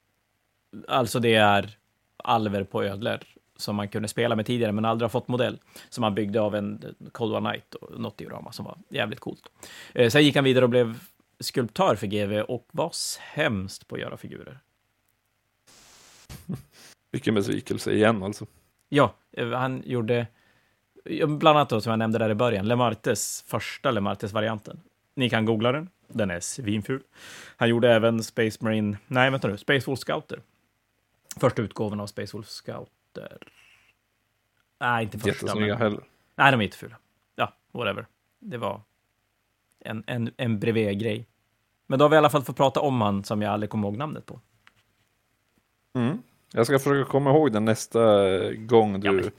Alltså 0.88 1.20
det 1.20 1.34
är 1.34 1.78
alver 2.16 2.64
på 2.64 2.84
ödlor 2.84 3.20
som 3.56 3.76
man 3.76 3.88
kunde 3.88 4.09
spela 4.09 4.36
med 4.36 4.46
tidigare, 4.46 4.72
men 4.72 4.84
aldrig 4.84 5.04
har 5.04 5.11
fått 5.11 5.28
modell. 5.28 5.59
Som 5.88 6.04
han 6.04 6.14
byggde 6.14 6.40
av 6.40 6.54
en 6.54 6.84
Cold 7.12 7.32
War 7.32 7.40
Knight 7.40 7.74
och 7.74 8.00
något 8.00 8.18
diorama 8.18 8.52
som 8.52 8.64
var 8.64 8.78
jävligt 8.88 9.20
coolt. 9.20 9.42
Eh, 9.94 10.11
sen 10.11 10.24
gick 10.24 10.34
han 10.34 10.44
vidare 10.44 10.64
och 10.64 10.70
blev 10.70 10.98
skulptör 11.40 11.94
för 11.94 12.06
GV 12.06 12.40
och 12.40 12.68
var 12.70 12.90
sämst 12.90 13.88
på 13.88 13.94
att 13.94 14.00
göra 14.00 14.16
figurer. 14.16 14.59
Vilken 17.12 17.34
besvikelse 17.34 17.92
igen 17.92 18.22
alltså. 18.22 18.46
Ja, 18.88 19.14
eh, 19.32 19.50
han 19.50 19.82
gjorde 19.86 20.26
bland 21.26 21.59
annat 21.59 21.68
då, 21.68 21.80
som 21.80 21.90
jag 21.90 21.98
nämnde 21.98 22.18
där 22.18 22.30
i 22.30 22.34
början, 22.34 22.68
Lemartes, 22.68 23.44
första 23.46 23.90
Lemartes-varianten. 23.90 24.80
Ni 25.14 25.30
kan 25.30 25.44
googla 25.44 25.72
den, 25.72 25.90
den 26.09 26.30
är 26.30 26.40
svinful. 26.40 27.02
Han 27.56 27.68
gjorde 27.68 27.92
även 27.94 28.22
Space 28.22 28.64
Marine, 28.64 28.98
nej 29.06 29.30
vänta 29.30 29.48
nu, 29.48 29.56
Space 29.56 29.86
Wolf 29.86 29.98
Scouter. 30.00 30.42
Första 31.36 31.62
utgåvan 31.62 32.00
av 32.00 32.06
Space 32.06 32.36
Wolf 32.36 32.48
Scouter. 32.48 33.38
Nej, 34.80 35.04
inte 35.04 35.18
första. 35.18 35.54
Men... 35.54 35.76
heller. 35.76 36.04
Nej, 36.34 36.52
de 36.52 36.61
är 36.61 36.64
inte 36.64 36.76
fula. 36.76 36.96
Ja, 37.36 37.52
whatever. 37.72 38.06
Det 38.38 38.59
var 38.59 38.80
en, 39.80 40.04
en, 40.06 40.30
en 40.36 40.59
bredvid-grej. 40.59 41.26
Men 41.86 41.98
då 41.98 42.04
har 42.04 42.11
vi 42.11 42.14
i 42.14 42.18
alla 42.18 42.30
fall 42.30 42.42
fått 42.42 42.56
prata 42.56 42.80
om 42.80 43.00
han 43.00 43.24
som 43.24 43.42
jag 43.42 43.52
aldrig 43.52 43.70
kommer 43.70 43.88
ihåg 43.88 43.96
namnet 43.96 44.26
på. 44.26 44.40
Mm. 45.94 46.22
Jag 46.52 46.66
ska 46.66 46.78
försöka 46.78 47.11
komma 47.11 47.30
ihåg 47.30 47.52
den 47.52 47.64
nästa 47.64 48.00
gång 48.52 49.00
du... 49.00 49.22
Ja, 49.24 49.30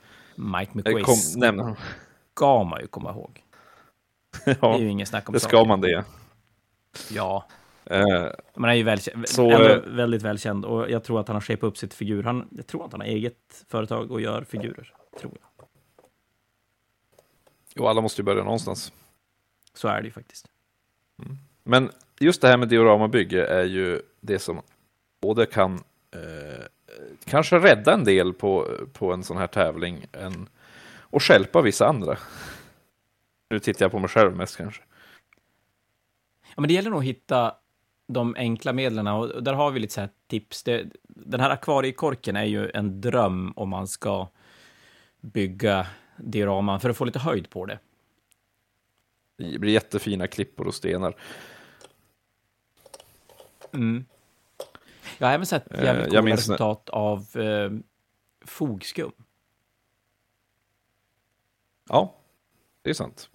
Mike 0.58 0.70
McQuaid 0.74 1.06
nämna 1.36 1.76
ska 2.34 2.64
man 2.64 2.80
ju 2.80 2.86
komma 2.86 3.10
ihåg. 3.10 3.42
ja, 4.44 4.54
det 4.60 4.66
är 4.66 4.78
ju 4.78 4.88
ingen 4.88 5.06
snack 5.06 5.28
om 5.28 5.32
det 5.32 5.40
ska 5.40 5.64
man 5.64 5.80
det. 5.80 6.04
Ja. 7.10 7.46
Uh, 7.90 8.28
man 8.54 8.70
är 8.70 8.74
ju 8.74 8.82
välkänd, 8.82 9.28
så, 9.28 9.50
ändå 9.50 9.68
uh, 9.68 9.96
väldigt 9.96 10.22
välkänd 10.22 10.64
och 10.64 10.90
jag 10.90 11.04
tror 11.04 11.20
att 11.20 11.28
han 11.28 11.36
har 11.36 11.40
shapat 11.40 11.64
upp 11.64 11.76
sitt 11.76 11.94
figur. 11.94 12.22
Han, 12.22 12.48
jag 12.50 12.66
tror 12.66 12.84
att 12.84 12.92
han 12.92 13.00
har 13.00 13.08
eget 13.08 13.64
företag 13.68 14.10
och 14.10 14.20
gör 14.20 14.44
figurer, 14.44 14.94
tror 15.20 15.32
jag. 15.40 15.66
Jo, 17.74 17.86
alla 17.86 18.00
måste 18.00 18.20
ju 18.20 18.24
börja 18.24 18.44
någonstans. 18.44 18.92
Så 19.74 19.88
är 19.88 20.00
det 20.00 20.06
ju 20.06 20.12
faktiskt. 20.12 20.46
Mm. 21.22 21.38
Men 21.62 21.90
just 22.20 22.40
det 22.40 22.48
här 22.48 22.56
med 22.56 22.68
dioramabygge 22.68 23.46
är 23.46 23.64
ju 23.64 24.02
det 24.20 24.38
som 24.38 24.62
både 25.20 25.46
kan 25.46 25.74
eh, 26.10 26.64
kanske 27.24 27.58
rädda 27.58 27.92
en 27.92 28.04
del 28.04 28.32
på, 28.32 28.68
på 28.92 29.12
en 29.12 29.24
sån 29.24 29.36
här 29.36 29.46
tävling 29.46 30.06
än, 30.12 30.48
och 30.98 31.22
skälpa 31.22 31.62
vissa 31.62 31.86
andra. 31.86 32.18
Nu 33.50 33.58
tittar 33.58 33.84
jag 33.84 33.92
på 33.92 33.98
mig 33.98 34.08
själv 34.08 34.36
mest 34.36 34.56
kanske. 34.56 34.82
Men 36.60 36.68
det 36.68 36.74
gäller 36.74 36.90
nog 36.90 36.98
att 36.98 37.04
hitta 37.04 37.54
de 38.06 38.34
enkla 38.38 38.72
medlen 38.72 39.06
och 39.06 39.42
där 39.42 39.52
har 39.52 39.70
vi 39.70 39.80
lite 39.80 39.94
så 39.94 40.00
här 40.00 40.10
tips. 40.26 40.62
Det, 40.62 40.86
den 41.02 41.40
här 41.40 41.50
akvariekorken 41.50 42.36
är 42.36 42.44
ju 42.44 42.70
en 42.70 43.00
dröm 43.00 43.52
om 43.56 43.68
man 43.68 43.88
ska 43.88 44.28
bygga 45.20 45.86
dioraman 46.16 46.80
för 46.80 46.90
att 46.90 46.96
få 46.96 47.04
lite 47.04 47.18
höjd 47.18 47.50
på 47.50 47.66
det. 47.66 47.78
Det 49.36 49.58
blir 49.58 49.72
jättefina 49.72 50.26
klippor 50.26 50.66
och 50.66 50.74
stenar. 50.74 51.16
Mm. 53.72 54.04
Jag 55.18 55.26
har 55.26 55.34
även 55.34 55.46
sett 55.46 55.74
eh, 55.74 55.84
jävligt 55.84 56.10
coola 56.10 56.32
resultat 56.32 56.90
när... 56.92 56.98
av 56.98 57.36
eh, 57.36 57.70
fogskum. 58.44 59.12
Ja, 61.88 62.14
det 62.82 62.90
är 62.90 62.94
sant. 62.94 63.30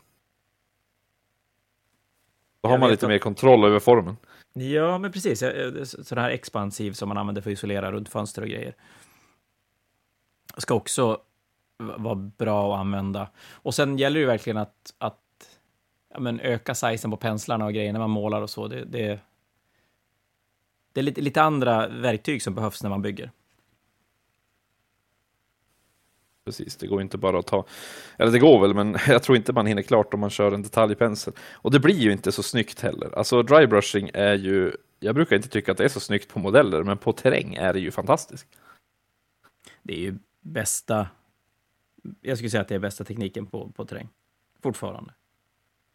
Då 2.66 2.72
har 2.72 2.78
man 2.78 2.89
lite 2.89 3.05
att... 3.05 3.09
mer 3.09 3.20
kontroll 3.20 3.66
över 3.66 3.80
formen. 3.80 4.18
Ja, 4.53 4.97
men 4.97 5.11
precis. 5.11 5.43
Sån 6.07 6.18
här 6.18 6.30
expansiv 6.30 6.91
som 6.91 7.09
man 7.09 7.18
använder 7.18 7.41
för 7.41 7.49
att 7.49 7.53
isolera 7.53 7.91
runt 7.91 8.09
fönster 8.09 8.41
och 8.41 8.47
grejer. 8.47 8.76
Ska 10.57 10.74
också 10.74 11.20
vara 11.78 12.16
bra 12.16 12.74
att 12.74 12.80
använda. 12.80 13.30
Och 13.51 13.76
sen 13.76 13.97
gäller 13.97 14.20
det 14.20 14.26
verkligen 14.26 14.57
att, 14.57 14.93
att 14.97 15.59
ja, 16.13 16.20
men 16.20 16.39
öka 16.39 16.76
sizen 16.76 17.11
på 17.11 17.18
penslarna 17.18 17.66
och 17.66 17.74
grejer 17.74 17.93
när 17.93 17.99
man 17.99 18.09
målar 18.09 18.41
och 18.41 18.49
så. 18.49 18.68
Det, 18.68 18.86
det, 18.86 19.20
det 20.93 20.99
är 20.99 21.03
lite, 21.03 21.22
lite 21.22 21.41
andra 21.41 21.88
verktyg 21.88 22.41
som 22.41 22.55
behövs 22.55 22.84
när 22.84 22.89
man 22.89 23.01
bygger. 23.01 23.32
Precis, 26.46 26.76
det 26.76 26.88
går 26.88 27.02
inte 27.02 27.18
bara 27.18 27.39
att 27.39 27.48
ta, 27.48 27.66
eller 28.18 28.32
det 28.32 28.39
går 28.39 28.62
väl, 28.62 28.74
men 28.74 28.98
jag 29.08 29.24
tror 29.24 29.38
inte 29.38 29.54
man 29.54 29.66
hinner 29.66 29.82
klart 29.82 30.14
om 30.14 30.20
man 30.20 30.30
kör 30.30 30.52
en 30.52 30.62
detaljpensel. 30.62 31.34
Och 31.54 31.72
det 31.72 31.80
blir 31.80 31.96
ju 31.96 32.12
inte 32.12 32.32
så 32.32 32.43
snyggt 32.43 32.82
heller. 32.82 33.18
Alltså 33.18 33.43
drybrushing 33.43 34.10
är 34.14 34.34
ju, 34.34 34.72
jag 35.00 35.16
brukar 35.16 35.36
inte 35.36 35.50
tycka 35.50 35.72
att 35.72 35.78
det 35.78 35.84
är 35.84 35.89
så 35.89 36.00
snyggt 36.00 36.34
på 36.34 36.39
modeller, 36.39 36.84
men 36.84 36.98
på 36.98 37.14
terräng 37.14 37.56
är 37.56 37.74
det 37.74 37.80
ju 37.80 37.91
fantastiskt. 37.91 38.48
Det 39.84 39.93
är 39.93 40.00
ju 40.00 40.18
bästa, 40.41 41.08
jag 42.22 42.38
skulle 42.38 42.50
säga 42.50 42.62
att 42.62 42.68
det 42.68 42.76
är 42.76 42.80
bästa 42.80 43.04
tekniken 43.04 43.46
på, 43.46 43.72
på 43.76 43.86
terräng, 43.86 44.10
fortfarande. 44.64 45.14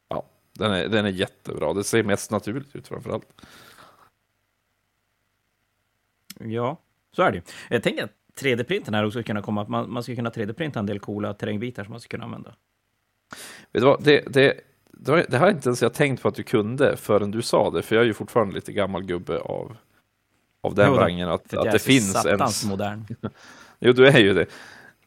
Ja, 0.09 0.27
den 0.53 0.73
är, 0.73 0.89
den 0.89 1.07
är 1.07 1.11
jättebra. 1.11 1.73
Det 1.73 1.85
ser 1.85 2.03
mest 2.03 2.31
naturligt 2.31 2.77
ut 2.77 2.89
framför 2.89 3.11
allt. 3.11 3.43
Ja, 6.39 6.77
så 7.13 7.23
är 7.23 7.31
det 7.31 7.37
ju. 7.37 7.43
Jag 7.69 7.83
tänker 7.83 8.05
att 8.05 8.20
3D-printen 8.41 8.95
här 8.95 9.07
också 9.07 9.23
kunna 9.23 9.43
komma, 9.43 9.65
man, 9.69 9.93
man 9.93 10.03
ska 10.03 10.15
kunna 10.15 10.31
3D-printa 10.31 10.79
en 10.79 10.87
del 10.87 10.99
coola 10.99 11.35
terrängbitar 11.35 11.85
som 11.85 11.91
man 11.91 12.01
ska 12.01 12.09
kunna 12.09 12.25
använda. 12.25 12.55
Vet 13.73 13.83
du 13.83 13.87
vad, 13.87 14.03
det, 14.03 14.25
det, 14.27 14.61
det 15.29 15.39
har 15.39 15.51
inte 15.51 15.69
ens 15.69 15.83
jag 15.83 15.95
tänkt 15.95 16.23
på 16.23 16.29
att 16.29 16.35
du 16.35 16.43
kunde 16.43 16.97
förrän 16.97 17.31
du 17.31 17.43
sa 17.43 17.71
det, 17.71 17.83
för 17.83 17.97
jag 17.97 18.03
är 18.03 18.07
ju 18.07 18.15
fortfarande 18.15 18.55
lite 18.55 18.73
gammal 18.73 19.05
gubbe 19.05 19.39
av, 19.39 19.77
av 20.61 20.75
den 20.75 20.95
rangen. 20.95 21.29
Att, 21.29 21.55
att 21.55 21.73
det 21.73 21.79
finns 21.79 22.27
en... 22.27 22.69
modern. 22.69 23.05
jo, 23.79 23.93
du 23.93 24.07
är 24.07 24.19
ju 24.19 24.35
det. 24.35 24.47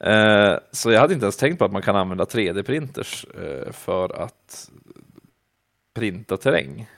Uh, 0.06 0.60
så 0.72 0.92
jag 0.92 1.00
hade 1.02 1.14
inte 1.14 1.26
ens 1.26 1.38
tänkt 1.38 1.60
på 1.60 1.66
att 1.66 1.72
man 1.72 1.82
kan 1.82 1.96
använda 1.96 2.24
3D-printers 2.24 3.26
uh, 3.40 3.72
för 3.72 4.22
att 4.22 4.72
printa 5.94 6.38
terräng. 6.38 6.90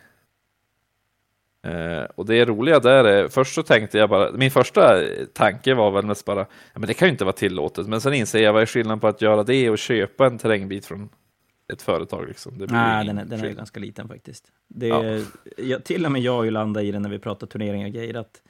Eh, 1.65 2.03
och 2.15 2.25
det 2.25 2.45
roliga 2.45 2.79
där 2.79 3.03
är, 3.03 3.27
först 3.27 3.55
så 3.55 3.63
tänkte 3.63 3.97
jag 3.97 4.09
bara, 4.09 4.31
min 4.31 4.51
första 4.51 5.01
tanke 5.33 5.73
var 5.73 5.91
väl 5.91 6.05
mest 6.05 6.25
bara, 6.25 6.39
ja, 6.39 6.79
men 6.79 6.87
det 6.87 6.93
kan 6.93 7.07
ju 7.07 7.11
inte 7.11 7.25
vara 7.25 7.35
tillåtet, 7.35 7.87
men 7.87 8.01
sen 8.01 8.13
inser 8.13 8.39
jag 8.39 8.53
vad 8.53 8.61
är 8.61 8.65
skillnaden 8.65 8.99
på 8.99 9.07
att 9.07 9.21
göra 9.21 9.43
det 9.43 9.69
och 9.69 9.77
köpa 9.77 10.27
en 10.27 10.37
terrängbit 10.37 10.85
från 10.85 11.09
ett 11.73 11.81
företag 11.81 12.27
liksom. 12.27 12.57
Det 12.57 12.65
Nej, 12.71 13.07
den 13.07 13.17
är, 13.17 13.25
den 13.25 13.43
är 13.43 13.49
ganska 13.49 13.79
liten 13.79 14.07
faktiskt. 14.07 14.51
Det 14.67 14.87
ja. 14.87 15.03
jag, 15.57 15.83
till 15.83 16.05
och 16.05 16.11
med 16.11 16.21
jag 16.21 16.35
har 16.35 16.43
ju 16.43 16.51
landat 16.51 16.83
i 16.83 16.91
det 16.91 16.99
när 16.99 17.09
vi 17.09 17.19
pratar 17.19 17.47
turneringar 17.47 17.87
och 17.87 17.93
grejer, 17.93 18.13
att 18.13 18.41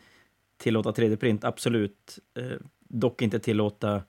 tillåta 0.58 0.92
3D-print, 0.92 1.46
absolut. 1.46 2.20
Eh, 2.38 2.46
dock 2.80 3.22
inte 3.22 3.40
tillåta 3.40 4.02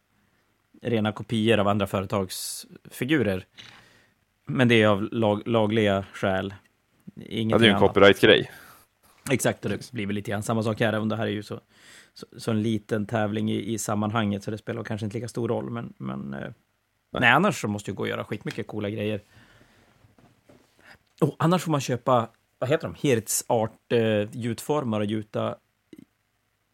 rena 0.82 1.12
kopior 1.12 1.58
av 1.58 1.68
andra 1.68 1.86
företags 1.86 2.66
figurer. 2.90 3.46
Men 4.46 4.68
det 4.68 4.82
är 4.82 4.88
av 4.88 5.02
lag, 5.02 5.42
lagliga 5.46 6.04
skäl. 6.12 6.54
Inget 7.16 7.52
ja, 7.52 7.58
det 7.58 7.64
är 7.64 7.68
ju 7.68 7.74
en 7.74 7.80
copyright-grej. 7.80 8.50
Exakt, 9.30 9.64
och 9.64 9.70
det 9.70 9.92
blir 9.92 10.06
väl 10.06 10.14
lite 10.14 10.30
grann 10.30 10.42
samma 10.42 10.62
sak 10.62 10.80
här, 10.80 10.92
även 10.92 11.08
det 11.08 11.16
här 11.16 11.26
är 11.26 11.30
ju 11.30 11.42
så, 11.42 11.60
så, 12.14 12.26
så, 12.36 12.50
en 12.50 12.62
liten 12.62 13.06
tävling 13.06 13.50
i, 13.50 13.72
i 13.72 13.78
sammanhanget, 13.78 14.44
så 14.44 14.50
det 14.50 14.58
spelar 14.58 14.84
kanske 14.84 15.04
inte 15.04 15.16
lika 15.16 15.28
stor 15.28 15.48
roll, 15.48 15.70
men, 15.70 15.92
men 15.98 16.34
eh, 16.34 16.50
nej. 17.10 17.30
annars 17.30 17.60
så 17.60 17.68
måste 17.68 17.90
ju 17.90 17.94
gå 17.94 18.02
och 18.02 18.08
göra 18.08 18.24
skitmycket 18.24 18.66
coola 18.66 18.90
grejer. 18.90 19.20
Oh, 21.20 21.34
annars 21.38 21.62
får 21.62 21.70
man 21.70 21.80
köpa, 21.80 22.28
vad 22.58 22.70
heter 22.70 22.88
de, 22.88 23.08
Hirts 23.08 23.44
art 23.46 23.92
eh, 23.92 24.28
gjutformar 24.32 25.00
och 25.00 25.06
gjuta 25.06 25.56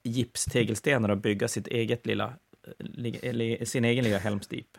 gipstegelstenar 0.03 1.09
och 1.09 1.19
bygga 1.19 1.49
sitt 1.49 1.67
eget 1.67 2.07
lilla, 2.07 2.33
li, 2.79 3.67
sin 3.67 3.85
egen 3.85 4.05
lilla 4.05 4.19
helmstip. 4.19 4.79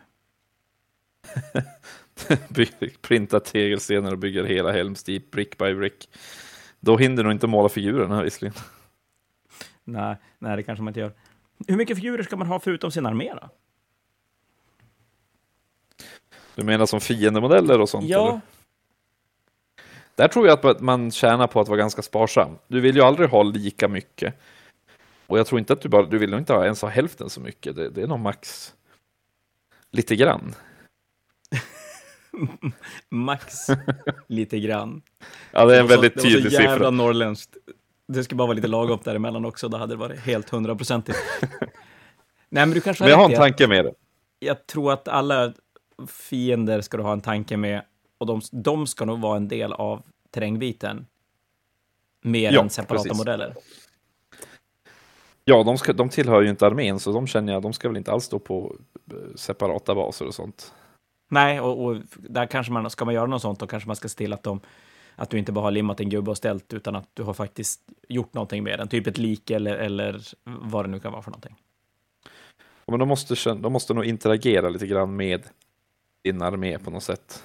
Printa 3.00 3.40
tegelstenar 3.40 4.12
och 4.12 4.18
bygga 4.18 4.44
hela 4.44 4.72
helmstip 4.72 5.30
brick 5.30 5.58
by 5.58 5.74
brick. 5.74 6.08
Då 6.84 6.96
hinner 6.96 7.24
du 7.24 7.32
inte 7.32 7.46
måla 7.46 7.68
figurerna 7.68 8.22
visserligen. 8.22 8.54
Nej, 9.84 10.16
nej, 10.38 10.56
det 10.56 10.62
kanske 10.62 10.82
man 10.82 10.90
inte 10.90 11.00
gör. 11.00 11.12
Hur 11.68 11.76
mycket 11.76 11.96
figurer 11.96 12.22
ska 12.22 12.36
man 12.36 12.46
ha 12.46 12.60
förutom 12.60 12.90
sin 12.90 13.06
armé 13.06 13.34
då? 13.34 13.48
Du 16.54 16.64
menar 16.64 16.86
som 16.86 17.00
fiendemodeller 17.00 17.80
och 17.80 17.88
sånt? 17.88 18.08
Ja. 18.08 18.28
Eller? 18.28 18.40
Där 20.14 20.28
tror 20.28 20.46
jag 20.46 20.66
att 20.66 20.80
man 20.80 21.10
tjänar 21.10 21.46
på 21.46 21.60
att 21.60 21.68
vara 21.68 21.78
ganska 21.78 22.02
sparsam. 22.02 22.58
Du 22.68 22.80
vill 22.80 22.96
ju 22.96 23.02
aldrig 23.02 23.28
ha 23.28 23.42
lika 23.42 23.88
mycket. 23.88 24.34
Och 25.26 25.38
jag 25.38 25.46
tror 25.46 25.58
inte 25.58 25.72
att 25.72 25.80
du 25.80 25.88
bara, 25.88 26.02
du 26.02 26.18
vill 26.18 26.30
nog 26.30 26.40
inte 26.40 26.52
ens 26.52 26.82
ha 26.82 26.88
hälften 26.88 27.30
så 27.30 27.40
mycket. 27.40 27.76
Det, 27.76 27.90
det 27.90 28.02
är 28.02 28.06
nog 28.06 28.20
max 28.20 28.74
lite 29.90 30.16
grann. 30.16 30.54
Max 33.08 33.66
lite 34.26 34.60
grann. 34.60 35.02
Ja, 35.52 35.64
det 35.64 35.76
är 35.76 35.80
en 35.80 35.86
väldigt 35.86 36.14
det 36.14 36.20
tydlig 36.22 36.44
var 36.44 36.50
så 36.50 36.62
jävla 36.62 36.74
siffra. 36.74 36.90
norrländskt. 36.90 37.56
Det 38.08 38.24
ska 38.24 38.34
bara 38.36 38.46
vara 38.46 38.54
lite 38.56 38.68
lagom 38.68 38.98
däremellan 39.04 39.44
också, 39.44 39.68
då 39.68 39.76
hade 39.76 39.92
det 39.92 39.98
varit 39.98 40.20
helt 40.20 40.50
hundraprocentigt. 40.50 41.18
Nej, 42.48 42.66
men 42.66 42.70
du 42.70 42.80
kanske 42.80 43.04
Men 43.04 43.10
jag 43.10 43.16
har 43.18 43.30
en 43.30 43.36
tanke 43.36 43.66
med 43.68 43.84
det. 43.84 43.92
jag 44.38 44.66
tror 44.66 44.92
att 44.92 45.08
alla 45.08 45.52
fiender 46.08 46.80
ska 46.80 46.96
du 46.96 47.02
ha 47.02 47.12
en 47.12 47.20
tanke 47.20 47.56
med 47.56 47.82
och 48.18 48.26
de, 48.26 48.40
de 48.52 48.86
ska 48.86 49.04
nog 49.04 49.20
vara 49.20 49.36
en 49.36 49.48
del 49.48 49.72
av 49.72 50.02
terrängbiten. 50.30 51.06
Mer 52.22 52.52
Ja, 52.52 52.60
än 52.62 52.70
separata 52.70 53.02
precis. 53.02 53.18
modeller. 53.18 53.54
Ja, 55.44 55.62
de, 55.62 55.78
ska, 55.78 55.92
de 55.92 56.08
tillhör 56.08 56.42
ju 56.42 56.48
inte 56.50 56.66
armén, 56.66 57.00
så 57.00 57.12
de 57.12 57.26
känner 57.26 57.52
jag, 57.52 57.62
de 57.62 57.72
ska 57.72 57.88
väl 57.88 57.96
inte 57.96 58.12
alls 58.12 58.24
stå 58.24 58.38
på 58.38 58.76
eh, 59.12 59.34
separata 59.36 59.94
baser 59.94 60.26
och 60.26 60.34
sånt. 60.34 60.72
Nej, 61.28 61.60
och, 61.60 61.84
och 61.84 61.96
där 62.16 62.46
kanske 62.46 62.72
man, 62.72 62.90
ska 62.90 63.04
man 63.04 63.14
göra 63.14 63.26
något 63.26 63.42
sånt, 63.42 63.58
då 63.58 63.66
kanske 63.66 63.86
man 63.86 63.96
ska 63.96 64.08
se 64.08 64.16
till 64.16 64.32
att, 64.32 64.42
de, 64.42 64.60
att 65.16 65.30
du 65.30 65.38
inte 65.38 65.52
bara 65.52 65.64
har 65.64 65.70
limmat 65.70 66.00
en 66.00 66.08
gubbe 66.08 66.30
och 66.30 66.36
ställt, 66.36 66.72
utan 66.72 66.96
att 66.96 67.08
du 67.14 67.22
har 67.22 67.34
faktiskt 67.34 67.80
gjort 68.08 68.34
någonting 68.34 68.64
med 68.64 68.78
den. 68.78 68.88
Typ 68.88 69.06
ett 69.06 69.18
lik 69.18 69.50
eller, 69.50 69.76
eller 69.76 70.22
vad 70.44 70.84
det 70.84 70.88
nu 70.88 71.00
kan 71.00 71.12
vara 71.12 71.22
för 71.22 71.30
någonting. 71.30 71.56
Ja, 72.86 72.90
Men 72.90 72.98
de 72.98 73.08
måste, 73.08 73.54
de 73.54 73.72
måste 73.72 73.94
nog 73.94 74.04
interagera 74.04 74.68
lite 74.68 74.86
grann 74.86 75.16
med 75.16 75.42
din 76.22 76.42
armé 76.42 76.78
på 76.78 76.90
något 76.90 77.02
sätt. 77.02 77.44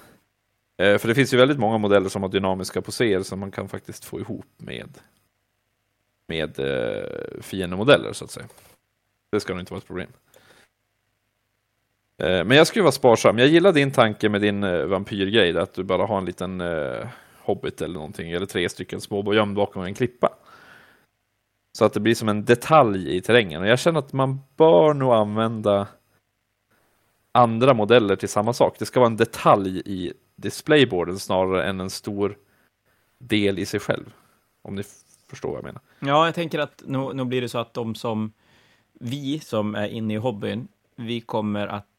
Eh, 0.78 0.98
För 0.98 1.08
det 1.08 1.14
finns 1.14 1.34
ju 1.34 1.38
väldigt 1.38 1.58
många 1.58 1.78
modeller 1.78 2.08
som 2.08 2.22
har 2.22 2.28
dynamiska 2.28 2.82
poser 2.82 3.22
som 3.22 3.38
man 3.40 3.50
kan 3.50 3.68
faktiskt 3.68 4.04
få 4.04 4.20
ihop 4.20 4.46
med, 4.56 4.98
med 6.26 6.58
eh, 6.58 7.40
fiendemodeller 7.42 8.12
så 8.12 8.24
att 8.24 8.30
säga. 8.30 8.46
Det 9.32 9.40
ska 9.40 9.52
nog 9.52 9.62
inte 9.62 9.72
vara 9.72 9.78
ett 9.78 9.86
problem. 9.86 10.10
Eh, 12.20 12.44
men 12.44 12.56
jag 12.56 12.66
skulle 12.66 12.82
vara 12.82 12.92
sparsam. 12.92 13.38
Jag 13.38 13.48
gillar 13.48 13.72
din 13.72 13.90
tanke 13.90 14.28
med 14.28 14.40
din 14.40 14.64
eh, 14.64 14.84
vampyrgrej, 14.84 15.58
att 15.58 15.74
du 15.74 15.82
bara 15.82 16.06
har 16.06 16.18
en 16.18 16.24
liten 16.24 16.60
eh, 16.60 17.06
hobbit 17.38 17.82
eller 17.82 17.94
någonting, 17.94 18.30
eller 18.30 18.46
tre 18.46 18.68
stycken 18.68 19.00
små 19.00 19.34
gömd 19.34 19.56
bakom 19.56 19.82
en 19.82 19.94
klippa. 19.94 20.28
Så 21.78 21.84
att 21.84 21.92
det 21.92 22.00
blir 22.00 22.14
som 22.14 22.28
en 22.28 22.44
detalj 22.44 23.16
i 23.16 23.20
terrängen. 23.20 23.62
Och 23.62 23.68
jag 23.68 23.78
känner 23.78 23.98
att 23.98 24.12
man 24.12 24.40
bör 24.56 24.94
nog 24.94 25.12
använda 25.12 25.88
andra 27.32 27.74
modeller 27.74 28.16
till 28.16 28.28
samma 28.28 28.52
sak. 28.52 28.76
Det 28.78 28.86
ska 28.86 29.00
vara 29.00 29.10
en 29.10 29.16
detalj 29.16 29.82
i 29.84 30.12
displayboarden 30.36 31.18
snarare 31.18 31.64
än 31.64 31.80
en 31.80 31.90
stor 31.90 32.36
del 33.18 33.58
i 33.58 33.66
sig 33.66 33.80
själv. 33.80 34.14
Om 34.62 34.74
ni 34.74 34.82
förstår 35.30 35.48
vad 35.48 35.58
jag 35.58 35.64
menar. 35.64 35.82
Ja, 35.98 36.26
jag 36.26 36.34
tänker 36.34 36.58
att 36.58 36.82
nu, 36.86 37.12
nu 37.14 37.24
blir 37.24 37.40
det 37.40 37.48
så 37.48 37.58
att 37.58 37.74
de 37.74 37.94
som, 37.94 38.32
vi 38.92 39.40
som 39.40 39.74
är 39.74 39.88
inne 39.88 40.14
i 40.14 40.16
hobbyn, 40.16 40.68
vi 40.96 41.20
kommer 41.20 41.66
att 41.66 41.89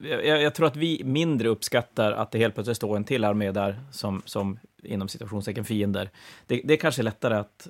jag, 0.00 0.42
jag 0.42 0.54
tror 0.54 0.66
att 0.66 0.76
vi 0.76 1.02
mindre 1.04 1.48
uppskattar 1.48 2.12
att 2.12 2.30
det 2.30 2.38
helt 2.38 2.54
plötsligt 2.54 2.76
står 2.76 2.96
en 2.96 3.04
till 3.04 3.24
armé 3.24 3.52
där 3.52 3.80
som, 3.92 4.22
som 4.24 4.58
inom 4.82 5.08
situationstecken 5.08 5.64
fiender. 5.64 6.10
Det, 6.46 6.60
det 6.64 6.74
är 6.74 6.78
kanske 6.78 7.02
lättare 7.02 7.34
att 7.34 7.68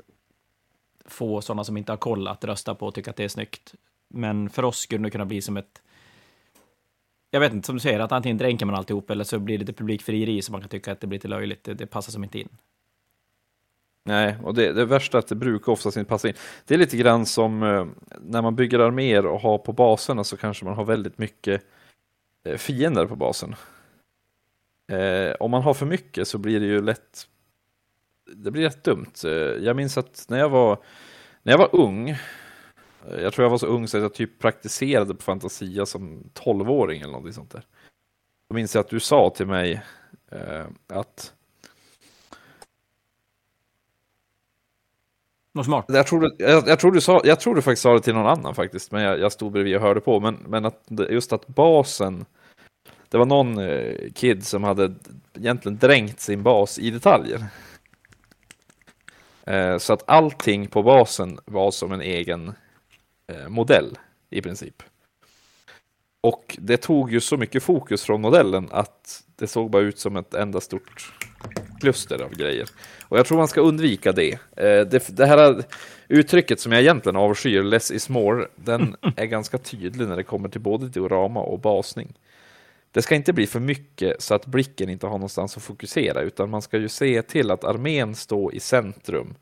få 1.04 1.40
sådana 1.40 1.64
som 1.64 1.76
inte 1.76 1.92
har 1.92 1.96
koll 1.96 2.28
att 2.28 2.44
rösta 2.44 2.74
på 2.74 2.86
och 2.86 2.94
tycka 2.94 3.10
att 3.10 3.16
det 3.16 3.24
är 3.24 3.28
snyggt. 3.28 3.74
Men 4.08 4.50
för 4.50 4.64
oss 4.64 4.78
skulle 4.78 5.04
det 5.04 5.10
kunna 5.10 5.26
bli 5.26 5.42
som 5.42 5.56
ett 5.56 5.82
jag 7.30 7.40
vet 7.40 7.52
inte, 7.52 7.66
som 7.66 7.76
du 7.76 7.80
säger, 7.80 8.00
att 8.00 8.12
antingen 8.12 8.38
dränker 8.38 8.66
man 8.66 8.74
alltihop 8.74 9.10
eller 9.10 9.24
så 9.24 9.38
blir 9.38 9.58
det 9.58 9.60
lite 9.60 9.72
publikfrieri 9.72 10.42
så 10.42 10.52
man 10.52 10.60
kan 10.60 10.70
tycka 10.70 10.92
att 10.92 11.00
det 11.00 11.06
blir 11.06 11.18
lite 11.18 11.28
löjligt. 11.28 11.64
Det, 11.64 11.74
det 11.74 11.86
passar 11.86 12.12
som 12.12 12.24
inte 12.24 12.38
in. 12.38 12.48
Nej, 14.04 14.36
och 14.42 14.54
det, 14.54 14.72
det 14.72 14.84
värsta 14.84 15.18
är 15.18 15.22
att 15.22 15.28
det 15.28 15.34
brukar 15.34 15.72
oftast 15.72 15.96
inte 15.96 16.08
passa 16.08 16.28
in. 16.28 16.34
Det 16.66 16.74
är 16.74 16.78
lite 16.78 16.96
grann 16.96 17.26
som 17.26 17.62
eh, 17.62 17.86
när 18.20 18.42
man 18.42 18.56
bygger 18.56 18.78
arméer 18.78 19.26
och 19.26 19.40
har 19.40 19.58
på 19.58 19.72
baserna 19.72 20.24
så 20.24 20.36
kanske 20.36 20.64
man 20.64 20.74
har 20.74 20.84
väldigt 20.84 21.18
mycket 21.18 21.62
Eh, 22.44 22.56
fiender 22.56 23.06
på 23.06 23.16
basen. 23.16 23.54
Eh, 24.92 25.34
om 25.40 25.50
man 25.50 25.62
har 25.62 25.74
för 25.74 25.86
mycket 25.86 26.28
så 26.28 26.38
blir 26.38 26.60
det 26.60 26.66
ju 26.66 26.82
lätt 26.82 27.26
det 28.34 28.50
blir 28.50 28.62
rätt 28.62 28.84
dumt. 28.84 29.12
Eh, 29.24 29.30
Jag 29.30 29.76
minns 29.76 29.98
att 29.98 30.26
när 30.28 30.38
jag 30.38 30.48
var, 30.48 30.78
när 31.42 31.52
jag 31.52 31.58
var 31.58 31.68
ung, 31.76 32.08
eh, 32.10 32.16
jag 33.20 33.32
tror 33.32 33.44
jag 33.44 33.50
var 33.50 33.58
så 33.58 33.66
ung 33.66 33.88
så 33.88 33.96
att 33.96 34.02
jag 34.02 34.14
typ 34.14 34.38
praktiserade 34.38 35.14
på 35.14 35.22
Fantasia 35.22 35.86
som 35.86 36.30
12-åring 36.34 37.00
eller 37.00 37.12
någonting 37.12 37.32
sånt 37.32 37.50
där. 37.50 37.62
Då 38.48 38.54
minns 38.54 38.74
jag 38.74 38.80
att 38.84 38.90
du 38.90 39.00
sa 39.00 39.30
till 39.36 39.46
mig 39.46 39.82
eh, 40.30 40.66
att 40.88 41.34
Något 45.52 45.66
smart. 45.66 45.84
Jag 45.88 46.06
tror, 46.06 46.20
du- 46.20 46.36
jag, 46.38 46.68
jag, 46.68 46.78
tror 46.80 46.92
du 46.92 47.00
sa, 47.00 47.20
jag 47.24 47.40
tror 47.40 47.54
du 47.54 47.62
faktiskt 47.62 47.82
sa 47.82 47.94
det 47.94 48.00
till 48.00 48.14
någon 48.14 48.26
annan 48.26 48.54
faktiskt, 48.54 48.92
men 48.92 49.02
jag, 49.02 49.18
jag 49.20 49.32
stod 49.32 49.52
bredvid 49.52 49.76
och 49.76 49.82
hörde 49.82 50.00
på. 50.00 50.20
Men, 50.20 50.34
men 50.46 50.64
att, 50.64 50.84
just 51.10 51.32
att 51.32 51.46
basen, 51.46 52.24
det 53.08 53.18
var 53.18 53.24
någon 53.26 53.58
eh, 53.58 53.94
kid 54.14 54.46
som 54.46 54.64
hade 54.64 54.94
egentligen 55.34 55.78
dränkt 55.78 56.20
sin 56.20 56.42
bas 56.42 56.78
i 56.78 56.90
detaljer. 56.90 57.44
Eh, 59.44 59.78
så 59.78 59.92
att 59.92 60.02
allting 60.06 60.66
på 60.66 60.82
basen 60.82 61.38
var 61.44 61.70
som 61.70 61.92
en 61.92 62.00
egen 62.02 62.52
eh, 63.26 63.48
modell 63.48 63.98
i 64.30 64.42
princip. 64.42 64.82
Och 66.20 66.56
det 66.60 66.76
tog 66.76 67.12
ju 67.12 67.20
så 67.20 67.36
mycket 67.36 67.62
fokus 67.62 68.02
från 68.02 68.20
modellen 68.20 68.68
att 68.70 69.22
det 69.40 69.46
såg 69.46 69.70
bara 69.70 69.82
ut 69.82 69.98
som 69.98 70.16
ett 70.16 70.34
enda 70.34 70.60
stort 70.60 71.12
kluster 71.80 72.22
av 72.22 72.34
grejer. 72.34 72.68
Och 73.08 73.18
jag 73.18 73.26
tror 73.26 73.38
man 73.38 73.48
ska 73.48 73.60
undvika 73.60 74.12
det. 74.12 74.32
Eh, 74.32 74.86
det, 74.86 75.16
det 75.16 75.26
här 75.26 75.64
uttrycket 76.08 76.60
som 76.60 76.72
jag 76.72 76.80
egentligen 76.80 77.16
avskyr, 77.16 77.62
less 77.62 77.90
is 77.90 78.08
more, 78.08 78.46
den 78.54 78.96
är 79.16 79.26
ganska 79.26 79.58
tydlig 79.58 80.08
när 80.08 80.16
det 80.16 80.22
kommer 80.22 80.48
till 80.48 80.60
både 80.60 80.88
diorama 80.88 81.40
och 81.40 81.58
basning. 81.58 82.18
Det 82.92 83.02
ska 83.02 83.14
inte 83.14 83.32
bli 83.32 83.46
för 83.46 83.60
mycket 83.60 84.22
så 84.22 84.34
att 84.34 84.46
blicken 84.46 84.88
inte 84.88 85.06
har 85.06 85.14
någonstans 85.14 85.56
att 85.56 85.62
fokusera, 85.62 86.20
utan 86.20 86.50
man 86.50 86.62
ska 86.62 86.78
ju 86.78 86.88
se 86.88 87.22
till 87.22 87.50
att 87.50 87.64
armén 87.64 88.14
står 88.14 88.54
i 88.54 88.60
centrum 88.60 89.34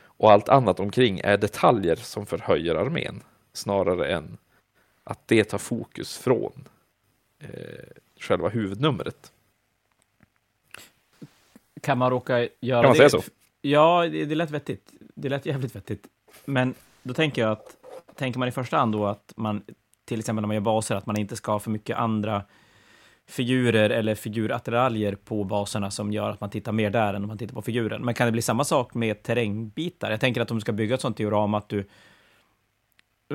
och 0.00 0.32
allt 0.32 0.48
annat 0.48 0.80
omkring 0.80 1.20
är 1.24 1.36
detaljer 1.36 1.96
som 1.96 2.26
förhöjer 2.26 2.74
armén, 2.74 3.22
snarare 3.52 4.12
än 4.12 4.38
att 5.04 5.28
det 5.28 5.44
tar 5.44 5.58
fokus 5.58 6.18
från 6.18 6.68
eh, 7.38 7.48
själva 8.20 8.48
huvudnumret. 8.48 9.32
Kan 11.82 11.98
man 11.98 12.10
råka 12.10 12.48
göra 12.60 12.82
Kan 12.82 12.88
man 12.88 12.92
det? 12.92 12.96
säga 12.96 13.22
så? 13.22 13.22
Ja, 13.60 14.08
det, 14.12 14.24
det 14.24 14.34
lät 14.34 14.50
vettigt. 14.50 14.92
Det 15.14 15.28
lät 15.28 15.46
jävligt 15.46 15.76
vettigt. 15.76 16.06
Men 16.44 16.74
då 17.02 17.14
tänker 17.14 17.42
jag 17.42 17.50
att, 17.52 17.76
tänker 18.14 18.38
man 18.38 18.48
i 18.48 18.52
första 18.52 18.76
hand 18.76 18.92
då 18.92 19.06
att 19.06 19.32
man, 19.36 19.62
till 20.04 20.18
exempel 20.18 20.42
när 20.42 20.46
man 20.46 20.54
gör 20.54 20.60
baser, 20.60 20.94
att 20.94 21.06
man 21.06 21.18
inte 21.18 21.36
ska 21.36 21.52
ha 21.52 21.58
för 21.58 21.70
mycket 21.70 21.96
andra 21.98 22.42
figurer 23.26 23.90
eller 23.90 24.14
figurattiraljer 24.14 25.14
på 25.14 25.44
baserna 25.44 25.90
som 25.90 26.12
gör 26.12 26.30
att 26.30 26.40
man 26.40 26.50
tittar 26.50 26.72
mer 26.72 26.90
där 26.90 27.14
än 27.14 27.22
om 27.22 27.28
man 27.28 27.38
tittar 27.38 27.54
på 27.54 27.62
figuren. 27.62 28.02
Men 28.04 28.14
kan 28.14 28.26
det 28.26 28.32
bli 28.32 28.42
samma 28.42 28.64
sak 28.64 28.94
med 28.94 29.22
terrängbitar? 29.22 30.10
Jag 30.10 30.20
tänker 30.20 30.40
att 30.40 30.50
om 30.50 30.56
du 30.56 30.60
ska 30.60 30.72
bygga 30.72 30.94
ett 30.94 31.00
sånt 31.00 31.16
diorama 31.16 31.58
att 31.58 31.68
du... 31.68 31.88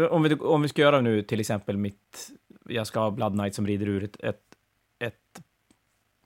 Om 0.10 0.24
vi, 0.24 0.36
om 0.36 0.62
vi 0.62 0.68
ska 0.68 0.82
göra 0.82 1.02
nu 1.02 1.22
till 1.22 1.40
exempel 1.40 1.78
mitt... 1.78 2.32
Jag 2.70 2.88
ska 2.88 3.00
ha 3.00 3.12
Blood 3.12 3.34
Knight 3.34 3.56
som 3.56 3.68
rider 3.68 3.88
ur 3.88 4.04
ett, 4.04 4.24
ett, 4.24 4.42
ett 5.00 5.42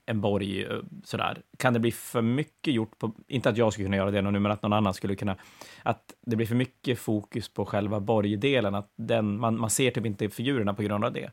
en 0.08 0.20
borg 0.20 0.64
eh, 0.64 0.78
sådär. 1.04 1.42
Kan 1.56 1.72
det 1.72 1.80
bli 1.80 1.92
för 1.92 2.22
mycket 2.22 2.74
gjort 2.74 2.98
på, 2.98 3.12
inte 3.28 3.48
att 3.48 3.56
jag 3.56 3.72
skulle 3.72 3.86
kunna 3.86 3.96
göra 3.96 4.10
det 4.10 4.22
nu, 4.22 4.38
men 4.38 4.52
att 4.52 4.62
någon 4.62 4.72
annan 4.72 4.94
skulle 4.94 5.14
kunna, 5.14 5.36
att 5.82 6.14
det 6.26 6.36
blir 6.36 6.46
för 6.46 6.54
mycket 6.54 6.98
fokus 6.98 7.48
på 7.48 7.64
själva 7.64 8.00
borgdelen, 8.00 8.74
att 8.74 8.92
den, 8.96 9.40
man, 9.40 9.60
man 9.60 9.70
ser 9.70 9.90
typ 9.90 10.06
inte 10.06 10.28
figurerna 10.28 10.74
på 10.74 10.82
grund 10.82 11.04
av 11.04 11.12
det. 11.12 11.30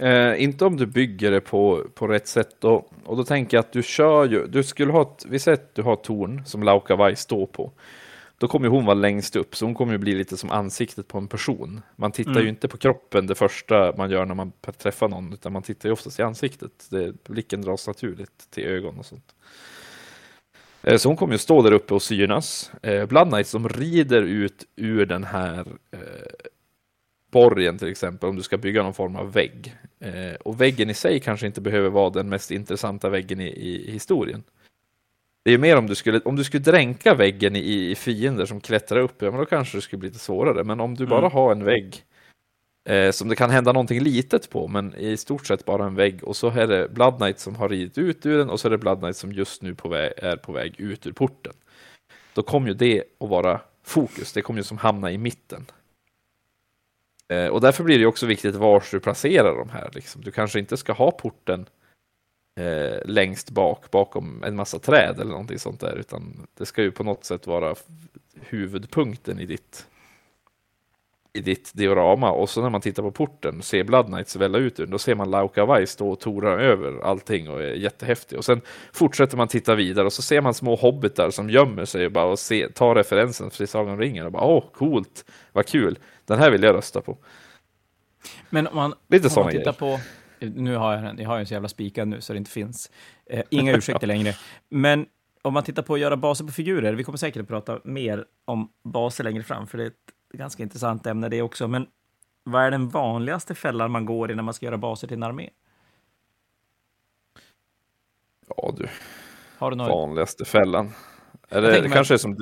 Eh, 0.00 0.42
inte 0.42 0.64
om 0.64 0.76
du 0.76 0.86
bygger 0.86 1.30
det 1.30 1.40
på, 1.40 1.84
på 1.94 2.06
rätt 2.06 2.26
sätt. 2.26 2.56
Då, 2.60 2.86
och 3.04 3.16
då 3.16 3.24
tänker 3.24 3.56
jag 3.56 3.62
att 3.62 3.72
du 3.72 3.82
kör 3.82 4.24
ju, 4.24 4.46
du 4.46 4.62
skulle 4.62 4.92
ha 4.92 5.02
ett, 5.02 5.26
vi 5.28 5.38
säger 5.38 5.58
att 5.58 5.74
du 5.74 5.82
har 5.82 5.92
ett 5.92 6.04
torn 6.04 6.42
som 6.44 6.62
Laukavaj 6.62 7.16
står 7.16 7.46
på. 7.46 7.72
Då 8.38 8.48
kommer 8.48 8.68
hon 8.68 8.84
vara 8.84 8.94
längst 8.94 9.36
upp, 9.36 9.56
så 9.56 9.64
hon 9.64 9.74
kommer 9.74 9.92
ju 9.92 9.98
bli 9.98 10.14
lite 10.14 10.36
som 10.36 10.50
ansiktet 10.50 11.08
på 11.08 11.18
en 11.18 11.28
person. 11.28 11.80
Man 11.96 12.12
tittar 12.12 12.30
Mm. 12.30 12.42
ju 12.42 12.48
inte 12.48 12.68
på 12.68 12.76
kroppen 12.76 13.26
det 13.26 13.34
första 13.34 13.94
man 13.96 14.10
gör 14.10 14.24
när 14.24 14.34
man 14.34 14.52
träffar 14.78 15.08
någon, 15.08 15.32
utan 15.32 15.52
man 15.52 15.62
tittar 15.62 15.88
ju 15.88 15.92
oftast 15.92 16.18
i 16.18 16.22
ansiktet. 16.22 16.86
Det, 16.90 17.24
blicken 17.24 17.62
dras 17.62 17.86
naturligt 17.86 18.50
till 18.50 18.64
ögon 18.64 18.98
och 18.98 19.06
sånt. 19.06 19.34
Eh, 20.82 20.96
Så 20.96 21.08
hon 21.08 21.16
kommer 21.16 21.34
ju 21.34 21.38
stå 21.38 21.62
där 21.62 21.72
uppe 21.72 21.94
och 21.94 22.02
synas. 22.02 22.72
Eh, 22.82 23.06
Blood 23.06 23.28
Knight 23.28 23.46
som 23.46 23.68
rider 23.68 24.22
ut 24.22 24.64
ur 24.76 25.06
den 25.06 25.24
här 25.24 25.66
eh, 25.90 25.98
borgen 27.32 27.78
till 27.78 27.88
exempel, 27.88 28.28
om 28.28 28.36
du 28.36 28.42
ska 28.42 28.56
bygga 28.58 28.82
någon 28.82 28.94
form 28.94 29.16
av 29.16 29.32
vägg. 29.32 29.74
Eh, 30.00 30.34
och 30.34 30.60
väggen 30.60 30.90
i 30.90 30.94
sig 30.94 31.20
kanske 31.20 31.46
inte 31.46 31.60
behöver 31.60 31.90
vara 31.90 32.10
den 32.10 32.28
mest 32.28 32.50
intressanta 32.50 33.08
väggen 33.08 33.40
i, 33.40 33.46
i 33.48 33.90
historien. 33.92 34.42
Det 35.44 35.50
är 35.54 35.58
mer 35.58 35.76
om 35.76 35.86
du 35.86 35.94
skulle, 35.94 36.20
om 36.20 36.36
du 36.36 36.44
skulle 36.44 36.62
dränka 36.62 37.14
väggen 37.14 37.56
i, 37.56 37.90
i 37.90 37.94
fiender 37.94 38.46
som 38.46 38.60
klättrar 38.60 39.00
upp, 39.00 39.22
ja 39.22 39.30
men 39.30 39.40
då 39.40 39.46
kanske 39.46 39.78
det 39.78 39.82
skulle 39.82 40.00
bli 40.00 40.08
lite 40.08 40.18
svårare. 40.18 40.64
Men 40.64 40.80
om 40.80 40.94
du 40.94 41.06
bara 41.06 41.18
Mm. 41.20 41.32
har 41.32 41.52
en 41.52 41.64
vägg 41.64 42.04
eh, 42.88 43.10
som 43.10 43.28
det 43.28 43.36
kan 43.36 43.50
hända 43.50 43.72
någonting 43.72 44.00
litet 44.00 44.50
på, 44.50 44.68
men 44.68 44.94
i 44.94 45.16
stort 45.16 45.46
sett 45.46 45.64
bara 45.64 45.84
en 45.86 45.94
vägg, 45.94 46.24
och 46.24 46.36
så 46.36 46.48
är 46.50 46.66
det 46.66 46.88
Blood 46.88 47.16
Knight 47.16 47.38
som 47.38 47.54
har 47.56 47.68
ridit 47.68 47.98
ut 47.98 48.26
ur 48.26 48.38
den, 48.38 48.50
och 48.50 48.60
så 48.60 48.68
är 48.68 48.70
det 48.70 48.78
Blood 48.78 48.98
Knight 48.98 49.16
som 49.16 49.32
just 49.32 49.62
nu 49.62 49.74
på 49.74 49.88
väg, 49.88 50.12
är 50.16 50.36
på 50.36 50.52
väg 50.52 50.80
ut 50.80 51.06
ur 51.06 51.12
porten. 51.12 51.52
Då 52.34 52.42
kommer 52.42 52.68
ju 52.68 52.74
det 52.74 53.04
att 53.20 53.28
vara 53.28 53.60
fokus, 53.82 54.32
det 54.32 54.42
kommer 54.42 54.60
ju 54.60 54.64
som 54.64 54.78
hamna 54.78 55.12
i 55.12 55.18
mitten. 55.18 55.66
Eh, 57.28 57.46
och 57.46 57.60
därför 57.60 57.84
blir 57.84 57.98
det 57.98 58.06
också 58.06 58.26
viktigt 58.26 58.54
var 58.54 58.84
du 58.90 59.00
placerar 59.00 59.56
de 59.58 59.68
här. 59.70 59.90
Liksom. 59.94 60.22
Du 60.22 60.30
kanske 60.30 60.58
inte 60.58 60.76
ska 60.76 60.92
ha 60.92 61.10
porten 61.10 61.66
eh, 62.56 62.98
längst 63.04 63.50
bak, 63.50 63.90
bakom 63.90 64.42
en 64.44 64.56
massa 64.56 64.78
träd 64.78 65.14
eller 65.20 65.30
någonting 65.30 65.58
sånt 65.58 65.80
där, 65.80 65.96
utan 65.96 66.46
det 66.58 66.66
ska 66.66 66.82
ju 66.82 66.90
på 66.90 67.04
något 67.04 67.24
sätt 67.24 67.46
vara 67.46 67.74
huvudpunkten 68.40 69.40
i 69.40 69.46
ditt 69.46 69.86
i 71.36 71.40
ditt 71.40 71.70
diorama 71.74 72.30
och 72.30 72.50
så 72.50 72.62
när 72.62 72.70
man 72.70 72.80
tittar 72.80 73.02
på 73.02 73.10
porten 73.10 73.62
ser 73.62 73.84
Blood 73.84 74.06
Knights 74.06 74.36
välla 74.36 74.58
ut 74.58 74.80
ur 74.80 74.86
då 74.86 74.98
ser 74.98 75.14
man 75.14 75.30
Laukavai 75.30 75.86
stå 75.86 76.10
och 76.10 76.20
tora 76.20 76.52
över 76.52 77.04
allting 77.04 77.50
och 77.50 77.62
är 77.62 77.74
jättehäftig. 77.74 78.38
Och 78.38 78.44
sen 78.44 78.60
fortsätter 78.92 79.36
man 79.36 79.48
titta 79.48 79.74
vidare 79.74 80.06
och 80.06 80.12
så 80.12 80.22
ser 80.22 80.40
man 80.40 80.54
små 80.54 80.74
hobbitar 80.74 81.30
som 81.30 81.50
gömmer 81.50 81.84
sig 81.84 82.06
och 82.06 82.12
bara 82.12 82.24
och 82.24 82.38
se, 82.38 82.68
tar 82.68 82.94
referensen 82.94 83.50
till 83.50 83.68
Sagan 83.68 83.92
om 83.92 84.00
ringen 84.00 84.26
och 84.26 84.32
bara 84.32 84.44
åh, 84.44 84.64
coolt, 84.72 85.24
vad 85.52 85.66
kul, 85.66 85.98
den 86.24 86.38
här 86.38 86.50
vill 86.50 86.62
jag 86.62 86.74
rösta 86.74 87.00
på. 87.00 87.16
Men 88.50 88.66
om 88.66 88.76
man, 88.76 88.94
Lite 89.08 89.28
om 89.28 89.44
man 89.44 89.52
tittar 89.52 89.72
grejer. 89.72 89.96
på... 89.96 90.00
Nu 90.50 90.76
har 90.76 90.94
jag 90.94 91.02
den, 91.02 91.18
jag 91.18 91.28
har 91.28 91.36
ju 91.36 91.40
en 91.40 91.46
så 91.46 91.54
jävla 91.54 91.68
spikad 91.68 92.08
nu 92.08 92.20
så 92.20 92.32
det 92.32 92.36
inte 92.36 92.50
finns. 92.50 92.90
Eh, 93.26 93.42
inga 93.50 93.76
ursäkter 93.76 94.06
längre. 94.06 94.34
Men 94.68 95.06
om 95.42 95.54
man 95.54 95.62
tittar 95.62 95.82
på 95.82 95.94
att 95.94 96.00
göra 96.00 96.16
baser 96.16 96.44
på 96.44 96.52
figurer, 96.52 96.94
vi 96.94 97.04
kommer 97.04 97.18
säkert 97.18 97.42
att 97.42 97.48
prata 97.48 97.80
mer 97.84 98.24
om 98.44 98.72
baser 98.84 99.24
längre 99.24 99.42
fram, 99.42 99.66
för 99.66 99.78
det 99.78 99.84
är 99.84 99.88
ett 99.88 100.12
ganska 100.32 100.62
intressant 100.62 101.06
ämne 101.06 101.28
det 101.28 101.42
också. 101.42 101.68
Men 101.68 101.86
vad 102.42 102.62
är 102.62 102.70
den 102.70 102.88
vanligaste 102.88 103.54
fällan 103.54 103.90
man 103.90 104.04
går 104.04 104.30
i 104.30 104.34
när 104.34 104.42
man 104.42 104.54
ska 104.54 104.66
göra 104.66 104.78
baser 104.78 105.08
till 105.08 105.16
en 105.16 105.22
armé? 105.22 105.50
Ja 108.56 108.74
du, 108.76 108.88
Har 109.58 109.70
du 109.70 109.76
vanligaste 109.76 110.44
fällan. 110.44 110.92
Jag 111.48 111.62
det, 111.62 111.68
mig- 111.82 111.90
kanske 111.90 112.14
är 112.14 112.18
som, 112.18 112.38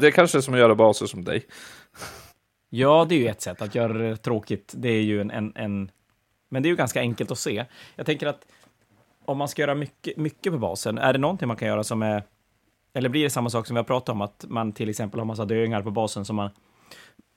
det 0.00 0.10
kanske 0.10 0.38
är 0.38 0.42
som 0.42 0.54
att 0.54 0.60
göra 0.60 0.74
baser 0.74 1.06
som 1.06 1.24
dig. 1.24 1.46
Ja, 2.68 3.06
det 3.08 3.14
är 3.14 3.18
ju 3.18 3.28
ett 3.28 3.40
sätt 3.40 3.62
att 3.62 3.74
göra 3.74 3.92
det 3.92 4.16
tråkigt. 4.16 4.74
Det 4.76 4.88
är 4.88 5.02
ju 5.02 5.20
en, 5.20 5.30
en, 5.30 5.52
en... 5.56 5.90
Men 6.52 6.62
det 6.62 6.66
är 6.66 6.70
ju 6.70 6.76
ganska 6.76 7.00
enkelt 7.00 7.30
att 7.30 7.38
se. 7.38 7.64
Jag 7.96 8.06
tänker 8.06 8.26
att 8.26 8.46
om 9.24 9.38
man 9.38 9.48
ska 9.48 9.62
göra 9.62 9.74
mycket, 9.74 10.16
mycket 10.16 10.52
på 10.52 10.58
basen, 10.58 10.98
är 10.98 11.12
det 11.12 11.18
någonting 11.18 11.48
man 11.48 11.56
kan 11.56 11.68
göra 11.68 11.84
som 11.84 12.02
är... 12.02 12.22
Eller 12.92 13.08
blir 13.08 13.24
det 13.24 13.30
samma 13.30 13.50
sak 13.50 13.66
som 13.66 13.74
vi 13.74 13.78
har 13.78 13.84
pratat 13.84 14.08
om, 14.08 14.20
att 14.20 14.44
man 14.48 14.72
till 14.72 14.88
exempel 14.88 15.20
har 15.20 15.24
massa 15.24 15.44
döingar 15.44 15.82
på 15.82 15.90
basen 15.90 16.24
som 16.24 16.36
man, 16.36 16.50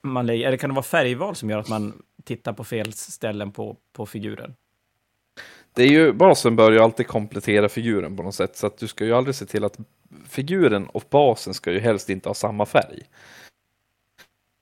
man 0.03 0.25
lägger... 0.25 0.47
Eller 0.47 0.57
kan 0.57 0.69
det 0.69 0.73
vara 0.73 0.83
färgval 0.83 1.35
som 1.35 1.49
gör 1.49 1.57
att 1.57 1.69
man 1.69 2.03
tittar 2.23 2.53
på 2.53 2.63
fel 2.63 2.93
ställen 2.93 3.51
på, 3.51 3.77
på 3.93 4.05
figuren? 4.05 4.55
Det 5.73 5.83
är 5.83 5.87
ju, 5.87 6.13
basen 6.13 6.55
bör 6.55 6.71
ju 6.71 6.79
alltid 6.79 7.07
komplettera 7.07 7.69
figuren 7.69 8.17
på 8.17 8.23
något 8.23 8.35
sätt, 8.35 8.57
så 8.57 8.67
att 8.67 8.77
du 8.77 8.87
ska 8.87 9.05
ju 9.05 9.13
aldrig 9.13 9.35
se 9.35 9.45
till 9.45 9.63
att 9.63 9.79
figuren 10.29 10.85
och 10.85 11.03
basen 11.09 11.53
ska 11.53 11.71
ju 11.71 11.79
helst 11.79 12.09
inte 12.09 12.29
ha 12.29 12.33
samma 12.33 12.65
färg. 12.65 13.03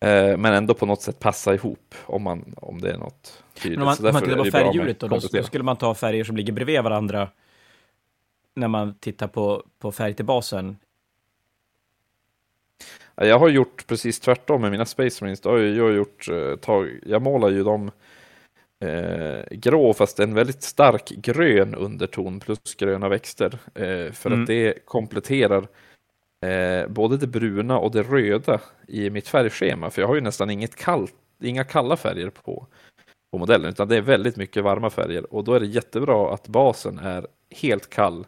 Eh, 0.02 0.38
men 0.38 0.54
ändå 0.54 0.74
på 0.74 0.86
något 0.86 1.02
sätt 1.02 1.20
passa 1.20 1.54
ihop 1.54 1.96
om, 2.06 2.24
man, 2.24 2.54
om 2.58 2.82
det 2.82 2.92
är 2.92 2.98
något 2.98 3.44
tydligt. 3.54 3.80
Men 3.80 3.88
om 3.88 3.96
man, 4.02 4.08
om 4.08 4.14
man 4.14 4.24
tittar 4.24 4.38
på 4.44 4.52
färghjulet, 4.52 5.00
då, 5.00 5.08
då, 5.08 5.44
skulle 5.44 5.64
man 5.64 5.78
ta 5.78 5.94
färger 5.94 6.24
som 6.24 6.38
ligger 6.38 6.54
bredvid 6.54 6.84
varandra 6.84 7.30
när 8.54 8.68
man 8.68 8.94
tittar 9.00 9.28
på, 9.28 9.64
på 9.80 9.92
färg 9.92 10.14
till 10.14 10.26
basen. 10.26 10.78
Ja, 13.16 13.26
Jag 13.26 13.40
har 13.40 13.50
gjort 13.50 13.88
precis 13.88 14.20
tvärtom 14.20 14.62
med 14.62 14.72
mina 14.72 14.86
Space 14.86 15.24
Marines. 15.24 15.42
Jag, 15.44 15.60
jag, 15.68 15.84
har 15.84 15.92
gjort, 15.92 16.28
eh, 16.30 16.56
tag, 16.56 17.00
jag 17.06 17.22
målar 17.22 17.50
ju 17.50 17.64
dem 17.64 17.92
eh, 18.80 19.44
grå 19.52 19.94
fast 19.94 20.20
en 20.20 20.34
väldigt 20.34 20.64
stark 20.64 21.10
grön 21.10 21.76
underton 21.76 22.40
plus 22.40 22.76
gröna 22.78 23.10
växter. 23.10 23.60
Eh, 23.76 24.12
för 24.12 24.30
Mm. 24.30 24.42
att 24.42 24.48
det 24.48 24.86
kompletterar 24.86 25.68
eh, 26.42 26.88
både 26.88 27.18
det 27.18 27.28
bruna 27.28 27.80
och 27.80 27.92
det 27.92 28.04
röda 28.04 28.62
i 28.88 29.10
mitt 29.10 29.28
färgschema. 29.28 29.90
För 29.90 30.02
jag 30.02 30.08
har 30.08 30.16
ju 30.16 30.22
nästan 30.22 30.50
inget 30.50 30.76
kallt, 30.76 31.14
inga 31.42 31.64
kalla 31.64 31.98
färger 31.98 32.30
på, 32.30 32.68
på 33.32 33.38
modellen 33.38 33.70
utan 33.70 33.88
det 33.88 33.98
är 33.98 34.02
väldigt 34.02 34.36
mycket 34.36 34.64
varma 34.64 34.90
färger. 34.90 35.34
Och 35.34 35.44
då 35.44 35.54
är 35.54 35.60
det 35.60 35.66
jättebra 35.66 36.34
att 36.34 36.48
basen 36.48 37.00
är 37.00 37.28
helt 37.50 37.90
kall. 37.90 38.26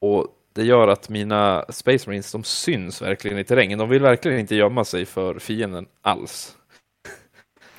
Och 0.00 0.26
det 0.52 0.64
gör 0.64 0.88
att 0.88 1.08
mina 1.08 1.64
Space 1.68 2.08
Marines 2.08 2.32
de 2.32 2.44
syns 2.44 3.02
verkligen 3.02 3.38
i 3.38 3.44
terrängen. 3.44 3.78
De 3.78 3.88
vill 3.88 4.02
verkligen 4.02 4.38
inte 4.38 4.54
gömma 4.56 4.84
sig 4.84 5.04
för 5.04 5.38
fienden 5.38 5.86
alls. 6.02 6.56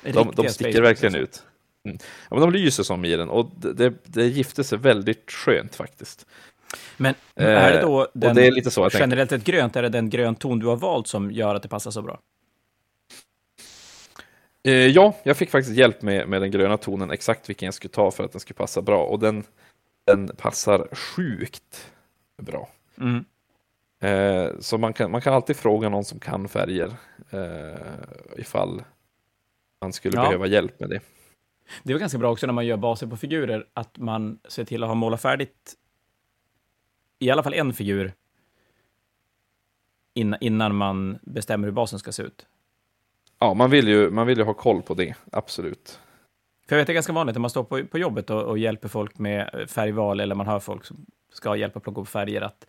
De, 0.02 0.32
de 0.36 0.48
sticker 0.48 0.82
verkligen 0.82 1.14
ut. 1.14 1.42
Mm. 1.84 1.98
Ja, 2.00 2.36
men 2.36 2.40
de 2.40 2.52
lyser 2.52 2.82
som 2.82 3.04
i 3.04 3.16
den 3.16 3.28
och 3.28 3.50
det, 3.56 3.72
det, 3.72 3.94
det 4.04 4.26
gifter 4.26 4.62
sig 4.62 4.78
väldigt 4.78 5.30
skönt 5.30 5.74
faktiskt. 5.74 6.26
Men 6.96 7.14
är 7.34 7.72
det 7.72 7.78
Eh, 7.78 7.86
då 7.86 8.08
den, 8.14 8.34
det 8.36 8.46
är 8.46 8.50
lite 8.50 8.70
så 8.70 8.88
generellt 8.92 9.32
ett 9.32 9.44
grönt, 9.44 9.76
är 9.76 9.82
det 9.82 9.88
den 9.88 10.10
grönton 10.10 10.58
du 10.58 10.66
har 10.66 10.76
valt 10.76 11.06
som 11.06 11.30
gör 11.30 11.54
att 11.54 11.62
det 11.62 11.68
passar 11.68 11.90
så 11.90 12.02
bra? 12.02 12.20
Eh, 14.64 14.72
ja, 14.72 15.16
jag 15.22 15.36
fick 15.36 15.50
faktiskt 15.50 15.76
hjälp 15.76 16.02
med, 16.02 16.28
med 16.28 16.42
den 16.42 16.50
gröna 16.50 16.76
tonen, 16.76 17.10
exakt 17.10 17.48
vilken 17.48 17.66
jag 17.66 17.74
skulle 17.74 17.92
ta 17.92 18.10
för 18.10 18.24
att 18.24 18.32
den 18.32 18.40
skulle 18.40 18.56
passa 18.56 18.82
bra. 18.82 19.04
Och 19.04 19.18
den, 19.18 19.44
den 20.06 20.28
passar 20.28 20.88
sjukt 20.92 21.90
bra. 22.42 22.68
Mm. 23.00 23.24
Eh, 24.00 24.52
så 24.60 24.78
man 24.78 24.92
kan, 24.92 25.10
man 25.10 25.20
kan 25.20 25.34
alltid 25.34 25.56
fråga 25.56 25.88
någon 25.88 26.04
som 26.04 26.18
kan 26.20 26.48
färger 26.48 26.92
eh, 27.30 27.80
ifall 28.36 28.82
man 29.80 29.92
skulle 29.92 30.16
Ja. 30.16 30.22
behöva 30.22 30.46
hjälp 30.46 30.80
med 30.80 30.90
det. 30.90 31.00
Det 31.82 31.92
är 31.92 31.98
ganska 31.98 32.18
bra 32.18 32.32
också 32.32 32.46
när 32.46 32.54
man 32.54 32.66
gör 32.66 32.76
baser 32.76 33.06
på 33.06 33.16
figurer, 33.16 33.66
att 33.74 33.98
man 33.98 34.38
ser 34.48 34.64
till 34.64 34.82
att 34.82 34.88
ha 34.88 34.94
målat 34.94 35.22
färdigt 35.22 35.74
i 37.18 37.30
alla 37.30 37.42
fall 37.42 37.54
en 37.54 37.72
figur 37.72 38.12
innan, 40.40 40.74
man 40.74 41.18
bestämmer 41.22 41.68
hur 41.68 41.72
basen 41.72 41.98
ska 41.98 42.12
se 42.12 42.22
ut. 42.22 42.46
Ja, 43.38 43.54
man 43.54 43.70
vill, 43.70 43.88
ju, 43.88 44.10
man 44.10 44.26
vill 44.26 44.38
ju 44.38 44.44
ha 44.44 44.54
koll 44.54 44.82
på 44.82 44.94
det, 44.94 45.14
absolut. 45.32 46.00
För 46.68 46.76
jag 46.76 46.80
vet, 46.80 46.86
det 46.86 46.92
är 46.92 46.94
ganska 46.94 47.12
vanligt 47.12 47.34
när 47.34 47.40
man 47.40 47.50
står 47.50 47.64
på, 47.64 47.84
på 47.86 47.98
jobbet 47.98 48.30
och, 48.30 48.42
och 48.42 48.58
hjälper 48.58 48.88
folk 48.88 49.18
med 49.18 49.66
färgval, 49.70 50.20
eller 50.20 50.34
man 50.34 50.46
hör 50.46 50.60
folk 50.60 50.84
som 50.84 51.06
ska 51.32 51.56
hjälpa 51.56 51.80
plocka 51.80 52.00
upp 52.00 52.08
färger, 52.08 52.40
att 52.40 52.66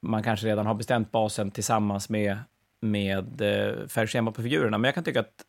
man 0.00 0.22
kanske 0.22 0.46
redan 0.46 0.66
har 0.66 0.74
bestämt 0.74 1.10
basen 1.10 1.50
tillsammans 1.50 2.08
med, 2.08 2.38
med 2.80 3.40
eh, 3.40 3.86
färgschema 3.86 4.32
på 4.32 4.42
figurerna. 4.42 4.78
Men 4.78 4.88
jag 4.88 4.94
kan 4.94 5.04
tycka 5.04 5.20
att 5.20 5.44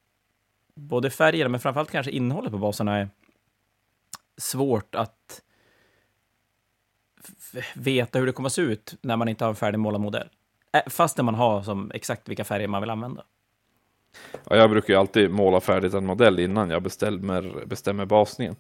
både 0.76 1.10
färgerna, 1.10 1.50
men 1.50 1.60
framförallt 1.60 1.92
kanske 1.92 2.12
innehållet 2.12 2.52
på 2.52 2.58
baserna 2.58 2.98
är 2.98 3.10
svårt 4.38 4.96
att 4.96 5.42
veta 7.76 8.20
hur 8.20 8.26
det 8.26 8.32
kommer 8.32 8.48
att 8.50 8.54
se 8.54 8.62
ut 8.62 8.96
när 9.02 9.18
man 9.18 9.28
inte 9.30 9.44
har 9.46 9.50
en 9.50 9.56
färdig 9.56 9.80
målad 9.80 10.02
modell. 10.02 10.28
Ä- 10.72 10.90
Fast 10.90 11.18
när 11.18 11.24
man 11.24 11.36
har 11.36 11.62
som 11.62 11.92
exakt 11.94 12.30
vilka 12.30 12.44
färger 12.44 12.68
man 12.68 12.82
vill 12.82 12.90
använda. 12.90 13.24
Ja, 14.50 14.56
jag 14.56 14.70
brukar 14.70 14.94
ju 14.94 15.00
alltid 15.00 15.32
måla 15.32 15.62
färdigt 15.62 15.94
en 15.94 16.06
modell 16.06 16.40
innan 16.40 16.70
jag 16.70 16.84
bestämmer, 16.84 17.64
bestämmer 17.66 18.06
basningen. 18.06 18.56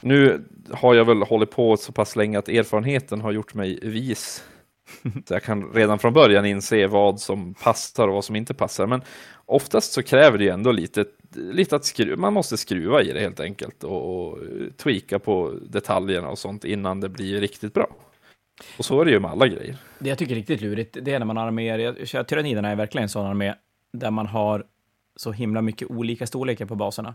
Nu 0.00 0.44
har 0.70 0.94
jag 0.94 1.04
väl 1.04 1.22
hållit 1.22 1.50
på 1.50 1.76
så 1.76 1.92
pass 1.92 2.16
länge 2.16 2.38
att 2.38 2.48
erfarenheten 2.48 3.20
har 3.20 3.32
gjort 3.32 3.54
mig 3.54 3.78
vis. 3.82 4.44
Så 5.26 5.34
jag 5.34 5.42
kan 5.42 5.72
redan 5.72 5.98
från 5.98 6.12
början 6.12 6.46
inse 6.46 6.86
vad 6.86 7.20
som 7.20 7.54
passar 7.54 8.08
och 8.08 8.14
vad 8.14 8.24
som 8.24 8.36
inte 8.36 8.54
passar. 8.54 8.86
Men 8.86 9.02
oftast 9.46 9.92
så 9.92 10.02
kräver 10.02 10.38
det 10.38 10.44
ju 10.44 10.50
ändå 10.50 10.72
lite, 10.72 11.04
lite 11.36 11.76
att 11.76 11.84
skruva. 11.84 12.16
Man 12.16 12.32
måste 12.32 12.56
skruva 12.56 13.02
i 13.02 13.12
det 13.12 13.20
helt 13.20 13.40
enkelt 13.40 13.84
och, 13.84 14.30
och 14.30 14.38
eh, 14.38 14.70
tweaka 14.76 15.18
på 15.18 15.54
detaljerna 15.62 16.28
och 16.28 16.38
sånt 16.38 16.64
innan 16.64 17.00
det 17.00 17.08
blir 17.08 17.40
riktigt 17.40 17.74
bra. 17.74 17.86
Och 18.78 18.84
så 18.84 19.00
är 19.00 19.04
det 19.04 19.10
ju 19.10 19.20
med 19.20 19.30
alla 19.30 19.48
grejer. 19.48 19.76
Det 19.98 20.08
jag 20.08 20.18
tycker 20.18 20.32
är 20.32 20.36
riktigt 20.36 20.60
lurigt, 20.60 20.96
det 21.02 21.12
är 21.12 21.18
när 21.18 21.26
man 21.26 21.36
har 21.36 21.46
arméer, 21.46 21.78
jag 21.78 22.08
kör 22.08 22.24
Tyranniderna 22.24 22.68
är 22.68 22.76
verkligen 22.76 23.02
en 23.02 23.08
sån 23.08 23.26
armé, 23.26 23.54
där 23.92 24.10
man 24.10 24.26
har 24.26 24.64
så 25.16 25.32
himla 25.32 25.62
mycket 25.62 25.90
olika 25.90 26.26
storlekar 26.26 26.66
på 26.66 26.74
baserna. 26.74 27.14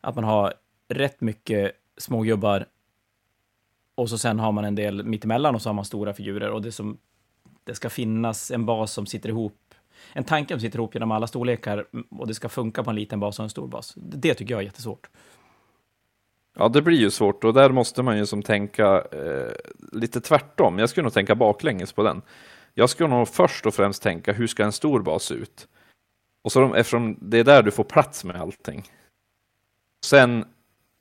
Att 0.00 0.14
man 0.14 0.24
har 0.24 0.54
rätt 0.88 1.20
mycket 1.20 1.72
smågubbar 1.96 2.66
och 3.94 4.10
så 4.10 4.18
sen 4.18 4.38
har 4.38 4.52
man 4.52 4.64
en 4.64 4.74
del 4.74 5.04
mittemellan 5.04 5.54
och 5.54 5.62
så 5.62 5.68
har 5.68 5.74
man 5.74 5.84
stora 5.84 6.14
figurer 6.14 6.50
och 6.50 6.62
det 6.62 6.72
som 6.72 6.98
det 7.64 7.74
ska 7.74 7.90
finnas 7.90 8.50
en 8.50 8.66
bas 8.66 8.92
som 8.92 9.06
sitter 9.06 9.28
ihop, 9.28 9.59
en 10.12 10.24
tanke 10.24 10.54
som 10.54 10.60
sitter 10.60 10.78
ihop 10.78 10.94
genom 10.94 11.10
alla 11.10 11.26
storlekar 11.26 11.86
och 12.10 12.26
det 12.26 12.34
ska 12.34 12.48
funka 12.48 12.84
på 12.84 12.90
en 12.90 12.96
liten 12.96 13.20
bas 13.20 13.38
och 13.38 13.42
en 13.42 13.50
stor 13.50 13.66
bas. 13.66 13.94
Det 13.96 14.34
tycker 14.34 14.54
jag 14.54 14.60
är 14.60 14.64
jättesvårt. 14.64 15.10
Ja, 16.56 16.68
det 16.68 16.82
blir 16.82 16.98
ju 16.98 17.10
svårt 17.10 17.44
och 17.44 17.54
där 17.54 17.70
måste 17.70 18.02
man 18.02 18.18
ju 18.18 18.26
som 18.26 18.42
tänka 18.42 19.04
eh, 19.12 19.52
lite 19.92 20.20
tvärtom. 20.20 20.78
Jag 20.78 20.90
skulle 20.90 21.02
nog 21.02 21.12
tänka 21.12 21.34
baklänges 21.34 21.92
på 21.92 22.02
den. 22.02 22.22
Jag 22.74 22.90
skulle 22.90 23.08
nog 23.08 23.28
först 23.28 23.66
och 23.66 23.74
främst 23.74 24.02
tänka 24.02 24.32
hur 24.32 24.46
ska 24.46 24.64
en 24.64 24.72
stor 24.72 25.00
bas 25.02 25.24
se 25.24 25.34
ut? 25.34 25.68
Och 26.42 26.52
så 26.52 26.60
de, 26.60 26.74
eftersom 26.74 27.16
det 27.20 27.38
är 27.38 27.44
där 27.44 27.62
du 27.62 27.70
får 27.70 27.84
plats 27.84 28.24
med 28.24 28.36
allting. 28.36 28.84
Sen 30.04 30.44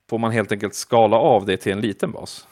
får 0.10 0.18
man 0.18 0.32
helt 0.32 0.52
enkelt 0.52 0.76
skala 0.76 1.18
av 1.18 1.46
det 1.46 1.58
till 1.58 1.72
en 1.72 1.82
liten 1.82 2.12
bas. 2.12 2.48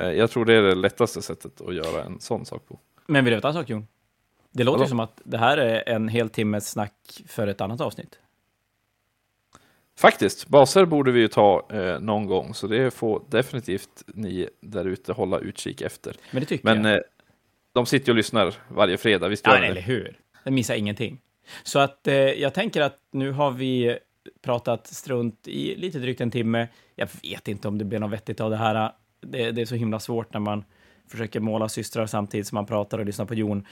Eh, 0.00 0.10
jag 0.12 0.30
tror 0.30 0.44
det 0.44 0.54
är 0.54 0.62
det 0.62 0.74
lättaste 0.74 1.22
sättet 1.22 1.60
att 1.60 1.74
göra 1.74 2.04
en 2.04 2.20
sån 2.20 2.46
sak 2.46 2.66
på. 2.68 2.78
Men 3.06 3.24
vill 3.24 3.30
du 3.30 3.36
veta 3.36 3.48
en 3.48 3.54
sak, 3.54 3.68
Jon? 3.68 3.86
Det 4.52 4.64
låter 4.64 4.84
ju 4.84 4.88
som 4.88 5.00
att 5.00 5.20
det 5.24 5.38
här 5.38 5.56
är 5.56 5.88
en 5.88 6.08
hel 6.08 6.28
timmes 6.28 6.70
snack 6.70 7.22
för 7.26 7.46
ett 7.46 7.60
annat 7.60 7.80
avsnitt. 7.80 8.18
Faktiskt, 9.98 10.48
baser 10.48 10.84
borde 10.84 11.12
vi 11.12 11.20
ju 11.20 11.28
ta 11.28 11.66
eh, 11.72 12.00
någon 12.00 12.26
gång, 12.26 12.54
så 12.54 12.66
det 12.66 12.90
får 12.94 13.22
definitivt 13.28 14.04
ni 14.06 14.48
där 14.60 14.84
ute 14.84 15.12
hålla 15.12 15.38
utkik 15.38 15.80
efter. 15.82 16.16
Men 16.30 16.40
det 16.40 16.46
tycker 16.46 16.64
Men 16.74 16.84
jag. 16.84 16.94
eh, 16.94 17.00
de 17.72 17.86
sitter 17.86 18.06
ju 18.08 18.12
och 18.12 18.16
lyssnar 18.16 18.54
varje 18.68 18.98
fredag, 18.98 19.28
visst 19.28 19.46
Ja, 19.46 19.54
gör 19.54 19.60
ni 19.60 19.66
eller 19.66 19.80
hur? 19.80 20.18
Den 20.44 20.54
missar 20.54 20.74
ingenting. 20.74 21.20
Så 21.62 21.78
att 21.78 22.08
eh, 22.08 22.14
jag 22.14 22.54
tänker 22.54 22.80
att 22.80 22.98
nu 23.12 23.32
har 23.32 23.50
vi 23.50 23.98
pratat 24.42 24.86
strunt 24.86 25.48
i 25.48 25.76
lite 25.76 25.98
drygt 25.98 26.20
en 26.20 26.30
timme. 26.30 26.68
Jag 26.94 27.08
vet 27.22 27.48
inte 27.48 27.68
om 27.68 27.78
det 27.78 27.84
blir 27.84 27.98
något 27.98 28.12
vettigt 28.12 28.40
av 28.40 28.50
det 28.50 28.56
här. 28.56 28.92
Det, 29.20 29.50
det 29.50 29.60
är 29.60 29.66
så 29.66 29.74
himla 29.74 30.00
svårt 30.00 30.32
när 30.32 30.40
man 30.40 30.64
försöker 31.08 31.40
måla 31.40 31.68
systrar 31.68 32.06
samtidigt 32.06 32.46
som 32.46 32.56
man 32.56 32.66
pratar 32.66 32.98
och 32.98 33.06
lyssnar 33.06 33.26
på 33.26 33.34
Jon. 33.34 33.66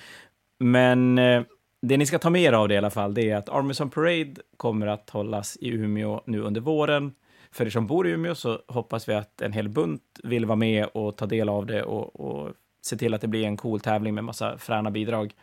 Men 0.58 1.18
eh, 1.18 1.42
det 1.82 1.96
ni 1.96 2.06
ska 2.06 2.18
ta 2.18 2.30
med 2.30 2.42
er 2.42 2.52
av 2.52 2.68
det 2.68 2.74
i 2.74 2.78
alla 2.78 2.90
fall, 2.90 3.14
det 3.14 3.30
är 3.30 3.36
att 3.36 3.48
Armisen 3.48 3.90
Parade 3.90 4.34
kommer 4.56 4.86
att 4.86 5.10
hållas 5.10 5.56
i 5.60 5.68
Umeå 5.68 6.22
nu 6.26 6.40
under 6.40 6.60
våren. 6.60 7.14
För 7.50 7.66
er 7.66 7.70
som 7.70 7.86
bor 7.86 8.06
i 8.06 8.10
Umeå 8.10 8.34
så 8.34 8.60
hoppas 8.68 9.08
vi 9.08 9.14
att 9.14 9.42
en 9.42 9.52
hel 9.52 9.68
bunt 9.68 10.20
vill 10.22 10.46
vara 10.46 10.56
med 10.56 10.86
och 10.86 11.16
ta 11.16 11.26
del 11.26 11.48
av 11.48 11.66
det 11.66 11.82
och, 11.82 12.20
och 12.20 12.52
se 12.82 12.96
till 12.96 13.14
att 13.14 13.20
det 13.20 13.28
blir 13.28 13.44
en 13.44 13.56
cool 13.56 13.80
tävling 13.80 14.14
med 14.14 14.24
massa 14.24 14.58
fräna 14.58 14.90
bidrag. 14.90 15.34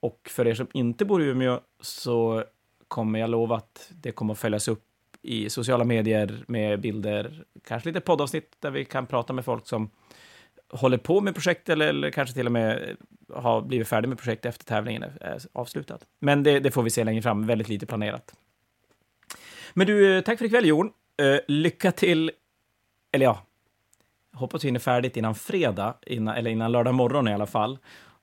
Och 0.00 0.30
för 0.30 0.46
er 0.46 0.54
som 0.54 0.66
inte 0.72 1.04
bor 1.04 1.22
i 1.22 1.26
Umeå 1.26 1.60
så 1.80 2.44
kommer 2.88 3.18
jag 3.18 3.30
lova 3.30 3.56
att 3.56 3.90
det 3.90 4.12
kommer 4.12 4.32
att 4.32 4.38
följas 4.38 4.68
upp 4.68 4.84
i 5.22 5.50
sociala 5.50 5.84
medier 5.84 6.44
med 6.46 6.80
bilder, 6.80 7.44
kanske 7.64 7.88
lite 7.88 8.00
poddavsnitt 8.00 8.56
där 8.60 8.70
vi 8.70 8.84
kan 8.84 9.06
prata 9.06 9.32
med 9.32 9.44
folk 9.44 9.66
som 9.66 9.90
håller 10.72 10.98
på 10.98 11.20
med 11.20 11.34
projekt 11.34 11.68
eller, 11.68 11.86
eller 11.86 12.10
kanske 12.10 12.34
till 12.34 12.46
och 12.46 12.52
med 12.52 12.96
har 13.34 13.60
blivit 13.60 13.88
färdig 13.88 14.08
med 14.08 14.18
projekt 14.18 14.46
efter 14.46 14.64
tävlingen 14.64 15.02
är 15.20 15.38
avslutad. 15.52 15.98
Men 16.20 16.42
det, 16.42 16.60
det, 16.60 16.70
får 16.70 16.82
vi 16.82 16.90
se 16.90 17.04
längre 17.04 17.22
fram, 17.22 17.46
väldigt 17.46 17.68
lite 17.68 17.86
planerat. 17.86 18.34
Men 19.74 19.86
du, 19.86 20.22
tack 20.22 20.38
för 20.38 20.44
ikväll 20.44 20.66
Jon. 20.66 20.92
Uh, 21.22 21.38
lycka 21.48 21.92
till, 21.92 22.30
eller 23.12 23.26
ja, 23.26 23.42
hoppas 24.32 24.64
vi 24.64 24.68
hinner 24.68 24.80
färdigt 24.80 25.16
innan 25.16 25.34
fredag, 25.34 25.94
innan, 26.06 26.34
eller 26.34 26.50
innan 26.50 26.72
lördag 26.72 26.94
morgon 26.94 27.28
i 27.28 27.34
alla 27.34 27.46
fall. 27.46 27.78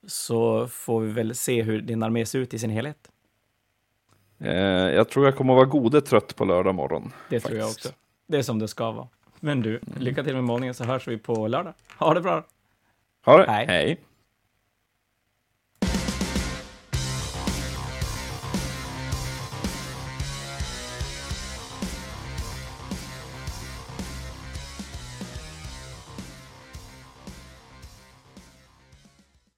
Så 0.06 0.66
får 0.66 1.00
vi 1.00 1.12
väl 1.12 1.34
se 1.34 1.62
hur 1.62 1.80
din 1.80 2.02
armé 2.02 2.26
ser 2.26 2.38
ut 2.38 2.54
i 2.54 2.58
sin 2.58 2.70
helhet. 2.70 3.10
Jag 4.94 5.08
tror 5.08 5.24
jag 5.24 5.36
kommer 5.36 5.54
vara 5.54 5.64
gode 5.64 6.00
trött 6.00 6.36
på 6.36 6.44
lördag 6.44 6.74
morgon. 6.74 7.02
Det 7.02 7.40
faktiskt. 7.40 7.46
tror 7.46 7.58
jag 7.58 7.68
också. 7.68 7.88
Det 8.26 8.38
är 8.38 8.42
som 8.42 8.58
det 8.58 8.68
ska 8.68 8.90
vara. 8.90 9.08
Men 9.40 9.60
du, 9.60 9.80
lycka 9.96 10.22
till 10.24 10.34
med 10.34 10.44
målningen 10.44 10.74
så 10.74 10.84
hörs 10.84 11.08
vi 11.08 11.18
på 11.18 11.48
lördag. 11.48 11.74
Ha 11.98 12.14
det 12.14 12.20
bra! 12.20 12.44
Ha 13.24 13.36
det! 13.38 13.50
Hej! 13.50 13.66
Hej. 13.66 14.00